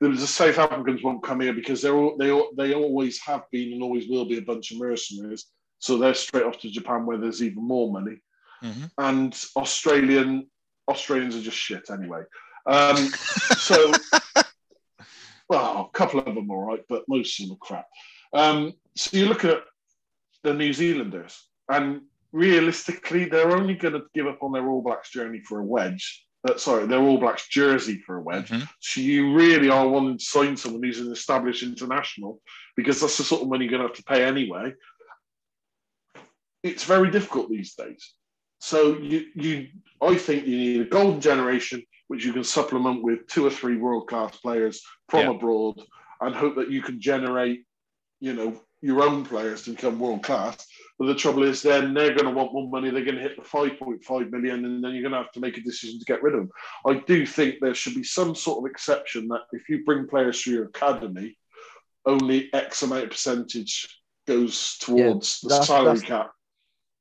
There 0.00 0.10
was 0.10 0.20
the 0.20 0.26
South 0.26 0.58
Africans 0.58 1.02
won't 1.02 1.22
come 1.22 1.40
here 1.40 1.54
because 1.54 1.80
they're 1.80 1.96
all, 1.96 2.16
they 2.18 2.28
they 2.56 2.74
always 2.74 3.20
have 3.20 3.44
been 3.50 3.72
and 3.72 3.82
always 3.82 4.08
will 4.08 4.26
be 4.26 4.38
a 4.38 4.42
bunch 4.42 4.70
of 4.70 4.78
mercenaries. 4.78 5.46
So 5.78 5.98
they're 5.98 6.14
straight 6.14 6.44
off 6.44 6.58
to 6.60 6.70
Japan 6.70 7.06
where 7.06 7.18
there's 7.18 7.42
even 7.42 7.66
more 7.66 7.92
money. 7.92 8.18
Mm-hmm. 8.62 8.84
And 8.98 9.44
Australian 9.56 10.46
Australians 10.88 11.36
are 11.36 11.42
just 11.42 11.56
shit 11.56 11.90
anyway. 11.90 12.22
Um, 12.66 12.96
so, 12.96 13.92
well, 15.48 15.90
a 15.92 15.96
couple 15.96 16.20
of 16.20 16.34
them 16.34 16.50
all 16.50 16.64
right, 16.64 16.82
but 16.88 17.04
most 17.08 17.38
of 17.40 17.46
them 17.46 17.56
are 17.56 17.66
crap. 17.66 17.86
Um, 18.34 18.74
so 18.96 19.16
you 19.16 19.26
look 19.26 19.44
at 19.44 19.62
the 20.42 20.52
New 20.52 20.72
Zealanders, 20.72 21.40
and 21.68 22.02
realistically, 22.32 23.24
they're 23.26 23.56
only 23.56 23.74
going 23.74 23.94
to 23.94 24.02
give 24.14 24.26
up 24.26 24.42
on 24.42 24.52
their 24.52 24.68
All 24.68 24.82
Blacks 24.82 25.10
journey 25.10 25.40
for 25.40 25.60
a 25.60 25.64
wedge. 25.64 26.26
Uh, 26.46 26.56
sorry, 26.58 26.86
their 26.86 27.00
All 27.00 27.18
Blacks 27.18 27.48
jersey 27.48 28.02
for 28.04 28.16
a 28.16 28.20
wedge. 28.22 28.50
Mhm. 28.50 28.68
So 28.80 29.00
you 29.00 29.32
really 29.34 29.70
are 29.70 29.88
wanting 29.88 30.18
to 30.18 30.24
sign 30.24 30.56
someone 30.56 30.82
who's 30.82 31.00
an 31.00 31.10
established 31.12 31.62
international 31.62 32.42
because 32.76 33.00
that's 33.00 33.16
the 33.16 33.24
sort 33.24 33.42
of 33.42 33.48
money 33.48 33.64
you're 33.64 33.70
going 33.70 33.82
to 33.82 33.88
have 33.88 33.96
to 33.96 34.04
pay 34.04 34.24
anyway. 34.24 34.74
It's 36.62 36.84
very 36.84 37.10
difficult 37.10 37.48
these 37.50 37.74
days. 37.74 38.14
So 38.58 38.98
you, 38.98 39.26
you, 39.34 39.68
I 40.02 40.16
think 40.16 40.46
you 40.46 40.56
need 40.56 40.80
a 40.80 40.84
golden 40.86 41.20
generation 41.20 41.82
which 42.08 42.24
you 42.24 42.32
can 42.32 42.44
supplement 42.44 43.02
with 43.02 43.26
two 43.28 43.46
or 43.46 43.50
three 43.50 43.76
world 43.76 44.08
class 44.08 44.36
players 44.38 44.82
from 45.08 45.20
Yeah. 45.20 45.30
abroad, 45.30 45.82
and 46.20 46.34
hope 46.34 46.56
that 46.56 46.70
you 46.70 46.82
can 46.82 47.00
generate, 47.00 47.64
you 48.24 48.32
know, 48.32 48.58
your 48.80 49.02
own 49.02 49.24
players 49.24 49.62
to 49.62 49.70
become 49.72 49.98
world 50.00 50.22
class. 50.22 50.66
But 50.98 51.06
the 51.06 51.14
trouble 51.14 51.42
is, 51.42 51.60
then 51.62 51.92
they're 51.92 52.14
going 52.14 52.26
to 52.26 52.30
want 52.38 52.52
more 52.54 52.68
money. 52.68 52.88
They're 52.90 53.04
going 53.04 53.16
to 53.16 53.20
hit 53.22 53.36
the 53.36 53.42
5.5 53.42 54.30
million, 54.30 54.64
and 54.64 54.82
then 54.82 54.92
you're 54.92 55.02
going 55.02 55.12
to 55.12 55.18
have 55.22 55.32
to 55.32 55.40
make 55.40 55.58
a 55.58 55.60
decision 55.62 55.98
to 55.98 56.04
get 56.06 56.22
rid 56.22 56.34
of 56.34 56.40
them. 56.40 56.50
I 56.86 56.94
do 57.06 57.26
think 57.26 57.56
there 57.60 57.74
should 57.74 57.94
be 57.94 58.04
some 58.04 58.34
sort 58.34 58.58
of 58.64 58.70
exception 58.70 59.28
that 59.28 59.42
if 59.52 59.68
you 59.68 59.84
bring 59.84 60.06
players 60.06 60.40
through 60.40 60.54
your 60.54 60.64
academy, 60.66 61.36
only 62.06 62.48
X 62.54 62.82
amount 62.82 63.04
of 63.04 63.10
percentage 63.10 63.88
goes 64.26 64.76
towards 64.80 65.40
the 65.42 65.62
salary 65.62 65.96
that's- 65.98 66.02
cap. 66.08 66.30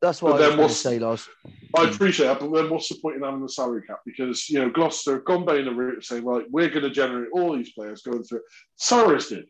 That's 0.01 0.21
what 0.21 0.31
But 0.33 0.41
I 0.41 0.49
then 0.49 0.57
was 0.57 0.57
going 0.57 0.57
to 0.57 0.63
what's- 0.63 0.79
say, 0.81 0.99
Loz. 0.99 1.29
I 1.77 1.89
appreciate 1.89 2.25
that, 2.27 2.39
but 2.41 2.51
then 2.53 2.69
what's 2.69 2.89
the 2.89 2.95
point 3.01 3.15
in 3.15 3.23
having 3.23 3.41
the 3.41 3.47
salary 3.47 3.83
cap? 3.87 3.99
Because 4.05 4.49
you 4.49 4.59
know 4.59 4.69
Gloucester 4.69 5.13
have 5.13 5.23
gone 5.23 5.45
down 5.45 5.63
the 5.63 5.71
route 5.71 5.99
of 5.99 6.03
saying, 6.05 6.25
right, 6.25 6.45
we're 6.51 6.67
going 6.69 6.81
to 6.83 6.89
generate 6.89 7.29
all 7.31 7.55
these 7.55 7.71
players 7.71 8.01
going 8.01 8.21
through. 8.23 8.39
it. 8.39 9.29
Did, 9.29 9.45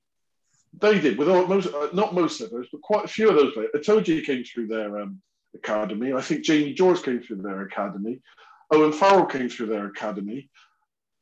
they 0.80 1.00
did 1.00 1.18
with 1.18 1.30
all, 1.30 1.46
most, 1.48 1.74
uh, 1.74 1.90
not 1.94 2.14
most 2.14 2.42
of 2.42 2.50
those, 2.50 2.68
but 2.72 2.82
quite 2.82 3.06
a 3.06 3.08
few 3.08 3.30
of 3.30 3.36
those 3.36 3.54
players. 3.54 3.70
Itoje 3.76 4.26
came 4.26 4.44
through 4.44 4.68
their 4.68 5.00
um, 5.00 5.22
academy. 5.56 6.14
I 6.14 6.22
think 6.22 6.44
Jamie 6.44 6.74
George 6.74 7.04
came 7.04 7.22
through 7.22 7.38
their 7.38 7.62
academy. 7.62 8.20
Owen 8.72 8.92
Farrell 8.92 9.26
came 9.26 9.50
through 9.50 9.68
their 9.68 9.88
academy. 9.88 10.50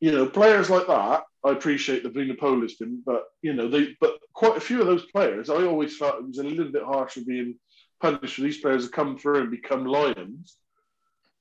You 0.00 0.12
know, 0.12 0.26
players 0.26 0.70
like 0.70 0.86
that. 0.86 1.24
I 1.44 1.50
appreciate 1.50 2.02
the 2.02 2.10
Vunipolas 2.10 2.78
didn't, 2.78 3.04
but 3.04 3.24
you 3.42 3.52
know, 3.52 3.68
they 3.68 3.96
but 4.00 4.18
quite 4.32 4.56
a 4.56 4.60
few 4.60 4.80
of 4.80 4.86
those 4.86 5.06
players. 5.06 5.50
I 5.50 5.64
always 5.64 5.96
felt 5.96 6.18
it 6.18 6.26
was 6.26 6.38
a 6.38 6.44
little 6.44 6.72
bit 6.72 6.84
harsh 6.84 7.14
for 7.14 7.20
being 7.20 7.56
punished 8.00 8.36
for 8.36 8.42
these 8.42 8.58
players 8.58 8.84
to 8.84 8.92
come 8.92 9.18
through 9.18 9.42
and 9.42 9.50
become 9.50 9.84
lions. 9.84 10.56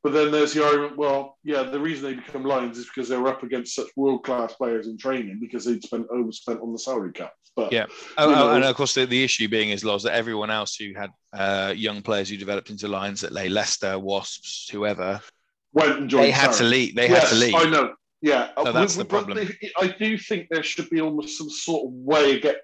But 0.03 0.13
then 0.13 0.31
there's 0.31 0.53
the 0.53 0.65
argument, 0.65 0.97
well, 0.97 1.37
yeah, 1.43 1.61
the 1.61 1.79
reason 1.79 2.05
they 2.05 2.15
become 2.15 2.43
lions 2.43 2.77
is 2.79 2.87
because 2.87 3.07
they 3.07 3.17
were 3.17 3.27
up 3.27 3.43
against 3.43 3.75
such 3.75 3.87
world 3.95 4.23
class 4.23 4.53
players 4.55 4.87
in 4.87 4.97
training 4.97 5.37
because 5.39 5.65
they'd 5.65 5.83
spent 5.83 6.07
overspent 6.09 6.59
on 6.59 6.73
the 6.73 6.79
salary 6.79 7.11
cap. 7.11 7.33
But 7.55 7.71
Yeah. 7.71 7.85
Oh, 8.17 8.29
You 8.29 8.35
oh, 8.35 8.55
and 8.55 8.63
of 8.63 8.75
course, 8.75 8.95
the, 8.95 9.05
the 9.05 9.23
issue 9.23 9.47
being 9.47 9.69
is, 9.69 9.83
Loz, 9.83 10.03
that 10.03 10.13
everyone 10.13 10.49
else 10.49 10.75
who 10.75 10.93
had 10.95 11.11
uh, 11.33 11.73
young 11.75 12.01
players 12.01 12.29
who 12.29 12.37
developed 12.37 12.71
into 12.71 12.87
Lions 12.87 13.23
at 13.23 13.31
lay 13.31 13.47
Leicester, 13.47 13.99
Wasps, 13.99 14.69
whoever, 14.69 15.21
went 15.73 15.99
and 15.99 16.09
joined 16.09 16.25
they 16.25 16.31
had 16.31 16.53
to 16.53 16.63
leave. 16.63 16.95
They 16.95 17.09
yes, 17.09 17.23
had 17.23 17.29
to 17.29 17.35
leave. 17.35 17.55
I 17.55 17.69
know. 17.69 17.93
Yeah, 18.21 18.49
So 18.63 18.71
that's 18.71 18.95
the 18.95 19.05
problem. 19.05 19.49
I 19.79 19.87
do 19.87 20.15
think 20.15 20.47
there 20.51 20.61
should 20.61 20.89
be 20.91 21.01
almost 21.01 21.39
some 21.39 21.49
sort 21.49 21.87
of 21.87 21.93
way 21.93 22.35
of 22.35 22.43
get. 22.43 22.61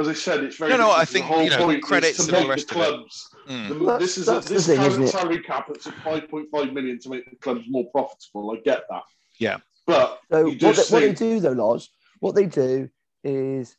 As 0.00 0.08
I 0.08 0.14
said, 0.14 0.42
it's 0.44 0.56
very. 0.56 0.70
No, 0.70 0.76
no, 0.78 0.90
I 0.90 1.04
difficult. 1.04 1.28
think, 1.28 1.44
you 1.44 1.50
know, 1.50 1.56
whole 1.56 1.66
point 1.66 1.82
credits 1.82 2.18
is 2.18 2.26
to 2.28 2.36
all 2.36 2.46
make 2.46 2.66
the 2.66 2.74
the 2.74 2.80
rest 2.80 2.88
of 2.88 2.94
it. 2.94 2.98
clubs. 2.98 3.28
Mm. 3.48 3.68
the- 3.86 3.98
this 3.98 4.18
is 4.18 4.28
a, 4.28 4.32
that's 4.32 4.46
the 4.48 4.54
this 4.54 4.66
thing, 4.66 4.76
current 4.76 4.92
isn't 4.92 5.02
it? 5.04 5.08
salary 5.08 5.40
cap. 5.40 5.66
It's 5.70 5.86
at 5.86 5.94
five 6.02 6.28
point 6.28 6.48
five 6.50 6.72
million 6.72 6.98
to 7.00 7.08
make 7.10 7.28
the 7.28 7.36
clubs 7.36 7.64
more 7.68 7.84
profitable. 7.90 8.50
I 8.52 8.60
get 8.64 8.82
that. 8.90 9.02
Yeah. 9.38 9.58
but 9.86 10.20
So 10.30 10.38
you 10.38 10.44
what 10.44 10.50
they, 10.52 10.56
just 10.58 10.92
what 10.92 11.00
they 11.00 11.12
do 11.12 11.40
though, 11.40 11.52
Loz, 11.52 11.90
what 12.20 12.34
they 12.34 12.46
do 12.46 12.88
is 13.24 13.76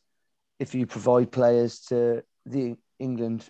if 0.60 0.74
you 0.74 0.86
provide 0.86 1.32
players 1.32 1.80
to 1.88 2.22
the 2.46 2.76
England 2.98 3.48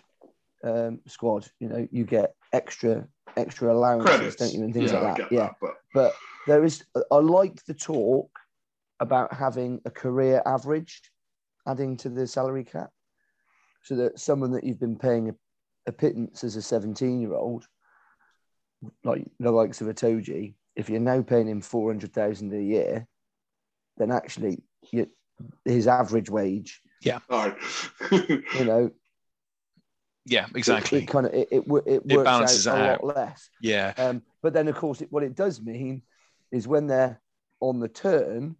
um, 0.63 0.99
squad, 1.07 1.47
you 1.59 1.67
know, 1.67 1.87
you 1.91 2.03
get 2.05 2.33
extra 2.53 3.07
extra 3.37 3.73
allowances, 3.73 4.09
credits, 4.15 4.35
don't 4.37 4.53
you, 4.53 4.63
and 4.63 4.73
things 4.73 4.91
yeah, 4.91 4.97
I 4.99 5.01
like 5.01 5.17
get 5.17 5.29
that. 5.29 5.35
Yeah, 5.35 5.41
that, 5.47 5.55
but 5.61 5.73
but 5.93 6.13
there 6.47 6.63
is. 6.63 6.83
I 7.11 7.15
like 7.17 7.63
the 7.65 7.73
talk 7.73 8.29
about 9.01 9.33
having 9.33 9.81
a 9.85 9.91
career 9.91 10.41
average 10.45 11.01
adding 11.67 11.97
to 11.97 12.09
the 12.09 12.27
salary 12.27 12.63
cap, 12.63 12.89
so 13.83 13.95
that 13.95 14.19
someone 14.19 14.51
that 14.51 14.63
you've 14.63 14.79
been 14.79 14.97
paying 14.97 15.29
a, 15.29 15.35
a 15.87 15.91
pittance 15.91 16.43
as 16.43 16.55
a 16.55 16.61
seventeen-year-old, 16.61 17.65
like 19.03 19.25
the 19.39 19.51
likes 19.51 19.81
of 19.81 19.87
Itoje, 19.87 20.55
if 20.75 20.89
you're 20.89 20.99
now 20.99 21.21
paying 21.21 21.47
him 21.47 21.61
four 21.61 21.91
hundred 21.91 22.13
thousand 22.13 22.53
a 22.53 22.61
year, 22.61 23.07
then 23.97 24.11
actually 24.11 24.63
you, 24.91 25.09
his 25.63 25.87
average 25.87 26.29
wage, 26.29 26.81
all 27.29 27.49
right. 27.49 27.57
you 28.11 28.65
know, 28.65 28.91
Yeah, 30.25 30.47
exactly. 30.55 31.03
it, 31.03 31.07
kind 31.07 31.25
of 31.27 31.33
it, 31.33 31.47
it, 31.51 31.67
wo- 31.67 31.83
it 31.85 32.01
It 32.05 32.15
works 32.15 32.25
balances 32.25 32.67
out 32.67 32.77
it 32.77 32.81
a 32.81 32.91
out. 32.91 33.03
lot 33.03 33.15
less. 33.15 33.49
yeah. 33.61 33.93
Um, 33.97 34.21
but 34.41 34.53
then, 34.53 34.67
of 34.67 34.75
course, 34.75 35.01
it, 35.01 35.11
what 35.11 35.23
it 35.23 35.35
does 35.35 35.61
mean 35.61 36.03
is 36.51 36.67
when 36.67 36.87
they're 36.87 37.21
on 37.59 37.79
the 37.79 37.87
turn, 37.87 38.55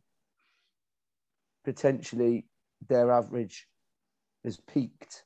potentially 1.64 2.46
their 2.88 3.12
average 3.12 3.68
has 4.44 4.58
peaked. 4.58 5.24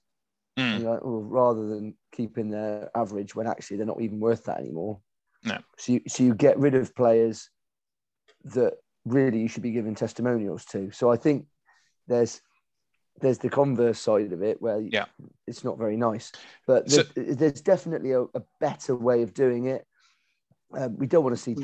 Mm. 0.58 0.74
And 0.74 0.84
you're 0.84 0.92
like, 0.94 1.04
well, 1.04 1.22
rather 1.22 1.68
than 1.68 1.96
keeping 2.12 2.50
their 2.50 2.90
average 2.96 3.36
when 3.36 3.48
actually 3.48 3.78
they're 3.78 3.86
not 3.86 4.02
even 4.02 4.20
worth 4.20 4.46
that 4.46 4.60
anymore. 4.60 5.00
No. 5.44 5.58
So 5.78 5.94
you, 5.94 6.02
so 6.08 6.24
you 6.24 6.34
get 6.36 6.58
rid 6.60 6.76
of 6.76 6.96
players 6.96 7.50
that 8.46 8.74
really 9.06 9.40
you 9.40 9.48
should 9.48 9.64
be 9.64 9.72
giving 9.72 9.96
testimonials 9.96 10.66
to. 10.66 10.92
So 10.92 11.12
I 11.12 11.18
think 11.18 11.46
there's 12.08 12.42
there's 13.22 13.38
the 13.38 13.50
converse 13.50 14.00
side 14.00 14.32
of 14.32 14.42
it 14.44 14.62
where 14.62 14.80
Yeah. 14.80 15.06
it's 15.46 15.64
not 15.66 15.78
very 15.78 15.98
nice. 15.98 16.32
But 16.66 16.90
So- 16.90 17.04
there- 17.04 17.36
there's 17.36 17.62
definitely 17.62 18.12
a, 18.14 18.22
a 18.24 18.42
better 18.62 18.96
way 18.96 19.24
of 19.24 19.34
doing 19.34 19.66
it. 19.66 19.86
Um, 20.74 20.96
we 20.98 21.06
don't 21.08 21.24
want 21.24 21.36
to 21.36 21.42
see 21.42 21.56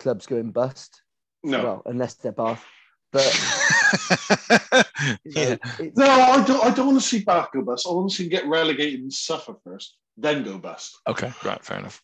clubs 0.00 0.26
going 0.26 0.50
bust, 0.50 1.02
no, 1.44 1.62
well, 1.62 1.82
unless 1.86 2.14
they're 2.14 2.32
Bath. 2.32 2.64
But 3.12 3.24
you 3.24 3.30
know, 3.40 3.65
yeah. 5.24 5.56
no, 5.96 6.06
I 6.06 6.44
don't. 6.46 6.64
I 6.64 6.70
don't 6.74 6.86
want 6.86 7.00
to 7.00 7.06
see 7.06 7.22
Bath 7.24 7.48
go 7.52 7.62
bust. 7.62 7.86
I 7.88 7.92
want 7.92 8.10
to 8.10 8.16
see 8.16 8.24
them 8.24 8.30
get 8.30 8.46
relegated 8.46 9.00
and 9.00 9.12
suffer 9.12 9.54
first, 9.64 9.96
then 10.16 10.42
go 10.44 10.58
bust. 10.58 10.98
Okay. 11.06 11.32
Right. 11.44 11.64
Fair 11.64 11.78
enough. 11.78 12.02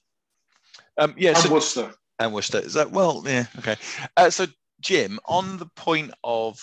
Um, 0.99 1.15
yeah. 1.17 1.31
And 1.31 1.39
So, 1.39 1.53
Worcester. 1.53 1.93
and 2.19 2.33
Worcester. 2.33 2.59
Is 2.59 2.75
that 2.75 2.91
well? 2.91 3.23
Yeah. 3.27 3.47
Okay. 3.59 3.77
Uh, 4.17 4.31
so, 4.31 4.47
Jim, 4.81 5.19
on 5.27 5.59
the 5.59 5.67
point 5.77 6.13
of 6.23 6.61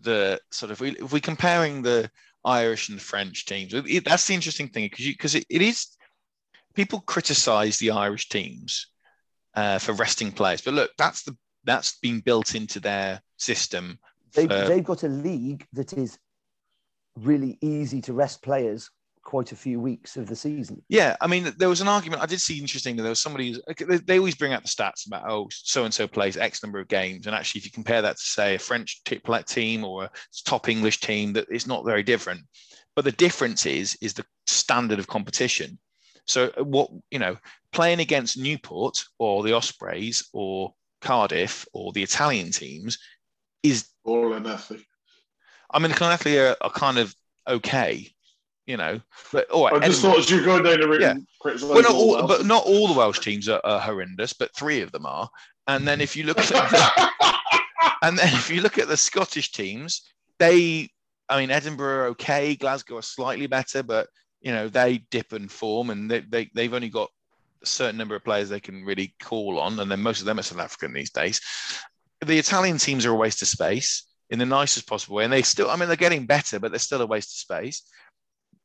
the 0.00 0.40
sort 0.50 0.72
of 0.72 0.82
if 0.82 1.12
we're 1.12 1.20
comparing 1.20 1.82
the 1.82 2.10
Irish 2.44 2.88
and 2.88 2.98
the 2.98 3.02
French 3.04 3.46
teams, 3.46 3.72
it, 3.74 4.04
that's 4.04 4.26
the 4.26 4.34
interesting 4.34 4.68
thing 4.68 4.86
because 4.86 5.06
because 5.06 5.34
it, 5.34 5.46
it 5.48 5.62
is 5.62 5.88
people 6.74 7.00
criticise 7.00 7.78
the 7.78 7.90
Irish 7.90 8.28
teams 8.28 8.88
uh, 9.54 9.78
for 9.78 9.94
resting 9.94 10.30
players, 10.30 10.60
but 10.60 10.74
look, 10.74 10.90
that's 10.98 11.22
the 11.24 11.36
that's 11.64 11.98
been 11.98 12.20
built 12.20 12.54
into 12.54 12.78
their 12.78 13.20
system. 13.38 13.98
They, 14.36 14.46
for- 14.46 14.68
they've 14.68 14.84
got 14.84 15.02
a 15.02 15.08
league 15.08 15.66
that 15.72 15.92
is 15.92 16.18
really 17.18 17.58
easy 17.60 18.00
to 18.02 18.12
rest 18.12 18.42
players 18.42 18.90
quite 19.24 19.50
a 19.50 19.56
few 19.56 19.80
weeks 19.80 20.16
of 20.16 20.28
the 20.28 20.36
season. 20.36 20.80
Yeah, 20.88 21.16
I 21.20 21.26
mean, 21.26 21.52
there 21.58 21.68
was 21.68 21.80
an 21.80 21.88
argument. 21.88 22.22
I 22.22 22.26
did 22.26 22.40
see 22.40 22.60
interesting 22.60 22.94
that 22.96 23.02
there 23.02 23.10
was 23.10 23.18
somebody. 23.20 23.60
who's- 23.76 24.00
They, 24.04 24.18
always 24.18 24.36
bring 24.36 24.52
out 24.52 24.62
the 24.62 24.68
stats 24.68 25.06
about 25.06 25.28
oh, 25.28 25.48
so 25.50 25.84
and 25.84 25.92
so 25.92 26.06
plays 26.06 26.36
X 26.36 26.62
number 26.62 26.78
of 26.78 26.86
games, 26.86 27.26
and 27.26 27.34
actually, 27.34 27.58
if 27.58 27.64
you 27.64 27.72
compare 27.72 28.02
that 28.02 28.16
to 28.16 28.22
say 28.22 28.54
a 28.54 28.58
French 28.58 29.02
team 29.46 29.84
or 29.84 30.04
a 30.04 30.10
top 30.44 30.68
English 30.68 31.00
team, 31.00 31.32
that 31.32 31.46
it's 31.50 31.66
not 31.66 31.84
very 31.84 32.04
different. 32.04 32.42
But 32.94 33.04
the 33.04 33.12
difference 33.12 33.66
is 33.66 33.98
is 34.00 34.14
the 34.14 34.24
standard 34.46 35.00
of 35.00 35.08
competition. 35.08 35.78
So 36.26 36.52
uh, 36.56 36.62
what 36.64 36.90
you 37.10 37.18
know, 37.18 37.36
playing 37.72 38.00
against 38.00 38.38
Newport 38.38 39.04
or 39.18 39.42
the 39.42 39.54
Ospreys 39.54 40.28
or 40.32 40.72
Cardiff 41.00 41.66
or 41.72 41.92
the 41.92 42.02
Italian 42.02 42.52
teams 42.52 42.96
is 43.62 43.88
All 44.06 44.32
or 44.34 44.40
nothing. 44.40 44.82
I 45.70 45.78
mean, 45.80 45.90
the 45.90 45.96
Llanelli 45.96 46.38
are, 46.38 46.56
are 46.60 46.70
kind 46.70 46.96
of 46.96 47.14
okay, 47.48 48.08
you 48.66 48.76
know. 48.76 49.00
But 49.32 49.50
all 49.50 49.64
right, 49.64 49.74
I 49.74 49.86
just 49.86 49.98
Edinburgh- 49.98 50.10
thought 50.10 50.18
as 50.20 50.30
you 50.30 50.44
going 50.44 50.62
down 50.62 50.80
the 50.80 50.88
route, 50.88 51.00
Yeah. 51.00 51.14
well, 51.44 51.82
not 51.82 51.90
all 51.90 52.16
all, 52.16 52.26
but 52.28 52.46
not 52.46 52.64
all 52.64 52.88
the 52.88 52.94
Welsh 52.94 53.18
teams 53.18 53.48
are, 53.48 53.60
are 53.64 53.80
horrendous, 53.80 54.32
but 54.32 54.54
three 54.56 54.80
of 54.80 54.92
them 54.92 55.06
are. 55.06 55.28
And 55.66 55.86
then 55.86 56.00
if 56.00 56.14
you 56.14 56.22
look 56.22 56.38
at 56.38 56.46
the, 56.48 57.10
and 58.02 58.16
then 58.16 58.32
if 58.34 58.48
you 58.48 58.60
look 58.60 58.78
at 58.78 58.86
the 58.86 58.96
Scottish 58.96 59.50
teams, 59.50 60.02
they, 60.38 60.88
I 61.28 61.40
mean, 61.40 61.50
Edinburgh 61.50 61.96
are 61.96 62.06
okay, 62.08 62.54
Glasgow 62.54 62.98
are 62.98 63.02
slightly 63.02 63.48
better, 63.48 63.82
but 63.82 64.06
you 64.40 64.52
know 64.52 64.68
they 64.68 64.98
dip 65.10 65.32
and 65.32 65.50
form, 65.50 65.90
and 65.90 66.08
they, 66.08 66.20
they 66.20 66.48
they've 66.54 66.74
only 66.74 66.90
got 66.90 67.10
a 67.62 67.66
certain 67.66 67.96
number 67.96 68.14
of 68.14 68.22
players 68.22 68.48
they 68.48 68.60
can 68.60 68.84
really 68.84 69.14
call 69.20 69.58
on, 69.58 69.80
and 69.80 69.90
then 69.90 70.00
most 70.00 70.20
of 70.20 70.26
them 70.26 70.38
are 70.38 70.42
South 70.42 70.60
African 70.60 70.92
these 70.92 71.10
days. 71.10 71.40
The 72.24 72.38
Italian 72.38 72.78
teams 72.78 73.04
are 73.04 73.10
a 73.12 73.16
waste 73.16 73.42
of 73.42 73.48
space 73.48 74.04
in 74.30 74.38
the 74.38 74.46
nicest 74.46 74.86
possible 74.86 75.16
way, 75.16 75.24
and 75.24 75.32
they 75.32 75.42
still, 75.42 75.70
I 75.70 75.76
mean, 75.76 75.88
they're 75.88 75.96
getting 75.96 76.26
better, 76.26 76.58
but 76.58 76.72
they're 76.72 76.78
still 76.78 77.02
a 77.02 77.06
waste 77.06 77.28
of 77.30 77.38
space. 77.38 77.82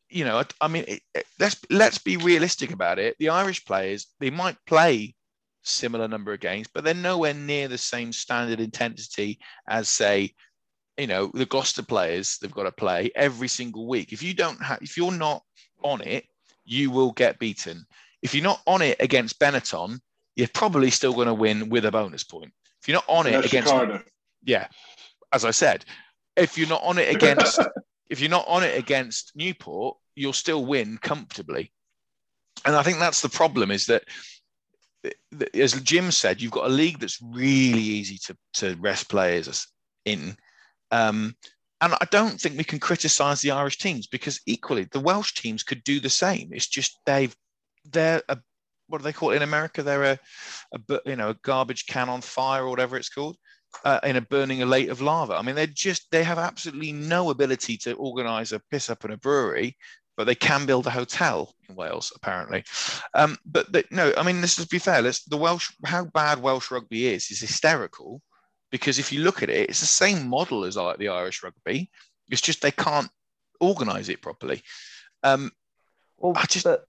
You 0.09 0.25
know, 0.25 0.43
I, 0.59 0.67
mean, 0.67 0.85
it, 0.87 1.01
it- 1.13 1.25
let's 1.39 1.57
let's 1.69 1.97
be 1.97 2.17
realistic 2.17 2.71
about 2.71 2.99
it. 2.99 3.15
The 3.19 3.29
Irish 3.29 3.63
players, 3.65 4.07
they 4.19 4.29
might 4.29 4.57
play 4.65 5.15
similar 5.63 6.07
number 6.07 6.33
of 6.33 6.39
games, 6.39 6.67
but 6.73 6.83
they're 6.83 6.93
nowhere 6.93 7.33
near 7.33 7.67
the 7.67 7.77
same 7.77 8.11
standard 8.11 8.59
intensity 8.59 9.39
as, 9.67 9.89
say, 9.89 10.33
you 10.97 11.07
know, 11.07 11.31
the 11.33 11.45
Gloucester 11.45 11.83
players. 11.83 12.37
They've 12.37 12.51
got 12.51 12.63
to 12.63 12.71
play 12.71 13.11
every 13.15 13.47
single 13.47 13.87
week. 13.87 14.11
If 14.13 14.23
you 14.23 14.33
don't 14.33 14.61
have, 14.63 14.79
if 14.81 14.97
you're 14.97 15.11
not 15.11 15.43
on 15.83 16.01
it, 16.01 16.25
you 16.65 16.91
will 16.91 17.11
get 17.11 17.39
beaten. 17.39 17.85
If 18.21 18.33
you're 18.35 18.43
not 18.43 18.61
on 18.67 18.81
it 18.81 18.97
against 18.99 19.39
Benetton, 19.39 19.99
you're 20.35 20.47
probably 20.53 20.89
still 20.89 21.13
going 21.13 21.27
to 21.27 21.33
win 21.33 21.69
with 21.69 21.85
a 21.85 21.91
bonus 21.91 22.23
point. 22.23 22.51
If 22.81 22.87
you're 22.87 22.95
not 22.95 23.05
on 23.07 23.27
it 23.27 23.45
against 23.45 23.69
Cardiff. 23.71 24.03
yeah, 24.43 24.67
as 25.31 25.45
I 25.45 25.51
said, 25.51 25.85
if 26.35 26.57
you're 26.57 26.67
not 26.69 26.83
on 26.83 26.97
it 26.97 27.13
against 27.13 27.59
if 28.09 28.19
you're 28.19 28.29
not 28.29 28.47
on 28.47 28.63
it 28.63 28.77
against 28.77 29.31
Newport, 29.35 29.97
you'll 30.15 30.33
still 30.33 30.65
win 30.65 30.97
comfortably. 30.97 31.71
And 32.65 32.75
I 32.75 32.83
think 32.83 32.99
that's 32.99 33.21
the 33.21 33.29
problem 33.29 33.71
is 33.71 33.85
that 33.85 34.03
that- 35.31 35.55
as 35.55 35.73
Jim 35.81 36.11
said, 36.11 36.41
you've 36.41 36.51
got 36.51 36.65
a 36.65 36.69
league 36.73 36.99
that's 36.99 37.21
really 37.21 37.79
easy 37.81 38.17
to, 38.25 38.37
to 38.55 38.75
rest 38.75 39.09
players 39.09 39.67
in. 40.05 40.35
Um, 40.91 41.35
and 41.79 41.93
I 41.93 42.05
don't 42.11 42.39
think 42.39 42.57
we 42.57 42.63
can 42.63 42.79
criticize 42.79 43.41
the 43.41 43.51
Irish 43.51 43.77
teams 43.79 44.05
because 44.05 44.39
equally 44.45 44.83
the 44.91 44.99
Welsh 44.99 45.33
teams 45.33 45.63
could 45.63 45.83
do 45.83 45.99
the 45.99 46.09
same. 46.09 46.49
It's 46.51 46.67
just 46.67 46.99
they've 47.05 47.35
they're 47.85 48.21
a 48.29 48.37
what 48.91 48.99
do 48.99 49.03
they 49.03 49.13
call 49.13 49.31
it 49.31 49.37
in 49.37 49.41
America? 49.41 49.81
They're 49.81 50.03
a, 50.03 50.19
a 50.73 50.99
you 51.05 51.15
know 51.15 51.29
a 51.29 51.37
garbage 51.43 51.85
can 51.85 52.09
on 52.09 52.21
fire 52.21 52.63
or 52.65 52.69
whatever 52.69 52.97
it's 52.97 53.09
called 53.09 53.37
uh, 53.85 53.99
in 54.03 54.15
a 54.17 54.21
burning 54.21 54.61
a 54.61 54.65
lake 54.65 54.89
of 54.89 55.01
lava. 55.01 55.35
I 55.35 55.41
mean, 55.41 55.55
they're 55.55 55.67
just 55.67 56.09
they 56.11 56.23
have 56.23 56.37
absolutely 56.37 56.91
no 56.91 57.29
ability 57.29 57.77
to 57.77 57.93
organise 57.93 58.51
a 58.51 58.61
piss 58.71 58.89
up 58.89 59.05
in 59.05 59.11
a 59.11 59.17
brewery, 59.17 59.77
but 60.17 60.25
they 60.25 60.35
can 60.35 60.65
build 60.65 60.87
a 60.87 60.91
hotel 60.91 61.53
in 61.69 61.75
Wales 61.75 62.11
apparently. 62.15 62.63
Um, 63.13 63.37
but 63.45 63.71
the, 63.71 63.85
no, 63.91 64.13
I 64.17 64.23
mean, 64.23 64.41
this 64.41 64.57
is 64.57 64.65
to 64.65 64.69
be 64.69 64.79
fair. 64.79 65.01
Let's, 65.01 65.23
the 65.23 65.37
Welsh, 65.37 65.71
how 65.85 66.05
bad 66.05 66.41
Welsh 66.41 66.71
rugby 66.71 67.07
is, 67.07 67.31
is 67.31 67.39
hysterical 67.39 68.21
because 68.71 68.99
if 68.99 69.11
you 69.11 69.21
look 69.21 69.43
at 69.43 69.49
it, 69.49 69.69
it's 69.69 69.79
the 69.81 69.85
same 69.85 70.27
model 70.27 70.63
as 70.65 70.77
like 70.77 70.97
the 70.97 71.09
Irish 71.09 71.43
rugby. 71.43 71.89
It's 72.29 72.41
just 72.41 72.61
they 72.61 72.71
can't 72.71 73.09
organise 73.59 74.09
it 74.09 74.21
properly. 74.21 74.61
Um, 75.23 75.51
Well, 76.17 76.33
I 76.35 76.45
just- 76.45 76.65
but 76.65 76.85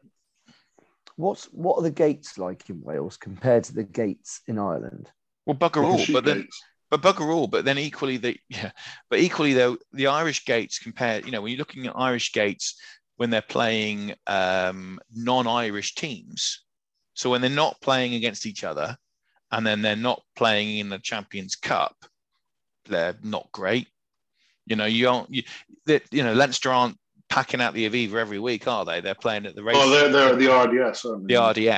what's 1.23 1.45
what 1.47 1.79
are 1.79 1.83
the 1.83 1.91
gates 1.91 2.39
like 2.39 2.69
in 2.69 2.83
Wales 2.83 3.17
compared 3.17 3.65
to 3.65 3.75
the 3.75 3.85
gates 3.85 4.41
in 4.47 4.59
Ireland? 4.59 5.11
well, 5.47 5.57
bugger 5.57 5.85
all, 5.85 6.05
but 6.13 6.25
then 6.25 6.43
gates. 6.43 6.63
but 6.91 7.03
bugger 7.03 7.33
all. 7.33 7.47
But 7.47 7.65
then 7.65 7.79
equally, 7.79 8.17
the 8.17 8.39
yeah, 8.49 8.71
but 9.11 9.21
equally 9.21 9.55
though, 9.55 9.79
the 9.93 10.09
Irish 10.09 10.45
gates 10.45 10.79
compared, 10.79 11.25
you 11.25 11.33
know, 11.33 11.41
when 11.41 11.53
you're 11.53 11.59
looking 11.59 11.87
at 11.87 11.97
Irish 11.97 12.33
gates 12.33 12.81
when 13.17 13.31
they're 13.31 13.43
playing 13.43 14.15
um, 14.27 14.99
non-Irish 15.15 15.95
teams, 15.95 16.65
so 17.15 17.31
when 17.31 17.41
they're 17.41 17.51
not 17.51 17.81
playing 17.81 18.15
against 18.15 18.47
each 18.47 18.65
other, 18.65 18.97
and 19.51 19.67
then 19.67 19.83
they're 19.83 19.95
not 19.97 20.23
playing 20.35 20.79
in 20.79 20.89
the 20.89 20.99
Champions 20.99 21.55
Cup, 21.55 21.95
they're 22.87 23.17
not 23.23 23.49
great. 23.53 23.87
You 24.67 24.77
know, 24.77 24.87
you 24.87 25.09
aren't, 25.09 25.31
you, 25.31 25.43
that 25.87 26.03
you 26.11 26.23
know, 26.23 26.33
Leinster 26.33 26.71
aren't 26.71 26.97
packing 27.33 27.63
out 27.63 27.73
the 27.73 27.89
Aviva 27.89 28.17
every 28.17 28.39
week, 28.39 28.69
are 28.69 28.85
they? 28.85 29.01
They're 29.01 29.15
playing 29.15 29.47
at 29.47 29.55
the 29.55 29.63
race, 29.63 29.75
Oh, 29.79 29.89
they're, 29.89 30.11
they're 30.11 30.35
at 30.35 30.39
the 30.39 30.49
RDS, 30.85 31.01
the? 31.03 31.37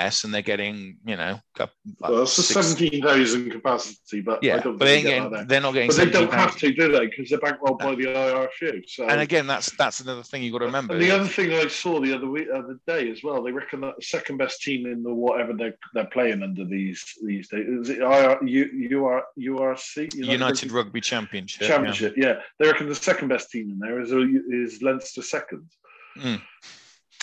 RDS, 0.09 0.24
and 0.24 0.34
they're 0.34 0.42
getting, 0.42 0.96
you 1.07 1.16
know, 1.16 1.38
like 1.61 1.70
Well, 2.00 2.22
it's 2.22 2.36
a 2.38 2.42
six- 2.42 2.66
17,000 2.66 3.50
capacity, 3.52 4.20
but 4.20 4.36
I 4.36 4.38
yeah, 4.42 4.59
don't 4.59 4.76
but 4.78 4.86
they 4.86 4.94
ain't 4.96 5.05
getting, 5.05 5.30
get 5.30 5.46
they're 5.48 5.61
not 5.61 5.72
getting. 5.74 5.90
But 5.90 5.96
they 5.96 6.05
don't 6.07 6.28
17,000. 6.32 6.38
have 6.40 6.57
to, 6.59 6.72
do 6.72 6.90
they? 6.92 7.07
Because 7.07 7.30
they're 7.30 7.38
bankrolled 7.38 7.78
by 7.78 7.94
the 7.94 8.05
IRFU. 8.07 8.82
So. 8.88 9.07
And 9.07 9.20
again, 9.20 9.46
that's 9.46 9.70
that's 9.76 10.00
another 10.00 10.24
thing 10.24 10.42
you've 10.42 10.52
got 10.55 10.59
to 10.59 10.66
remember. 10.66 10.94
And 10.94 11.02
the 11.02 11.12
other 11.12 11.28
thing 11.28 11.52
I 11.52 11.68
saw 11.68 12.00
the 12.00 12.12
other 12.12 12.28
week, 12.28 12.48
other 12.52 12.80
day 12.88 13.09
as 13.12 13.22
well, 13.22 13.40
they 13.44 13.52
reckon 13.52 13.80
that 13.82 13.94
the 13.96 14.02
second 14.05 14.38
best 14.38 14.61
team 14.62 14.86
in 14.86 15.05
the 15.05 15.14
whatever 15.14 15.52
they're 15.52 15.76
they're 15.94 16.07
playing 16.07 16.42
under 16.42 16.64
these 16.64 17.05
these 17.24 17.46
days 17.48 17.66
is 17.68 17.90
it 17.90 17.98
IR, 17.98 18.38
U, 18.44 18.98
UR, 19.05 19.22
URC 19.38 20.14
United 20.14 20.72
Rugby 20.72 21.00
Championship. 21.00 21.62
yeah. 21.62 21.68
Championship. 21.68 22.14
Yeah. 22.16 22.40
they 22.59 22.66
reckon 22.66 22.88
the 22.88 22.94
second 22.96 23.28
best 23.28 23.52
team 23.52 23.70
in 23.70 23.78
there 23.78 24.00
is 24.00 24.11
is 24.11 24.82
Leinster 24.82 25.22
second. 25.22 25.43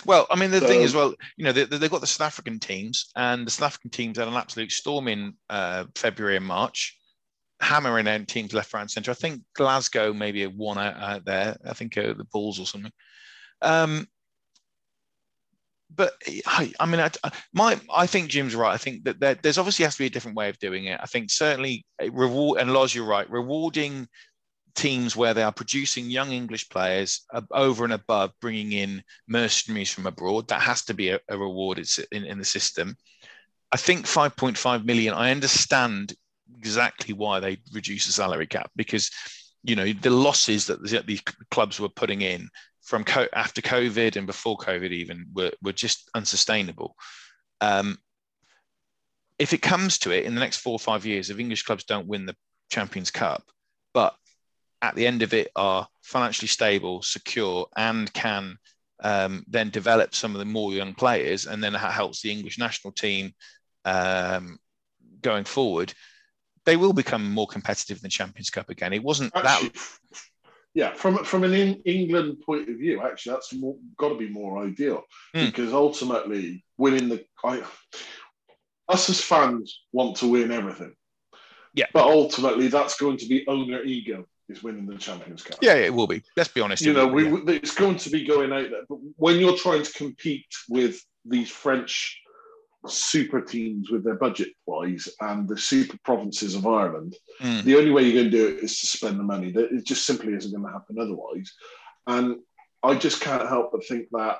Well, 0.06 0.26
I 0.32 0.36
mean, 0.36 0.52
the 0.52 0.62
thing 0.62 0.82
is, 0.82 0.96
well, 0.96 1.14
you 1.38 1.46
know, 1.46 1.52
they, 1.52 1.66
they've 1.66 1.92
got 1.92 2.02
the 2.02 2.08
South 2.08 2.26
African 2.26 2.60
teams, 2.60 3.12
and 3.16 3.46
the 3.46 3.52
South 3.52 3.68
African 3.68 3.92
teams 3.92 4.18
had 4.18 4.28
an 4.28 4.34
absolute 4.34 4.72
storm 4.72 5.08
in 5.08 5.34
uh, 5.50 5.86
February 5.96 6.38
and 6.38 6.46
March, 6.46 6.98
hammering 7.60 8.08
out 8.08 8.28
teams 8.28 8.54
left, 8.54 8.74
right, 8.74 8.82
and 8.82 8.90
centre. 8.90 9.12
I 9.12 9.16
think 9.16 9.44
Glasgow 9.56 10.14
maybe 10.14 10.42
have 10.42 10.56
won 10.56 10.80
out, 10.80 10.98
out 10.98 11.26
there. 11.26 11.56
I 11.66 11.74
think 11.74 11.98
uh, 11.98 12.14
the 12.14 12.26
Bulls 12.32 12.60
or 12.60 12.66
something. 12.66 12.92
Um, 13.62 14.08
but 15.94 16.14
I, 16.48 16.74
I 16.80 16.86
mean, 16.86 17.02
I, 17.02 17.12
my, 17.54 17.80
I 17.94 18.08
think 18.08 18.30
Jim's 18.30 18.56
right. 18.56 18.74
I 18.74 18.78
think 18.78 19.04
that 19.04 19.20
there, 19.20 19.36
there's 19.36 19.58
obviously 19.58 19.84
has 19.86 19.96
to 19.96 20.04
be 20.04 20.08
a 20.08 20.12
different 20.12 20.38
way 20.38 20.50
of 20.50 20.58
doing 20.58 20.86
it. 20.86 21.00
I 21.02 21.06
think 21.06 21.30
certainly 21.30 21.86
reward, 22.12 22.60
and 22.60 22.74
Loz, 22.74 22.96
you're 22.96 23.06
right, 23.06 23.30
rewarding 23.30 24.08
teams 24.76 25.16
where 25.16 25.34
they 25.34 25.44
are 25.44 25.52
producing 25.52 26.10
young 26.10 26.32
English 26.32 26.70
players 26.70 27.26
over 27.52 27.84
and 27.84 27.94
above 27.94 28.32
bringing 28.40 28.72
in 28.72 29.04
mercenaries 29.28 29.92
from 29.92 30.08
abroad. 30.08 30.48
That 30.48 30.62
has 30.62 30.84
to 30.86 30.94
be 30.94 31.10
a, 31.10 31.20
a 31.30 31.38
reward 31.38 31.84
in, 32.12 32.26
in 32.26 32.38
the 32.38 32.46
system. 32.46 32.96
I 33.72 33.78
think 33.78 34.06
5.5 34.06 34.86
million, 34.86 35.14
I 35.14 35.32
understand 35.32 36.14
exactly 36.58 37.14
why 37.14 37.40
they 37.40 37.58
reduce 37.74 38.06
the 38.06 38.12
salary 38.12 38.48
cap 38.48 38.70
because, 38.76 39.10
you 39.64 39.76
know, 39.76 39.92
the 39.94 40.10
losses 40.10 40.68
that 40.68 41.06
these 41.08 41.22
clubs 41.50 41.80
were 41.80 41.90
putting 41.90 42.22
in 42.22 42.50
from 42.82 43.04
co- 43.04 43.28
after 43.34 43.62
COVID 43.62 44.16
and 44.18 44.28
before 44.28 44.58
COVID 44.58 44.92
even 44.92 45.28
were, 45.34 45.52
were 45.62 45.74
just 45.74 46.10
unsustainable. 46.16 46.96
Um, 47.62 47.98
if 49.40 49.54
it 49.54 49.62
comes 49.62 49.98
to 50.00 50.12
it 50.12 50.26
in 50.26 50.36
the 50.36 50.42
next 50.42 50.58
four 50.58 50.74
or 50.74 50.80
five 50.80 51.06
years, 51.06 51.30
if 51.30 51.40
English 51.40 51.64
clubs 51.64 51.84
don't 51.84 52.08
win 52.08 52.26
the 52.26 52.36
Champions 52.70 53.10
Cup, 53.10 53.44
at 54.82 54.96
the 54.96 55.06
end 55.08 55.22
of 55.22 55.34
it 55.34 55.50
are 55.56 55.88
financially 56.02 56.48
stable, 56.48 57.02
secure, 57.02 57.68
and 57.76 58.12
can 58.14 58.58
um, 59.04 59.44
then 59.48 59.70
develop 59.70 60.14
some 60.16 60.34
of 60.34 60.40
the 60.40 60.46
more 60.46 60.72
young 60.74 60.94
players, 60.94 61.46
and 61.46 61.64
then 61.64 61.74
that 61.74 61.92
helps 61.92 62.22
the 62.22 62.32
English 62.32 62.58
national 62.58 62.94
team 62.94 63.34
um, 63.86 64.58
going 65.22 65.44
forward. 65.44 65.94
They 66.66 66.78
will 66.78 66.94
become 66.94 67.32
more 67.32 67.48
competitive 67.48 67.98
in 67.98 68.04
the 68.04 68.10
Champions 68.10 68.50
Cup 68.50 68.70
again. 68.70 68.94
It 68.94 69.04
wasn't 69.04 69.36
Actually, 69.36 69.70
that. 69.70 70.22
yeah, 70.76 70.94
from 70.94 71.24
from 71.24 71.44
an 71.44 71.54
in 71.54 71.82
England 71.86 72.38
point 72.46 72.70
of 72.70 72.78
view, 72.78 73.02
actually, 73.02 73.34
that's 73.34 73.54
got 73.98 74.10
to 74.10 74.18
be 74.18 74.30
more 74.30 74.64
ideal 74.64 75.04
Hmm. 75.34 75.46
because 75.46 75.74
ultimately, 75.74 76.64
winning 76.78 77.10
the 77.10 77.26
I, 77.44 77.64
us 78.88 79.10
as 79.10 79.22
fans 79.22 79.82
want 79.92 80.18
to 80.18 80.28
win 80.28 80.52
everything. 80.52 80.94
Yeah. 81.74 81.86
but 81.94 82.04
ultimately, 82.06 82.68
that's 82.68 83.00
going 83.00 83.18
to 83.18 83.28
be 83.28 83.48
owner 83.48 83.82
ego 83.82 84.26
is 84.52 84.64
winning 84.64 84.86
the 84.86 84.98
Champions 84.98 85.44
Cup. 85.44 85.58
Yeah, 85.62 85.76
it 85.76 85.94
will 85.94 86.08
be. 86.08 86.22
Let's 86.38 86.50
be 86.50 86.62
honest. 86.62 86.84
you 86.84 86.94
know, 86.94 87.08
will 87.08 87.24
be, 87.24 87.32
we, 87.32 87.54
yeah. 87.54 87.60
it's 87.64 87.76
going 87.76 87.98
to 87.98 88.10
be 88.10 88.26
going 88.26 88.52
out 88.52 88.70
there. 88.70 88.84
But 88.90 89.00
when 89.18 89.38
you're 89.40 89.58
trying 89.58 89.84
to 89.84 89.92
compete 89.94 90.46
with 90.70 91.00
these 91.26 91.50
French 91.50 92.20
super 92.88 93.42
teams 93.42 93.92
with 93.92 94.04
their 94.04 94.16
budget 94.16 94.50
wise 94.66 95.08
and 95.20 95.48
the 95.48 95.58
super 95.58 95.98
provinces 96.04 96.56
of 96.56 96.66
Ireland, 96.66 97.16
Mm. 97.40 97.64
the 97.64 97.78
only 97.78 97.92
way 97.92 98.04
you're 98.04 98.22
going 98.22 98.32
to 98.32 98.38
do 98.38 98.48
it 98.58 98.64
is 98.64 98.80
to 98.80 98.86
spend 98.88 99.20
the 99.20 99.24
money. 99.24 99.52
That 99.52 99.72
it 99.72 99.84
just 99.86 100.06
simply 100.06 100.34
isn't 100.34 100.52
going 100.52 100.66
to 100.66 100.72
happen 100.72 100.98
otherwise. 101.00 101.52
And 102.08 102.38
I 102.84 102.96
just 102.96 103.22
can't 103.22 103.48
help 103.48 103.72
but 103.72 103.86
think 103.86 104.08
that 104.12 104.38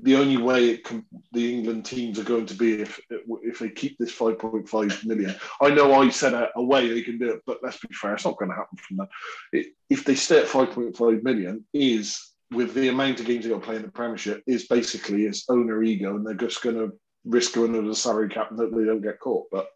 the 0.00 0.16
only 0.16 0.36
way 0.36 0.70
it 0.70 0.84
can, 0.84 1.04
the 1.32 1.54
England 1.54 1.84
teams 1.84 2.18
are 2.18 2.24
going 2.24 2.46
to 2.46 2.54
be 2.54 2.82
if 2.82 3.00
if 3.42 3.58
they 3.58 3.68
keep 3.68 3.98
this 3.98 4.16
5.5 4.16 5.04
million. 5.04 5.34
I 5.60 5.70
know 5.70 5.92
I 5.94 6.08
said 6.10 6.34
a, 6.34 6.50
a 6.56 6.62
way 6.62 6.88
they 6.88 7.02
can 7.02 7.18
do 7.18 7.30
it, 7.30 7.42
but 7.46 7.58
let's 7.62 7.78
be 7.78 7.88
fair, 7.92 8.14
it's 8.14 8.24
not 8.24 8.38
going 8.38 8.50
to 8.50 8.56
happen 8.56 8.78
from 8.78 8.98
that. 8.98 9.08
It, 9.52 9.66
if 9.90 10.04
they 10.04 10.14
stay 10.14 10.40
at 10.40 10.46
5.5 10.46 11.22
million, 11.22 11.64
is 11.72 12.32
with 12.52 12.74
the 12.74 12.88
amount 12.88 13.20
of 13.20 13.26
games 13.26 13.44
they 13.44 13.50
got 13.50 13.60
to 13.60 13.66
play 13.66 13.76
in 13.76 13.82
the 13.82 13.88
Premiership, 13.88 14.42
is 14.46 14.68
basically 14.68 15.24
it's 15.24 15.48
owner 15.48 15.82
ego, 15.82 16.14
and 16.14 16.26
they're 16.26 16.34
just 16.34 16.62
going 16.62 16.76
to 16.76 16.92
risk 17.24 17.54
going 17.54 17.74
under 17.74 17.88
the 17.88 17.94
salary 17.94 18.28
cap 18.28 18.50
and 18.50 18.58
that 18.58 18.74
they 18.74 18.84
don't 18.84 19.02
get 19.02 19.20
caught. 19.20 19.46
But 19.50 19.68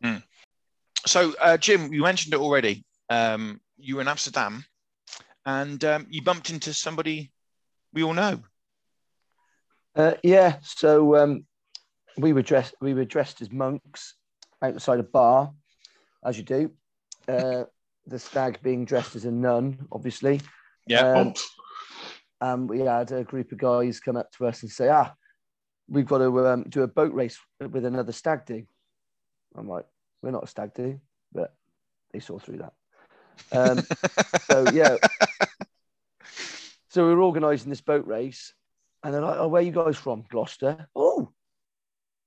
So, 1.04 1.34
uh, 1.40 1.56
Jim, 1.56 1.92
you 1.92 2.02
mentioned 2.02 2.32
it 2.32 2.40
already. 2.40 2.84
Um, 3.10 3.60
you 3.76 3.96
were 3.96 4.02
in 4.02 4.08
Amsterdam, 4.08 4.64
and 5.44 5.84
um, 5.84 6.06
you 6.08 6.22
bumped 6.22 6.50
into 6.50 6.72
somebody 6.72 7.32
we 7.92 8.02
all 8.02 8.14
know. 8.14 8.40
Uh, 9.94 10.14
yeah, 10.22 10.56
so 10.62 11.16
um, 11.16 11.44
we 12.16 12.32
were 12.32 12.42
dressed. 12.42 12.74
We 12.80 12.94
were 12.94 13.04
dressed 13.04 13.42
as 13.42 13.50
monks 13.50 14.14
outside 14.62 15.00
a 15.00 15.04
bar, 15.04 15.52
as 16.24 16.38
you 16.38 16.44
do. 16.44 16.70
Uh, 17.28 17.64
the 18.06 18.18
stag 18.18 18.60
being 18.62 18.84
dressed 18.84 19.16
as 19.16 19.24
a 19.24 19.30
nun, 19.30 19.86
obviously. 19.92 20.40
Yeah. 20.86 21.12
Um, 21.12 21.34
and 22.40 22.68
we 22.68 22.80
had 22.80 23.12
a 23.12 23.22
group 23.22 23.52
of 23.52 23.58
guys 23.58 24.00
come 24.00 24.16
up 24.16 24.32
to 24.32 24.46
us 24.46 24.62
and 24.62 24.70
say, 24.70 24.88
"Ah, 24.88 25.12
we've 25.88 26.06
got 26.06 26.18
to 26.18 26.48
um, 26.48 26.64
do 26.64 26.82
a 26.82 26.88
boat 26.88 27.12
race 27.12 27.38
with 27.60 27.84
another 27.84 28.12
stag 28.12 28.46
do." 28.46 28.64
I'm 29.54 29.68
like, 29.68 29.86
"We're 30.22 30.32
not 30.32 30.44
a 30.44 30.48
stag 30.48 30.74
do," 30.74 31.00
but 31.32 31.54
they 32.12 32.20
saw 32.20 32.38
through 32.38 32.58
that. 32.58 32.72
Um, 33.52 33.84
so 34.50 34.66
yeah, 34.72 34.96
so 36.88 37.06
we 37.06 37.14
were 37.14 37.22
organising 37.22 37.70
this 37.70 37.80
boat 37.80 38.06
race, 38.06 38.52
and 39.02 39.12
they're 39.12 39.20
like, 39.20 39.38
"Oh, 39.38 39.48
where 39.48 39.60
are 39.60 39.64
you 39.64 39.72
guys 39.72 39.96
from? 39.96 40.24
Gloucester? 40.28 40.88
Oh, 40.94 41.32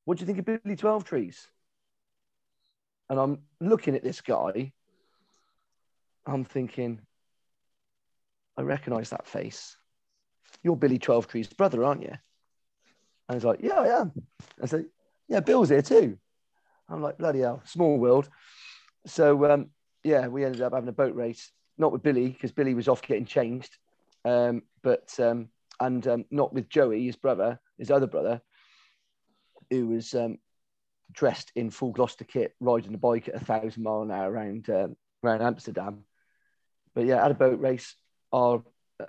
what 0.06 0.18
do 0.18 0.22
you 0.22 0.28
think 0.28 0.40
of 0.40 0.46
Billy 0.46 0.76
Twelvetrees?" 0.76 1.48
And 3.10 3.20
I'm 3.20 3.40
looking 3.60 3.96
at 3.96 4.04
this 4.04 4.22
guy. 4.22 4.72
I'm 6.26 6.44
thinking, 6.44 7.02
I 8.58 8.62
recognise 8.62 9.12
that 9.12 9.28
face. 9.28 9.78
You're 10.64 10.76
Billy 10.76 10.98
Twelvetrees' 10.98 11.56
brother, 11.56 11.84
aren't 11.84 12.02
you? 12.02 12.14
And 13.28 13.36
he's 13.36 13.46
like, 13.46 13.60
Yeah, 13.62 13.80
I 13.80 14.02
am. 14.02 14.12
I 14.62 14.66
said, 14.66 14.86
Yeah, 15.28 15.42
Bill's 15.42 15.70
here 15.70 15.82
too. 15.82 16.18
I'm 16.90 17.02
like, 17.02 17.18
bloody 17.18 17.40
hell, 17.40 17.62
small 17.66 17.98
world. 17.98 18.30
So 19.08 19.52
um, 19.52 19.70
yeah, 20.04 20.28
we 20.28 20.46
ended 20.46 20.62
up 20.62 20.74
having 20.74 20.90
a 20.90 20.94
boat 20.94 21.16
race, 21.16 21.52
not 21.78 21.92
with 21.92 22.04
Billy 22.04 22.30
because 22.30 22.52
Billy 22.52 22.74
was 22.74 22.88
off 22.88 23.02
getting 23.02 23.26
changed, 23.26 23.76
um, 24.24 24.64
but 24.84 25.14
um, 25.20 25.50
and 25.80 26.06
um, 26.08 26.26
not 26.32 26.54
with 26.54 26.70
Joey, 26.70 27.06
his 27.06 27.16
brother, 27.16 27.60
his 27.78 27.92
other 27.92 28.08
brother, 28.08 28.42
who 29.70 29.88
was 29.88 30.14
um, 30.14 30.38
dressed 31.12 31.52
in 31.56 31.70
full 31.70 31.92
Gloucester 31.92 32.26
kit, 32.26 32.56
riding 32.60 32.94
a 32.94 32.98
bike 32.98 33.28
at 33.28 33.42
a 33.42 33.46
thousand 33.46 33.84
mile 33.84 34.02
an 34.02 34.12
hour 34.12 34.32
around 34.32 34.70
um, 34.70 34.96
around 35.24 35.42
Amsterdam. 35.42 36.04
But 36.94 37.06
yeah, 37.06 37.24
at 37.24 37.32
a 37.32 37.36
boat 37.36 37.60
race. 37.60 37.96
Our 38.32 38.64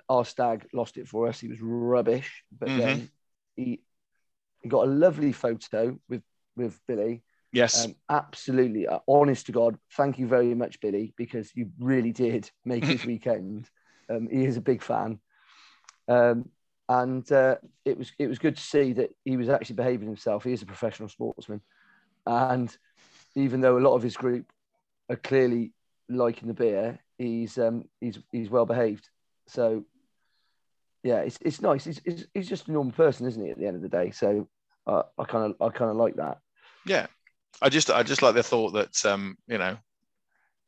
our 0.09 0.25
stag 0.25 0.67
lost 0.73 0.97
it 0.97 1.07
for 1.07 1.27
us. 1.27 1.39
He 1.39 1.47
was 1.47 1.59
rubbish, 1.61 2.43
but 2.57 2.69
Mhm. 2.69 2.77
then 2.77 3.09
he 3.55 3.81
he 4.61 4.69
got 4.69 4.87
a 4.87 4.91
lovely 4.91 5.31
photo 5.31 5.99
with 6.09 6.23
with 6.55 6.79
Billy. 6.87 7.23
Yes. 7.53 7.85
Um, 7.85 7.95
absolutely, 8.09 8.87
uh, 8.87 8.99
honest 9.07 9.45
to 9.45 9.51
God, 9.51 9.77
thank 9.93 10.19
you 10.19 10.27
very 10.27 10.53
much, 10.53 10.79
Billy, 10.81 11.13
because 11.17 11.55
you 11.55 11.71
really 11.79 12.11
did 12.11 12.51
make 12.65 12.83
his 12.85 13.05
weekend. 13.11 13.69
Um, 14.09 14.27
he 14.29 14.45
is 14.45 14.57
a 14.57 14.61
big 14.61 14.81
fan, 14.81 15.19
um, 16.07 16.49
and 16.89 17.29
uh, 17.31 17.55
it 17.85 17.97
was 17.97 18.11
it 18.17 18.27
was 18.27 18.39
good 18.39 18.55
to 18.55 18.61
see 18.61 18.93
that 18.93 19.13
he 19.25 19.37
was 19.37 19.49
actually 19.49 19.75
behaving 19.75 20.07
himself. 20.07 20.43
He 20.43 20.53
is 20.53 20.61
a 20.61 20.65
professional 20.65 21.09
sportsman, 21.09 21.61
and 22.25 22.75
even 23.35 23.61
though 23.61 23.77
a 23.77 23.79
lot 23.79 23.95
of 23.95 24.03
his 24.03 24.17
group 24.17 24.51
are 25.09 25.15
clearly 25.17 25.73
liking 26.09 26.47
the 26.47 26.53
beer, 26.53 26.99
he's 27.17 27.57
um, 27.57 27.85
he's 27.99 28.19
he's 28.31 28.49
well 28.49 28.65
behaved. 28.65 29.09
So 29.47 29.85
yeah, 31.03 31.19
it's 31.19 31.37
it's 31.41 31.61
nice. 31.61 31.85
He's, 31.85 32.01
he's, 32.03 32.27
he's 32.33 32.49
just 32.49 32.67
a 32.67 32.71
normal 32.71 32.93
person, 32.93 33.27
isn't 33.27 33.43
he? 33.43 33.51
At 33.51 33.57
the 33.57 33.67
end 33.67 33.75
of 33.75 33.81
the 33.81 33.89
day, 33.89 34.11
so 34.11 34.47
uh, 34.85 35.03
I 35.17 35.23
kind 35.25 35.53
of 35.53 35.61
I 35.61 35.69
kind 35.69 35.91
of 35.91 35.97
like 35.97 36.15
that. 36.15 36.39
yeah. 36.85 37.07
I 37.61 37.69
just 37.69 37.89
I 37.89 38.03
just 38.03 38.21
like 38.21 38.35
the 38.35 38.43
thought 38.43 38.73
that 38.73 39.03
um, 39.05 39.35
you 39.47 39.57
know, 39.57 39.77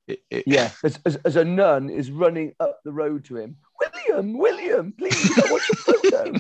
it, 0.10 0.20
it, 0.30 0.44
Yeah, 0.48 0.72
as, 0.84 1.00
as, 1.06 1.16
as 1.18 1.36
a 1.36 1.46
nun 1.46 1.90
is 1.90 2.12
running 2.12 2.54
up 2.60 2.80
the 2.84 2.92
road 2.92 3.26
to 3.26 3.38
him. 3.38 3.58
William, 3.80 4.38
William, 4.38 4.94
please, 4.98 5.32
I 5.38 5.52
want 5.52 5.64
your 5.70 5.78
photo. 5.78 6.34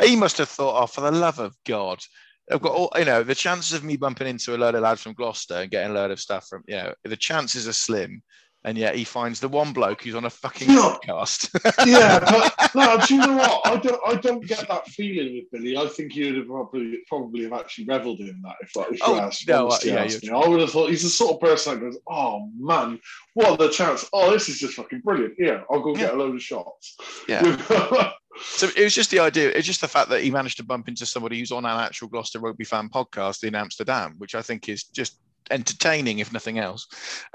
he 0.02 0.16
must 0.16 0.38
have 0.38 0.48
thought, 0.48 0.82
oh, 0.82 0.86
for 0.86 1.02
the 1.02 1.12
love 1.12 1.38
of 1.38 1.54
God. 1.66 2.02
I've 2.50 2.62
got 2.62 2.72
all, 2.72 2.90
you 2.96 3.04
know, 3.04 3.22
the 3.22 3.34
chances 3.34 3.72
of 3.72 3.84
me 3.84 3.96
bumping 3.96 4.28
into 4.28 4.54
a 4.54 4.58
load 4.58 4.76
of 4.76 4.82
lads 4.82 5.02
from 5.02 5.14
Gloucester 5.14 5.54
and 5.54 5.70
getting 5.70 5.90
a 5.90 5.94
load 5.94 6.12
of 6.12 6.20
stuff 6.20 6.46
from, 6.48 6.62
you 6.68 6.76
know, 6.76 6.94
the 7.04 7.16
chances 7.16 7.66
are 7.66 7.72
slim. 7.72 8.22
And 8.66 8.76
yet 8.76 8.96
he 8.96 9.04
finds 9.04 9.38
the 9.38 9.48
one 9.48 9.72
bloke 9.72 10.02
who's 10.02 10.16
on 10.16 10.24
a 10.24 10.30
fucking 10.30 10.68
Yeah. 10.68 10.96
podcast. 11.06 11.48
yeah, 11.86 12.18
but 12.18 12.74
no, 12.74 12.98
do 13.06 13.14
you 13.14 13.20
know 13.20 13.36
what? 13.36 13.64
I 13.64 13.76
don't. 13.76 14.00
I 14.04 14.14
don't 14.16 14.44
get 14.44 14.66
that 14.66 14.88
feeling 14.88 15.34
with 15.36 15.44
Billy. 15.52 15.76
I 15.78 15.86
think 15.86 16.16
you'd 16.16 16.36
have 16.36 16.48
probably 16.48 16.98
probably 17.06 17.44
have 17.44 17.52
actually 17.52 17.84
revelled 17.84 18.18
in 18.18 18.42
that 18.42 18.56
if, 18.60 18.74
like, 18.74 18.88
if 18.90 18.98
Oh, 19.04 19.14
you 19.14 19.20
asked, 19.20 19.46
no, 19.46 19.68
uh, 19.68 19.78
yeah, 19.84 20.02
asked 20.02 20.24
me. 20.24 20.30
I 20.30 20.48
would 20.48 20.60
have 20.60 20.70
thought 20.72 20.90
he's 20.90 21.04
the 21.04 21.08
sort 21.08 21.34
of 21.36 21.40
person 21.40 21.74
that 21.74 21.80
goes, 21.80 21.96
"Oh 22.10 22.50
man, 22.58 22.98
what 23.34 23.50
are 23.50 23.56
the 23.56 23.68
chance? 23.70 24.04
Oh, 24.12 24.32
this 24.32 24.48
is 24.48 24.58
just 24.58 24.74
fucking 24.74 24.98
brilliant. 25.04 25.34
Yeah, 25.38 25.62
I'll 25.70 25.80
go 25.80 25.94
get 25.94 26.12
a 26.12 26.16
load 26.16 26.34
of 26.34 26.42
shots." 26.42 26.96
Yeah. 27.28 28.12
So 28.38 28.68
it 28.76 28.84
was 28.84 28.94
just 28.94 29.10
the 29.10 29.18
idea. 29.20 29.48
It's 29.48 29.66
just 29.66 29.80
the 29.80 29.88
fact 29.88 30.10
that 30.10 30.22
he 30.22 30.30
managed 30.30 30.58
to 30.58 30.62
bump 30.62 30.88
into 30.88 31.06
somebody 31.06 31.38
who's 31.38 31.50
on 31.52 31.64
an 31.64 31.80
actual 31.80 32.08
Gloucester 32.08 32.38
rugby 32.38 32.64
fan 32.64 32.90
podcast 32.90 33.44
in 33.44 33.54
Amsterdam, 33.54 34.14
which 34.18 34.34
I 34.34 34.42
think 34.42 34.68
is 34.68 34.84
just 34.84 35.18
entertaining, 35.50 36.18
if 36.18 36.32
nothing 36.32 36.58
else. 36.58 36.86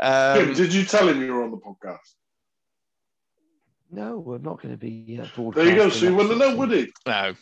Tim, 0.02 0.50
Um, 0.50 0.54
did 0.54 0.74
you 0.74 0.84
tell 0.86 1.08
him 1.08 1.22
you 1.22 1.34
were 1.34 1.44
on 1.44 1.52
the 1.52 1.58
podcast? 1.58 1.98
No, 3.92 4.20
we're 4.20 4.38
not 4.38 4.62
going 4.62 4.74
to 4.74 4.78
be 4.78 5.20
uh, 5.22 5.26
There 5.54 5.66
you 5.66 5.76
go. 5.76 5.90
broadcasting 5.90 5.92
So 5.92 6.00
he 6.00 6.06
that 6.08 6.14
wouldn't 6.16 6.38
know, 6.40 6.56
would 6.56 6.72
he? 6.72 6.92
no. 7.06 7.34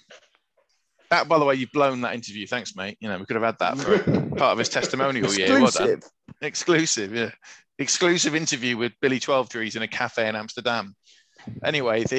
That, 1.12 1.28
by 1.28 1.40
the 1.40 1.46
way, 1.46 1.56
you've 1.56 1.72
blown 1.72 2.02
that 2.02 2.14
interview. 2.14 2.46
Thanks, 2.46 2.76
mate. 2.76 2.98
You 3.00 3.10
know, 3.10 3.18
we 3.18 3.26
could 3.26 3.36
have 3.36 3.44
had 3.44 3.58
that 3.60 3.78
for 3.80 3.98
part 4.38 4.52
of 4.54 4.58
his 4.60 4.70
testimonial. 4.70 5.28
thing. 5.28 5.40
Yeah, 5.48 5.60
well 5.60 5.72
done. 5.72 5.90
Exclusive. 5.90 6.04
Exclusive, 6.42 7.16
yeah. 7.16 7.32
Exclusive 7.80 8.36
interview 8.36 8.78
with 8.78 8.94
Billy 9.02 9.20
Twelvetrees 9.20 9.76
in 9.76 9.82
a 9.82 9.88
cafe 9.88 10.28
in 10.30 10.36
Amsterdam. 10.36 10.96
Anyway, 11.64 12.04
the 12.04 12.18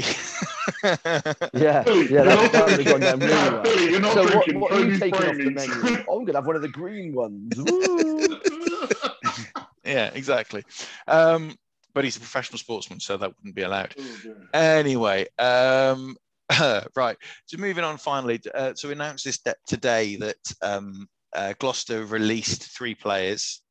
Yeah, 1.53 1.85
yeah, 1.87 1.93
you're 1.93 2.25
that, 2.25 2.35
not 2.43 2.53
that 2.53 2.67
would 2.67 2.81
have 2.81 2.87
gone 2.87 3.01
down 3.01 3.21
really 3.21 3.33
well. 3.33 3.63
Billy, 3.63 3.91
you're 3.91 4.01
not 4.01 4.15
So 4.15 4.23
what, 4.23 4.33
drinking 4.33 4.61
what 4.61 4.73
are 4.73 4.85
you 4.85 4.99
taking 4.99 5.15
off 5.25 5.37
the 5.37 5.51
menu? 5.51 5.73
I'm 5.75 6.05
going 6.07 6.27
to 6.27 6.33
have 6.35 6.47
one 6.47 6.57
of 6.57 6.63
the 6.63 6.69
green 6.69 7.13
ones. 7.15 7.53
Yeah, 9.91 10.11
exactly. 10.15 10.65
Um, 11.09 11.57
but 11.95 12.05
he's 12.05 12.17
a 12.17 12.21
professional 12.21 12.59
sportsman, 12.59 13.01
so 13.01 13.17
that 13.17 13.33
wouldn't 13.37 13.55
be 13.55 13.63
allowed. 13.63 13.95
Oh. 13.99 14.35
Anyway, 14.55 15.27
um, 15.39 16.17
right. 16.97 17.17
So 17.47 17.57
moving 17.59 17.85
on 17.85 17.97
finally, 17.99 18.41
uh, 18.55 18.73
to 18.79 18.91
announce 18.91 19.23
this 19.25 19.39
de- 19.39 19.55
today 19.67 20.17
that 20.17 20.37
um, 20.63 21.09
uh, 21.35 21.55
Gloucester 21.59 22.05
released 22.05 22.77
three 22.77 22.95
players. 22.95 23.63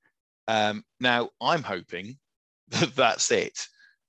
Um, 0.47 0.84
now, 0.99 1.30
I'm 1.41 1.63
hoping 1.63 2.17
that 2.70 2.95
that's 2.95 3.32
it, 3.32 3.57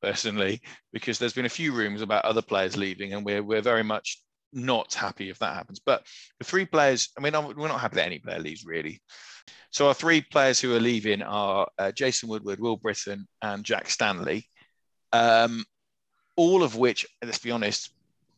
personally, 0.02 0.60
because 0.92 1.18
there's 1.18 1.34
been 1.34 1.46
a 1.46 1.50
few 1.50 1.72
rumours 1.72 2.02
about 2.02 2.24
other 2.24 2.42
players 2.42 2.76
leaving, 2.76 3.12
and 3.12 3.24
we're 3.24 3.42
we're 3.42 3.62
very 3.62 3.84
much 3.84 4.22
not 4.52 4.92
happy 4.94 5.30
if 5.30 5.38
that 5.38 5.54
happens. 5.54 5.78
But 5.78 6.04
the 6.40 6.44
three 6.44 6.66
players, 6.66 7.10
I 7.16 7.20
mean, 7.20 7.34
I'm- 7.36 7.54
we're 7.56 7.68
not 7.68 7.80
happy 7.80 7.96
that 7.96 8.06
any 8.06 8.18
player 8.18 8.40
leaves 8.40 8.64
really. 8.64 9.00
So 9.70 9.88
our 9.88 9.94
three 9.94 10.20
players 10.20 10.60
who 10.60 10.74
are 10.74 10.80
leaving 10.80 11.22
are 11.22 11.68
uh, 11.78 11.92
Jason 11.92 12.28
Woodward, 12.28 12.60
Will 12.60 12.76
Britton, 12.76 13.26
and 13.42 13.64
Jack 13.64 13.88
Stanley. 13.88 14.46
Um, 15.12 15.64
all 16.36 16.62
of 16.62 16.76
which, 16.76 17.06
let's 17.22 17.38
be 17.38 17.50
honest, 17.50 17.92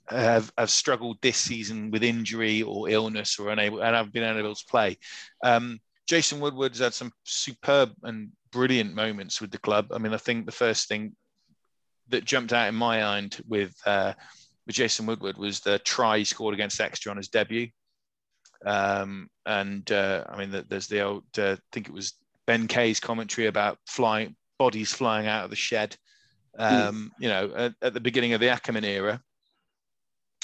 have, 0.09 0.53
have 0.59 0.71
struggled 0.71 1.19
this 1.23 1.39
season 1.39 1.91
with 1.91 2.03
injury 2.03 2.63
or 2.63 2.89
illness 2.89 3.39
or 3.39 3.51
unable 3.51 3.83
and 3.83 3.95
have 3.95 4.13
been 4.13 4.25
unable 4.25 4.55
to 4.55 4.65
play. 4.69 4.99
Um, 5.43 5.81
Jason 6.07 6.41
Woodward's 6.41 6.81
had 6.81 6.95
some 6.95 7.13
superb 7.25 7.93
and 8.03 8.31
brilliant 8.51 8.95
moments 8.95 9.41
with 9.41 9.51
the 9.51 9.59
club. 9.59 9.87
I 9.93 9.99
mean, 9.99 10.13
I 10.13 10.19
think 10.19 10.47
the 10.47 10.53
first 10.53 10.89
thing 10.89 11.15
that 12.09 12.25
jumped 12.25 12.53
out 12.53 12.69
in 12.69 12.75
my 12.75 13.01
mind 13.01 13.41
with 13.49 13.75
uh, 13.87 14.13
with 14.67 14.77
Jason 14.77 15.07
Woodward 15.07 15.39
was 15.39 15.61
the 15.61 15.79
try 15.81 16.19
he 16.19 16.25
scored 16.25 16.55
against 16.55 16.81
Exeter 16.81 17.11
on 17.11 17.17
his 17.17 17.29
debut. 17.29 17.69
Um, 18.65 19.29
and 19.47 19.91
uh, 19.91 20.25
I 20.29 20.39
mean, 20.39 20.65
there's 20.69 20.87
the 20.87 21.01
old, 21.03 21.25
uh, 21.39 21.53
I 21.53 21.59
think 21.73 21.89
it 21.89 21.95
was 21.95 22.15
Ben 22.47 22.67
Kay's 22.69 23.01
commentary 23.01 23.47
about 23.47 23.79
flying 23.87 24.37
bodies 24.59 24.93
flying 24.93 25.27
out 25.27 25.45
of 25.45 25.51
the 25.51 25.57
shed. 25.57 25.97
Um, 26.59 27.13
you 27.19 27.29
know, 27.29 27.53
at, 27.57 27.75
at 27.83 27.95
the 27.95 28.01
beginning 28.01 28.35
of 28.35 28.41
the 28.41 28.49
Ackermann 28.49 28.85
era, 28.85 29.21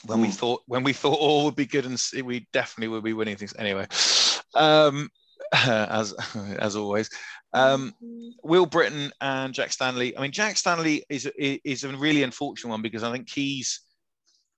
when 0.06 0.20
we 0.20 0.28
Mm. 0.28 0.34
thought 0.34 0.62
when 0.66 0.84
we 0.84 0.92
thought 0.92 1.18
all 1.18 1.44
would 1.44 1.56
be 1.56 1.66
good 1.66 1.84
and 1.84 2.00
we 2.24 2.46
definitely 2.52 2.88
would 2.88 3.04
be 3.04 3.12
winning 3.12 3.36
things 3.36 3.54
anyway. 3.58 3.86
Um, 4.54 5.10
as 5.52 6.14
as 6.58 6.76
always, 6.76 7.10
um, 7.52 7.94
Will 8.42 8.66
Britton 8.66 9.12
and 9.20 9.52
Jack 9.52 9.72
Stanley. 9.72 10.16
I 10.16 10.20
mean, 10.22 10.32
Jack 10.32 10.56
Stanley 10.56 11.04
is 11.08 11.26
is 11.36 11.84
a 11.84 11.88
really 11.96 12.22
unfortunate 12.22 12.70
one 12.70 12.82
because 12.82 13.02
I 13.02 13.12
think 13.12 13.28
he's. 13.28 13.80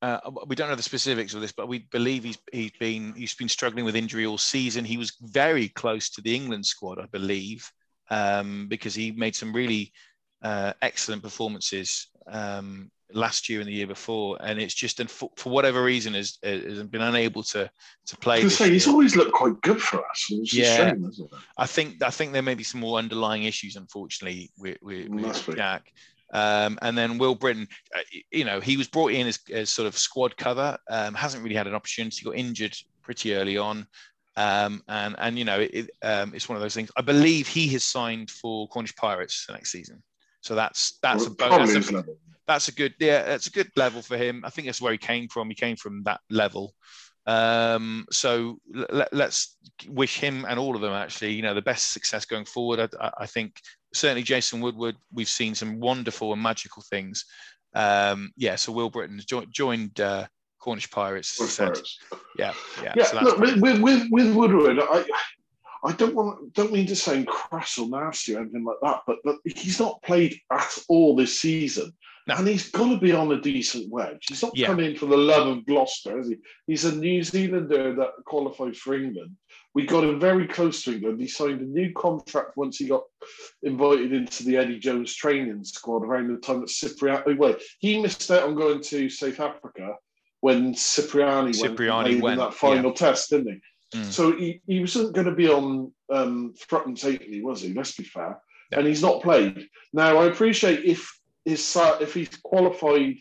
Uh, 0.03 0.19
we 0.47 0.57
don't 0.57 0.71
know 0.71 0.77
the 0.77 0.83
specifics 0.83 1.35
of 1.35 1.43
this, 1.43 1.53
but 1.53 1.69
we 1.69 1.81
believe 1.91 2.25
he's 2.25 2.39
he's 2.53 2.73
been 2.81 3.13
he's 3.15 3.35
been 3.35 3.49
struggling 3.49 3.85
with 3.85 3.95
injury 3.95 4.25
all 4.25 4.39
season. 4.39 4.85
He 4.85 4.97
was 4.97 5.13
very 5.21 5.69
close 5.69 6.09
to 6.11 6.23
the 6.23 6.35
England 6.35 6.65
squad, 6.65 6.99
I 6.99 7.07
believe, 7.07 7.71
um, 8.11 8.67
because 8.69 8.95
he 8.95 9.13
made 9.13 9.37
some 9.37 9.53
really 9.53 9.93
uh, 10.43 10.73
excellent 10.81 11.23
performances 11.23 12.09
um, 12.27 12.91
last 13.13 13.49
year 13.49 13.61
and 13.61 13.69
the 13.69 13.75
year 13.75 13.87
before, 13.87 14.39
and 14.41 14.61
it's 14.61 14.75
just 14.75 15.01
and 15.01 15.11
for, 15.11 15.31
for 15.37 15.51
whatever 15.51 15.83
reason 15.83 16.15
has, 16.15 16.39
has 16.43 16.83
been 16.85 17.03
unable 17.03 17.43
to 17.43 17.71
to 18.07 18.17
play. 18.17 18.43
I 18.43 18.49
say, 18.49 18.71
he's 18.71 18.89
always 18.89 19.17
looked 19.17 19.33
quite 19.33 19.61
good 19.61 19.83
for 19.83 19.99
us. 20.09 20.27
yeah, 20.31 20.77
shame, 20.77 21.11
I 21.57 21.67
think 21.67 22.03
I 22.03 22.11
think 22.11 22.33
there 22.33 22.43
may 22.43 22.55
be 22.55 22.65
some 22.65 22.81
more 22.81 22.99
underlying 22.99 23.45
issues, 23.45 23.77
unfortunately, 23.77 24.51
with, 24.57 24.79
with, 24.83 25.09
with 25.09 25.57
Jack. 25.57 25.93
Um, 26.33 26.79
and 26.83 26.97
then 26.97 27.19
Will 27.19 27.35
Britton, 27.35 27.67
uh, 27.95 28.01
you 28.31 28.45
know, 28.45 28.61
he 28.61 28.77
was 28.77 28.89
brought 28.89 29.13
in 29.13 29.27
as, 29.27 29.39
as 29.53 29.71
sort 29.71 29.87
of 29.87 29.99
squad 29.99 30.37
cover, 30.37 30.79
um, 30.89 31.15
hasn't 31.15 31.43
really 31.43 31.57
had 31.57 31.67
an 31.67 31.75
opportunity, 31.75 32.25
got 32.25 32.37
injured 32.37 32.77
pretty 33.03 33.35
early 33.35 33.59
on. 33.59 33.87
Um, 34.37 34.83
and 34.89 35.17
and 35.19 35.39
you 35.39 35.45
know 35.45 35.59
it, 35.61 35.91
um, 36.03 36.33
it's 36.35 36.49
one 36.49 36.57
of 36.57 36.63
those 36.63 36.75
things. 36.75 36.91
I 36.97 37.03
believe 37.03 37.49
he 37.49 37.67
has 37.69 37.85
signed 37.85 38.31
for 38.31 38.69
Cornish 38.69 38.95
Pirates 38.95 39.45
the 39.47 39.53
next 39.53 39.73
season, 39.73 40.03
so 40.41 40.55
that's 40.55 40.99
that's 41.03 41.27
a, 41.27 41.31
that's 41.31 41.91
a, 41.91 42.05
that's 42.47 42.69
a 42.69 42.73
good 42.73 42.95
yeah 43.01 43.25
that's 43.25 43.49
a 43.49 43.51
good 43.51 43.71
level 43.77 44.03
for 44.03 44.17
him. 44.17 44.43
I 44.45 44.51
think 44.51 44.67
that's 44.67 44.81
where 44.81 44.93
he 44.93 44.99
came 44.99 45.29
from. 45.29 45.49
He 45.49 45.55
came 45.55 45.77
from 45.77 46.05
that 46.05 46.21
level. 46.31 46.75
Um, 47.27 48.07
so 48.11 48.59
let, 48.73 49.13
us 49.13 49.57
wish 49.89 50.19
him 50.19 50.47
and 50.49 50.59
all 50.59 50.75
of 50.75 50.81
them 50.81 50.93
actually, 50.93 51.33
you 51.33 51.43
know, 51.43 51.55
the 51.55 51.63
best 51.63 51.93
success 51.93 52.25
going 52.25 52.45
forward. 52.45 52.95
I, 53.01 53.11
I, 53.19 53.27
think 53.27 53.61
certainly 53.95 54.23
Jason 54.23 54.61
Woodward, 54.61 54.97
we've 55.13 55.29
seen 55.29 55.55
some 55.55 55.81
wonderful 55.81 56.33
and 56.33 56.43
magical 56.43 56.83
things. 56.89 57.25
Um, 57.75 58.31
yeah, 58.37 58.57
so 58.57 58.73
Will 58.73 58.91
Britton 58.91 59.21
jo- 59.25 59.47
joined 59.51 60.01
uh, 60.01 60.27
Cornish 60.59 60.91
Pirates. 60.91 61.57
Pirates. 61.57 61.99
Yeah, 62.39 62.55
yeah. 62.83 62.95
Yeah, 62.97 63.05
so 63.05 63.21
look, 63.21 63.39
with, 63.39 63.81
with, 63.81 64.09
with 64.11 64.35
Woodward, 64.35 64.79
I 64.81 65.05
I 65.83 65.93
don't 65.93 66.15
want 66.15 66.53
don't 66.53 66.73
mean 66.73 66.87
to 66.87 66.97
sound 66.97 67.27
crass 67.27 67.79
or 67.79 67.89
nasty 67.89 68.35
or 68.35 68.41
anything 68.41 68.65
like 68.65 68.77
that, 68.83 69.01
but, 69.07 69.19
but 69.25 69.37
he's 69.45 69.81
not 69.81 70.03
played 70.03 70.39
at 70.53 70.79
all 70.89 71.17
this 71.17 71.41
season. 71.41 71.93
And 72.39 72.49
he's 72.49 72.71
got 72.71 72.89
to 72.89 72.99
be 72.99 73.13
on 73.13 73.33
a 73.33 73.41
decent 73.41 73.91
wedge. 73.91 74.27
He's 74.29 74.43
not 74.43 74.57
yeah. 74.57 74.67
come 74.67 74.81
in 74.81 74.97
for 74.97 75.07
the 75.07 75.17
love 75.17 75.49
of 75.49 75.67
Gloucester, 75.67 76.21
is 76.21 76.29
he? 76.29 76.37
He's 76.67 76.85
a 76.85 76.95
New 76.95 77.23
Zealander 77.23 77.95
that 77.95 78.11
qualified 78.27 78.77
for 78.77 78.95
England. 78.95 79.37
We 79.75 79.87
got 79.87 80.05
him 80.05 80.19
very 80.21 80.47
close 80.47 80.83
to 80.85 80.95
England. 80.95 81.21
He 81.21 81.29
signed 81.29 81.61
a 81.61 81.65
new 81.65 81.93
contract 81.93 82.57
once 82.57 82.79
he 82.79 82.89
got 82.89 83.03
invited 83.63 84.13
into 84.13 84.45
the 84.45 84.57
Eddie 84.57 84.79
Jones 84.79 85.15
training 85.15 85.65
squad 85.65 86.05
around 86.05 86.29
the 86.29 86.39
time 86.39 86.61
that 86.61 86.69
Cipriani. 86.69 87.35
Well, 87.35 87.57
he 87.79 88.01
missed 88.01 88.31
out 88.31 88.43
on 88.43 88.55
going 88.55 88.83
to 88.83 89.09
South 89.09 89.41
Africa 89.41 89.95
when 90.41 90.75
Cipriani, 90.75 91.53
Cipriani 91.53 92.13
went, 92.13 92.23
went 92.23 92.33
in 92.41 92.47
that 92.47 92.55
final 92.55 92.91
yeah. 92.91 92.97
test, 92.97 93.31
didn't 93.31 93.61
he? 93.93 93.99
Mm. 93.99 94.13
So 94.13 94.37
he, 94.37 94.61
he 94.67 94.81
wasn't 94.81 95.15
going 95.15 95.27
to 95.27 95.35
be 95.35 95.49
on 95.49 95.93
um, 96.11 96.55
Front 96.69 96.87
and 96.87 97.45
was 97.45 97.63
he? 97.63 97.73
Let's 97.73 97.97
be 97.97 98.05
fair. 98.05 98.39
Yeah. 98.71 98.79
And 98.79 98.87
he's 98.87 99.03
not 99.03 99.23
played. 99.23 99.69
Now, 99.93 100.19
I 100.19 100.27
appreciate 100.27 100.85
if 100.85 101.11
his, 101.51 101.77
if 102.01 102.15
he's 102.15 102.37
qualified, 102.43 103.17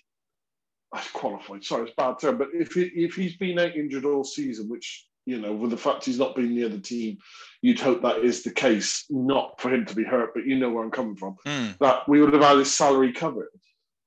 qualified, 1.14 1.64
sorry, 1.64 1.84
it's 1.84 1.92
a 1.92 1.96
bad 1.96 2.20
term, 2.20 2.38
but 2.38 2.50
if, 2.54 2.74
he, 2.74 2.84
if 2.84 3.16
he's 3.16 3.38
been 3.38 3.60
out 3.60 3.76
injured 3.76 4.06
all 4.06 4.24
season, 4.24 4.70
which, 4.70 5.06
you 5.26 5.40
know, 5.40 5.54
with 5.54 5.72
the 5.72 5.78
fact 5.78 6.06
he's 6.06 6.20
not 6.20 6.36
been 6.36 6.56
near 6.56 6.70
the 6.70 6.80
team, 6.80 7.18
you'd 7.62 7.80
hope 7.80 8.02
that 8.02 8.20
is 8.20 8.44
the 8.44 8.52
case, 8.52 9.06
not 9.10 9.60
for 9.60 9.74
him 9.74 9.86
to 9.86 9.96
be 9.96 10.04
hurt, 10.04 10.32
but 10.34 10.46
you 10.46 10.58
know 10.58 10.70
where 10.70 10.84
I'm 10.84 10.92
coming 10.92 11.16
from, 11.16 11.36
mm. 11.46 11.78
that 11.80 12.08
we 12.08 12.22
would 12.22 12.34
have 12.34 12.44
had 12.44 12.58
his 12.58 12.74
salary 12.74 13.14
covered 13.14 13.50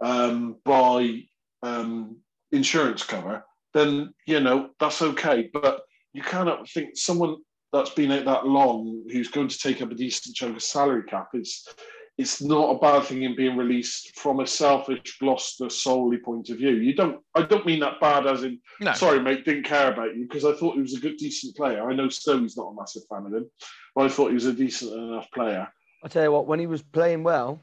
um, 0.02 0.56
by 0.64 1.22
um, 1.62 2.16
insurance 2.50 3.04
cover, 3.04 3.44
then 3.74 4.12
you 4.26 4.40
know 4.40 4.70
that's 4.78 5.02
okay. 5.02 5.48
But 5.52 5.82
you 6.12 6.22
cannot 6.22 6.68
think 6.68 6.90
someone 6.96 7.36
that's 7.72 7.90
been 7.90 8.12
out 8.12 8.24
that 8.26 8.46
long 8.46 9.04
who's 9.10 9.28
going 9.28 9.48
to 9.48 9.58
take 9.58 9.80
up 9.80 9.90
a 9.90 9.94
decent 9.94 10.36
chunk 10.36 10.56
of 10.56 10.62
salary 10.62 11.04
cap 11.04 11.28
is 11.34 11.66
it's 12.22 12.40
not 12.40 12.76
a 12.76 12.78
bad 12.78 13.04
thing 13.04 13.22
in 13.22 13.34
being 13.34 13.56
released 13.56 14.16
from 14.16 14.38
a 14.38 14.46
selfish 14.46 15.18
Gloucester 15.18 15.68
solely 15.68 16.18
point 16.18 16.48
of 16.50 16.56
view. 16.56 16.76
You 16.76 16.94
don't 16.94 17.20
I 17.34 17.42
don't 17.42 17.66
mean 17.66 17.80
that 17.80 18.00
bad 18.00 18.26
as 18.28 18.44
in 18.44 18.60
no. 18.80 18.92
sorry 18.92 19.20
mate, 19.20 19.44
didn't 19.44 19.64
care 19.64 19.92
about 19.92 20.16
you 20.16 20.22
because 20.22 20.44
I 20.44 20.52
thought 20.52 20.76
he 20.76 20.80
was 20.80 20.94
a 20.94 21.00
good 21.00 21.16
decent 21.16 21.56
player. 21.56 21.88
I 21.88 21.94
know 21.94 22.08
Stone's 22.08 22.56
not 22.56 22.68
a 22.68 22.74
massive 22.74 23.02
fan 23.10 23.26
of 23.26 23.34
him, 23.34 23.50
but 23.96 24.06
I 24.06 24.08
thought 24.08 24.28
he 24.28 24.34
was 24.34 24.46
a 24.46 24.52
decent 24.52 24.92
enough 24.92 25.28
player. 25.34 25.68
I 26.04 26.08
tell 26.08 26.22
you 26.22 26.32
what, 26.32 26.46
when 26.46 26.60
he 26.60 26.66
was 26.66 26.82
playing 26.82 27.24
well, 27.24 27.60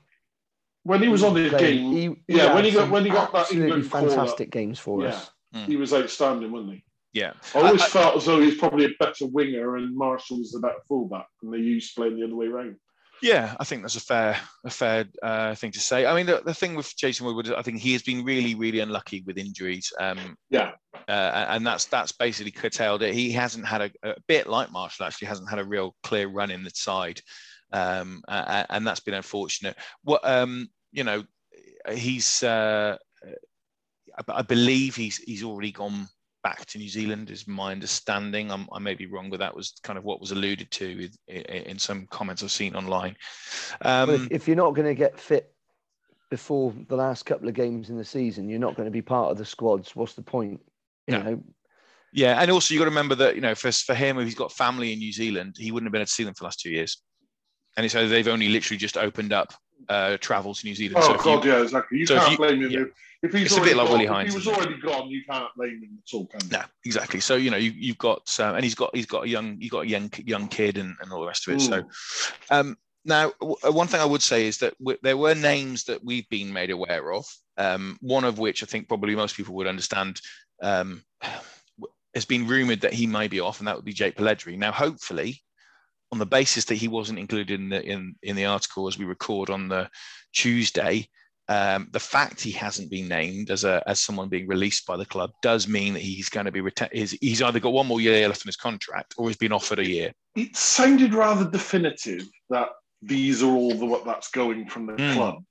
when 0.84 1.02
he 1.02 1.08
was 1.08 1.24
on 1.24 1.34
the 1.34 1.50
game, 1.50 1.92
he, 1.92 2.02
he 2.28 2.38
yeah, 2.38 2.54
when 2.54 2.66
he 2.66 2.72
got 2.72 2.90
when 2.90 3.06
he 3.06 3.12
got 3.12 3.32
that 3.32 3.52
England 3.54 3.90
fantastic 3.90 4.52
games 4.52 4.78
for 4.78 5.02
yeah, 5.02 5.10
us. 5.10 5.32
Mm. 5.56 5.66
He 5.66 5.76
was 5.78 5.94
outstanding, 5.94 6.52
wasn't 6.52 6.74
he? 6.74 6.84
Yeah, 7.14 7.34
I 7.56 7.60
always 7.60 7.82
I, 7.82 7.88
felt 7.88 8.18
as 8.18 8.26
though 8.26 8.40
he 8.40 8.48
was 8.48 8.56
probably 8.56 8.86
a 8.86 8.90
better 9.00 9.26
winger 9.26 9.78
and 9.78 9.96
Marshall 9.96 10.38
was 10.38 10.52
the 10.52 10.60
better 10.60 10.82
fullback, 10.88 11.28
and 11.42 11.54
they 11.54 11.60
used 11.60 11.96
to 11.96 12.02
playing 12.02 12.20
the 12.20 12.26
other 12.26 12.36
way 12.36 12.48
around. 12.48 12.76
Yeah, 13.22 13.56
I 13.60 13.64
think 13.64 13.82
that's 13.82 13.96
a 13.96 14.02
fair 14.02 14.38
a 14.64 14.70
fair 14.70 15.06
uh, 15.22 15.56
thing 15.56 15.72
to 15.72 15.80
say. 15.80 16.06
I 16.06 16.16
mean, 16.16 16.26
the, 16.26 16.42
the 16.46 16.54
thing 16.54 16.76
with 16.76 16.96
Jason 16.96 17.26
Woodward, 17.26 17.54
I 17.54 17.62
think 17.62 17.80
he 17.80 17.94
has 17.94 18.02
been 18.02 18.24
really 18.24 18.56
really 18.56 18.80
unlucky 18.80 19.24
with 19.26 19.38
injuries. 19.38 19.92
Um, 20.00 20.38
yeah, 20.50 20.72
uh, 21.08 21.46
and 21.50 21.66
that's 21.66 21.86
that's 21.86 22.12
basically 22.12 22.52
curtailed 22.52 23.02
it. 23.02 23.14
He 23.14 23.32
hasn't 23.32 23.68
had 23.68 23.82
a, 23.82 23.92
a 24.04 24.16
bit 24.28 24.48
like 24.48 24.72
Marshall 24.72 25.06
actually 25.06 25.28
hasn't 25.28 25.50
had 25.50 25.60
a 25.60 25.66
real 25.66 25.96
clear 26.04 26.28
run 26.28 26.52
in 26.52 26.64
the 26.64 26.72
side 26.74 27.22
um, 27.72 28.22
uh, 28.28 28.66
and 28.70 28.86
that's 28.86 29.00
been 29.00 29.14
unfortunate. 29.14 29.76
What 30.04 30.22
um, 30.24 30.70
you 30.92 31.04
know, 31.04 31.24
he's 31.92 32.44
uh, 32.44 32.98
I 34.28 34.42
believe 34.42 34.96
he's 34.96 35.18
he's 35.18 35.44
already 35.44 35.72
gone 35.72 36.08
back 36.44 36.66
to 36.68 36.78
New 36.78 36.90
Zealand, 36.90 37.30
is 37.30 37.48
my 37.48 37.72
understanding. 37.72 38.52
I'm, 38.52 38.68
i 38.72 38.80
may 38.80 38.96
be 38.96 39.06
wrong, 39.06 39.30
but 39.30 39.40
that 39.40 39.56
was 39.56 39.74
kind 39.84 39.98
of 39.98 40.04
what 40.04 40.22
was 40.22 40.32
alluded 40.32 40.72
to 40.72 41.10
in, 41.28 41.42
in 41.42 41.80
some 41.80 42.08
comments 42.10 42.44
I've 42.44 42.52
seen 42.52 42.76
online. 42.76 43.16
Um, 43.82 44.10
if, 44.10 44.28
if, 44.32 44.48
you're 44.48 44.58
not 44.58 44.76
going 44.76 44.88
to 44.88 44.96
get 44.96 45.20
fit 45.20 45.54
before 46.30 46.74
the 46.88 46.96
last 46.96 47.26
couple 47.26 47.48
of 47.48 47.54
games 47.54 47.90
in 47.90 47.98
the 47.98 48.06
season, 48.06 48.50
you're 48.50 48.60
not 48.60 48.76
going 48.76 48.88
to 48.88 48.92
be 48.92 49.02
part 49.02 49.32
of 49.32 49.38
the 49.38 49.46
squads. 49.46 49.96
What's 49.96 50.14
the 50.14 50.22
point? 50.22 50.62
You 51.08 51.18
no. 51.18 51.24
know. 51.24 51.44
Yeah, 52.12 52.42
and 52.42 52.50
also 52.50 52.74
you 52.74 52.80
got 52.80 52.86
to 52.86 52.92
remember 52.92 53.16
that 53.16 53.36
you 53.36 53.42
know 53.42 53.54
for 53.54 53.72
for 53.72 53.94
him, 53.94 54.18
if 54.18 54.26
he's 54.26 54.36
got 54.36 54.52
family 54.52 54.94
in 54.94 55.00
New 55.00 55.12
Zealand, 55.12 55.56
he 55.60 55.72
wouldn't 55.72 55.88
have 55.88 55.92
been 55.92 56.02
able 56.02 56.08
to 56.08 56.12
see 56.12 56.24
them 56.24 56.34
for 56.34 56.42
the 56.42 56.46
last 56.46 56.60
two 56.60 56.72
years 56.72 56.98
and 57.78 57.90
so 57.90 58.08
they've 58.08 58.28
only 58.28 58.50
literally 58.50 58.78
just 58.78 58.98
opened 58.98 59.34
up 59.34 59.54
uh, 59.88 60.18
travel 60.18 60.54
to 60.54 60.66
New 60.66 60.76
Zealand. 60.76 61.04
Oh 61.04 61.18
so 61.18 61.24
God, 61.24 61.46
you, 61.46 61.52
yeah, 61.52 61.62
exactly. 61.62 62.00
You 62.00 62.06
so 62.06 62.18
can't 62.18 62.32
you, 62.32 62.38
blame 62.38 62.62
him. 62.62 62.72
Yeah. 62.72 62.84
If 63.22 63.34
he's 63.34 63.48
it's 63.48 63.58
a 63.58 63.62
bit 63.62 63.76
like 63.76 63.90
Willi 63.90 64.06
Heinz. 64.06 64.34
If 64.34 64.44
he 64.44 64.50
was 64.50 64.58
already 64.58 64.80
gone, 64.80 65.10
you 65.10 65.24
can't 65.30 65.54
blame 65.56 65.82
him 65.84 66.00
at 66.02 66.16
all, 66.16 66.26
can 66.28 66.40
you? 66.44 66.58
No, 66.58 66.64
exactly. 66.86 67.20
So 67.20 67.36
you 67.36 67.52
know, 67.52 67.58
you, 67.58 67.72
you've 67.72 67.98
got 67.98 68.34
um, 68.40 68.56
and 68.56 68.64
he's 68.64 68.76
got 68.76 68.96
he's 68.96 69.06
got 69.06 69.26
a 69.26 69.28
young 69.28 69.58
you 69.60 69.70
got 69.70 69.82
a 69.82 69.88
young 69.88 70.10
young 70.24 70.48
kid 70.48 70.78
and, 70.78 70.96
and 71.02 71.12
all 71.12 71.22
the 71.22 71.28
rest 71.28 71.48
of 71.48 71.56
it. 71.56 71.60
So 71.62 71.84
um, 72.50 72.78
now, 73.06 73.34
uh, 73.42 73.72
one 73.72 73.88
thing 73.88 74.00
I 74.00 74.06
would 74.06 74.22
say 74.22 74.48
is 74.48 74.58
that 74.60 74.78
w- 74.80 74.98
there 75.02 75.18
were 75.18 75.36
names 75.36 75.84
that 75.86 76.04
we've 76.04 76.28
been 76.30 76.54
made 76.54 76.70
aware 76.70 77.12
of. 77.14 77.26
Um, 77.58 77.98
one 78.02 78.24
of 78.24 78.40
which 78.40 78.64
I 78.64 78.66
think 78.66 78.88
probably 78.88 79.16
most 79.16 79.36
people 79.36 79.56
would 79.56 79.68
understand 79.68 80.22
um, 80.62 81.04
has 82.14 82.26
been 82.26 82.48
rumored 82.48 82.82
that 82.82 82.94
he 82.94 83.06
may 83.08 83.28
be 83.28 83.40
off, 83.40 83.60
and 83.60 83.68
that 83.68 83.76
would 83.76 83.86
be 83.86 83.94
Jake 83.94 84.16
Polledri. 84.16 84.58
Now, 84.58 84.72
hopefully, 84.72 85.42
on 86.12 86.20
the 86.20 86.26
basis 86.26 86.66
that 86.66 86.76
he 86.76 86.88
wasn't 86.88 87.20
included 87.20 87.60
in 87.60 87.70
the 87.70 87.84
in, 87.84 88.16
in 88.24 88.36
the 88.36 88.46
article 88.46 88.88
as 88.88 88.98
we 88.98 89.06
record 89.06 89.50
on 89.50 89.68
the 89.68 89.90
Tuesday, 90.34 91.08
um, 91.50 91.88
the 91.92 92.00
fact 92.00 92.42
he 92.42 92.52
hasn't 92.52 92.92
been 92.92 93.08
named 93.08 93.50
as 93.50 93.64
a 93.64 93.84
as 93.88 94.00
someone 94.00 94.30
being 94.30 94.48
released 94.48 94.86
by 94.86 94.98
the 94.98 95.06
club 95.06 95.32
does 95.42 95.68
mean 95.68 95.94
that 95.94 96.02
he's 96.02 96.30
going 96.30 96.46
to 96.46 96.52
be 96.52 96.62
reta- 96.62 96.94
he's, 96.94 97.12
he's 97.22 97.42
either 97.42 97.60
got 97.60 97.74
one 97.74 97.88
more 97.88 98.02
year 98.02 98.28
left 98.28 98.46
in 98.46 98.50
his 98.50 98.56
contract 98.56 99.16
or 99.18 99.28
he's 99.28 99.38
been 99.38 99.52
offered 99.52 99.80
a 99.80 99.88
year. 99.88 100.12
It 100.36 100.56
sounded 100.56 101.14
rather 101.14 101.50
definitive 101.50 102.28
that 102.50 102.70
these 103.02 103.42
are 103.42 103.52
all 103.52 103.74
the 103.74 103.86
what 103.86 104.06
that's 104.06 104.30
going 104.30 104.68
from 104.70 104.86
the 104.86 104.94
mm. 104.94 105.14
club. 105.14 105.44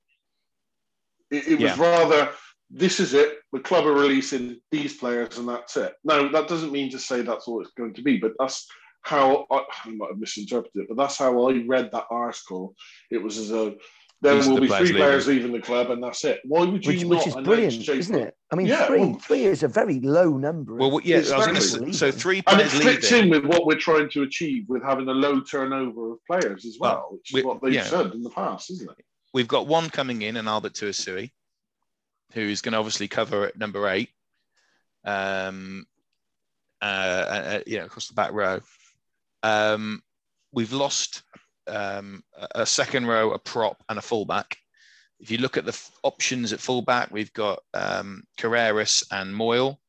It, 1.30 1.48
it 1.48 1.60
was 1.60 1.76
yeah. 1.76 1.80
rather 1.80 2.30
this 2.70 3.00
is 3.00 3.14
it. 3.14 3.38
The 3.52 3.60
club 3.60 3.86
are 3.86 3.92
releasing 3.92 4.60
these 4.70 4.96
players 4.96 5.38
and 5.38 5.48
that's 5.48 5.76
it. 5.76 5.94
Now 6.04 6.28
that 6.28 6.48
doesn't 6.48 6.72
mean 6.72 6.90
to 6.90 6.98
say 6.98 7.22
that's 7.22 7.48
all 7.48 7.60
it's 7.60 7.72
going 7.72 7.94
to 7.94 8.02
be, 8.02 8.18
but 8.18 8.32
that's 8.38 8.68
how 9.02 9.46
I, 9.50 9.64
I 9.84 9.90
might 9.90 10.10
have 10.10 10.18
misinterpreted 10.18 10.82
it, 10.82 10.88
but 10.88 10.96
that's 10.96 11.16
how 11.16 11.48
I 11.48 11.64
read 11.66 11.90
that 11.92 12.06
article. 12.10 12.74
It 13.10 13.22
was 13.22 13.38
as 13.38 13.50
a 13.50 13.74
there 14.20 14.34
will 14.34 14.56
the 14.56 14.62
be 14.62 14.68
three 14.68 14.92
players 14.92 15.28
leaving 15.28 15.52
the 15.52 15.60
club, 15.60 15.90
and 15.90 16.02
that's 16.02 16.24
it. 16.24 16.40
Why 16.44 16.64
would 16.64 16.84
you 16.84 16.92
which, 16.92 17.02
not? 17.02 17.18
Which 17.18 17.26
is 17.28 17.34
brilliant, 17.44 17.88
isn't 17.88 18.14
it? 18.16 18.36
I 18.50 18.56
mean, 18.56 18.66
yeah, 18.66 18.86
three, 18.86 19.00
well, 19.00 19.14
three 19.14 19.44
is 19.44 19.62
a 19.62 19.68
very 19.68 20.00
low 20.00 20.36
number. 20.36 20.74
Well, 20.74 21.00
yeah, 21.04 21.18
I 21.18 21.48
was 21.48 21.72
going 21.72 21.88
to 21.88 21.92
so 21.92 22.10
three 22.10 22.42
players 22.42 22.72
and 22.74 22.82
it 22.82 22.84
fits 22.84 23.12
leaving. 23.12 23.32
in 23.32 23.42
with 23.42 23.44
what 23.44 23.66
we're 23.66 23.78
trying 23.78 24.10
to 24.10 24.22
achieve 24.22 24.64
with 24.68 24.82
having 24.82 25.08
a 25.08 25.12
low 25.12 25.40
turnover 25.40 26.12
of 26.12 26.18
players 26.26 26.64
as 26.64 26.78
well, 26.80 26.92
well 26.92 27.08
which 27.12 27.34
is 27.34 27.44
what 27.44 27.62
they've 27.62 27.74
yeah. 27.74 27.84
said 27.84 28.12
in 28.12 28.22
the 28.22 28.30
past, 28.30 28.70
isn't 28.70 28.90
it? 28.90 29.04
We've 29.32 29.46
got 29.46 29.68
one 29.68 29.88
coming 29.88 30.22
in, 30.22 30.36
and 30.36 30.48
Albert 30.48 30.74
Tuisue, 30.74 31.30
who 32.32 32.40
is 32.40 32.60
going 32.60 32.72
to 32.72 32.78
obviously 32.78 33.06
cover 33.06 33.46
at 33.46 33.56
number 33.56 33.88
eight. 33.88 34.08
Um, 35.04 35.86
uh, 36.82 36.84
uh, 36.84 37.60
you 37.66 37.78
know, 37.78 37.86
across 37.86 38.08
the 38.08 38.14
back 38.14 38.32
row. 38.32 38.60
Um, 39.42 40.02
we've 40.52 40.72
lost 40.72 41.22
um, 41.66 42.22
a 42.54 42.66
second 42.66 43.06
row, 43.06 43.32
a 43.32 43.38
prop, 43.38 43.82
and 43.88 43.98
a 43.98 44.02
fullback. 44.02 44.56
If 45.20 45.30
you 45.30 45.38
look 45.38 45.56
at 45.56 45.64
the 45.64 45.72
f- 45.72 45.90
options 46.02 46.52
at 46.52 46.60
fullback, 46.60 47.10
we've 47.10 47.32
got 47.32 47.60
um, 47.74 48.22
Carreras 48.38 49.02
and 49.10 49.34
Moyle. 49.34 49.80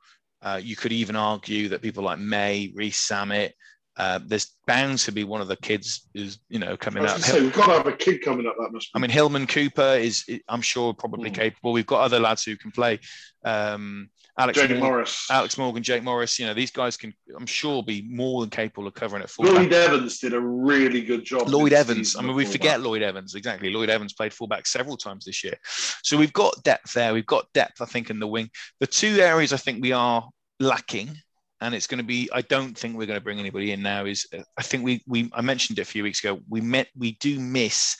Uh, 0.41 0.59
you 0.61 0.75
could 0.75 0.91
even 0.91 1.15
argue 1.15 1.69
that 1.69 1.81
people 1.81 2.03
like 2.03 2.19
May, 2.19 2.71
Rees-Zammit, 2.73 3.51
Uh, 3.99 4.17
there's 4.25 4.55
bound 4.65 4.97
to 4.97 5.11
be 5.11 5.25
one 5.25 5.41
of 5.41 5.49
the 5.49 5.57
kids 5.57 6.07
who's 6.13 6.39
you 6.47 6.57
know 6.57 6.77
coming 6.77 7.05
up. 7.05 7.19
Say, 7.19 7.41
we've 7.41 7.51
got 7.53 7.67
to 7.67 7.73
have 7.73 7.87
a 7.87 7.91
kid 7.91 8.21
coming 8.23 8.47
up. 8.47 8.55
That 8.57 8.71
must. 8.71 8.93
Be. 8.93 8.97
I 8.97 8.99
mean, 9.01 9.11
Hillman 9.11 9.45
Cooper 9.45 9.97
is, 9.99 10.23
I'm 10.47 10.61
sure, 10.61 10.93
probably 10.93 11.29
Mm. 11.29 11.35
capable. 11.35 11.73
We've 11.73 11.85
got 11.85 11.99
other 12.01 12.17
lads 12.19 12.43
who 12.43 12.55
can 12.55 12.71
play. 12.71 12.99
Um, 13.43 14.09
Alex 14.37 14.57
Jake 14.57 14.69
Morgan, 14.69 14.85
Morris. 14.85 15.27
Alex 15.29 15.57
Morgan, 15.57 15.83
Jake 15.83 16.01
Morris. 16.01 16.39
You 16.39 16.45
know, 16.45 16.53
these 16.53 16.71
guys 16.71 16.95
can, 16.95 17.13
I'm 17.37 17.45
sure, 17.45 17.83
be 17.83 18.07
more 18.09 18.39
than 18.39 18.49
capable 18.49 18.87
of 18.87 18.93
covering 18.93 19.21
at 19.21 19.29
fullback. 19.29 19.55
Lloyd 19.55 19.73
Evans 19.73 20.19
did 20.19 20.33
a 20.33 20.39
really 20.39 21.01
good 21.01 21.25
job. 21.25 21.49
Lloyd 21.49 21.73
Evans. 21.73 22.15
I 22.15 22.21
mean, 22.21 22.35
we 22.37 22.45
forget 22.45 22.79
Lloyd 22.79 23.01
Evans 23.01 23.35
exactly. 23.35 23.69
Lloyd 23.69 23.89
Evans 23.89 24.13
played 24.13 24.33
fullback 24.33 24.65
several 24.65 24.95
times 24.95 25.25
this 25.25 25.43
year, 25.43 25.55
so 26.03 26.15
we've 26.15 26.31
got 26.31 26.63
depth 26.63 26.93
there. 26.93 27.13
We've 27.13 27.25
got 27.25 27.51
depth, 27.53 27.81
I 27.81 27.85
think, 27.85 28.09
in 28.09 28.19
the 28.19 28.27
wing. 28.27 28.49
The 28.79 28.87
two 28.87 29.19
areas 29.19 29.51
I 29.51 29.57
think 29.57 29.81
we 29.81 29.91
are 29.91 30.25
lacking, 30.61 31.17
and 31.61 31.75
it's 31.75 31.87
going 31.87 31.99
to 31.99 32.03
be. 32.05 32.29
I 32.31 32.41
don't 32.41 32.77
think 32.77 32.95
we're 32.95 33.05
going 33.05 33.19
to 33.19 33.23
bring 33.23 33.39
anybody 33.39 33.71
in 33.71 33.81
now. 33.81 34.05
Is 34.05 34.27
I 34.57 34.61
think 34.61 34.83
we 34.83 35.03
we 35.07 35.29
I 35.33 35.41
mentioned 35.41 35.79
it 35.79 35.83
a 35.83 35.85
few 35.85 36.03
weeks 36.03 36.23
ago. 36.23 36.39
We 36.49 36.61
met 36.61 36.87
we 36.97 37.13
do 37.13 37.39
miss 37.39 37.97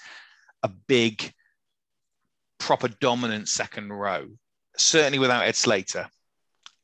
a 0.63 0.69
big, 0.69 1.33
proper 2.57 2.87
dominant 2.87 3.49
second 3.49 3.91
row. 3.91 4.27
Certainly 4.77 5.19
without 5.19 5.43
Ed 5.43 5.55
Slater. 5.55 6.07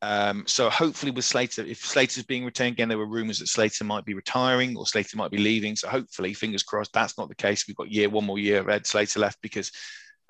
Um, 0.01 0.43
so 0.45 0.69
hopefully 0.69 1.11
with 1.11 1.25
Slater, 1.25 1.63
if 1.63 1.83
Slater's 1.83 2.25
being 2.25 2.45
retained 2.45 2.73
again, 2.73 2.89
there 2.89 2.97
were 2.97 3.07
rumours 3.07 3.39
that 3.39 3.47
Slater 3.47 3.85
might 3.85 4.05
be 4.05 4.13
retiring 4.13 4.75
or 4.77 4.85
Slater 4.85 5.17
might 5.17 5.31
be 5.31 5.37
leaving. 5.37 5.75
So 5.75 5.87
hopefully, 5.87 6.33
fingers 6.33 6.61
crossed, 6.61 6.93
that's 6.93 7.17
not 7.17 7.29
the 7.29 7.35
case. 7.35 7.65
We've 7.67 7.77
got 7.77 7.91
year 7.91 8.09
one 8.09 8.25
more 8.25 8.37
year 8.37 8.59
of 8.59 8.69
Ed 8.69 8.85
Slater 8.85 9.19
left 9.19 9.41
because 9.41 9.71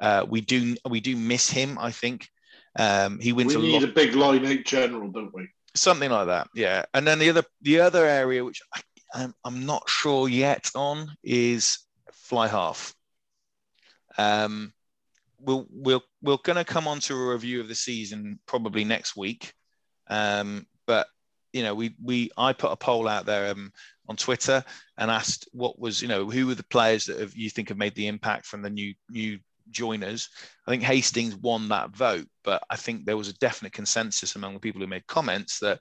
uh, 0.02 0.26
we 0.30 0.42
do 0.42 0.76
we 0.90 1.02
do 1.02 1.16
miss 1.16 1.50
him. 1.50 1.78
I 1.80 1.92
think 1.92 2.30
um, 2.78 3.20
he 3.20 3.34
wins 3.34 3.56
We 3.56 3.62
a 3.62 3.66
need 3.66 3.82
lot, 3.82 3.90
a 3.90 3.94
big 3.94 4.16
line 4.16 4.46
eight 4.46 4.66
general, 4.66 5.12
don't 5.12 5.34
we? 5.34 5.48
Something 5.76 6.10
like 6.10 6.28
that. 6.28 6.48
Yeah, 6.56 6.86
and 6.94 7.06
then 7.06 7.20
the 7.20 7.30
other 7.30 7.44
the 7.62 7.82
other 7.82 8.06
area 8.06 8.44
which 8.44 8.62
I, 8.74 8.82
I'm, 9.14 9.34
I'm 9.44 9.66
not 9.66 9.90
sure 9.90 10.28
yet 10.28 10.72
on 10.76 11.12
is 11.24 11.80
fly 12.12 12.48
half. 12.48 12.94
Um, 14.18 14.74
we'll 15.40 15.68
we'll 15.70 16.04
we're 16.22 16.38
going 16.44 16.58
to 16.58 16.66
come 16.66 16.88
on 16.88 17.00
to 17.02 17.16
a 17.16 17.34
review 17.34 17.62
of 17.62 17.68
the 17.68 17.76
season 17.76 18.40
probably 18.46 18.84
next 18.84 19.16
week. 19.16 19.54
Um, 20.08 20.66
but 20.86 21.08
you 21.54 21.64
know, 21.64 21.76
we 21.76 21.96
we 22.04 22.32
I 22.38 22.54
put 22.54 22.72
a 22.72 22.76
poll 22.76 23.08
out 23.08 23.26
there 23.26 23.52
um, 23.52 23.72
on 24.10 24.16
Twitter 24.16 24.64
and 24.98 25.10
asked 25.10 25.48
what 25.54 25.80
was 25.80 26.02
you 26.02 26.08
know 26.08 26.30
who 26.30 26.48
were 26.48 26.56
the 26.56 26.64
players 26.64 27.06
that 27.06 27.20
have, 27.20 27.36
you 27.36 27.50
think 27.50 27.70
have 27.70 27.78
made 27.78 27.96
the 27.96 28.08
impact 28.08 28.46
from 28.46 28.62
the 28.62 28.70
new 28.70 28.94
new 29.10 29.40
joiners. 29.72 30.30
I 30.68 30.72
think 30.72 30.84
Hastings 30.84 31.36
won 31.36 31.70
that 31.70 31.96
vote, 31.96 32.28
but 32.44 32.64
I 32.70 32.76
think 32.76 33.06
there 33.06 33.18
was 33.18 33.28
a 33.30 33.34
definite 33.34 33.74
consensus 33.74 34.36
among 34.36 34.54
the 34.54 34.60
people 34.60 34.82
who 34.82 34.88
made 34.88 35.08
comments 35.08 35.60
that 35.60 35.80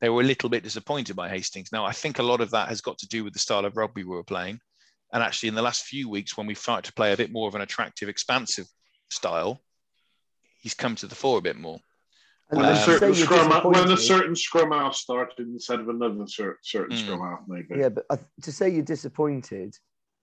they 0.00 0.08
were 0.08 0.22
a 0.22 0.24
little 0.24 0.48
bit 0.48 0.62
disappointed 0.62 1.14
by 1.16 1.28
Hastings. 1.28 1.70
Now, 1.72 1.84
I 1.84 1.92
think 1.92 2.18
a 2.18 2.22
lot 2.22 2.40
of 2.40 2.50
that 2.52 2.68
has 2.68 2.80
got 2.80 2.98
to 2.98 3.08
do 3.08 3.22
with 3.24 3.32
the 3.32 3.38
style 3.38 3.64
of 3.64 3.76
rugby 3.76 4.02
we 4.04 4.16
were 4.16 4.24
playing. 4.24 4.58
And 5.12 5.22
actually, 5.22 5.48
in 5.48 5.54
the 5.54 5.62
last 5.62 5.84
few 5.84 6.08
weeks, 6.08 6.36
when 6.36 6.46
we've 6.46 6.56
started 6.58 6.84
to 6.88 6.92
play 6.94 7.12
a 7.12 7.16
bit 7.16 7.32
more 7.32 7.48
of 7.48 7.54
an 7.54 7.60
attractive, 7.62 8.08
expansive 8.08 8.66
style, 9.10 9.60
he's 10.60 10.74
come 10.74 10.94
to 10.96 11.06
the 11.06 11.14
fore 11.14 11.38
a 11.38 11.42
bit 11.42 11.56
more. 11.56 11.80
When 12.48 12.64
Um, 12.64 12.72
a 12.72 12.76
certain 12.76 13.14
scrum, 13.14 13.72
when 13.72 13.90
a 13.92 13.96
certain 13.96 14.34
scrum 14.34 14.70
half 14.72 14.94
started 14.94 15.46
instead 15.48 15.80
of 15.80 15.88
another 15.88 16.26
cer- 16.26 16.58
certain 16.62 16.96
Mm. 16.96 17.00
scrum 17.00 17.20
half, 17.20 17.40
maybe. 17.46 17.78
Yeah, 17.80 17.90
but 17.90 18.06
I, 18.10 18.18
to 18.42 18.52
say 18.52 18.68
you're 18.70 18.82
disappointed 18.82 19.76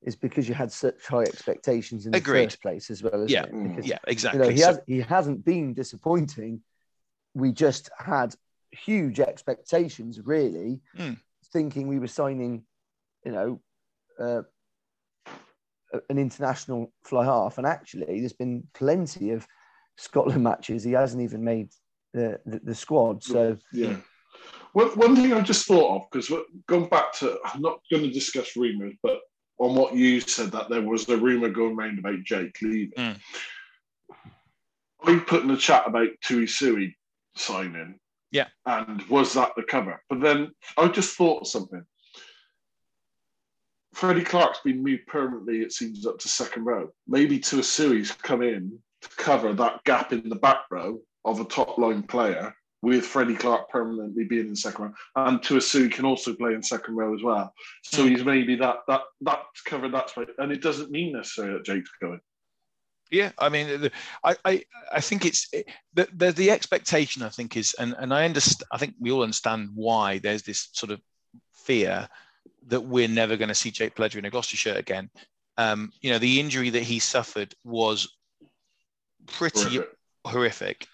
is 0.03 0.15
because 0.15 0.47
you 0.47 0.53
had 0.53 0.71
such 0.71 1.05
high 1.07 1.23
expectations 1.23 2.05
in 2.05 2.11
the 2.11 2.17
Agreed. 2.19 2.45
first 2.45 2.61
place 2.61 2.89
as 2.89 3.01
well, 3.01 3.15
isn't 3.15 3.29
Yeah. 3.29 3.43
it? 3.45 3.53
Mm. 3.53 3.69
Because, 3.69 3.87
Yeah, 3.87 3.99
you 4.05 4.11
exactly. 4.11 4.41
know, 4.41 4.49
he, 4.49 4.57
So- 4.57 4.67
has, 4.67 4.79
he 4.85 4.99
hasn't 5.01 5.43
been 5.43 5.73
disappointing. 5.73 6.61
We 7.33 7.51
just 7.51 7.89
had 7.97 8.35
huge 8.71 9.19
expectations, 9.19 10.21
really, 10.21 10.81
Mm. 10.97 11.19
thinking 11.51 11.87
we 11.87 11.99
were 11.99 12.07
signing, 12.07 12.65
you 13.25 13.31
know, 13.31 13.61
uh, 14.19 14.43
an 16.09 16.17
international 16.19 16.93
fly 17.03 17.25
half. 17.25 17.57
And 17.57 17.65
actually, 17.65 18.19
there's 18.19 18.33
been 18.33 18.67
plenty 18.73 19.31
of 19.31 19.47
Scotland 19.97 20.43
matches. 20.43 20.83
He 20.83 20.91
hasn't 20.91 21.23
even 21.23 21.43
made 21.43 21.71
the, 22.13 22.39
the, 22.45 22.59
the 22.59 22.75
squad. 22.75 23.23
So, 23.23 23.57
Yeah. 23.71 23.97
One, 24.73 24.89
one 24.89 25.15
thing 25.15 25.33
I 25.33 25.41
just 25.41 25.65
thought 25.65 25.95
of, 25.95 26.01
because 26.11 26.31
going 26.67 26.87
back 26.89 27.13
to, 27.19 27.39
I'm 27.45 27.61
not 27.61 27.79
going 27.89 28.03
to 28.03 28.11
discuss 28.11 28.55
rumours, 28.55 28.93
but 29.01 29.19
on 29.59 29.75
what 29.75 29.95
you 29.95 30.19
said, 30.21 30.51
that 30.51 30.69
there 30.69 30.81
was 30.81 31.07
a 31.09 31.17
rumour 31.17 31.49
going 31.49 31.75
around 31.75 31.99
about 31.99 32.23
Jake 32.23 32.55
leaving. 32.61 32.91
Mm. 32.97 33.19
I 35.03 35.19
put 35.19 35.41
in 35.43 35.47
the 35.47 35.57
chat 35.57 35.87
about 35.87 36.09
Tuisue 36.25 36.93
signing. 37.35 37.99
Yeah. 38.31 38.47
And 38.65 39.01
was 39.03 39.33
that 39.33 39.51
the 39.55 39.63
cover? 39.63 40.01
But 40.09 40.21
then 40.21 40.51
I 40.77 40.87
just 40.87 41.15
thought 41.15 41.41
of 41.41 41.47
something. 41.47 41.83
Freddie 43.93 44.23
Clarke's 44.23 44.59
been 44.63 44.83
moved 44.83 45.07
permanently, 45.07 45.61
it 45.61 45.71
seems, 45.71 46.05
up 46.05 46.19
to 46.19 46.27
second 46.27 46.65
row. 46.65 46.89
Maybe 47.07 47.39
Tuisue's 47.39 48.11
come 48.11 48.43
in 48.43 48.77
to 49.01 49.09
cover 49.17 49.53
that 49.53 49.83
gap 49.85 50.13
in 50.13 50.29
the 50.29 50.35
back 50.35 50.61
row 50.69 50.99
of 51.25 51.39
a 51.39 51.45
top 51.45 51.77
line 51.77 52.03
player 52.03 52.53
with 52.81 53.05
Freddie 53.05 53.35
Clarke 53.35 53.69
permanently 53.69 54.23
being 54.25 54.47
in 54.47 54.55
second 54.55 54.85
row. 54.85 54.93
And 55.15 55.39
Tuisue 55.41 55.91
can 55.91 56.05
also 56.05 56.33
play 56.35 56.53
in 56.53 56.61
second 56.61 56.95
row 56.95 57.13
as 57.15 57.23
well. 57.23 57.53
So 57.83 58.05
Mm. 58.05 58.09
he's 58.09 58.23
maybe 58.25 58.55
that 58.57 58.77
that 58.87 59.01
that's 59.21 59.61
covered 59.65 59.93
that 59.93 60.09
space. 60.11 60.29
And 60.37 60.51
it 60.51 60.61
doesn't 60.61 60.91
mean 60.91 61.13
necessarily 61.13 61.53
that 61.53 61.65
Jake's 61.65 61.89
going. 62.01 62.21
Yeah, 63.09 63.31
I 63.39 63.47
mean, 63.47 63.89
I, 64.23 64.35
I, 64.43 64.63
I 64.91 64.99
think 65.01 65.25
it's 65.25 65.49
the, 65.93 66.07
the 66.13 66.31
the 66.33 66.51
expectation. 66.51 67.23
I 67.23 67.29
think 67.29 67.55
is, 67.55 67.73
and 67.79 67.95
and 67.97 68.13
I 68.13 68.25
understand. 68.25 68.67
I 68.71 68.77
think 68.77 68.95
we 68.99 69.11
all 69.11 69.23
understand 69.23 69.69
why 69.75 70.19
there's 70.19 70.43
this 70.43 70.67
sort 70.73 70.91
of 70.91 70.99
fear 71.53 72.07
that 72.67 72.81
we're 72.81 73.07
never 73.07 73.37
going 73.37 73.47
to 73.47 73.55
see 73.55 73.71
Jake 73.71 73.95
Polledri 73.95 74.17
in 74.17 74.25
a 74.25 74.29
Gloucester 74.29 74.57
shirt 74.57 74.75
again. 74.77 75.09
Um, 75.57 75.91
you 76.01 76.11
know, 76.11 76.19
the 76.19 76.39
injury 76.39 76.69
that 76.71 76.83
he 76.83 76.99
suffered 76.99 77.55
was 77.63 78.13
pretty 79.25 79.61
Horrific. 79.77 79.89
horrific. 80.25 80.87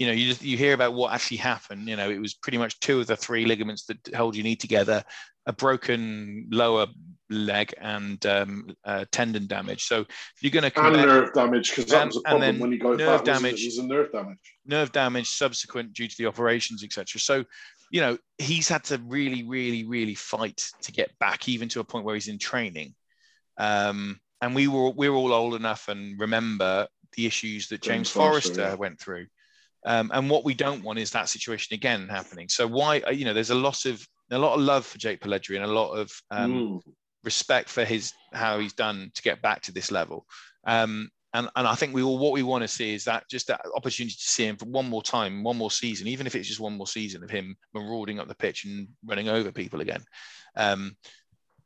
You 0.00 0.06
know, 0.06 0.12
you 0.12 0.28
just, 0.28 0.42
you 0.42 0.56
hear 0.56 0.72
about 0.72 0.94
what 0.94 1.12
actually 1.12 1.36
happened. 1.36 1.86
You 1.86 1.94
know, 1.94 2.08
it 2.08 2.18
was 2.18 2.32
pretty 2.32 2.56
much 2.56 2.80
two 2.80 3.00
of 3.00 3.06
the 3.06 3.16
three 3.16 3.44
ligaments 3.44 3.84
that 3.84 3.98
hold 4.16 4.34
your 4.34 4.44
knee 4.44 4.56
together, 4.56 5.04
a 5.44 5.52
broken 5.52 6.48
lower 6.50 6.86
leg, 7.28 7.74
and 7.78 8.24
um, 8.24 8.74
uh, 8.86 9.04
tendon 9.12 9.46
damage. 9.46 9.84
So 9.84 10.00
if 10.00 10.08
you're 10.40 10.58
going 10.58 10.70
to 10.70 10.80
And 10.82 10.96
nerve 10.96 11.34
damage, 11.34 11.68
because 11.68 11.84
that 11.90 12.00
And- 12.00 12.08
was 12.08 12.16
a 12.16 12.20
problem 12.22 12.40
then 12.40 12.58
when 12.60 12.72
he 12.72 12.78
got 12.78 12.96
nerve 12.96 13.26
back. 13.26 13.36
damage. 13.36 13.62
Was 13.66 13.76
a 13.76 13.86
nerve 13.86 14.10
damage. 14.10 14.38
nerve 14.64 14.90
damage 14.90 15.28
subsequent 15.28 15.92
due 15.92 16.08
to 16.08 16.16
the 16.16 16.24
operations, 16.24 16.82
etc. 16.82 17.20
So, 17.20 17.44
you 17.90 18.00
know, 18.00 18.16
he's 18.38 18.68
had 18.68 18.84
to 18.84 18.96
really, 19.04 19.42
really, 19.42 19.84
really 19.84 20.14
fight 20.14 20.64
to 20.80 20.92
get 20.92 21.10
back, 21.18 21.46
even 21.46 21.68
to 21.68 21.80
a 21.80 21.84
point 21.84 22.06
where 22.06 22.14
he's 22.14 22.28
in 22.28 22.38
training. 22.38 22.94
Um, 23.58 24.18
and 24.40 24.54
we 24.54 24.66
were 24.66 24.92
we're 24.92 25.12
all 25.12 25.34
old 25.34 25.54
enough 25.56 25.88
and 25.88 26.18
remember 26.18 26.88
the 27.16 27.26
issues 27.26 27.68
that 27.68 27.82
James, 27.82 28.08
James 28.08 28.10
Forrester, 28.12 28.54
Forrester 28.54 28.62
yeah. 28.62 28.74
went 28.76 28.98
through. 28.98 29.26
Um, 29.86 30.10
and 30.12 30.28
what 30.28 30.44
we 30.44 30.54
don't 30.54 30.82
want 30.82 30.98
is 30.98 31.10
that 31.12 31.28
situation 31.28 31.74
again 31.74 32.08
happening. 32.08 32.48
So 32.48 32.66
why, 32.66 33.00
uh, 33.00 33.10
you 33.10 33.24
know, 33.24 33.32
there's 33.32 33.50
a 33.50 33.54
lot 33.54 33.86
of 33.86 34.06
a 34.30 34.38
lot 34.38 34.54
of 34.54 34.60
love 34.60 34.86
for 34.86 34.98
Jake 34.98 35.20
Polledri 35.20 35.56
and 35.56 35.64
a 35.64 35.72
lot 35.72 35.92
of 35.92 36.10
um, 36.30 36.50
Mm. 36.52 36.80
respect 37.24 37.68
for 37.68 37.84
his 37.84 38.12
how 38.32 38.58
he's 38.58 38.72
done 38.72 39.10
to 39.14 39.22
get 39.22 39.42
back 39.42 39.62
to 39.62 39.72
this 39.72 39.90
level. 39.90 40.26
Um, 40.66 41.10
and 41.32 41.48
and 41.56 41.66
I 41.66 41.74
think 41.74 41.94
we 41.94 42.02
all 42.02 42.18
what 42.18 42.32
we 42.32 42.42
want 42.42 42.62
to 42.62 42.68
see 42.68 42.94
is 42.94 43.04
that 43.04 43.24
just 43.30 43.46
that 43.48 43.60
opportunity 43.74 44.14
to 44.14 44.30
see 44.30 44.46
him 44.46 44.56
for 44.56 44.66
one 44.66 44.88
more 44.88 45.02
time, 45.02 45.42
one 45.42 45.56
more 45.56 45.70
season, 45.70 46.08
even 46.08 46.26
if 46.26 46.34
it's 46.34 46.48
just 46.48 46.60
one 46.60 46.76
more 46.76 46.86
season 46.86 47.22
of 47.22 47.30
him 47.30 47.56
marauding 47.74 48.18
up 48.20 48.28
the 48.28 48.34
pitch 48.34 48.64
and 48.64 48.88
running 49.04 49.28
over 49.28 49.52
people 49.52 49.80
again. 49.80 50.02
Um, 50.56 50.96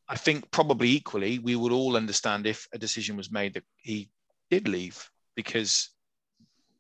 I 0.09 0.17
think 0.17 0.51
probably 0.51 0.91
equally 0.91 1.39
we 1.39 1.57
would 1.57 1.73
all 1.73 1.97
understand 1.97 2.47
if 2.47 2.69
a 2.73 2.79
decision 2.79 3.17
was 3.17 3.33
made 3.33 3.55
that 3.55 3.65
he 3.77 4.11
did 4.51 4.69
leave 4.69 5.09
because 5.35 5.91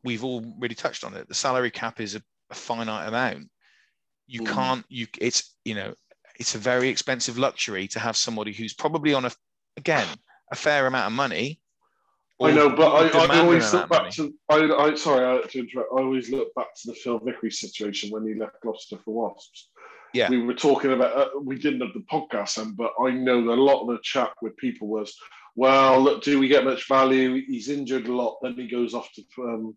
we've 0.04 0.22
all 0.22 0.44
really 0.58 0.74
touched 0.74 1.02
on 1.02 1.14
it. 1.14 1.26
The 1.28 1.34
salary 1.34 1.70
cap 1.70 2.00
is 2.00 2.14
a, 2.14 2.22
a 2.50 2.54
finite 2.54 3.08
amount. 3.08 3.48
You 4.26 4.42
Mm. 4.42 4.52
can't. 4.54 4.84
You 4.88 5.06
it's 5.20 5.54
you 5.64 5.74
know 5.74 5.94
it's 6.38 6.54
a 6.54 6.58
very 6.58 6.88
expensive 6.88 7.38
luxury 7.38 7.88
to 7.88 7.98
have 7.98 8.16
somebody 8.16 8.52
who's 8.52 8.74
probably 8.74 9.14
on 9.14 9.24
a 9.24 9.30
again 9.76 10.06
a 10.52 10.56
fair 10.56 10.86
amount 10.86 11.06
of 11.06 11.12
money. 11.12 11.60
I 12.42 12.50
know, 12.50 12.68
but 12.68 13.14
I, 13.14 13.26
I 13.26 13.38
always 13.38 13.72
look 13.72 13.88
back 13.88 14.10
to. 14.12 14.34
I, 14.48 14.56
I 14.56 14.94
sorry 14.96 15.24
I, 15.24 15.46
to 15.46 15.58
interrupt. 15.58 15.90
I 15.92 16.02
always 16.02 16.30
look 16.30 16.52
back 16.54 16.74
to 16.82 16.88
the 16.88 16.94
Phil 16.94 17.18
Vickery 17.20 17.50
situation 17.50 18.10
when 18.10 18.26
he 18.26 18.34
left 18.34 18.60
Gloucester 18.60 18.98
for 19.04 19.14
Wasps. 19.14 19.70
Yeah. 20.14 20.30
we 20.30 20.42
were 20.42 20.54
talking 20.54 20.92
about. 20.92 21.16
Uh, 21.16 21.40
we 21.40 21.58
didn't 21.58 21.80
have 21.80 21.92
the 21.92 22.04
podcast, 22.10 22.56
then, 22.56 22.72
but 22.72 22.92
I 23.00 23.10
know 23.10 23.44
that 23.44 23.58
a 23.58 23.62
lot 23.62 23.82
of 23.82 23.88
the 23.88 23.98
chat 24.02 24.30
with 24.40 24.56
people 24.56 24.88
was, 24.88 25.14
"Well, 25.56 26.00
look, 26.00 26.22
do 26.22 26.38
we 26.38 26.48
get 26.48 26.64
much 26.64 26.88
value? 26.88 27.42
He's 27.46 27.68
injured 27.68 28.06
a 28.06 28.14
lot. 28.14 28.38
Then 28.40 28.54
he 28.54 28.68
goes 28.68 28.94
off 28.94 29.10
to 29.12 29.24
um, 29.42 29.76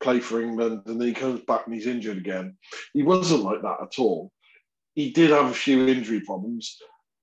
play 0.00 0.20
for 0.20 0.40
England, 0.40 0.82
and 0.86 1.00
then 1.00 1.08
he 1.08 1.14
comes 1.14 1.40
back 1.42 1.66
and 1.66 1.74
he's 1.74 1.86
injured 1.86 2.18
again." 2.18 2.56
He 2.94 3.02
wasn't 3.02 3.42
like 3.42 3.62
that 3.62 3.78
at 3.82 3.98
all. 3.98 4.30
He 4.94 5.10
did 5.10 5.30
have 5.30 5.50
a 5.50 5.54
few 5.54 5.86
injury 5.88 6.20
problems, 6.20 6.78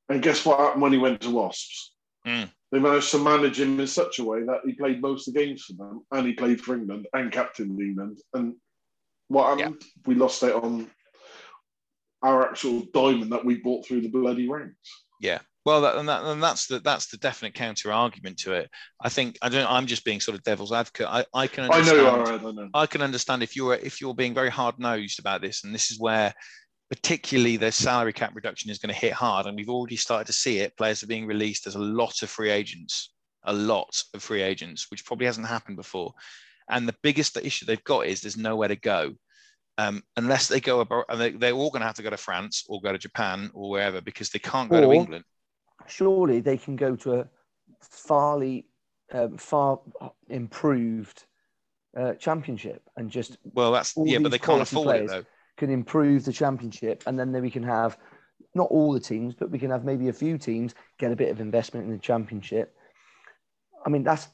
and 0.10 0.22
guess 0.22 0.46
what 0.46 0.60
happened 0.60 0.82
when 0.82 0.94
he 0.94 1.00
went 1.00 1.22
to 1.22 1.30
Wasps? 1.30 1.94
Mm. 2.28 2.50
They 2.72 2.80
managed 2.80 3.12
to 3.12 3.20
manage 3.20 3.60
him 3.60 3.80
in 3.80 3.88
such 3.88 4.20
a 4.20 4.24
way 4.24 4.44
that 4.44 4.62
he 4.66 4.74
played 4.74 5.02
most 5.02 5.28
of 5.28 5.34
the 5.34 5.40
games 5.40 5.64
for 5.64 5.74
them, 5.74 6.02
and 6.12 6.26
he 6.26 6.34
played 6.34 6.60
for 6.60 6.76
England 6.76 7.08
and 7.14 7.32
captained 7.32 7.80
England. 7.80 8.20
And 8.34 8.56
what 9.28 9.60
happened? 9.60 9.84
We 10.06 10.16
lost 10.16 10.44
out 10.44 10.64
on 10.64 10.90
our 12.24 12.48
actual 12.50 12.84
diamond 12.94 13.32
that 13.32 13.46
we 13.46 13.58
bought 13.58 13.86
through 13.86 14.02
the 14.02 14.10
bloody 14.10 14.50
ranks. 14.50 15.04
Yeah. 15.20 15.40
Well, 15.66 15.82
that, 15.82 15.96
and, 15.96 16.10
that, 16.10 16.24
and 16.26 16.44
that's 16.44 16.68
the 16.68 16.80
that's 16.80 17.08
the 17.08 17.18
definite 17.18 17.54
counter 17.54 17.92
argument 17.94 18.38
to 18.40 18.54
it. 18.54 18.70
I 19.02 19.08
think 19.08 19.38
I 19.42 19.48
don't. 19.48 19.70
I'm 19.70 19.86
just 19.86 20.04
being 20.04 20.20
sort 20.20 20.36
of 20.36 20.44
devil's 20.44 20.74
advocate. 20.74 21.08
I, 21.08 21.26
I 21.34 21.48
can 21.48 21.66
understand. 21.66 22.00
I 22.00 22.04
know, 22.04 22.24
right, 22.24 22.42
I 22.42 22.52
know. 22.52 22.70
I 22.74 22.86
can 22.86 23.02
understand 23.02 23.44
if 23.44 23.56
you're 23.56 23.76
if 23.76 24.02
you're 24.02 24.14
being 24.14 24.34
very 24.34 24.50
hard 24.50 24.78
nosed 24.78 25.20
about 25.20 25.42
this, 25.42 25.64
and 25.64 25.74
this 25.74 25.90
is 25.90 26.00
where 26.00 26.34
particularly 26.90 27.56
the 27.56 27.72
salary 27.72 28.12
cap 28.12 28.32
reduction 28.36 28.70
is 28.70 28.78
going 28.78 28.94
to 28.94 29.00
hit 29.00 29.14
hard. 29.14 29.46
And 29.46 29.56
we've 29.56 29.70
already 29.70 29.96
started 29.96 30.28
to 30.28 30.34
see 30.34 30.60
it. 30.60 30.76
Players 30.76 31.02
are 31.02 31.08
being 31.08 31.26
released. 31.26 31.64
There's 31.64 31.76
a 31.76 31.80
lot 31.80 32.22
of 32.22 32.30
free 32.30 32.50
agents, 32.50 33.14
a 33.46 33.54
lot 33.54 34.04
of 34.14 34.22
free 34.22 34.42
agents, 34.42 34.88
which 34.92 35.06
probably 35.06 35.28
hasn't 35.28 35.48
happened 35.48 35.78
before. 35.78 36.14
And 36.70 36.88
the 36.88 36.96
biggest 37.02 37.38
issue 37.38 37.66
they've 37.66 37.84
got 37.84 38.06
is 38.06 38.22
there's 38.22 38.38
nowhere 38.38 38.68
to 38.68 38.76
go. 38.76 39.14
Um, 39.78 40.04
unless 40.18 40.50
they 40.50 40.60
go 40.60 40.82
abroad, 40.82 41.06
and 41.10 41.20
they, 41.20 41.32
they're 41.32 41.54
all 41.54 41.72
going 41.72 41.82
to 41.82 41.88
have 41.88 41.96
to 41.96 42.04
go 42.04 42.12
to 42.12 42.18
France 42.18 42.64
or 42.70 42.80
go 42.80 42.92
to 42.92 42.98
Japan 42.98 43.50
or 43.56 43.72
wherever 43.72 44.02
because 44.02 44.30
they 44.30 44.40
can't 44.40 44.70
go 44.70 44.78
or, 44.78 44.82
to 44.82 44.92
England. 44.92 45.26
Surely 45.88 46.42
they 46.42 46.58
can 46.58 46.76
go 46.76 46.96
to 46.98 47.22
a 47.22 47.28
farly, 47.84 48.66
um, 49.12 49.38
far 49.38 49.80
improved 50.30 51.26
uh, 51.98 52.14
championship 52.14 52.84
and 52.98 53.10
just 53.10 53.38
well, 53.44 53.72
that's 53.72 53.94
yeah, 53.98 54.20
but 54.20 54.32
they 54.32 54.38
can't 54.38 54.62
afford 54.62 54.96
it 54.96 55.08
though 55.08 55.26
can 55.58 55.70
improve 55.70 56.26
the 56.26 56.34
championship, 56.34 57.04
and 57.06 57.18
then, 57.18 57.32
then 57.32 57.42
we 57.42 57.52
can 57.52 57.64
have 57.64 57.98
not 58.56 58.68
all 58.70 58.94
the 58.94 59.00
teams, 59.00 59.34
but 59.34 59.50
we 59.50 59.60
can 59.60 59.72
have 59.72 59.84
maybe 59.84 60.10
a 60.10 60.14
few 60.14 60.38
teams 60.38 60.76
get 61.00 61.12
a 61.12 61.16
bit 61.16 61.30
of 61.30 61.40
investment 61.40 61.86
in 61.86 61.92
the 61.92 61.98
championship. 61.98 62.76
I 63.86 63.90
mean, 63.90 64.04
that's 64.04 64.28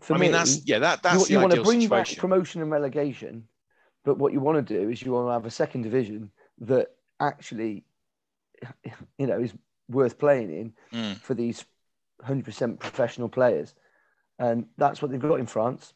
for 0.00 0.14
I 0.14 0.18
mean, 0.18 0.30
me, 0.30 0.32
that's 0.32 0.66
yeah, 0.66 0.78
that 0.78 1.02
that's 1.02 1.30
you, 1.30 1.36
you 1.36 1.42
want 1.42 1.54
to 1.54 1.62
bring 1.62 1.80
situation. 1.80 2.14
back 2.14 2.20
promotion 2.20 2.62
and 2.62 2.70
relegation, 2.70 3.48
but 4.06 4.18
what 4.18 4.32
you 4.32 4.38
want 4.38 4.64
to 4.64 4.74
do 4.74 4.88
is 4.88 5.02
you 5.02 5.12
want 5.12 5.26
to 5.26 5.32
have 5.32 5.44
a 5.44 5.50
second 5.50 5.82
division 5.82 6.30
that 6.60 6.92
actually, 7.20 7.84
you 9.18 9.26
know, 9.26 9.40
is 9.40 9.52
worth 9.88 10.16
playing 10.16 10.50
in 10.50 10.72
mm. 10.92 11.16
for 11.16 11.34
these 11.34 11.64
hundred 12.22 12.44
percent 12.44 12.78
professional 12.78 13.28
players, 13.28 13.74
and 14.38 14.66
that's 14.78 15.02
what 15.02 15.10
they've 15.10 15.20
got 15.20 15.40
in 15.40 15.46
France. 15.46 15.92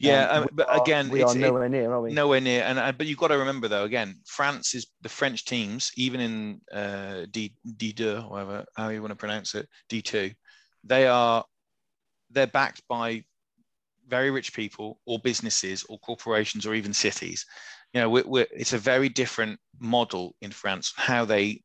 Yeah, 0.00 0.24
um, 0.30 0.48
but 0.52 0.68
are, 0.68 0.82
again, 0.82 1.10
we 1.10 1.22
it's, 1.22 1.36
are 1.36 1.38
nowhere 1.38 1.64
it, 1.64 1.68
near, 1.68 1.92
are 1.92 2.00
we? 2.00 2.12
Nowhere 2.12 2.40
near. 2.40 2.64
And 2.64 2.76
uh, 2.78 2.90
but 2.90 3.06
you've 3.06 3.18
got 3.18 3.28
to 3.28 3.38
remember 3.38 3.68
though, 3.68 3.84
again, 3.84 4.16
France 4.26 4.74
is 4.74 4.88
the 5.00 5.08
French 5.08 5.44
teams, 5.44 5.92
even 5.96 6.20
in 6.20 6.60
uh, 6.72 7.26
D 7.30 7.54
D2, 7.66 8.28
whatever 8.28 8.64
how 8.74 8.88
you 8.88 9.00
want 9.00 9.12
to 9.12 9.16
pronounce 9.16 9.54
it, 9.54 9.68
D 9.88 10.02
two, 10.02 10.32
they 10.82 11.06
are 11.06 11.44
they're 12.32 12.48
backed 12.48 12.82
by 12.88 13.22
very 14.10 14.30
rich 14.30 14.52
people 14.52 14.98
or 15.06 15.18
businesses 15.20 15.84
or 15.88 15.98
corporations 16.00 16.66
or 16.66 16.74
even 16.74 16.92
cities. 16.92 17.46
You 17.94 18.02
know, 18.02 18.10
we're, 18.10 18.26
we're, 18.26 18.46
it's 18.52 18.72
a 18.72 18.78
very 18.78 19.08
different 19.08 19.58
model 19.80 20.34
in 20.40 20.50
France 20.50 20.92
how 20.96 21.24
they 21.24 21.62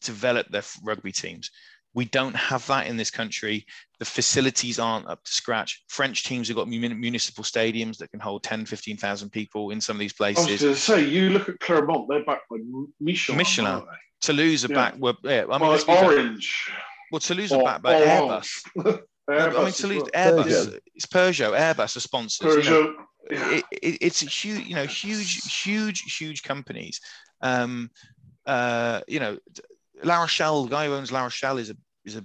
develop 0.00 0.48
their 0.48 0.62
rugby 0.84 1.12
teams. 1.12 1.50
We 1.92 2.04
don't 2.04 2.36
have 2.36 2.64
that 2.68 2.86
in 2.86 2.96
this 2.96 3.10
country. 3.10 3.66
The 3.98 4.04
facilities 4.04 4.78
aren't 4.78 5.08
up 5.08 5.24
to 5.24 5.32
scratch. 5.32 5.82
French 5.88 6.24
teams 6.24 6.46
have 6.46 6.56
got 6.56 6.68
municipal 6.68 7.42
stadiums 7.42 7.98
that 7.98 8.12
can 8.12 8.20
hold 8.20 8.44
10, 8.44 8.64
15,000 8.64 9.30
people 9.30 9.70
in 9.70 9.80
some 9.80 9.96
of 9.96 10.00
these 10.00 10.12
places. 10.12 10.46
I 10.46 10.50
was 10.50 10.60
going 10.60 10.74
to 10.74 10.80
say, 10.80 11.04
you 11.04 11.30
look 11.30 11.48
at 11.48 11.58
Clermont, 11.58 12.06
they're 12.08 12.24
backed 12.24 12.48
by 12.48 12.58
Michelin. 13.00 13.38
Michelin. 13.38 13.82
Toulouse 14.20 14.64
are 14.64 14.68
yeah. 14.68 14.74
back. 14.74 14.94
Well, 14.98 15.16
yeah, 15.24 15.46
I 15.50 15.58
mean, 15.58 15.68
well, 15.68 16.04
Orange. 16.04 16.70
Well, 17.10 17.20
Toulouse 17.20 17.50
are 17.52 17.64
backed 17.64 17.82
by 17.82 17.94
Airbus. 17.94 19.00
Airbus. 19.30 19.58
I 19.58 19.64
mean, 19.64 19.72
Toulouse, 19.72 20.10
Airbus. 20.14 20.44
Peugeot. 20.44 20.78
It's 20.94 21.06
Peugeot. 21.06 21.58
Airbus 21.58 21.96
are 21.96 22.00
sponsors. 22.00 22.56
Peugeot. 22.56 22.64
You 22.64 22.70
know, 22.70 22.94
yeah. 23.30 23.54
it, 23.56 23.64
it, 23.70 23.98
it's 24.00 24.22
a 24.22 24.26
huge, 24.26 24.66
you 24.66 24.74
know, 24.74 24.86
huge, 24.86 25.62
huge, 25.62 26.16
huge 26.16 26.42
companies. 26.42 27.00
Um, 27.40 27.90
uh, 28.46 29.00
you 29.06 29.20
know, 29.20 29.38
La 30.02 30.20
Rochelle, 30.20 30.64
the 30.64 30.70
guy 30.70 30.86
who 30.86 30.94
owns 30.94 31.12
La 31.12 31.22
Rochelle 31.22 31.58
is 31.58 31.70
a 31.70 31.76
is 32.04 32.16
a 32.16 32.24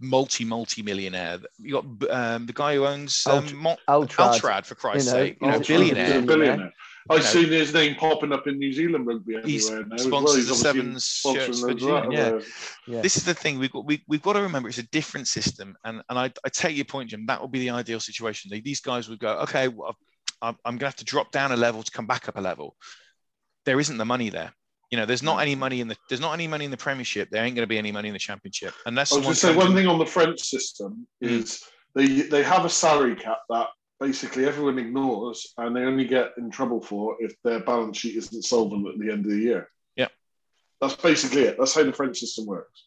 multi 0.00 0.44
multi 0.44 0.82
millionaire. 0.82 1.38
You 1.58 1.82
got 1.82 2.10
um, 2.10 2.46
the 2.46 2.52
guy 2.52 2.74
who 2.74 2.86
owns 2.86 3.26
um, 3.26 3.46
Altrad. 3.88 4.40
Altrad 4.40 4.66
for 4.66 4.74
Christ's 4.74 5.08
you 5.08 5.12
know, 5.12 5.24
sake, 5.24 5.38
you 5.40 5.46
know, 5.48 5.60
billionaire. 5.60 6.22
billionaire. 6.22 6.72
I've 7.10 7.18
know, 7.18 7.24
seen 7.24 7.48
his 7.48 7.74
name 7.74 7.96
popping 7.96 8.32
up 8.32 8.46
in 8.46 8.58
New 8.58 8.72
Zealand 8.72 9.06
rugby 9.06 9.38
he's 9.44 9.70
now. 9.70 9.84
Sponsors 9.96 10.46
well. 10.46 10.54
Sevens 10.56 11.04
shirts 11.04 11.60
for 11.60 11.74
June. 11.74 12.10
Yeah. 12.10 12.40
yeah. 12.86 13.00
This 13.02 13.16
is 13.16 13.24
the 13.24 13.34
thing 13.34 13.58
we've 13.58 13.70
got. 13.70 13.84
We, 13.84 14.02
we've 14.08 14.22
got 14.22 14.34
to 14.34 14.42
remember 14.42 14.68
it's 14.70 14.78
a 14.78 14.88
different 14.88 15.28
system, 15.28 15.76
and 15.84 16.02
and 16.08 16.18
I, 16.18 16.32
I 16.44 16.48
take 16.48 16.76
your 16.76 16.86
point, 16.86 17.10
Jim. 17.10 17.26
That 17.26 17.42
would 17.42 17.52
be 17.52 17.60
the 17.60 17.70
ideal 17.70 18.00
situation. 18.00 18.50
These 18.64 18.80
guys 18.80 19.08
would 19.08 19.18
go, 19.18 19.38
okay, 19.40 19.68
well, 19.68 19.96
I'm, 20.40 20.56
I'm 20.64 20.72
going 20.72 20.80
to 20.80 20.86
have 20.86 20.96
to 20.96 21.04
drop 21.04 21.30
down 21.30 21.52
a 21.52 21.56
level 21.56 21.82
to 21.82 21.90
come 21.90 22.06
back 22.06 22.28
up 22.28 22.36
a 22.36 22.40
level. 22.40 22.76
There 23.66 23.78
isn't 23.80 23.98
the 23.98 24.04
money 24.04 24.30
there. 24.30 24.52
You 24.90 24.98
know, 24.98 25.06
there's 25.06 25.22
not 25.22 25.38
any 25.38 25.54
money 25.54 25.80
in 25.80 25.88
the 25.88 25.96
there's 26.08 26.20
not 26.20 26.32
any 26.32 26.46
money 26.46 26.64
in 26.64 26.70
the 26.70 26.76
Premiership. 26.76 27.28
There 27.30 27.44
ain't 27.44 27.54
going 27.56 27.64
to 27.64 27.68
be 27.68 27.78
any 27.78 27.92
money 27.92 28.08
in 28.08 28.12
the 28.12 28.18
Championship 28.18 28.74
unless. 28.86 29.12
I 29.12 29.16
was 29.16 29.24
going 29.24 29.34
to 29.34 29.40
say 29.40 29.56
one 29.56 29.74
thing 29.74 29.88
on 29.88 29.98
the 29.98 30.06
French 30.06 30.40
system 30.40 31.06
hmm. 31.20 31.28
is 31.28 31.62
they 31.94 32.06
they 32.22 32.42
have 32.42 32.64
a 32.64 32.70
salary 32.70 33.16
cap 33.16 33.38
that 33.50 33.68
basically 34.04 34.46
everyone 34.46 34.78
ignores, 34.78 35.54
and 35.56 35.74
they 35.74 35.80
only 35.80 36.04
get 36.04 36.32
in 36.36 36.50
trouble 36.50 36.80
for 36.80 37.16
if 37.20 37.34
their 37.42 37.60
balance 37.60 37.96
sheet 37.96 38.16
isn't 38.16 38.42
solvent 38.42 38.86
at 38.86 38.98
the 38.98 39.10
end 39.10 39.24
of 39.24 39.30
the 39.30 39.38
year. 39.38 39.68
Yeah, 39.96 40.08
that's 40.80 40.96
basically 40.96 41.42
it. 41.42 41.56
That's 41.58 41.74
how 41.74 41.84
the 41.84 41.92
French 41.92 42.18
system 42.18 42.46
works. 42.46 42.84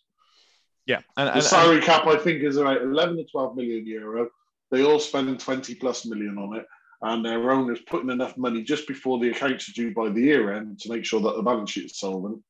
Yeah, 0.86 1.02
and, 1.18 1.36
the 1.36 1.42
salary 1.42 1.78
and, 1.78 1.86
cap 1.86 2.06
I 2.08 2.18
think 2.18 2.44
is 2.44 2.58
about 2.58 2.82
11 2.82 3.18
to 3.18 3.26
12 3.26 3.56
million 3.56 3.86
euro. 3.86 4.30
They 4.72 4.84
all 4.84 5.00
spend 5.00 5.40
20 5.40 5.76
plus 5.76 6.06
million 6.06 6.38
on 6.38 6.56
it 6.58 6.66
and 7.02 7.24
their 7.24 7.52
owners 7.52 7.80
putting 7.88 8.10
enough 8.10 8.38
money 8.38 8.64
just 8.64 8.88
before 8.88 9.20
the 9.20 9.30
accounts 9.30 9.70
are 9.70 9.74
due 9.74 9.94
by 9.94 10.10
the 10.10 10.22
year 10.22 10.54
end 10.54 10.80
to 10.80 10.90
make 10.90 11.06
sure 11.06 11.22
that 11.22 11.36
the 11.36 11.44
balance 11.44 11.72
sheet 11.72 11.86
is 11.86 12.00
solvent. 12.00 12.42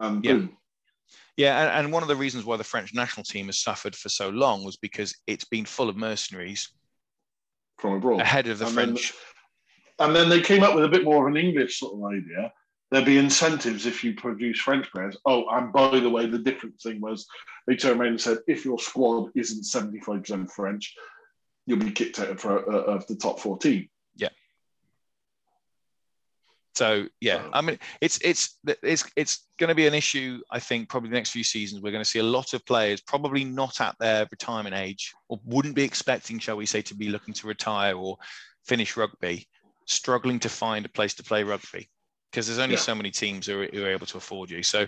And 0.00 0.24
yeah. 0.24 0.32
boom. 0.32 0.56
Yeah, 1.36 1.62
and, 1.62 1.86
and 1.86 1.92
one 1.92 2.02
of 2.02 2.08
the 2.08 2.16
reasons 2.16 2.44
why 2.44 2.56
the 2.56 2.64
French 2.64 2.94
national 2.94 3.24
team 3.24 3.46
has 3.46 3.58
suffered 3.58 3.96
for 3.96 4.08
so 4.08 4.28
long 4.28 4.64
was 4.64 4.76
because 4.76 5.14
it's 5.26 5.44
been 5.44 5.64
full 5.64 5.88
of 5.88 5.96
mercenaries 5.96 6.70
from 7.78 7.94
abroad 7.94 8.20
ahead 8.20 8.46
of 8.48 8.58
the 8.58 8.66
and 8.66 8.74
French. 8.74 9.12
Then, 9.98 10.08
and 10.08 10.16
then 10.16 10.28
they 10.28 10.40
came 10.40 10.62
up 10.62 10.74
with 10.74 10.84
a 10.84 10.88
bit 10.88 11.04
more 11.04 11.26
of 11.26 11.32
an 11.34 11.40
English 11.40 11.78
sort 11.78 11.94
of 11.94 12.04
idea. 12.04 12.52
There'd 12.90 13.06
be 13.06 13.18
incentives 13.18 13.86
if 13.86 14.04
you 14.04 14.14
produce 14.14 14.60
French 14.60 14.90
players. 14.92 15.16
Oh, 15.24 15.46
and 15.50 15.72
by 15.72 15.98
the 15.98 16.10
way, 16.10 16.26
the 16.26 16.38
different 16.38 16.80
thing 16.80 17.00
was 17.00 17.26
they 17.66 17.76
turned 17.76 18.00
around 18.00 18.10
and 18.10 18.20
said 18.20 18.38
if 18.46 18.64
your 18.64 18.78
squad 18.78 19.30
isn't 19.34 19.64
75% 19.64 20.50
French, 20.50 20.94
you'll 21.66 21.78
be 21.78 21.90
kicked 21.90 22.18
out 22.20 22.28
of, 22.28 22.44
uh, 22.44 22.58
of 22.58 23.06
the 23.06 23.16
top 23.16 23.40
14. 23.40 23.88
So 26.74 27.06
yeah, 27.20 27.44
I 27.52 27.60
mean, 27.60 27.78
it's 28.00 28.18
it's 28.24 28.58
it's 28.82 29.04
it's 29.16 29.46
going 29.58 29.68
to 29.68 29.74
be 29.74 29.86
an 29.86 29.94
issue. 29.94 30.40
I 30.50 30.58
think 30.58 30.88
probably 30.88 31.10
the 31.10 31.16
next 31.16 31.30
few 31.30 31.44
seasons 31.44 31.82
we're 31.82 31.92
going 31.92 32.02
to 32.02 32.08
see 32.08 32.18
a 32.18 32.24
lot 32.24 32.52
of 32.52 32.64
players 32.66 33.00
probably 33.00 33.44
not 33.44 33.80
at 33.80 33.94
their 34.00 34.26
retirement 34.30 34.74
age 34.74 35.12
or 35.28 35.38
wouldn't 35.44 35.76
be 35.76 35.84
expecting, 35.84 36.38
shall 36.38 36.56
we 36.56 36.66
say, 36.66 36.82
to 36.82 36.94
be 36.94 37.08
looking 37.08 37.34
to 37.34 37.46
retire 37.46 37.96
or 37.96 38.16
finish 38.64 38.96
rugby, 38.96 39.46
struggling 39.86 40.40
to 40.40 40.48
find 40.48 40.84
a 40.84 40.88
place 40.88 41.14
to 41.14 41.22
play 41.22 41.44
rugby 41.44 41.88
because 42.30 42.48
there's 42.48 42.58
only 42.58 42.74
yeah. 42.74 42.80
so 42.80 42.94
many 42.96 43.12
teams 43.12 43.46
who 43.46 43.62
are, 43.62 43.68
who 43.72 43.84
are, 43.84 43.90
able 43.90 44.06
to 44.06 44.18
afford 44.18 44.50
you. 44.50 44.64
So 44.64 44.86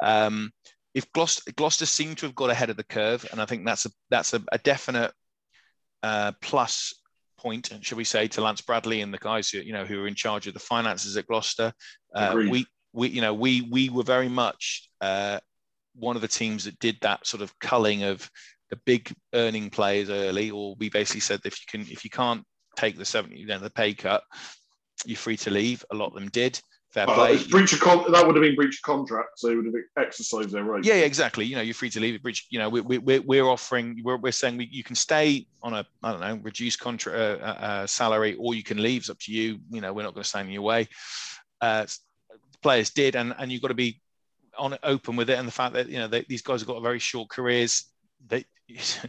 um, 0.00 0.50
if 0.94 1.10
Gloucester, 1.12 1.52
Gloucester 1.52 1.86
seem 1.86 2.16
to 2.16 2.26
have 2.26 2.34
got 2.34 2.50
ahead 2.50 2.70
of 2.70 2.76
the 2.76 2.82
curve, 2.82 3.24
and 3.30 3.40
I 3.40 3.46
think 3.46 3.64
that's 3.64 3.86
a 3.86 3.90
that's 4.10 4.34
a, 4.34 4.42
a 4.50 4.58
definite 4.58 5.12
uh, 6.02 6.32
plus 6.42 6.94
point, 7.38 7.70
should 7.80 7.96
we 7.96 8.04
say, 8.04 8.28
to 8.28 8.40
Lance 8.40 8.60
Bradley 8.60 9.00
and 9.00 9.12
the 9.12 9.18
guys 9.18 9.48
who 9.48 9.58
you 9.58 9.72
know 9.72 9.84
who 9.84 10.02
are 10.02 10.08
in 10.08 10.14
charge 10.14 10.46
of 10.46 10.54
the 10.54 10.60
finances 10.60 11.16
at 11.16 11.26
Gloucester. 11.26 11.72
Uh, 12.14 12.34
we 12.36 12.66
we 12.92 13.08
you 13.08 13.20
know 13.20 13.34
we 13.34 13.62
we 13.62 13.88
were 13.88 14.02
very 14.02 14.28
much 14.28 14.88
uh, 15.00 15.38
one 15.94 16.16
of 16.16 16.22
the 16.22 16.28
teams 16.28 16.64
that 16.64 16.78
did 16.78 16.96
that 17.02 17.26
sort 17.26 17.42
of 17.42 17.56
culling 17.58 18.02
of 18.02 18.28
the 18.70 18.78
big 18.84 19.12
earning 19.34 19.70
players 19.70 20.10
early, 20.10 20.50
or 20.50 20.74
we 20.78 20.90
basically 20.90 21.20
said 21.20 21.40
if 21.44 21.58
you 21.60 21.66
can 21.68 21.92
if 21.92 22.04
you 22.04 22.10
can't 22.10 22.44
take 22.76 22.96
the 22.96 23.04
70 23.04 23.36
you 23.36 23.46
know 23.46 23.58
the 23.58 23.70
pay 23.70 23.94
cut, 23.94 24.22
you're 25.04 25.16
free 25.16 25.36
to 25.38 25.50
leave. 25.50 25.84
A 25.90 25.94
lot 25.94 26.08
of 26.08 26.14
them 26.14 26.28
did. 26.28 26.60
Fair 26.90 27.06
play. 27.06 27.36
breach 27.50 27.74
of 27.74 27.80
con- 27.80 28.10
that 28.12 28.26
would 28.26 28.34
have 28.34 28.42
been 28.42 28.54
breach 28.54 28.76
of 28.76 28.82
contract, 28.82 29.38
so 29.38 29.48
they 29.48 29.56
would 29.56 29.66
have 29.66 29.74
exercised 29.98 30.50
their 30.50 30.64
right. 30.64 30.82
Yeah, 30.82 30.94
yeah, 30.94 31.04
exactly. 31.04 31.44
You 31.44 31.56
know, 31.56 31.62
you're 31.62 31.74
free 31.74 31.90
to 31.90 32.00
leave. 32.00 32.22
Breach. 32.22 32.46
You 32.48 32.58
know, 32.58 32.70
we, 32.70 32.80
we, 32.80 33.18
we're 33.18 33.44
offering. 33.44 34.00
We're, 34.02 34.16
we're 34.16 34.32
saying 34.32 34.56
we, 34.56 34.68
you 34.72 34.82
can 34.82 34.96
stay 34.96 35.46
on 35.62 35.74
a 35.74 35.86
I 36.02 36.12
don't 36.12 36.20
know 36.20 36.40
reduced 36.42 36.80
contract 36.80 37.18
uh, 37.18 37.44
uh, 37.44 37.64
uh, 37.64 37.86
salary, 37.86 38.36
or 38.36 38.54
you 38.54 38.62
can 38.62 38.82
leave. 38.82 39.02
It's 39.02 39.10
up 39.10 39.18
to 39.20 39.32
you. 39.32 39.58
You 39.70 39.82
know, 39.82 39.92
we're 39.92 40.02
not 40.02 40.14
going 40.14 40.22
to 40.22 40.28
stand 40.28 40.48
in 40.48 40.54
your 40.54 40.62
way. 40.62 40.88
Uh, 41.60 41.84
players 42.62 42.88
did, 42.88 43.16
and 43.16 43.34
and 43.38 43.52
you've 43.52 43.60
got 43.62 43.68
to 43.68 43.74
be 43.74 44.00
on 44.56 44.78
open 44.82 45.14
with 45.14 45.28
it, 45.28 45.38
and 45.38 45.46
the 45.46 45.52
fact 45.52 45.74
that 45.74 45.90
you 45.90 45.98
know 45.98 46.08
they, 46.08 46.24
these 46.26 46.42
guys 46.42 46.60
have 46.62 46.68
got 46.68 46.82
very 46.82 46.98
short 46.98 47.28
careers. 47.28 47.84
They, 48.26 48.46
it's 48.68 49.04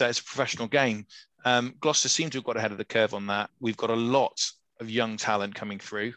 uh, 0.00 0.06
it's 0.06 0.20
a 0.20 0.24
professional 0.24 0.68
game. 0.68 1.06
Um, 1.44 1.74
Gloucester 1.80 2.08
seem 2.08 2.30
to 2.30 2.38
have 2.38 2.44
got 2.44 2.56
ahead 2.56 2.72
of 2.72 2.78
the 2.78 2.84
curve 2.84 3.12
on 3.12 3.26
that. 3.26 3.50
We've 3.60 3.76
got 3.76 3.90
a 3.90 3.94
lot 3.94 4.50
of 4.80 4.90
young 4.90 5.16
talent 5.18 5.54
coming 5.54 5.78
through. 5.78 6.14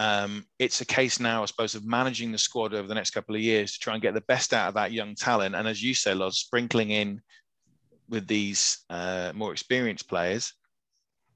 Um, 0.00 0.46
it's 0.58 0.80
a 0.80 0.86
case 0.86 1.20
now, 1.20 1.42
I 1.42 1.44
suppose, 1.44 1.74
of 1.74 1.84
managing 1.84 2.32
the 2.32 2.38
squad 2.38 2.72
over 2.72 2.88
the 2.88 2.94
next 2.94 3.10
couple 3.10 3.34
of 3.34 3.42
years 3.42 3.74
to 3.74 3.78
try 3.78 3.92
and 3.92 4.02
get 4.02 4.14
the 4.14 4.22
best 4.22 4.54
out 4.54 4.68
of 4.68 4.74
that 4.74 4.92
young 4.92 5.14
talent. 5.14 5.54
And 5.54 5.68
as 5.68 5.82
you 5.82 5.92
say, 5.92 6.14
Loz, 6.14 6.38
sprinkling 6.38 6.88
in 6.88 7.20
with 8.08 8.26
these 8.26 8.78
uh, 8.88 9.32
more 9.34 9.52
experienced 9.52 10.08
players. 10.08 10.54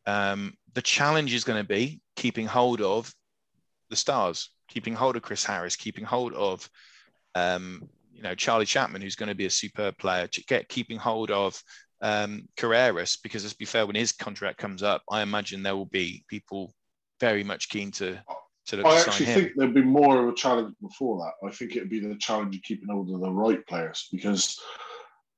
Um, 0.07 0.55
the 0.73 0.81
challenge 0.81 1.35
is 1.35 1.45
going 1.45 1.63
to 1.63 1.69
be 1.69 2.01
keeping 2.17 2.47
hold 2.47 2.81
of 2.81 3.13
the 3.91 3.97
stars, 3.97 4.49
keeping 4.69 4.95
hold 4.95 5.17
of 5.17 5.23
Chris 5.23 5.45
Harris, 5.45 5.77
keeping 5.77 6.05
hold 6.05 6.33
of 6.33 6.67
um, 7.35 7.87
you 8.15 8.23
know 8.23 8.35
Charlie 8.35 8.65
Chapman, 8.65 9.03
who's 9.03 9.15
going 9.15 9.29
to 9.29 9.35
be 9.35 9.47
a 9.47 9.51
superb 9.51 9.99
player, 9.99 10.27
get 10.49 10.71
keeping 10.71 10.97
hold 10.97 11.31
of 11.31 11.63
um, 12.01 12.49
Carreras, 12.57 13.19
because 13.23 13.45
let's 13.45 13.55
be 13.55 13.67
fair, 13.67 13.87
when 13.87 13.95
his 13.95 14.13
contract 14.13 14.57
comes 14.57 14.83
up, 14.83 15.03
I 15.11 15.21
imagine 15.21 15.63
there 15.63 15.77
will 15.77 15.85
be 15.85 16.25
people 16.29 16.75
very 17.21 17.45
much 17.45 17.69
keen 17.69 17.91
to 17.93 18.19
to 18.67 18.83
I 18.83 19.01
actually 19.01 19.27
him. 19.27 19.41
think 19.41 19.53
there'd 19.57 19.75
be 19.75 19.83
more 19.83 20.23
of 20.23 20.29
a 20.29 20.35
challenge 20.37 20.75
before 20.81 21.19
that. 21.19 21.47
I 21.47 21.51
think 21.53 21.77
it'd 21.77 21.91
be 21.91 22.01
the 22.01 22.17
challenge 22.17 22.57
of 22.57 22.63
keeping 22.63 22.89
hold 22.89 23.11
of 23.11 23.21
the 23.21 23.31
right 23.31 23.65
players 23.67 24.09
because 24.11 24.59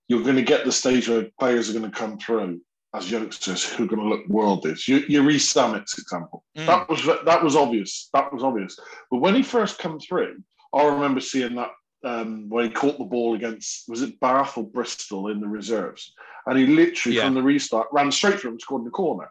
you're 0.08 0.22
going 0.22 0.36
to 0.36 0.42
get 0.42 0.64
the 0.64 0.72
stage 0.72 1.08
where 1.08 1.26
players 1.38 1.68
are 1.68 1.78
going 1.78 1.90
to 1.90 1.96
come 1.96 2.18
through 2.18 2.60
as 2.94 3.10
youngsters 3.10 3.64
who 3.64 3.84
are 3.84 3.88
going 3.88 4.00
to 4.02 4.08
look 4.08 4.26
worldly. 4.28 4.74
You, 4.86 5.04
you 5.08 5.22
Rees-Zammit's 5.22 5.98
example. 5.98 6.44
Mm. 6.56 6.66
That 6.66 6.88
was 6.88 7.04
that 7.24 7.42
was 7.42 7.56
obvious. 7.56 8.08
That 8.14 8.32
was 8.32 8.42
obvious. 8.42 8.78
But 9.10 9.18
when 9.18 9.34
he 9.34 9.42
first 9.42 9.78
come 9.78 9.98
through, 9.98 10.42
I 10.72 10.84
remember 10.84 11.20
seeing 11.20 11.56
that 11.56 11.70
um, 12.04 12.48
when 12.48 12.66
he 12.66 12.70
caught 12.70 12.98
the 12.98 13.04
ball 13.04 13.34
against 13.34 13.88
was 13.88 14.02
it 14.02 14.20
Bath 14.20 14.56
or 14.56 14.64
Bristol 14.64 15.28
in 15.28 15.40
the 15.40 15.48
reserves, 15.48 16.12
and 16.46 16.56
he 16.58 16.66
literally 16.66 17.16
Yeah. 17.16 17.24
from 17.24 17.34
the 17.34 17.42
restart 17.42 17.88
ran 17.92 18.12
straight 18.12 18.38
through 18.40 18.52
and 18.52 18.60
scored 18.60 18.80
in 18.80 18.84
the 18.84 18.90
corner, 18.90 19.28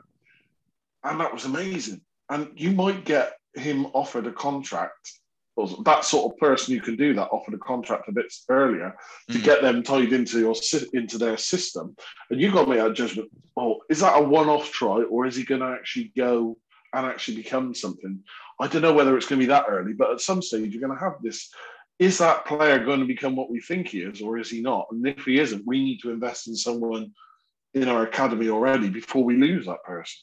and 1.03 1.19
that 1.21 1.33
was 1.33 1.45
amazing. 1.45 2.01
And 2.29 2.49
you 2.55 2.71
might 2.71 3.05
get 3.05 3.33
him 3.55 3.87
offered 3.93 4.27
a 4.27 4.31
contract. 4.31 5.11
Or 5.57 5.69
that 5.85 6.03
sort 6.03 6.33
of 6.33 6.37
person 6.37 6.73
you 6.73 6.81
can 6.81 6.97
do 6.97 7.13
that 7.13 7.29
offered 7.29 7.53
a 7.53 7.57
contract 7.57 8.09
a 8.09 8.11
bit 8.11 8.33
earlier 8.49 8.93
to 9.31 9.37
Mm. 9.37 9.43
get 9.43 9.61
them 9.61 9.83
tied 9.83 10.11
into 10.11 10.39
your 10.39 10.55
into 10.93 11.17
their 11.17 11.37
system, 11.37 11.95
and 12.29 12.41
you 12.41 12.51
got 12.51 12.65
to 12.65 12.69
make 12.69 12.79
that 12.79 12.93
judgment. 12.93 13.31
Oh, 13.55 13.79
is 13.89 14.01
that 14.01 14.19
a 14.19 14.21
one-off 14.21 14.69
try, 14.71 15.03
or 15.03 15.25
is 15.25 15.37
he 15.37 15.43
going 15.45 15.61
to 15.61 15.67
actually 15.67 16.11
go 16.17 16.57
and 16.93 17.05
actually 17.05 17.37
become 17.37 17.73
something? 17.73 18.21
I 18.59 18.67
don't 18.67 18.81
know 18.81 18.93
whether 18.93 19.15
it's 19.15 19.27
going 19.27 19.39
to 19.39 19.45
be 19.45 19.49
that 19.49 19.67
early, 19.69 19.93
but 19.93 20.11
at 20.11 20.19
some 20.19 20.41
stage 20.41 20.73
you're 20.73 20.85
going 20.85 20.97
to 20.97 21.03
have 21.03 21.21
this. 21.21 21.49
Is 21.99 22.17
that 22.17 22.45
player 22.45 22.83
going 22.83 22.99
to 22.99 23.05
become 23.05 23.37
what 23.37 23.49
we 23.49 23.61
think 23.61 23.87
he 23.87 24.01
is, 24.01 24.21
or 24.21 24.37
is 24.37 24.49
he 24.49 24.59
not? 24.59 24.87
And 24.91 25.07
if 25.07 25.23
he 25.23 25.39
isn't, 25.39 25.65
we 25.65 25.81
need 25.81 26.01
to 26.01 26.11
invest 26.11 26.49
in 26.49 26.55
someone 26.57 27.13
in 27.73 27.87
our 27.87 28.03
academy 28.03 28.49
already 28.49 28.89
before 28.89 29.23
we 29.23 29.37
lose 29.37 29.67
that 29.67 29.83
person. 29.85 30.19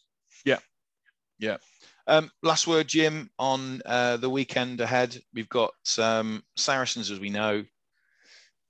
Um, 2.07 2.31
last 2.43 2.67
word, 2.67 2.89
Jim, 2.89 3.31
on 3.39 3.81
uh, 3.87 4.17
the 4.17 4.31
weekend 4.31 4.81
ahead. 4.81 5.17
We've 5.35 5.49
got 5.49 5.73
um, 5.99 6.43
Saracens, 6.57 7.11
as 7.11 7.21
we 7.21 7.31
know. 7.31 7.65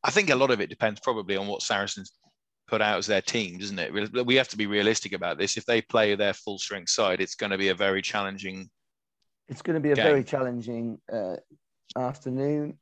I 0.04 0.10
think 0.10 0.30
a 0.30 0.36
lot 0.36 0.50
of 0.50 0.60
it 0.60 0.68
depends 0.70 1.00
probably 1.00 1.36
on 1.36 1.46
what 1.46 1.62
Saracens 1.62 2.12
put 2.68 2.82
out 2.82 2.98
as 2.98 3.06
their 3.06 3.22
teams, 3.22 3.64
isn't 3.64 3.78
it? 3.78 3.92
We- 3.92 4.22
We 4.22 4.34
have 4.36 4.48
to 4.48 4.56
be 4.56 4.66
realistic 4.66 5.12
about 5.12 5.38
this. 5.38 5.56
If 5.56 5.64
they 5.64 5.80
play 5.82 6.14
their 6.14 6.34
full 6.34 6.58
strength 6.58 6.90
side, 6.90 7.20
it's 7.20 7.34
going 7.34 7.50
to 7.52 7.58
be 7.58 7.68
a 7.68 7.74
very 7.74 8.02
challenging. 8.02 8.68
It's 9.48 9.62
going 9.62 9.74
to 9.74 9.80
be 9.80 9.92
a 9.92 9.96
game. 9.96 10.04
very 10.04 10.24
challenging 10.24 10.98
uh, 11.12 11.36
afternoon. 11.96 12.78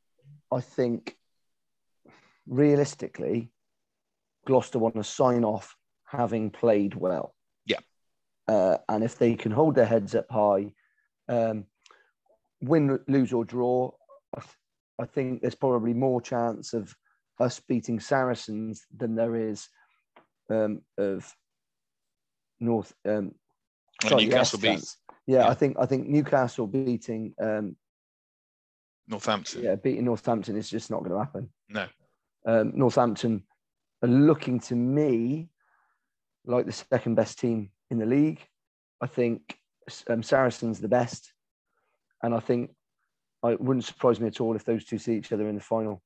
I 0.52 0.60
think 0.60 1.16
realistically, 2.46 3.50
Gloucester 4.46 4.78
want 4.78 4.96
to 4.96 5.04
sign 5.04 5.44
off 5.44 5.76
having 6.04 6.50
played 6.50 6.94
well. 6.94 7.34
Uh, 8.50 8.78
and 8.88 9.04
if 9.04 9.16
they 9.16 9.36
can 9.36 9.52
hold 9.52 9.76
their 9.76 9.86
heads 9.86 10.12
up 10.16 10.26
high, 10.28 10.72
um, 11.28 11.64
win, 12.60 12.98
lose, 13.06 13.32
or 13.32 13.44
draw, 13.44 13.92
I, 14.36 14.40
th- 14.40 14.56
I 15.00 15.04
think 15.04 15.40
there's 15.40 15.54
probably 15.54 15.94
more 15.94 16.20
chance 16.20 16.72
of 16.72 16.92
us 17.38 17.60
beating 17.60 18.00
Saracens 18.00 18.86
than 18.96 19.14
there 19.14 19.36
is 19.36 19.68
um, 20.50 20.82
of 20.98 21.32
North. 22.58 22.92
Um, 23.06 23.36
sorry, 24.02 24.24
Newcastle 24.24 24.58
beat. 24.58 24.84
Yeah, 25.28 25.38
Yeah. 25.44 25.48
I 25.48 25.54
think 25.54 25.76
I 25.78 25.86
think 25.86 26.08
Newcastle 26.08 26.66
beating 26.66 27.32
um, 27.40 27.76
Northampton. 29.06 29.62
yeah 29.62 29.76
beating 29.76 30.06
Northampton 30.06 30.56
is 30.56 30.68
just 30.68 30.90
not 30.90 31.04
going 31.04 31.12
to 31.12 31.18
happen. 31.18 31.48
No. 31.68 31.86
Um, 32.46 32.72
Northampton 32.74 33.44
are 34.02 34.08
looking 34.08 34.58
to 34.60 34.74
me 34.74 35.50
like 36.44 36.66
the 36.66 36.72
second 36.72 37.14
best 37.14 37.38
team 37.38 37.70
in 37.90 37.98
the 37.98 38.06
league. 38.06 38.40
I 39.00 39.06
think 39.06 39.56
um, 40.08 40.22
Saracens 40.22 40.80
the 40.80 40.88
best, 40.88 41.32
and 42.22 42.34
I 42.34 42.40
think 42.40 42.70
I- 43.42 43.52
it 43.52 43.60
wouldn't 43.60 43.84
surprise 43.84 44.20
me 44.20 44.28
at 44.28 44.40
all 44.40 44.54
if 44.56 44.64
those 44.64 44.84
two 44.84 44.98
see 44.98 45.16
each 45.16 45.32
other 45.32 45.48
in 45.48 45.54
the 45.54 45.60
final. 45.60 46.02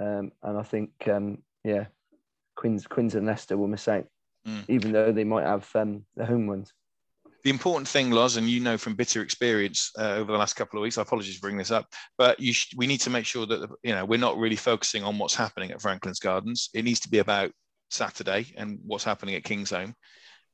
Um, 0.00 0.32
and 0.42 0.58
I 0.58 0.62
think 0.62 0.90
um, 1.08 1.42
yeah, 1.64 1.86
Quins 2.56 2.86
Quins 2.86 3.14
and 3.14 3.26
Leicester 3.26 3.56
will 3.56 3.68
miss 3.68 3.88
out, 3.88 4.06
Mm. 4.46 4.64
even 4.68 4.90
though 4.92 5.12
they 5.12 5.22
might 5.24 5.44
have 5.44 5.68
um, 5.76 6.04
the 6.16 6.26
home 6.26 6.48
ones. 6.48 6.72
The 7.44 7.50
important 7.50 7.86
thing, 7.88 8.10
Loz, 8.10 8.36
and 8.36 8.48
you 8.48 8.58
know 8.60 8.76
from 8.76 8.94
bitter 8.94 9.22
experience 9.22 9.90
uh, 9.98 10.14
over 10.14 10.32
the 10.32 10.38
last 10.38 10.54
couple 10.54 10.78
of 10.78 10.82
weeks, 10.82 10.98
I 10.98 11.02
apologize 11.02 11.34
for 11.36 11.40
bringing 11.42 11.58
this 11.58 11.70
up, 11.70 11.86
but 12.18 12.38
you 12.40 12.52
sh- 12.52 12.74
we 12.76 12.86
need 12.88 13.00
to 13.02 13.10
make 13.10 13.24
sure 13.26 13.46
that 13.46 13.68
you 13.84 13.94
know 13.94 14.04
we're 14.04 14.18
not 14.18 14.36
really 14.38 14.56
focusing 14.56 15.04
on 15.04 15.18
what's 15.18 15.34
happening 15.34 15.70
at 15.70 15.80
Franklin's 15.80 16.18
Gardens. 16.18 16.70
It 16.74 16.84
needs 16.84 17.00
to 17.00 17.08
be 17.08 17.18
about 17.18 17.52
Saturday 17.90 18.52
and 18.56 18.78
what's 18.84 19.04
happening 19.04 19.34
at 19.36 19.44
Kingsholm, 19.44 19.94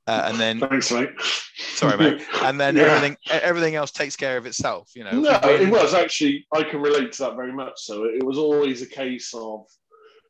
uh, 0.09 0.23
and 0.29 0.39
then 0.41 0.59
Thanks, 0.61 0.91
mate. 0.91 1.11
sorry, 1.57 1.97
mate, 1.99 2.27
and 2.43 2.59
then 2.59 2.77
Yeah. 2.77 2.85
everything 2.85 3.17
everything 3.31 3.75
else 3.77 3.91
takes 3.93 4.17
care 4.17 4.37
of 4.37 4.47
itself. 4.47 4.91
You 4.97 5.05
know, 5.05 5.13
No, 5.21 5.39
it 5.45 5.69
was 5.71 5.95
actually. 5.95 6.47
I 6.53 6.63
can 6.65 6.81
relate 6.81 7.13
to 7.13 7.23
that 7.25 7.37
very 7.37 7.53
much. 7.53 7.75
So 7.77 8.05
it 8.05 8.23
was 8.25 8.39
always 8.39 8.83
a 8.83 8.87
case 8.87 9.33
of. 9.35 9.67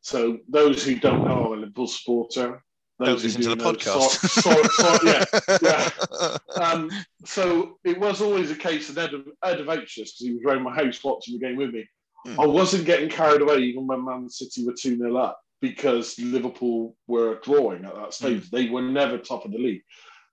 So 0.03 0.39
those 0.49 0.85
who 0.85 0.95
don't 0.99 1.25
know, 1.25 1.47
I'm 1.47 1.53
a 1.53 1.57
Liverpool 1.63 1.87
supporter. 1.87 2.63
Don't 3.01 3.11
Those 3.13 3.23
who 3.23 3.29
listen 3.29 3.43
to 3.43 3.49
the 3.51 3.57
know, 3.57 3.73
podcast. 3.73 4.11
so- 4.43 4.63
so- 4.67 4.99
so- 4.99 4.99
yeah, 5.05 5.25
yeah. 6.59 6.63
Um, 6.65 6.91
so 7.25 7.79
it 7.85 7.99
was 8.01 8.21
always 8.21 8.51
a 8.51 8.57
case 8.57 8.89
of 8.89 8.99
Ed, 8.99 9.11
Ed 9.45 9.61
of 9.61 9.69
anxious 9.69 10.13
because 10.13 10.27
he 10.27 10.33
was 10.35 10.43
around 10.45 10.63
my 10.65 10.75
house 10.75 11.03
watching 11.05 11.35
the 11.39 11.47
game 11.47 11.57
with 11.57 11.71
me. 11.71 11.89
Hmm. 12.27 12.41
I 12.41 12.47
wasn't 12.47 12.87
getting 12.87 13.09
carried 13.09 13.41
away 13.43 13.59
even 13.59 13.87
when 13.87 14.05
Man 14.05 14.29
City 14.29 14.65
were 14.67 14.73
2 14.73 14.97
0 14.99 15.17
up 15.17 15.39
because 15.61 16.19
Liverpool 16.19 16.97
were 17.07 17.41
drawing 17.43 17.85
at 17.85 17.95
that 17.95 18.15
stage. 18.15 18.49
Hmm. 18.49 18.57
They 18.57 18.69
were 18.69 18.83
never 18.83 19.19
top 19.19 19.45
of 19.45 19.53
the 19.53 19.59
league. 19.59 19.83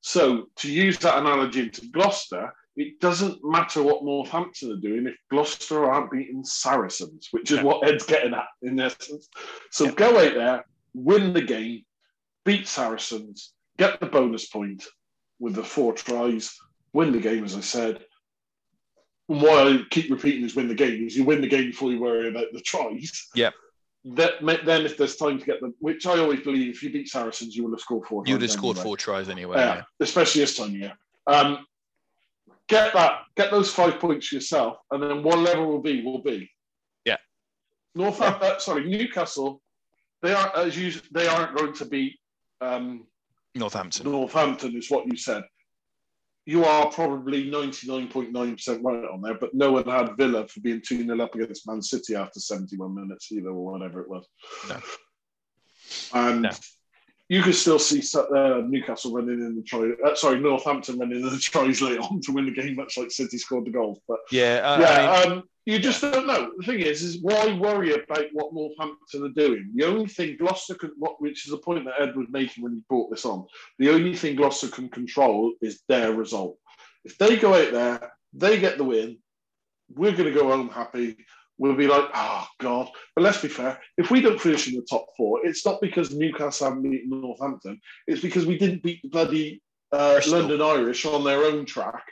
So 0.01 0.49
to 0.57 0.71
use 0.71 0.99
that 0.99 1.17
analogy 1.17 1.61
into 1.61 1.89
Gloucester, 1.89 2.53
it 2.75 2.99
doesn't 2.99 3.43
matter 3.43 3.81
what 3.81 4.03
Northampton 4.03 4.71
are 4.71 4.81
doing 4.81 5.07
if 5.07 5.15
Gloucester 5.31 5.89
aren't 5.89 6.11
beating 6.11 6.43
Saracens, 6.43 7.29
which 7.31 7.49
is 7.49 7.57
Yeah. 7.57 7.63
what 7.63 7.87
Ed's 7.87 8.05
getting 8.05 8.33
at 8.33 8.47
in 8.61 8.79
essence. 8.79 9.29
So 9.71 9.85
Yeah. 9.85 9.91
go 9.91 10.19
out 10.19 10.33
there, 10.35 10.65
win 10.93 11.33
the 11.33 11.41
game, 11.41 11.85
beat 12.43 12.67
Saracens, 12.67 13.53
get 13.77 13.99
the 13.99 14.05
bonus 14.05 14.45
point 14.47 14.85
with 15.39 15.55
the 15.55 15.63
four 15.63 15.93
tries, 15.93 16.55
win 16.93 17.11
the 17.11 17.19
game, 17.19 17.43
as 17.43 17.55
I 17.55 17.61
said. 17.61 18.05
And 19.27 19.41
why 19.41 19.63
I 19.63 19.79
keep 19.89 20.11
repeating 20.11 20.43
is 20.45 20.55
win 20.55 20.67
the 20.67 20.75
game 20.75 21.07
is 21.07 21.17
you 21.17 21.23
win 21.23 21.41
the 21.41 21.47
game 21.47 21.71
before 21.71 21.91
you 21.91 21.99
worry 21.99 22.29
about 22.29 22.47
the 22.53 22.61
tries. 22.61 23.27
Yep. 23.33 23.53
That 24.07 24.33
then 24.65 24.85
if 24.85 24.97
there's 24.97 25.15
time 25.15 25.39
to 25.39 25.45
get 25.45 25.59
them, 25.61 25.73
which 25.79 26.05
I 26.05 26.19
always 26.19 26.41
believe, 26.41 26.75
if 26.75 26.83
you 26.83 26.91
beat 26.91 27.09
Saracens, 27.09 27.55
you 27.55 27.63
will 27.63 27.71
have 27.71 27.79
scored 27.79 28.07
four. 28.07 28.23
You'd 28.25 28.41
have 28.43 28.51
scored 28.51 28.77
anyway. 28.77 28.83
four 28.83 28.97
tries 28.97 29.29
anyway. 29.29 29.57
Yeah, 29.57 29.75
yeah. 29.75 29.81
especially 29.99 30.41
this 30.41 30.55
time 30.55 30.67
of 30.67 30.75
year. 30.75 30.93
Um, 31.25 31.65
get 32.67 32.93
that, 32.93 33.21
get 33.35 33.49
those 33.49 33.71
five 33.71 33.99
points 33.99 34.31
yourself, 34.31 34.77
and 34.91 35.01
then 35.01 35.23
what 35.23 35.39
level 35.39 35.65
will 35.65 35.81
be 35.81 36.03
will 36.03 36.21
be. 36.21 36.51
Yeah. 37.03 37.17
Northampton, 37.95 38.51
uh, 38.51 38.59
sorry, 38.59 38.87
Newcastle. 38.87 39.61
They 40.21 40.33
aren't 40.33 40.55
as 40.55 40.77
you. 40.77 40.93
They 41.11 41.27
aren't 41.27 41.57
going 41.57 41.73
to 41.73 41.85
beat 41.85 42.19
um, 42.61 43.07
Northampton. 43.55 44.11
Northampton, 44.11 44.75
is 44.75 44.89
what 44.89 45.07
you 45.07 45.17
said. 45.17 45.43
You 46.47 46.63
are 46.63 46.91
probably 46.91 47.49
ninety 47.49 47.87
nine 47.87 48.07
point 48.07 48.31
nine 48.31 48.53
percent 48.55 48.83
right 48.83 49.03
on 49.11 49.21
there, 49.21 49.33
but 49.33 49.53
no 49.55 49.71
one 49.71 49.85
had 49.85 50.15
Villa 50.15 50.47
for 50.47 50.59
being 50.59 50.81
two 50.85 51.03
0 51.03 51.19
up 51.21 51.33
against 51.33 51.67
Man 51.67 51.81
City 51.81 52.15
after 52.15 52.39
seventy 52.39 52.77
one 52.77 52.93
minutes 52.93 53.31
either, 53.31 53.49
or 53.49 53.71
whatever 53.73 54.01
it 54.01 54.09
was. 54.09 54.27
No. 54.69 54.77
And 56.13 56.41
No. 56.43 56.51
you 57.29 57.41
could 57.41 57.55
still 57.55 57.79
see 57.79 58.03
uh, 58.17 58.61
Newcastle 58.67 59.11
running 59.13 59.41
in 59.41 59.55
the 59.55 59.63
try. 59.63 59.91
Uh, 60.05 60.13
sorry, 60.15 60.39
Northampton 60.39 60.99
running 60.99 61.21
in 61.21 61.29
the 61.29 61.37
tries 61.39 61.81
later 61.81 62.01
on 62.01 62.21
to 62.21 62.31
win 62.31 62.45
the 62.45 62.51
game, 62.51 62.75
much 62.75 62.97
like 62.97 63.09
City 63.11 63.37
scored 63.39 63.65
the 63.65 63.71
goals. 63.71 63.99
But 64.07 64.19
Yeah, 64.31 64.61
uh, 64.63 64.79
yeah, 64.79 65.11
I 65.11 65.27
mean, 65.29 65.37
um, 65.39 65.43
you 65.65 65.79
just 65.79 66.01
don't 66.01 66.27
know. 66.27 66.51
The 66.57 66.65
thing 66.65 66.79
is, 66.79 67.01
is 67.01 67.21
why 67.21 67.51
worry 67.53 67.93
about 67.93 68.25
what 68.33 68.53
Northampton 68.53 69.23
are 69.23 69.29
doing? 69.29 69.71
The 69.73 69.85
only 69.85 70.07
thing 70.07 70.37
Gloucester 70.37 70.75
can, 70.75 70.91
what, 70.97 71.19
which 71.19 71.45
is 71.45 71.51
the 71.51 71.57
point 71.57 71.85
that 71.85 71.99
Ed 71.99 72.15
was 72.15 72.27
making 72.29 72.63
when 72.63 72.73
he 72.73 72.81
brought 72.87 73.09
this 73.09 73.25
on, 73.25 73.45
the 73.79 73.89
only 73.89 74.15
thing 74.15 74.35
Gloucester 74.35 74.67
can 74.67 74.89
control 74.89 75.53
is 75.61 75.81
their 75.87 76.13
result. 76.13 76.57
If 77.03 77.17
they 77.17 77.37
go 77.37 77.55
out 77.55 77.71
there, 77.71 78.11
they 78.33 78.59
get 78.59 78.77
the 78.77 78.83
win, 78.83 79.17
we're 79.89 80.11
going 80.11 80.31
to 80.31 80.39
go 80.39 80.49
home 80.49 80.69
happy. 80.69 81.17
We'll 81.57 81.75
be 81.75 81.87
like, 81.87 82.09
oh 82.13 82.47
God. 82.59 82.89
But 83.15 83.23
let's 83.23 83.41
be 83.41 83.47
fair. 83.47 83.79
If 83.97 84.11
we 84.11 84.21
don't 84.21 84.41
finish 84.41 84.67
in 84.67 84.75
the 84.75 84.85
top 84.87 85.07
four, 85.17 85.45
it's 85.45 85.65
not 85.65 85.81
because 85.81 86.13
Newcastle 86.13 86.67
haven't 86.67 86.83
beaten 86.83 87.21
Northampton. 87.21 87.79
It's 88.07 88.21
because 88.21 88.45
we 88.45 88.57
didn't 88.57 88.83
beat 88.83 89.01
the 89.01 89.09
bloody 89.09 89.63
uh, 89.91 90.19
London 90.27 90.61
Irish 90.61 91.05
on 91.05 91.23
their 91.23 91.43
own 91.43 91.65
track 91.65 92.03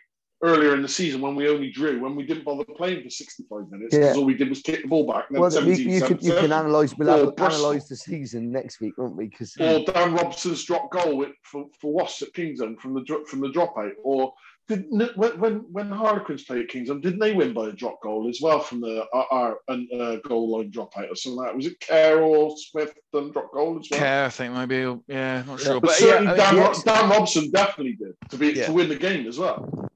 earlier 0.43 0.75
in 0.75 0.81
the 0.81 0.87
season 0.87 1.21
when 1.21 1.35
we 1.35 1.47
only 1.47 1.71
drew, 1.71 1.99
when 2.01 2.15
we 2.15 2.23
didn't 2.23 2.43
bother 2.43 2.65
playing 2.75 3.01
for 3.01 3.09
65 3.09 3.71
minutes 3.71 3.95
because 3.95 4.15
Yeah. 4.15 4.19
all 4.19 4.25
we 4.25 4.33
did 4.33 4.49
was 4.49 4.61
kick 4.61 4.81
the 4.81 4.87
ball 4.87 5.07
back. 5.07 5.25
And 5.29 5.35
then 5.35 5.41
Well, 5.41 5.49
we, 5.49 5.75
17, 5.75 5.89
you 5.89 6.01
can 6.01 6.17
you 6.21 6.33
can 6.33 6.51
analyse 6.51 6.93
we'll 6.97 7.07
have, 7.07 7.33
analyse 7.37 7.87
the 7.87 7.95
season 7.95 8.51
next 8.51 8.81
week, 8.81 8.97
won't 8.97 9.15
we? 9.15 9.27
Because 9.27 9.55
or 9.57 9.77
um, 9.77 9.85
Dan 9.85 10.13
Robson's 10.13 10.63
drop 10.65 10.91
goal 10.91 11.17
with, 11.17 11.31
for, 11.43 11.65
for 11.79 11.93
Wasps 11.93 12.23
at 12.23 12.33
Kingsholm 12.33 12.77
from 12.79 12.93
the 12.93 13.23
from 13.27 13.39
the 13.39 13.47
dropout, 13.49 13.93
or 14.03 14.33
did, 14.67 14.85
when, 14.89 15.39
when 15.39 15.53
when 15.71 15.89
Harlequins 15.89 16.43
played 16.43 16.63
at 16.63 16.69
Kingsholm, 16.69 17.01
didn't 17.01 17.19
they 17.19 17.33
win 17.33 17.53
by 17.53 17.69
a 17.69 17.71
drop 17.73 18.01
goal 18.01 18.29
as 18.29 18.39
well 18.41 18.59
from 18.59 18.81
the 18.81 19.03
uh, 19.13 19.17
uh, 19.17 19.25
our, 19.31 19.59
uh, 19.69 20.15
goal 20.27 20.57
line 20.57 20.71
drop 20.71 20.97
out 20.97 21.09
or 21.09 21.15
something 21.15 21.37
like 21.37 21.47
that? 21.49 21.55
Was 21.55 21.65
it 21.67 21.79
Kerr 21.79 22.21
or 22.21 22.55
Smith 22.57 22.93
done 23.13 23.31
drop 23.31 23.53
goal 23.53 23.79
as 23.79 23.87
well? 23.89 23.99
Kerr, 23.99 24.25
I 24.25 24.29
think 24.29 24.53
maybe. 24.53 24.99
Yeah, 25.07 25.43
not 25.47 25.59
sure. 25.59 25.75
But, 25.75 25.87
but 25.87 25.95
certainly 25.95 26.37
yeah, 26.37 26.51
Dan, 26.51 26.73
Dan 26.85 27.09
Robson 27.09 27.49
definitely 27.51 27.93
did 27.93 28.13
to 28.29 28.37
be 28.37 28.51
Yeah. 28.51 28.67
to 28.67 28.73
win 28.73 28.89
the 28.89 28.95
game 28.97 29.27
as 29.27 29.39
well. 29.39 29.89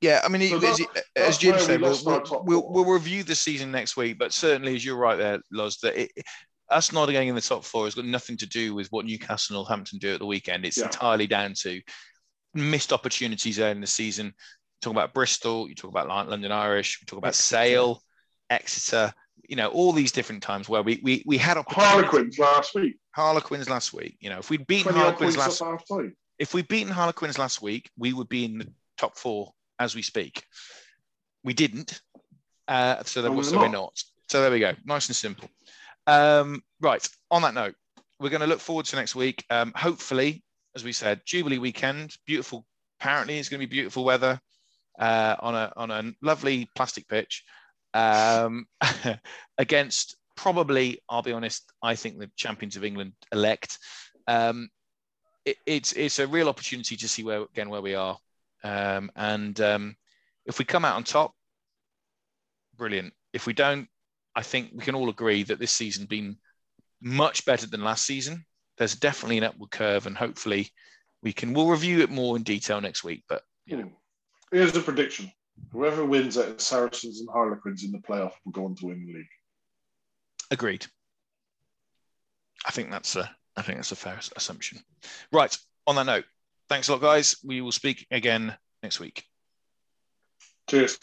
Yeah, 0.00 0.20
I 0.24 0.28
mean, 0.28 0.60
So 0.60 0.66
as, 0.66 0.80
as 1.16 1.38
Jim 1.38 1.58
said, 1.58 1.80
we'll, 1.80 1.98
we'll, 2.04 2.44
we'll, 2.44 2.70
we'll 2.70 2.84
review 2.84 3.24
the 3.24 3.34
season 3.34 3.72
next 3.72 3.96
week. 3.96 4.16
But 4.18 4.32
certainly, 4.32 4.76
as 4.76 4.84
you're 4.84 4.96
right 4.96 5.16
there, 5.16 5.40
Loz, 5.50 5.78
that 5.82 6.00
it, 6.00 6.12
us 6.70 6.92
not 6.92 7.06
getting 7.06 7.28
in 7.28 7.34
the 7.34 7.40
top 7.40 7.64
four 7.64 7.84
has 7.84 7.94
got 7.94 8.04
nothing 8.04 8.36
to 8.36 8.46
do 8.46 8.74
with 8.74 8.88
what 8.88 9.06
Newcastle 9.06 9.54
and 9.54 9.58
Northampton 9.58 9.98
do 9.98 10.12
at 10.14 10.20
the 10.20 10.26
weekend. 10.26 10.64
It's 10.64 10.76
Yeah. 10.78 10.84
entirely 10.84 11.26
down 11.26 11.54
to 11.62 11.80
missed 12.54 12.92
opportunities 12.92 13.56
there 13.56 13.70
in 13.72 13.80
the 13.80 13.86
season. 13.86 14.34
Talk 14.82 14.92
about 14.92 15.14
Bristol, 15.14 15.68
you 15.68 15.74
talk 15.74 15.90
about 15.90 16.06
London 16.06 16.52
Irish, 16.52 17.00
we 17.00 17.06
talk 17.06 17.18
about 17.18 17.28
Exeter. 17.28 17.56
Sale, 17.56 18.02
Exeter. 18.50 19.12
You 19.48 19.56
know, 19.56 19.68
all 19.68 19.92
these 19.92 20.12
different 20.12 20.42
times 20.42 20.68
where 20.68 20.82
we 20.82 21.00
we, 21.02 21.22
we 21.26 21.38
had. 21.38 21.56
Harlequins 21.68 22.38
last 22.38 22.74
week, 22.74 22.98
Harlequins 23.12 23.68
last 23.68 23.92
week. 23.92 24.16
You 24.20 24.30
know, 24.30 24.38
if 24.38 24.50
we'd 24.50 24.66
beaten 24.66 24.92
Harlequins 24.92 25.36
last 25.36 25.58
time. 25.58 26.14
if 26.38 26.54
we'd 26.54 26.68
beaten 26.68 26.92
Harlequins 26.92 27.38
last 27.38 27.62
week, 27.62 27.90
we 27.96 28.12
would 28.12 28.28
be 28.28 28.44
in 28.44 28.58
the 28.58 28.68
top 28.98 29.16
four 29.16 29.52
as 29.78 29.94
we 29.94 30.02
speak. 30.02 30.44
We 31.44 31.54
didn't. 31.54 32.00
Uh, 32.66 33.02
so, 33.04 33.22
there, 33.22 33.32
we're 33.32 33.42
so 33.42 33.58
we're 33.58 33.64
not. 33.64 33.72
not. 33.72 34.02
So 34.28 34.42
there 34.42 34.50
we 34.50 34.60
go. 34.60 34.74
Nice 34.84 35.08
and 35.08 35.16
simple. 35.16 35.48
Um, 36.06 36.62
right. 36.80 37.06
On 37.30 37.42
that 37.42 37.54
note, 37.54 37.74
we're 38.20 38.30
going 38.30 38.40
to 38.40 38.46
look 38.46 38.60
forward 38.60 38.86
to 38.86 38.96
next 38.96 39.14
week. 39.14 39.44
Um, 39.50 39.72
hopefully, 39.74 40.42
as 40.74 40.84
we 40.84 40.92
said, 40.92 41.22
Jubilee 41.24 41.58
weekend, 41.58 42.16
beautiful. 42.26 42.66
Apparently, 43.00 43.38
it's 43.38 43.48
going 43.48 43.60
to 43.60 43.66
be 43.66 43.70
beautiful 43.70 44.04
weather 44.04 44.40
uh, 44.98 45.36
on 45.40 45.54
a 45.54 45.72
on 45.76 45.90
a 45.90 46.12
lovely 46.22 46.68
plastic 46.74 47.06
pitch 47.08 47.44
um, 47.94 48.66
against 49.58 50.16
probably. 50.36 51.00
I'll 51.08 51.22
be 51.22 51.32
honest. 51.32 51.70
I 51.82 51.94
think 51.94 52.18
the 52.18 52.30
champions 52.36 52.76
of 52.76 52.84
England 52.84 53.12
elect. 53.32 53.78
Um, 54.26 54.68
it, 55.44 55.56
it's 55.66 55.92
it's 55.92 56.18
a 56.18 56.26
real 56.26 56.48
opportunity 56.48 56.96
to 56.96 57.08
see 57.08 57.22
where 57.22 57.42
again 57.42 57.70
where 57.70 57.82
we 57.82 57.94
are, 57.94 58.18
um, 58.64 59.10
and 59.16 59.60
um, 59.60 59.96
if 60.46 60.58
we 60.58 60.64
come 60.64 60.84
out 60.84 60.96
on 60.96 61.04
top, 61.04 61.34
brilliant. 62.76 63.12
If 63.32 63.46
we 63.46 63.52
don't, 63.52 63.88
I 64.34 64.42
think 64.42 64.70
we 64.72 64.84
can 64.84 64.94
all 64.94 65.10
agree 65.10 65.42
that 65.44 65.58
this 65.58 65.72
season's 65.72 66.06
been 66.06 66.36
much 67.00 67.44
better 67.44 67.66
than 67.66 67.84
last 67.84 68.04
season. 68.06 68.44
There's 68.76 68.94
definitely 68.94 69.38
an 69.38 69.44
upward 69.44 69.70
curve, 69.70 70.06
and 70.06 70.16
hopefully 70.16 70.70
we 71.22 71.32
can. 71.32 71.52
We'll 71.52 71.68
review 71.68 72.00
it 72.00 72.10
more 72.10 72.36
in 72.36 72.42
detail 72.42 72.80
next 72.80 73.04
week. 73.04 73.24
But 73.28 73.42
you 73.66 73.76
know, 73.76 73.90
Here's 74.52 74.76
a 74.76 74.80
prediction: 74.80 75.30
whoever 75.72 76.04
wins 76.04 76.36
of 76.36 76.60
Saracens 76.60 77.20
and 77.20 77.28
Harlequins 77.30 77.84
in 77.84 77.92
the 77.92 77.98
playoff 77.98 78.32
will 78.44 78.52
go 78.52 78.64
on 78.64 78.74
to 78.76 78.86
win 78.86 79.04
the 79.06 79.12
league. 79.12 79.26
agreed. 80.50 80.86
I 82.66 82.70
think 82.70 82.90
that's 82.90 83.16
a 83.16 83.30
I 83.56 83.62
think 83.62 83.78
that's 83.78 83.92
a 83.92 83.96
fair 83.96 84.18
assumption. 84.36 84.78
Right. 85.32 85.56
On 85.86 85.96
that 85.96 86.06
note, 86.06 86.24
thanks 86.68 86.88
a 86.88 86.92
lot, 86.92 87.00
guys. 87.00 87.36
We 87.44 87.60
will 87.60 87.72
speak 87.72 88.06
again 88.10 88.56
next 88.82 89.00
week. 89.00 89.24
Cheers. 90.68 90.98